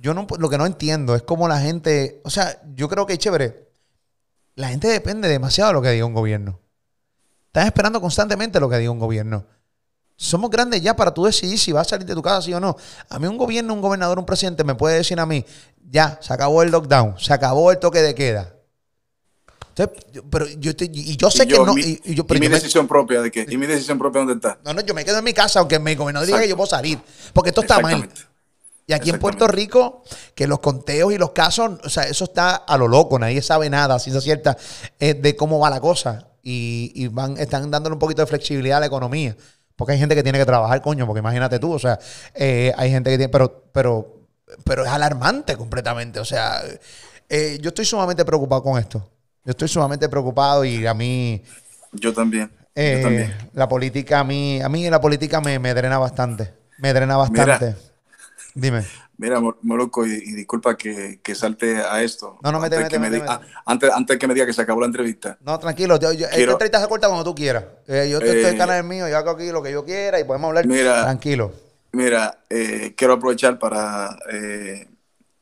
yo 0.00 0.14
no, 0.14 0.26
lo 0.38 0.48
que 0.48 0.58
no 0.58 0.66
entiendo 0.66 1.16
es 1.16 1.22
cómo 1.22 1.48
la 1.48 1.60
gente, 1.60 2.20
o 2.24 2.30
sea, 2.30 2.60
yo 2.74 2.88
creo 2.88 3.06
que 3.06 3.14
es 3.14 3.18
chévere. 3.18 3.66
La 4.54 4.68
gente 4.68 4.86
depende 4.88 5.28
demasiado 5.28 5.70
de 5.70 5.74
lo 5.74 5.82
que 5.82 5.90
diga 5.90 6.06
un 6.06 6.14
gobierno. 6.14 6.60
Están 7.46 7.66
esperando 7.66 8.00
constantemente 8.00 8.60
lo 8.60 8.68
que 8.68 8.78
diga 8.78 8.90
un 8.90 8.98
gobierno. 8.98 9.46
Somos 10.16 10.50
grandes 10.50 10.80
ya 10.80 10.96
para 10.96 11.12
tú 11.12 11.24
decidir 11.24 11.58
si 11.58 11.72
vas 11.72 11.86
a 11.86 11.90
salir 11.90 12.06
de 12.06 12.14
tu 12.14 12.22
casa, 12.22 12.40
sí 12.40 12.52
o 12.54 12.60
no. 12.60 12.76
A 13.10 13.18
mí 13.18 13.26
un 13.26 13.36
gobierno, 13.36 13.74
un 13.74 13.82
gobernador, 13.82 14.18
un 14.18 14.24
presidente 14.24 14.64
me 14.64 14.74
puede 14.74 14.96
decir 14.96 15.20
a 15.20 15.26
mí, 15.26 15.44
ya, 15.90 16.18
se 16.22 16.32
acabó 16.32 16.62
el 16.62 16.70
lockdown, 16.70 17.18
se 17.18 17.34
acabó 17.34 17.70
el 17.70 17.78
toque 17.78 18.00
de 18.00 18.14
queda. 18.14 18.54
pero 20.30 20.46
yo 20.58 20.72
y 20.80 21.16
yo 21.18 21.30
sé 21.30 21.46
que 21.46 21.58
no. 21.58 21.76
y, 21.76 22.00
mi 22.40 22.48
decisión 22.48 22.88
propia 22.88 23.20
de 23.20 23.30
qué? 23.30 23.46
¿Y 23.46 23.58
mi 23.58 23.66
decisión 23.66 23.98
propia 23.98 24.20
dónde 24.20 24.34
está? 24.34 24.58
No, 24.64 24.72
no, 24.72 24.80
yo 24.80 24.94
me 24.94 25.04
quedo 25.04 25.18
en 25.18 25.24
mi 25.24 25.34
casa, 25.34 25.60
aunque 25.60 25.78
mi 25.78 25.94
gobernador 25.94 26.26
diga 26.26 26.40
que 26.40 26.48
yo 26.48 26.56
puedo 26.56 26.70
salir. 26.70 26.98
Porque 27.34 27.50
esto 27.50 27.60
está 27.60 27.80
mal. 27.80 28.08
Y 28.88 28.92
aquí 28.92 29.10
en 29.10 29.18
Puerto 29.18 29.48
Rico, 29.48 30.02
que 30.34 30.46
los 30.46 30.60
conteos 30.60 31.12
y 31.12 31.18
los 31.18 31.32
casos, 31.32 31.72
o 31.84 31.88
sea, 31.90 32.04
eso 32.04 32.24
está 32.24 32.54
a 32.54 32.78
lo 32.78 32.86
loco, 32.86 33.18
nadie 33.18 33.42
sabe 33.42 33.68
nada, 33.68 33.98
si 33.98 34.16
es 34.16 34.22
cierta, 34.22 34.56
eh, 35.00 35.14
de 35.14 35.34
cómo 35.34 35.58
va 35.58 35.68
la 35.68 35.80
cosa. 35.80 36.28
Y, 36.42 36.92
y, 36.94 37.08
van, 37.08 37.36
están 37.36 37.68
dándole 37.70 37.94
un 37.94 37.98
poquito 37.98 38.22
de 38.22 38.26
flexibilidad 38.26 38.76
a 38.76 38.80
la 38.80 38.86
economía. 38.86 39.36
Porque 39.76 39.92
hay 39.92 39.98
gente 39.98 40.14
que 40.14 40.22
tiene 40.22 40.38
que 40.38 40.46
trabajar, 40.46 40.80
coño, 40.80 41.06
porque 41.06 41.20
imagínate 41.20 41.58
tú, 41.58 41.72
o 41.72 41.78
sea, 41.78 41.98
eh, 42.34 42.72
hay 42.76 42.90
gente 42.90 43.10
que 43.10 43.18
tiene, 43.18 43.30
pero, 43.30 43.64
pero, 43.72 44.20
pero 44.64 44.84
es 44.84 44.90
alarmante 44.90 45.56
completamente. 45.56 46.18
O 46.18 46.24
sea, 46.24 46.62
eh, 47.28 47.58
yo 47.60 47.68
estoy 47.68 47.84
sumamente 47.84 48.24
preocupado 48.24 48.62
con 48.62 48.78
esto. 48.78 49.06
Yo 49.44 49.50
estoy 49.50 49.68
sumamente 49.68 50.08
preocupado 50.08 50.64
y 50.64 50.86
a 50.86 50.94
mí. 50.94 51.42
Yo 51.92 52.12
también. 52.12 52.50
Eh, 52.74 52.96
yo 52.96 53.02
también. 53.02 53.34
La 53.52 53.68
política, 53.68 54.20
a 54.20 54.24
mí, 54.24 54.60
a 54.60 54.68
mí 54.68 54.88
la 54.88 55.00
política 55.00 55.40
me, 55.40 55.58
me 55.58 55.74
drena 55.74 55.98
bastante. 55.98 56.52
Me 56.78 56.92
drena 56.92 57.16
bastante. 57.16 57.76
Dime. 58.54 58.84
Mira, 59.18 59.40
Moroco, 59.40 60.06
y, 60.06 60.34
disculpa 60.34 60.76
que, 60.76 61.20
salte 61.34 61.78
a 61.78 62.02
esto. 62.02 62.38
No, 62.42 62.52
no, 62.52 62.60
mete, 62.60 62.76
antes, 62.76 63.00
mete, 63.00 63.20
que 63.20 63.26
antes, 63.64 63.90
antes 63.90 64.18
que 64.18 64.28
me 64.28 64.34
diga 64.34 64.44
que 64.44 64.52
se 64.52 64.60
acabó 64.60 64.80
la 64.80 64.86
entrevista. 64.86 65.38
No, 65.40 65.58
tranquilo. 65.58 65.98
Yo, 65.98 66.10
esta 66.10 66.36
entrevista 66.36 66.80
se 66.80 66.88
corta 66.88 67.06
cuando 67.08 67.24
tú 67.24 67.34
quieras. 67.34 67.64
Eh, 67.86 68.08
yo 68.10 68.18
estoy 68.18 68.40
en 68.40 68.46
el 68.46 68.54
eh, 68.54 68.58
canal 68.58 68.84
mío, 68.84 69.08
yo 69.08 69.16
hago 69.16 69.30
aquí 69.30 69.50
lo 69.50 69.62
que 69.62 69.72
yo 69.72 69.84
quiera 69.84 70.20
y 70.20 70.24
podemos 70.24 70.48
hablar 70.48 70.66
tranquilo. 70.66 71.52
Mira, 71.92 72.40
eh, 72.50 72.92
quiero 72.94 73.14
aprovechar 73.14 73.58
para, 73.58 74.18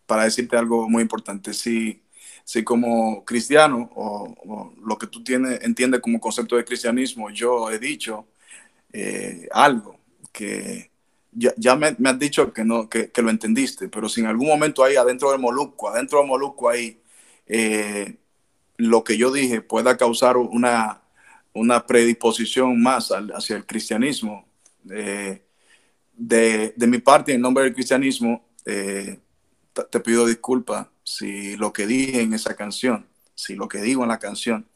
para 0.07 0.25
decirte 0.25 0.57
algo 0.57 0.89
muy 0.89 1.03
importante. 1.03 1.53
Si, 1.53 2.01
si 2.45 2.63
como 2.63 3.25
cristiano 3.25 3.91
o, 3.97 4.73
lo 4.85 4.97
que 4.97 5.09
tú 5.09 5.25
tienes, 5.25 5.65
entiendes 5.65 6.01
como 6.01 6.21
concepto 6.21 6.57
de 6.57 6.65
cristianismo, 6.65 7.29
yo 7.31 7.71
he 7.71 7.81
dicho 7.81 8.27
algo 9.51 9.99
que 10.31 10.94
ya, 11.35 11.77
me, 11.77 11.89
has 11.89 12.19
dicho 12.19 12.53
que, 12.53 12.65
no, 12.65 12.89
que, 12.89 13.11
lo 13.17 13.31
entendiste, 13.31 13.89
pero 13.89 14.09
si 14.09 14.21
en 14.21 14.27
algún 14.27 14.49
momento 14.49 14.85
ahí 14.85 14.97
adentro 14.97 15.31
del 15.31 15.41
Molusco, 15.41 15.89
adentro 15.89 16.19
del 16.19 16.29
Molusco 16.29 16.69
ahí, 16.69 17.01
eh, 17.47 18.17
lo 18.77 19.05
que 19.05 19.17
yo 19.17 19.33
dije 19.33 19.61
pueda 19.61 19.97
causar 19.97 20.37
una, 20.37 21.03
una 21.53 21.87
predisposición 21.87 22.81
más 22.81 23.11
hacia 23.11 23.57
el 23.57 23.67
cristianismo, 23.67 24.47
eh, 24.91 25.43
de, 26.17 26.75
mi 26.87 26.99
parte, 26.99 27.35
en 27.35 27.41
nombre 27.41 27.65
del 27.65 27.75
cristianismo, 27.75 28.47
eh, 28.65 29.19
te 29.91 30.01
pido 30.01 30.27
disculpas 30.27 30.87
si 31.03 31.57
lo 31.57 31.73
que 31.73 31.87
dije 31.87 32.23
en 32.23 32.35
esa 32.35 32.55
canción, 32.55 33.07
si 33.35 33.57
lo 33.57 33.69
que 33.69 33.81
digo 33.83 34.03
en 34.03 34.09
la 34.09 34.19
canción, 34.19 34.67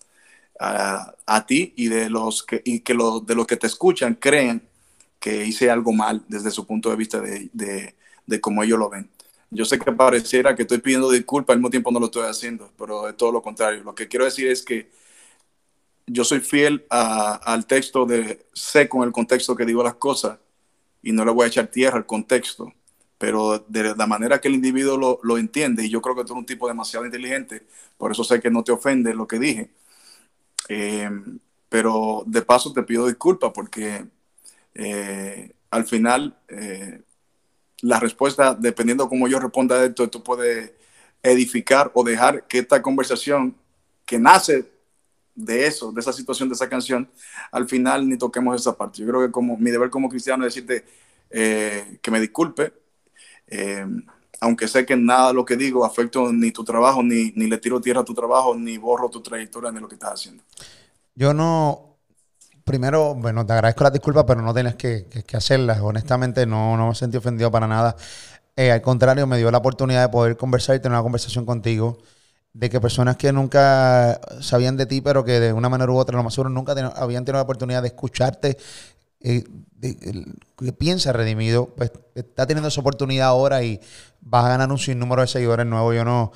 a, 0.60 1.44
ti 1.46 1.72
y 1.76 1.86
de 1.86 2.10
los 2.10 2.42
que, 2.42 2.60
y 2.64 2.80
que 2.80 2.92
de 2.92 3.34
los 3.36 3.46
que 3.46 3.56
te 3.56 3.68
escuchan 3.68 4.14
creen 4.14 4.67
que 5.18 5.44
hice 5.44 5.70
algo 5.70 5.92
mal 5.92 6.24
desde 6.28 6.50
su 6.50 6.66
punto 6.66 6.90
de 6.90 6.96
vista 6.96 7.20
de, 7.20 7.50
de, 8.26 8.40
cómo 8.40 8.62
ellos 8.62 8.78
lo 8.78 8.88
ven. 8.88 9.10
Yo 9.50 9.64
sé 9.64 9.78
que 9.78 9.92
pareciera 9.92 10.54
que 10.54 10.62
estoy 10.62 10.78
pidiendo 10.78 11.10
disculpas, 11.10 11.54
al 11.54 11.58
mismo 11.58 11.70
tiempo 11.70 11.90
no 11.90 12.00
lo 12.00 12.06
estoy 12.06 12.24
haciendo, 12.24 12.70
pero 12.78 13.08
es 13.08 13.16
todo 13.16 13.32
lo 13.32 13.42
contrario. 13.42 13.82
Lo 13.82 13.94
que 13.94 14.08
quiero 14.08 14.24
decir 14.24 14.48
es 14.48 14.62
que 14.62 14.90
yo 16.06 16.24
soy 16.24 16.40
fiel 16.40 16.86
al 16.90 17.66
texto 17.66 18.06
de 18.06 18.46
sé 18.52 18.88
con 18.88 19.02
el 19.04 19.12
contexto 19.12 19.56
que 19.56 19.64
digo 19.64 19.82
las 19.82 19.94
cosas 19.94 20.38
y 21.02 21.12
no 21.12 21.24
le 21.24 21.32
voy 21.32 21.44
a 21.44 21.48
echar 21.48 21.68
tierra 21.68 21.96
al 21.98 22.06
contexto, 22.06 22.72
pero 23.18 23.64
de 23.68 23.94
la 23.96 24.06
manera 24.06 24.40
que 24.40 24.48
el 24.48 24.54
individuo 24.54 24.96
lo, 24.96 25.20
lo 25.22 25.38
entiende, 25.38 25.84
y 25.86 25.90
yo 25.90 26.00
creo 26.02 26.14
que 26.16 26.22
tú 26.22 26.32
eres 26.32 26.40
un 26.40 26.46
tipo 26.46 26.68
demasiado 26.68 27.06
inteligente, 27.06 27.66
por 27.96 28.12
eso 28.12 28.24
sé 28.24 28.40
que 28.40 28.50
no 28.50 28.64
te 28.64 28.72
ofende 28.72 29.14
lo 29.14 29.26
que 29.26 29.38
dije. 29.38 29.70
Eh, 30.68 31.10
pero 31.68 32.22
de 32.26 32.42
paso 32.42 32.72
te 32.72 32.82
pido 32.82 33.06
disculpas 33.06 33.52
porque 33.54 34.06
eh, 34.78 35.52
al 35.70 35.84
final, 35.84 36.38
eh, 36.48 37.02
la 37.82 37.98
respuesta, 37.98 38.54
dependiendo 38.54 39.08
cómo 39.08 39.26
yo 39.26 39.40
responda 39.40 39.74
a 39.74 39.84
esto, 39.84 40.08
tú 40.08 40.22
puedes 40.22 40.72
edificar 41.22 41.90
o 41.94 42.04
dejar 42.04 42.46
que 42.46 42.60
esta 42.60 42.80
conversación 42.80 43.56
que 44.06 44.20
nace 44.20 44.70
de 45.34 45.66
eso, 45.66 45.90
de 45.90 46.00
esa 46.00 46.12
situación, 46.12 46.48
de 46.48 46.54
esa 46.54 46.68
canción, 46.68 47.10
al 47.50 47.68
final 47.68 48.08
ni 48.08 48.16
toquemos 48.16 48.60
esa 48.60 48.76
parte. 48.76 49.00
Yo 49.00 49.08
creo 49.08 49.26
que 49.26 49.32
como 49.32 49.56
mi 49.56 49.70
deber 49.72 49.90
como 49.90 50.08
cristiano 50.08 50.46
es 50.46 50.54
decirte 50.54 50.84
eh, 51.30 51.98
que 52.00 52.10
me 52.12 52.20
disculpe, 52.20 52.72
aunque 54.40 54.68
sé 54.68 54.86
que 54.86 54.96
nada 54.96 55.28
de 55.28 55.34
lo 55.34 55.44
que 55.44 55.56
digo 55.56 55.84
afecto 55.84 56.32
ni 56.32 56.52
tu 56.52 56.62
trabajo, 56.62 57.02
ni, 57.02 57.32
ni 57.34 57.48
le 57.48 57.58
tiro 57.58 57.80
tierra 57.80 58.02
a 58.02 58.04
tu 58.04 58.14
trabajo, 58.14 58.54
ni 58.54 58.78
borro 58.78 59.08
tu 59.08 59.20
trayectoria, 59.20 59.72
ni 59.72 59.80
lo 59.80 59.88
que 59.88 59.96
estás 59.96 60.12
haciendo. 60.12 60.44
Yo 61.16 61.34
no, 61.34 61.87
primero, 62.68 63.14
bueno, 63.14 63.44
te 63.44 63.54
agradezco 63.54 63.82
las 63.82 63.92
disculpas, 63.92 64.24
pero 64.24 64.42
no 64.42 64.54
tienes 64.54 64.76
que, 64.76 65.06
hacerlas. 65.32 65.80
Honestamente, 65.80 66.46
no, 66.46 66.76
no 66.76 66.88
me 66.88 66.94
sentí 66.94 67.16
ofendido 67.16 67.50
para 67.50 67.66
nada. 67.66 67.96
Eh, 68.54 68.70
al 68.70 68.82
contrario, 68.82 69.26
me 69.26 69.38
dio 69.38 69.50
la 69.50 69.58
oportunidad 69.58 70.02
de 70.02 70.08
poder 70.10 70.36
conversar 70.36 70.76
y 70.76 70.80
tener 70.80 70.92
una 70.92 71.02
conversación 71.02 71.46
contigo. 71.46 71.98
De 72.52 72.70
que 72.70 72.80
personas 72.80 73.16
que 73.16 73.32
nunca 73.32 74.20
sabían 74.40 74.76
de 74.76 74.86
ti, 74.86 75.00
pero 75.00 75.24
que 75.24 75.40
de 75.40 75.52
una 75.52 75.68
manera 75.68 75.90
u 75.90 75.96
otra, 75.96 76.16
lo 76.16 76.22
más 76.22 76.34
seguro, 76.34 76.50
nunca 76.50 76.72
habían 76.96 77.24
tenido 77.24 77.38
la 77.38 77.42
oportunidad 77.42 77.82
de 77.82 77.88
escucharte, 77.88 78.58
eh, 79.20 79.44
que 80.56 80.72
piensa 80.72 81.12
redimido, 81.12 81.74
pues 81.76 81.92
está 82.14 82.46
teniendo 82.46 82.68
esa 82.68 82.80
oportunidad 82.80 83.28
ahora 83.28 83.62
y 83.62 83.80
vas 84.20 84.44
a 84.44 84.48
ganar 84.50 84.70
un 84.70 84.78
sinnúmero 84.78 85.22
de 85.22 85.28
seguidores 85.28 85.66
nuevos. 85.66 85.94
Yo 85.94 86.04
no, 86.04 86.32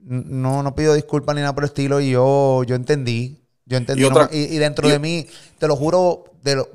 no, 0.00 0.62
no 0.62 0.74
pido 0.74 0.94
disculpas 0.94 1.34
ni 1.34 1.40
nada 1.40 1.54
por 1.54 1.64
el 1.64 1.68
estilo 1.68 2.00
y 2.00 2.10
yo, 2.10 2.64
yo 2.64 2.74
entendí 2.74 3.41
yo 3.66 3.76
entendí. 3.76 4.04
Y, 4.32 4.58
dentro 4.58 4.88
de 4.88 4.98
mí, 4.98 5.26
te 5.58 5.66
lo 5.66 5.76
juro, 5.76 6.24
de 6.42 6.56
lo, 6.56 6.68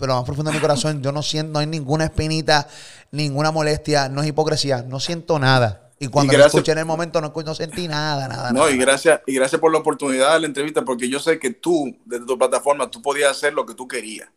más 0.00 0.24
profundo 0.24 0.50
de 0.50 0.56
mi 0.56 0.60
corazón, 0.60 1.02
yo 1.02 1.12
no 1.12 1.22
siento, 1.22 1.52
no 1.52 1.58
hay 1.58 1.66
ninguna 1.66 2.04
espinita, 2.04 2.68
ninguna 3.10 3.50
molestia, 3.50 4.08
no 4.08 4.22
es 4.22 4.28
hipocresía, 4.28 4.82
no 4.82 5.00
siento 5.00 5.38
nada. 5.38 5.90
Y 5.98 6.08
cuando 6.08 6.36
lo 6.36 6.44
escuché 6.44 6.72
en 6.72 6.78
el 6.78 6.84
momento 6.84 7.20
no, 7.20 7.32
no 7.32 7.54
sentí 7.54 7.86
nada, 7.86 8.26
nada. 8.26 8.50
No, 8.50 8.68
y 8.68 8.76
gracias, 8.76 9.20
y 9.24 9.34
gracias 9.34 9.60
por 9.60 9.70
la 9.70 9.78
oportunidad 9.78 10.34
de 10.34 10.40
la 10.40 10.46
entrevista, 10.46 10.84
porque 10.84 11.08
yo 11.08 11.20
sé 11.20 11.38
que 11.38 11.50
tú, 11.50 11.96
desde 12.04 12.26
tu 12.26 12.36
plataforma, 12.36 12.90
tú 12.90 13.00
podías 13.00 13.30
hacer 13.30 13.54
lo 13.54 13.64
que 13.64 13.74
tú 13.74 13.86
querías 13.86 14.28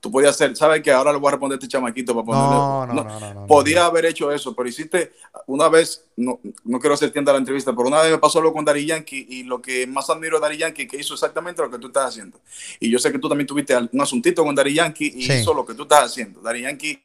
tú 0.00 0.10
podías 0.10 0.30
hacer, 0.30 0.56
¿sabes 0.56 0.82
que 0.82 0.90
Ahora 0.90 1.12
le 1.12 1.18
voy 1.18 1.28
a 1.28 1.32
responder 1.32 1.56
a 1.56 1.58
este 1.58 1.68
chamaquito 1.68 2.14
para 2.14 2.24
ponerle. 2.24 2.48
No, 2.48 2.86
no, 2.86 3.20
no, 3.20 3.34
no, 3.34 3.46
Podía 3.46 3.84
haber 3.84 4.06
hecho 4.06 4.32
eso, 4.32 4.54
pero 4.54 4.68
hiciste 4.68 5.12
una 5.46 5.68
vez, 5.68 6.04
no, 6.16 6.40
no 6.64 6.80
quiero 6.80 6.94
hacer 6.94 7.10
tienda 7.10 7.32
la 7.32 7.38
entrevista, 7.38 7.72
pero 7.72 7.88
una 7.88 8.00
vez 8.00 8.10
me 8.10 8.18
pasó 8.18 8.38
algo 8.38 8.52
con 8.52 8.64
Dari 8.64 8.86
Yankee 8.86 9.26
y 9.28 9.42
lo 9.44 9.60
que 9.60 9.86
más 9.86 10.08
admiro 10.10 10.38
de 10.38 10.42
Dari 10.42 10.56
Yankee 10.56 10.88
que 10.88 10.96
hizo 10.96 11.14
exactamente 11.14 11.62
lo 11.62 11.70
que 11.70 11.78
tú 11.78 11.88
estás 11.88 12.06
haciendo. 12.06 12.40
Y 12.80 12.90
yo 12.90 12.98
sé 12.98 13.12
que 13.12 13.18
tú 13.18 13.28
también 13.28 13.46
tuviste 13.46 13.76
un 13.76 14.00
asuntito 14.00 14.44
con 14.44 14.54
Dari 14.54 14.74
Yankee 14.74 15.12
y 15.14 15.32
hizo 15.32 15.54
lo 15.54 15.64
que 15.66 15.74
tú 15.74 15.82
estás 15.82 16.04
haciendo. 16.04 16.40
Dari 16.40 16.62
Yankee, 16.62 17.02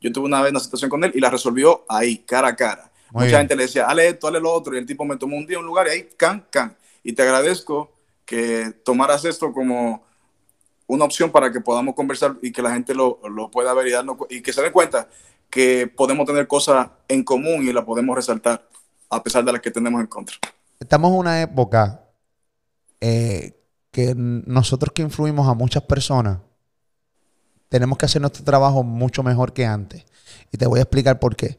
yo 0.00 0.12
tuve 0.12 0.26
una 0.26 0.42
vez 0.42 0.50
una 0.50 0.60
situación 0.60 0.90
con 0.90 1.02
él 1.04 1.12
y 1.14 1.20
la 1.20 1.30
resolvió 1.30 1.84
ahí, 1.88 2.18
cara 2.18 2.48
a 2.48 2.56
cara. 2.56 2.92
Mucha 3.12 3.38
gente 3.38 3.56
le 3.56 3.62
decía, 3.62 3.86
hale 3.86 4.08
esto, 4.08 4.26
hale 4.26 4.40
lo 4.40 4.52
otro, 4.52 4.74
y 4.74 4.78
el 4.78 4.84
tipo 4.84 5.04
me 5.04 5.16
tomó 5.16 5.36
un 5.36 5.46
día 5.46 5.58
un 5.58 5.64
lugar 5.64 5.86
y 5.86 5.90
ahí, 5.90 6.08
can, 6.16 6.44
can. 6.50 6.76
Y 7.02 7.12
te 7.12 7.22
agradezco 7.22 7.90
que 8.26 8.74
tomaras 8.84 9.24
esto 9.24 9.52
como 9.52 10.04
una 10.86 11.04
opción 11.04 11.30
para 11.30 11.52
que 11.52 11.60
podamos 11.60 11.94
conversar 11.94 12.36
y 12.42 12.52
que 12.52 12.62
la 12.62 12.72
gente 12.72 12.94
lo, 12.94 13.18
pueda 13.50 13.74
ver 13.74 13.88
y, 13.88 14.36
y 14.36 14.42
que 14.42 14.52
se 14.52 14.62
dé 14.62 14.70
cuenta 14.70 15.08
que 15.50 15.86
podemos 15.86 16.26
tener 16.26 16.46
cosas 16.46 16.88
en 17.08 17.24
común 17.24 17.66
y 17.66 17.72
la 17.72 17.84
podemos 17.84 18.14
resaltar 18.16 18.68
a 19.10 19.22
pesar 19.22 19.44
de 19.44 19.52
las 19.52 19.60
que 19.60 19.70
tenemos 19.70 20.00
en 20.00 20.06
contra. 20.06 20.36
Estamos 20.78 21.10
en 21.10 21.18
una 21.18 21.40
época 21.40 22.02
eh, 23.00 23.52
que 23.90 24.14
nosotros 24.16 24.92
que 24.92 25.02
influimos 25.02 25.48
a 25.48 25.54
muchas 25.54 25.82
personas 25.84 26.38
tenemos 27.68 27.98
que 27.98 28.06
hacer 28.06 28.20
nuestro 28.20 28.44
trabajo 28.44 28.82
mucho 28.82 29.22
mejor 29.22 29.52
que 29.52 29.66
antes. 29.66 30.04
Y 30.52 30.58
te 30.58 30.66
voy 30.66 30.78
a 30.78 30.82
explicar 30.82 31.18
por 31.18 31.36
qué. 31.36 31.58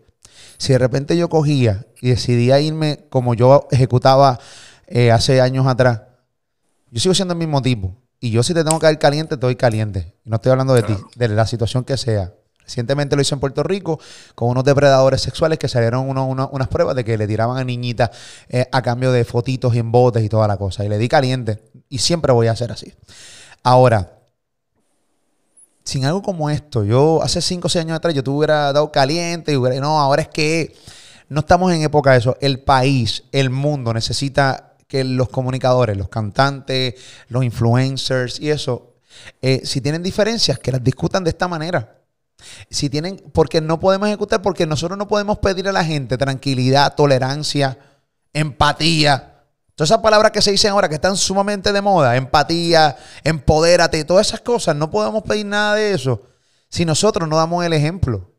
Si 0.57 0.73
de 0.73 0.79
repente 0.79 1.17
yo 1.17 1.29
cogía 1.29 1.85
y 2.01 2.09
decidía 2.09 2.59
irme 2.59 3.05
como 3.09 3.33
yo 3.33 3.67
ejecutaba 3.71 4.39
eh, 4.87 5.11
hace 5.11 5.41
años 5.41 5.67
atrás, 5.67 6.03
yo 6.91 6.99
sigo 6.99 7.13
siendo 7.13 7.33
el 7.33 7.39
mismo 7.39 7.61
tipo. 7.61 7.95
Y 8.19 8.31
yo 8.31 8.43
si 8.43 8.53
te 8.53 8.63
tengo 8.63 8.79
que 8.79 8.85
caer 8.85 8.99
caliente, 8.99 9.35
estoy 9.35 9.55
caliente. 9.55 10.15
Y 10.25 10.29
no 10.29 10.37
estoy 10.37 10.51
hablando 10.51 10.73
de 10.73 10.83
ti, 10.83 10.95
de 11.15 11.27
la 11.29 11.45
situación 11.45 11.83
que 11.83 11.97
sea. 11.97 12.33
Recientemente 12.63 13.15
lo 13.15 13.21
hice 13.21 13.33
en 13.33 13.39
Puerto 13.39 13.63
Rico 13.63 13.97
con 14.35 14.49
unos 14.49 14.65
depredadores 14.65 15.21
sexuales 15.21 15.57
que 15.57 15.69
salieron 15.69 16.09
unas 16.09 16.67
pruebas 16.67 16.95
de 16.97 17.05
que 17.05 17.17
le 17.17 17.25
tiraban 17.25 17.57
a 17.57 17.63
niñitas 17.63 18.09
eh, 18.49 18.67
a 18.71 18.81
cambio 18.81 19.13
de 19.13 19.23
fotitos 19.23 19.73
y 19.73 19.79
en 19.79 19.89
botes 19.89 20.21
y 20.23 20.27
toda 20.27 20.47
la 20.47 20.57
cosa. 20.57 20.83
Y 20.83 20.89
le 20.89 20.97
di 20.97 21.07
caliente. 21.07 21.63
Y 21.87 21.99
siempre 21.99 22.33
voy 22.33 22.47
a 22.47 22.51
hacer 22.51 22.71
así. 22.71 22.93
Ahora, 23.63 24.17
sin 25.85 26.03
algo 26.03 26.21
como 26.21 26.49
esto, 26.49 26.83
yo 26.83 27.23
hace 27.23 27.41
5 27.41 27.67
o 27.67 27.69
6 27.69 27.85
años 27.85 27.95
atrás 27.95 28.13
yo 28.13 28.23
te 28.23 28.29
hubiera 28.29 28.73
dado 28.73 28.91
caliente 28.91 29.53
y 29.53 29.55
hubiera, 29.55 29.79
no, 29.79 30.01
ahora 30.01 30.23
es 30.23 30.27
que 30.27 30.75
no 31.29 31.39
estamos 31.39 31.71
en 31.71 31.81
época 31.83 32.11
de 32.11 32.17
eso. 32.17 32.35
El 32.41 32.59
país, 32.59 33.23
el 33.31 33.49
mundo 33.49 33.93
necesita 33.93 34.66
que 34.87 35.03
los 35.03 35.29
comunicadores, 35.29 35.97
los 35.97 36.09
cantantes, 36.09 36.95
los 37.27 37.43
influencers 37.43 38.39
y 38.39 38.49
eso, 38.49 38.95
eh, 39.41 39.61
si 39.63 39.81
tienen 39.81 40.03
diferencias, 40.03 40.59
que 40.59 40.71
las 40.71 40.83
discutan 40.83 41.23
de 41.23 41.31
esta 41.31 41.47
manera. 41.47 41.95
Si 42.69 42.89
tienen, 42.89 43.17
porque 43.33 43.61
no 43.61 43.79
podemos 43.79 44.07
ejecutar, 44.07 44.41
porque 44.41 44.65
nosotros 44.65 44.97
no 44.97 45.07
podemos 45.07 45.39
pedir 45.39 45.67
a 45.67 45.71
la 45.71 45.83
gente 45.83 46.17
tranquilidad, 46.17 46.95
tolerancia, 46.95 47.77
empatía. 48.31 49.43
Todas 49.75 49.89
esas 49.89 50.01
palabras 50.01 50.31
que 50.31 50.41
se 50.41 50.51
dicen 50.51 50.71
ahora 50.71 50.87
que 50.89 50.95
están 50.95 51.17
sumamente 51.17 51.73
de 51.73 51.81
moda, 51.81 52.15
empatía, 52.15 52.95
empodérate, 53.23 54.03
todas 54.05 54.27
esas 54.27 54.41
cosas, 54.41 54.75
no 54.75 54.89
podemos 54.89 55.23
pedir 55.23 55.45
nada 55.45 55.75
de 55.75 55.93
eso 55.93 56.23
si 56.69 56.85
nosotros 56.85 57.27
no 57.27 57.37
damos 57.37 57.65
el 57.65 57.73
ejemplo. 57.73 58.31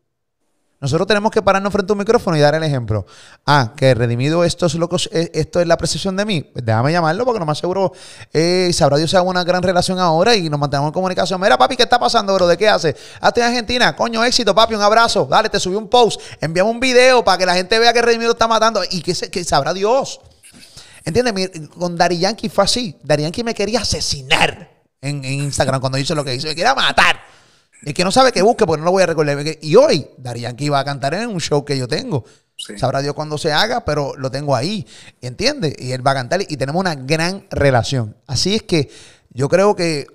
Nosotros 0.81 1.07
tenemos 1.07 1.31
que 1.31 1.41
pararnos 1.41 1.73
frente 1.73 1.91
a 1.91 1.93
un 1.93 1.99
micrófono 1.99 2.37
y 2.37 2.39
dar 2.39 2.55
el 2.55 2.63
ejemplo. 2.63 3.05
Ah, 3.45 3.73
que 3.75 3.93
redimido 3.93 4.45
esto 4.45 4.67
es, 4.67 4.75
eh, 5.11 5.29
esto 5.33 5.59
es 5.59 5.67
la 5.67 5.75
precisión 5.75 6.15
de 6.15 6.23
mí. 6.23 6.41
Pues 6.41 6.63
déjame 6.63 6.93
llamarlo 6.93 7.25
porque 7.25 7.39
no 7.39 7.45
más 7.45 7.57
seguro 7.57 7.91
eh, 8.31 8.71
sabrá 8.73 8.97
Dios 8.97 9.13
haga 9.13 9.23
una 9.23 9.43
gran 9.43 9.61
relación 9.61 9.99
ahora 9.99 10.35
y 10.35 10.49
nos 10.49 10.57
mantenemos 10.57 10.89
en 10.89 10.93
comunicación. 10.93 11.41
Mira, 11.41 11.57
papi, 11.57 11.75
¿qué 11.75 11.83
está 11.83 11.99
pasando, 11.99 12.33
bro? 12.33 12.47
¿De 12.47 12.57
qué 12.57 12.69
hace? 12.69 12.95
Ah, 13.19 13.27
estoy 13.27 13.43
en 13.43 13.49
Argentina. 13.49 13.93
Coño, 13.93 14.23
éxito, 14.23 14.55
papi, 14.55 14.73
un 14.73 14.81
abrazo. 14.81 15.27
Dale, 15.29 15.49
te 15.49 15.59
subí 15.59 15.75
un 15.75 15.89
post. 15.89 16.21
Enviamos 16.39 16.71
un 16.71 16.79
video 16.79 17.25
para 17.25 17.37
que 17.37 17.45
la 17.45 17.55
gente 17.55 17.77
vea 17.77 17.91
que 17.91 18.01
redimido 18.01 18.31
está 18.31 18.47
matando 18.47 18.81
y 18.89 19.01
que, 19.01 19.13
que 19.13 19.43
sabrá 19.43 19.73
Dios. 19.73 20.21
¿Entiendes? 21.03 21.51
Con 21.77 21.97
Dari 21.97 22.19
Yankee 22.19 22.47
fue 22.47 22.63
así. 22.63 22.95
Dari 23.03 23.23
Yankee 23.23 23.43
me 23.43 23.53
quería 23.53 23.81
asesinar 23.81 24.69
en, 25.01 25.25
en 25.25 25.33
Instagram 25.41 25.81
cuando 25.81 25.97
hizo 25.97 26.15
lo 26.15 26.23
que 26.23 26.35
hizo. 26.35 26.47
Me 26.47 26.55
quería 26.55 26.73
matar. 26.73 27.19
El 27.83 27.93
que 27.93 28.03
no 28.03 28.11
sabe 28.11 28.31
que 28.31 28.41
busque, 28.41 28.65
porque 28.65 28.79
no 28.79 28.85
lo 28.85 28.91
voy 28.91 29.03
a 29.03 29.05
recordar. 29.05 29.37
Y 29.61 29.75
hoy, 29.75 30.07
Darían 30.17 30.55
que 30.55 30.65
iba 30.65 30.79
a 30.79 30.83
cantar 30.83 31.13
en 31.13 31.29
un 31.29 31.39
show 31.39 31.63
que 31.63 31.77
yo 31.77 31.87
tengo. 31.87 32.25
Sabrá 32.77 33.01
Dios 33.01 33.13
cuándo 33.13 33.37
se 33.37 33.53
haga, 33.53 33.85
pero 33.85 34.15
lo 34.17 34.29
tengo 34.29 34.55
ahí. 34.55 34.85
¿Entiendes? 35.21 35.75
Y 35.79 35.93
él 35.93 36.05
va 36.05 36.11
a 36.11 36.15
cantar 36.15 36.41
y 36.41 36.57
tenemos 36.57 36.79
una 36.79 36.95
gran 36.95 37.45
relación. 37.49 38.17
Así 38.27 38.55
es 38.55 38.63
que 38.63 38.89
yo 39.29 39.47
creo 39.47 39.75
que 39.75 40.07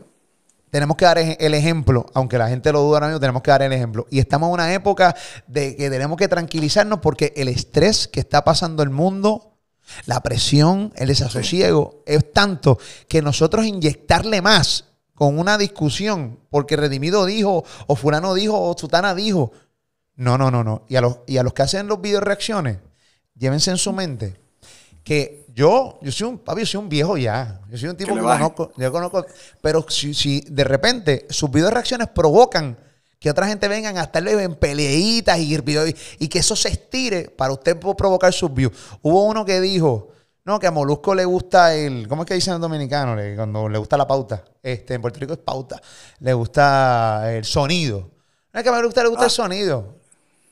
tenemos 0.70 0.96
que 0.96 1.04
dar 1.04 1.18
el 1.18 1.54
ejemplo, 1.54 2.04
aunque 2.14 2.36
la 2.36 2.48
gente 2.48 2.72
lo 2.72 2.80
duda 2.82 2.96
ahora 2.96 3.06
mismo, 3.06 3.20
tenemos 3.20 3.42
que 3.42 3.50
dar 3.50 3.62
el 3.62 3.72
ejemplo. 3.72 4.06
Y 4.10 4.18
estamos 4.18 4.48
en 4.48 4.54
una 4.54 4.74
época 4.74 5.14
de 5.46 5.76
que 5.76 5.88
tenemos 5.88 6.18
que 6.18 6.28
tranquilizarnos 6.28 6.98
porque 6.98 7.32
el 7.36 7.48
estrés 7.48 8.08
que 8.08 8.20
está 8.20 8.44
pasando 8.44 8.82
el 8.82 8.90
mundo, 8.90 9.56
la 10.04 10.20
presión, 10.20 10.92
el 10.96 11.08
desasosiego, 11.08 12.02
es 12.06 12.32
tanto 12.32 12.78
que 13.08 13.22
nosotros 13.22 13.64
inyectarle 13.64 14.42
más 14.42 14.86
con 15.14 15.38
una 15.38 15.58
discusión 15.58 16.38
porque 16.50 16.76
Redimido 16.76 17.24
dijo, 17.24 17.64
o 17.86 17.96
Fulano 17.96 18.34
dijo, 18.34 18.60
o 18.60 18.76
Sutana 18.76 19.14
dijo. 19.14 19.52
No, 20.16 20.38
no, 20.38 20.50
no, 20.50 20.62
no. 20.62 20.84
Y 20.88 20.96
a 20.96 21.00
los, 21.00 21.18
y 21.26 21.38
a 21.38 21.42
los 21.42 21.54
que 21.54 21.62
hacen 21.62 21.88
los 21.88 22.00
video 22.00 22.20
reacciones, 22.20 22.78
llévense 23.34 23.70
en 23.70 23.78
su 23.78 23.92
mente 23.92 24.36
que 25.02 25.44
yo, 25.54 25.98
yo 26.02 26.10
soy 26.10 26.28
un, 26.28 26.38
papi, 26.38 26.64
soy 26.66 26.80
un 26.80 26.88
viejo 26.88 27.16
ya. 27.16 27.60
Yo 27.70 27.78
soy 27.78 27.90
un 27.90 27.96
tipo 27.96 28.14
que, 28.14 28.20
conozco, 28.20 28.72
yo 28.76 28.90
conozco, 28.90 29.26
pero 29.60 29.84
si, 29.88 30.14
si, 30.14 30.40
de 30.48 30.64
repente 30.64 31.26
sus 31.30 31.50
video 31.50 31.70
reacciones 31.70 32.08
provocan 32.08 32.76
que 33.20 33.30
otra 33.30 33.46
gente 33.46 33.68
vengan 33.68 33.96
a 33.98 34.02
estarle 34.04 34.42
en 34.42 34.54
peleitas 34.54 35.38
y, 35.38 35.54
y, 35.54 35.94
y 36.18 36.28
que 36.28 36.38
eso 36.38 36.56
se 36.56 36.70
estire 36.70 37.28
para 37.28 37.52
usted 37.52 37.78
provocar 37.78 38.32
sus 38.32 38.52
views. 38.52 38.72
Hubo 39.02 39.24
uno 39.24 39.44
que 39.44 39.60
dijo, 39.60 40.08
no, 40.44 40.58
que 40.58 40.66
a 40.66 40.70
Molusco 40.70 41.14
le 41.14 41.24
gusta 41.24 41.74
el. 41.74 42.06
¿Cómo 42.06 42.22
es 42.22 42.28
que 42.28 42.34
dicen 42.34 42.54
en 42.54 42.60
dominicano? 42.60 43.16
Cuando 43.34 43.68
le 43.68 43.78
gusta 43.78 43.96
la 43.96 44.06
pauta. 44.06 44.44
Este, 44.62 44.94
en 44.94 45.00
Puerto 45.00 45.18
Rico 45.18 45.32
es 45.32 45.38
pauta. 45.38 45.80
Le 46.20 46.34
gusta 46.34 47.32
el 47.32 47.46
sonido. 47.46 48.10
No 48.52 48.60
es 48.60 48.62
que 48.62 48.68
a 48.68 48.72
Molusco 48.72 49.02
le 49.02 49.08
gusta 49.08 49.24
el 49.24 49.30
ah. 49.30 49.30
sonido. 49.30 49.96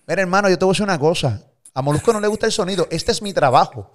Mira, 0.07 0.23
hermano, 0.23 0.49
yo 0.49 0.59
te 0.59 0.65
voy 0.65 0.73
a 0.73 0.75
decir 0.75 0.85
una 0.85 0.99
cosa. 0.99 1.43
A 1.75 1.83
Molusco 1.83 2.11
no 2.13 2.21
le 2.21 2.29
gusta 2.29 2.47
el 2.47 2.53
sonido. 2.53 2.87
Este 2.91 3.13
es 3.13 3.21
mi 3.21 3.35
trabajo. 3.35 3.91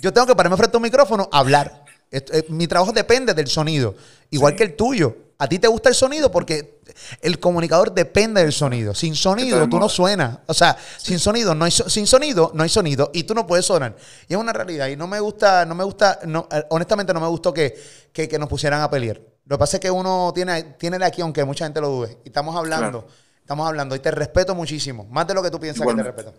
Yo 0.00 0.12
tengo 0.12 0.26
que 0.26 0.36
pararme 0.36 0.56
frente 0.56 0.76
a 0.76 0.78
un 0.78 0.82
micrófono 0.84 1.28
a 1.32 1.38
hablar. 1.38 1.84
Eh, 2.10 2.46
mi 2.48 2.66
trabajo 2.66 2.92
depende 2.92 3.34
del 3.34 3.48
sonido. 3.48 3.94
Igual 4.30 4.56
que 4.56 4.64
el 4.64 4.76
tuyo. 4.76 5.16
A 5.40 5.48
ti 5.48 5.60
te 5.60 5.68
gusta 5.68 5.88
el 5.88 5.94
sonido 5.94 6.32
porque 6.32 6.80
el 7.20 7.38
comunicador 7.38 7.92
depende 7.92 8.42
del 8.42 8.52
sonido. 8.52 8.92
Sin 8.92 9.14
sonido 9.14 9.68
tú 9.68 9.78
no 9.78 9.88
suenas. 9.88 10.38
O 10.46 10.54
sea, 10.54 10.76
sin 10.96 11.20
sonido 11.20 11.54
no 11.54 11.64
hay 11.64 11.70
sin 11.70 12.08
sonido 12.08 12.50
no 12.54 12.64
hay 12.64 12.68
sonido 12.68 13.10
y 13.14 13.22
tú 13.22 13.34
no 13.34 13.46
puedes 13.46 13.64
sonar. 13.64 13.94
Y 14.26 14.34
es 14.34 14.40
una 14.40 14.52
realidad 14.52 14.88
y 14.88 14.96
no 14.96 15.06
me 15.06 15.20
gusta 15.20 15.64
no 15.64 15.76
me 15.76 15.84
gusta 15.84 16.18
no, 16.26 16.48
eh, 16.50 16.64
honestamente 16.70 17.14
no 17.14 17.20
me 17.20 17.28
gustó 17.28 17.54
que, 17.54 17.78
que, 18.12 18.36
nos 18.36 18.48
pusieran 18.48 18.82
a 18.82 18.90
pelear. 18.90 19.20
Lo 19.44 19.56
que 19.56 19.60
pasa 19.60 19.76
es 19.76 19.80
que 19.80 19.90
uno 19.92 20.32
tiene 20.34 20.74
tiene 20.76 20.98
de 20.98 21.04
aquí 21.04 21.22
aunque 21.22 21.44
mucha 21.44 21.64
gente 21.66 21.80
lo 21.80 21.88
dude. 21.88 22.18
Y 22.24 22.28
estamos 22.30 22.56
hablando, 22.56 23.06
estamos 23.40 23.68
hablando 23.68 23.94
y 23.94 24.00
te 24.00 24.10
respeto 24.10 24.56
muchísimo, 24.56 25.06
más 25.08 25.26
de 25.28 25.34
lo 25.34 25.42
que 25.42 25.52
tú 25.52 25.60
piensas 25.60 25.86
que 25.86 25.94
te 25.94 26.02
respeto. 26.02 26.34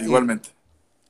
igualmente. 0.00 0.48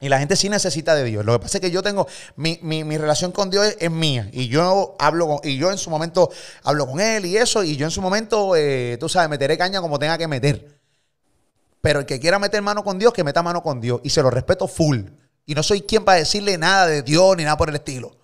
Y 0.00 0.08
la 0.08 0.18
gente 0.18 0.36
sí 0.36 0.48
necesita 0.48 0.94
de 0.94 1.04
Dios. 1.04 1.24
Lo 1.24 1.32
que 1.32 1.38
pasa 1.40 1.58
es 1.58 1.62
que 1.62 1.70
yo 1.72 1.82
tengo, 1.82 2.06
mi, 2.36 2.96
relación 2.96 3.32
con 3.32 3.50
Dios 3.50 3.74
es, 3.80 3.90
mía. 3.90 4.28
Y 4.32 4.46
yo 4.46 4.94
hablo 4.98 5.26
con, 5.26 5.40
y 5.42 5.56
yo 5.56 5.72
en 5.72 5.78
su 5.78 5.90
momento 5.90 6.30
hablo 6.62 6.86
con 6.86 7.00
Él 7.00 7.26
y 7.26 7.36
eso. 7.36 7.64
Y 7.64 7.76
yo 7.76 7.84
en 7.84 7.90
su 7.90 8.00
momento, 8.00 8.54
eh, 8.54 8.96
tú 9.00 9.08
sabes, 9.08 9.28
meteré 9.28 9.58
caña 9.58 9.80
como 9.80 9.98
tenga 9.98 10.16
que 10.16 10.28
meter. 10.28 10.78
Pero 11.80 12.00
el 12.00 12.06
que 12.06 12.20
quiera 12.20 12.38
meter 12.38 12.62
mano 12.62 12.84
con 12.84 12.98
Dios, 12.98 13.12
que 13.12 13.24
meta 13.24 13.42
mano 13.42 13.62
con 13.62 13.80
Dios. 13.80 14.00
Y 14.04 14.10
se 14.10 14.22
lo 14.22 14.30
respeto 14.30 14.68
full. 14.68 15.00
Y 15.46 15.54
no 15.54 15.64
soy 15.64 15.82
quien 15.82 16.04
para 16.04 16.18
decirle 16.18 16.58
nada 16.58 16.86
de 16.86 17.02
Dios 17.02 17.36
ni 17.36 17.42
nada 17.42 17.56
por 17.56 17.68
el 17.68 17.74
estilo. 17.74 18.16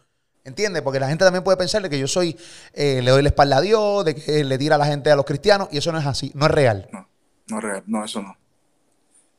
¿Entiendes? 0.44 0.82
Porque 0.82 1.00
la 1.00 1.08
gente 1.08 1.24
también 1.24 1.42
puede 1.42 1.56
pensarle 1.56 1.90
que 1.90 1.98
yo 1.98 2.06
soy, 2.06 2.36
eh, 2.72 3.00
le 3.02 3.10
doy 3.10 3.22
la 3.22 3.30
espalda 3.30 3.56
a 3.56 3.60
Dios, 3.60 4.04
de 4.04 4.14
que 4.14 4.44
le 4.44 4.58
tira 4.58 4.76
a 4.76 4.78
la 4.78 4.86
gente 4.86 5.10
a 5.10 5.16
los 5.16 5.24
cristianos. 5.24 5.68
Y 5.72 5.78
eso 5.78 5.90
no 5.90 5.98
es 5.98 6.06
así, 6.06 6.30
no 6.34 6.46
es 6.46 6.52
real. 6.52 6.88
No, 6.92 7.08
no 7.48 7.58
es 7.58 7.64
real. 7.64 7.82
No, 7.86 8.04
eso 8.04 8.22
no. 8.22 8.36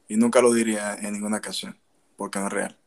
Y 0.10 0.18
nunca 0.18 0.42
lo 0.42 0.52
diría 0.52 0.96
en 0.96 1.14
ninguna 1.14 1.38
ocasión 1.38 1.78
porque 2.16 2.40
no 2.40 2.48
es 2.48 2.54
real. 2.54 2.78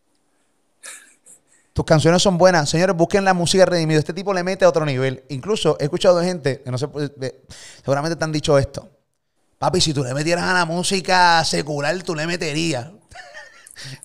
Tus 1.72 1.84
canciones 1.84 2.20
son 2.20 2.38
buenas. 2.38 2.68
Señores, 2.68 2.96
busquen 2.96 3.24
la 3.24 3.34
música 3.34 3.64
redimido. 3.64 4.00
Este 4.00 4.12
tipo 4.12 4.34
le 4.34 4.42
mete 4.42 4.64
a 4.64 4.68
otro 4.68 4.84
nivel. 4.84 5.22
Incluso 5.28 5.76
he 5.78 5.84
escuchado 5.84 6.18
de 6.18 6.26
gente 6.26 6.60
que 6.62 6.70
no 6.72 6.78
sé, 6.78 6.88
seguramente 7.84 8.16
te 8.16 8.24
han 8.24 8.32
dicho 8.32 8.58
esto. 8.58 8.88
Papi, 9.58 9.80
si 9.80 9.94
tú 9.94 10.02
le 10.02 10.14
metieras 10.14 10.44
a 10.44 10.54
la 10.54 10.64
música 10.64 11.44
secular, 11.44 12.00
tú 12.02 12.14
le 12.14 12.26
meterías. 12.26 12.90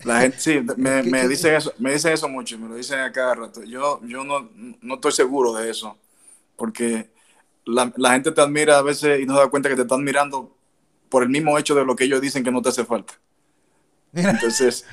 La 0.03 0.21
gente, 0.21 0.39
sí, 0.39 0.61
me, 0.77 1.03
me 1.03 1.27
dice 1.27 1.55
eso, 1.55 1.73
me 1.79 1.93
dice 1.93 2.13
eso 2.13 2.29
mucho, 2.29 2.57
me 2.59 2.67
lo 2.67 2.75
dicen 2.75 2.99
a 2.99 3.11
cada 3.11 3.35
rato. 3.35 3.63
Yo, 3.63 4.01
yo 4.03 4.23
no, 4.23 4.49
no 4.81 4.95
estoy 4.95 5.11
seguro 5.11 5.53
de 5.53 5.69
eso, 5.69 5.97
porque 6.55 7.09
la, 7.65 7.91
la, 7.97 8.11
gente 8.13 8.31
te 8.31 8.41
admira 8.41 8.77
a 8.77 8.81
veces 8.81 9.19
y 9.19 9.25
no 9.25 9.35
se 9.35 9.41
da 9.41 9.49
cuenta 9.49 9.69
que 9.69 9.75
te 9.75 9.81
están 9.81 10.03
mirando 10.03 10.55
por 11.09 11.23
el 11.23 11.29
mismo 11.29 11.57
hecho 11.57 11.75
de 11.75 11.85
lo 11.85 11.95
que 11.95 12.03
ellos 12.03 12.21
dicen 12.21 12.43
que 12.43 12.51
no 12.51 12.61
te 12.61 12.69
hace 12.69 12.85
falta. 12.85 13.13
Entonces, 14.15 14.85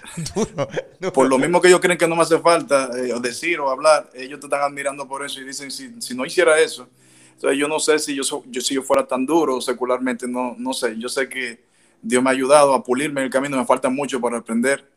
por 1.12 1.28
lo 1.28 1.38
mismo 1.38 1.60
que 1.60 1.68
ellos 1.68 1.80
creen 1.80 1.98
que 1.98 2.08
no 2.08 2.16
me 2.16 2.22
hace 2.22 2.38
falta 2.38 2.88
eh, 2.96 3.12
decir 3.20 3.60
o 3.60 3.68
hablar, 3.68 4.08
ellos 4.14 4.40
te 4.40 4.46
están 4.46 4.62
admirando 4.62 5.06
por 5.06 5.24
eso 5.24 5.40
y 5.42 5.44
dicen, 5.44 5.70
si, 5.70 6.00
si 6.00 6.14
no 6.14 6.24
hiciera 6.24 6.58
eso, 6.58 6.88
entonces 7.34 7.58
yo 7.58 7.68
no 7.68 7.78
sé 7.78 7.98
si 7.98 8.14
yo, 8.14 8.22
yo, 8.46 8.60
si 8.62 8.74
yo 8.74 8.82
fuera 8.82 9.06
tan 9.06 9.26
duro 9.26 9.60
secularmente, 9.60 10.26
no, 10.26 10.54
no 10.58 10.72
sé, 10.72 10.96
yo 10.98 11.10
sé 11.10 11.28
que 11.28 11.62
Dios 12.00 12.22
me 12.22 12.30
ha 12.30 12.32
ayudado 12.32 12.72
a 12.72 12.82
pulirme 12.82 13.22
el 13.22 13.28
camino, 13.28 13.58
me 13.58 13.66
falta 13.66 13.90
mucho 13.90 14.22
para 14.22 14.38
aprender 14.38 14.88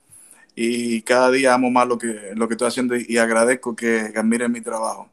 y 0.56 1.02
cada 1.02 1.30
día 1.30 1.54
amo 1.54 1.70
más 1.70 1.86
lo 1.86 1.98
que, 1.98 2.32
lo 2.36 2.48
que 2.48 2.54
estoy 2.54 2.70
haciendo 2.70 2.96
y, 2.96 3.18
agradezco 3.18 3.76
que, 3.76 4.14
admiren 4.16 4.54
mi 4.54 4.62
trabajo. 4.62 5.10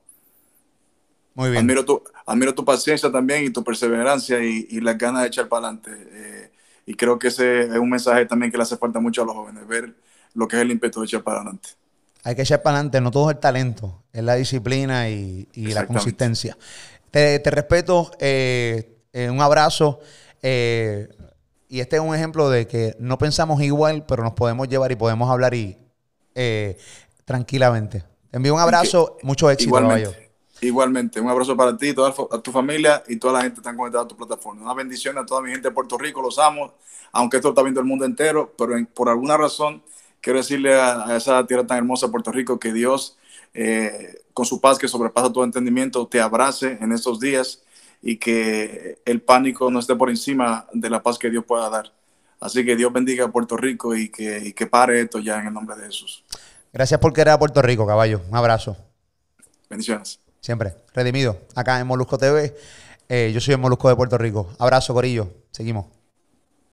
Muy 1.35 1.51
bien. 1.51 1.63
Admiro 1.63 1.85
tu, 1.85 2.03
admiro 2.27 2.55
tu 2.55 2.65
paciencia 2.65 3.11
también 3.11 3.45
y 3.45 3.51
tu 3.51 3.65
perseverancia 3.65 4.41
y, 4.45 4.69
y 4.71 4.81
las 4.81 4.97
ganas 4.97 5.23
de 5.23 5.29
echar 5.29 5.49
para 5.49 5.67
adelante. 5.69 5.91
Eh, 5.93 6.50
y 6.91 6.95
creo 6.95 7.21
que 7.21 7.29
ese 7.29 7.63
es 7.63 7.79
un 7.79 7.89
mensaje 7.89 8.27
también 8.27 8.51
que 8.51 8.57
le 8.57 8.65
hace 8.65 8.77
falta 8.77 8.99
mucho 8.99 9.23
a 9.23 9.25
los 9.25 9.37
jóvenes, 9.37 9.65
ver 9.69 9.95
lo 10.35 10.49
que 10.49 10.57
es 10.57 10.63
el 10.63 10.73
ímpetu 10.73 10.99
de 10.99 11.07
echar 11.07 11.23
para 11.23 11.37
adelante. 11.37 11.69
Hay 12.25 12.35
que 12.35 12.43
echar 12.43 12.63
para 12.63 12.79
adelante, 12.79 13.01
no 13.01 13.13
todo 13.13 13.31
es 13.31 13.37
el 13.37 13.41
talento, 13.41 14.03
es 14.13 14.25
la 14.25 14.35
disciplina 14.35 15.09
y, 15.09 15.47
la 15.55 15.87
consistencia. 15.87 16.59
Te, 17.13 17.41
respeto, 17.45 18.11
eh, 18.19 19.05
eh, 19.13 19.31
un 19.31 19.41
abrazo. 19.41 20.01
Eh, 20.43 21.09
y 21.69 21.79
este 21.79 21.97
es 21.97 22.03
un 22.03 22.13
ejemplo 22.13 22.51
de 22.51 22.67
que 22.67 22.97
no 22.99 23.19
pensamos 23.19 23.63
igual, 23.63 24.05
pero 24.05 24.25
nos 24.25 24.33
podemos 24.33 24.69
llevar 24.69 24.91
y 24.91 24.97
podemos 24.97 25.31
hablar 25.31 25.55
y 25.55 25.79
tranquilamente. 27.25 28.03
Te 28.33 28.37
envío 28.37 28.55
un 28.55 28.61
abrazo, 28.61 29.17
mucho 29.23 29.49
éxito. 29.49 29.69
Igualmente. 29.69 30.30
Igualmente, 30.63 31.21
un 31.21 31.29
abrazo 31.29 31.57
para 31.57 31.77
ti, 31.77 31.95
toda 31.95 32.11
a 32.31 32.39
tu 32.39 32.53
familia 32.53 33.03
y 33.09 33.17
toda 33.17 33.35
la 33.35 33.41
gente 33.43 33.57
que 33.57 33.61
está 33.61 33.75
conectada 33.75 34.05
a 34.05 34.09
tu 34.09 34.17
plataforma. 34.17 34.63
Una 34.63 34.75
bendición 34.75 35.17
a 35.17 35.25
toda 35.25 35.41
mi 35.41 35.51
gente 35.51 35.69
de 35.69 35.75
Puerto 35.75 35.97
Rico, 35.97 36.21
los 36.21 36.39
amo, 36.39 36.75
aunque 37.13 37.39
esto 37.39 37.51
está 37.51 37.63
viendo 37.63 37.81
el 37.81 37.87
mundo 37.87 38.05
entero, 38.05 38.53
pero 38.59 38.75
por 38.93 39.09
alguna 39.09 39.37
razón 39.37 39.83
quiero 40.21 40.39
decirle 40.39 40.75
a, 40.79 41.17
esa 41.17 41.47
tierra 41.47 41.67
tan 41.67 41.79
hermosa, 41.79 42.11
Puerto 42.11 42.31
Rico, 42.31 42.61
que 42.61 42.73
Dios 42.73 43.17
eh, 43.55 44.23
con 44.35 44.45
su 44.45 44.61
paz 44.61 44.79
que 44.79 44.87
sobrepasa 44.87 45.33
todo 45.33 45.45
entendimiento, 45.45 46.07
te 46.07 46.21
abrace 46.21 46.79
en 46.81 46.93
estos 46.93 47.19
días 47.21 47.63
y 48.03 48.17
que 48.17 49.01
el 49.05 49.23
pánico 49.23 49.71
no 49.71 49.79
esté 49.79 49.95
por 49.97 50.11
encima 50.11 50.67
de 50.73 50.91
la 50.91 51.03
paz 51.03 51.19
que 51.19 51.31
Dios 51.31 51.45
pueda 51.45 51.69
dar. 51.69 51.93
Así 52.39 52.65
que 52.65 52.77
Dios 52.77 52.93
bendiga 52.93 53.27
a 53.27 53.33
Puerto 53.33 53.57
Rico 53.57 53.95
y 53.95 54.09
que, 54.09 54.39
y 54.39 54.53
que 54.53 54.67
pare 54.67 55.01
esto 55.01 55.19
ya 55.19 55.41
en 55.41 55.49
el 55.49 55.53
nombre 55.53 55.77
de 55.77 55.87
Jesús. 55.87 56.25
Gracias 56.73 57.01
por 57.01 57.13
querer 57.13 57.33
a 57.33 57.39
Puerto 57.39 57.61
Rico, 57.61 57.87
caballo. 57.87 58.23
Un 58.31 58.37
abrazo. 58.37 58.77
Bendiciones. 59.69 60.21
Siempre. 60.41 60.75
Redimido. 60.95 61.39
Acá 61.55 61.81
en 61.81 61.87
Molusco 61.87 62.19
TV. 62.19 62.55
Eh, 63.09 63.31
yo 63.33 63.41
soy 63.41 63.55
el 63.55 63.61
Molusco 63.61 63.89
de 63.89 63.97
Puerto 63.97 64.19
Rico. 64.19 64.51
Abrazo, 64.59 64.95
Corillo. 64.95 65.33
Seguimos. 65.51 66.00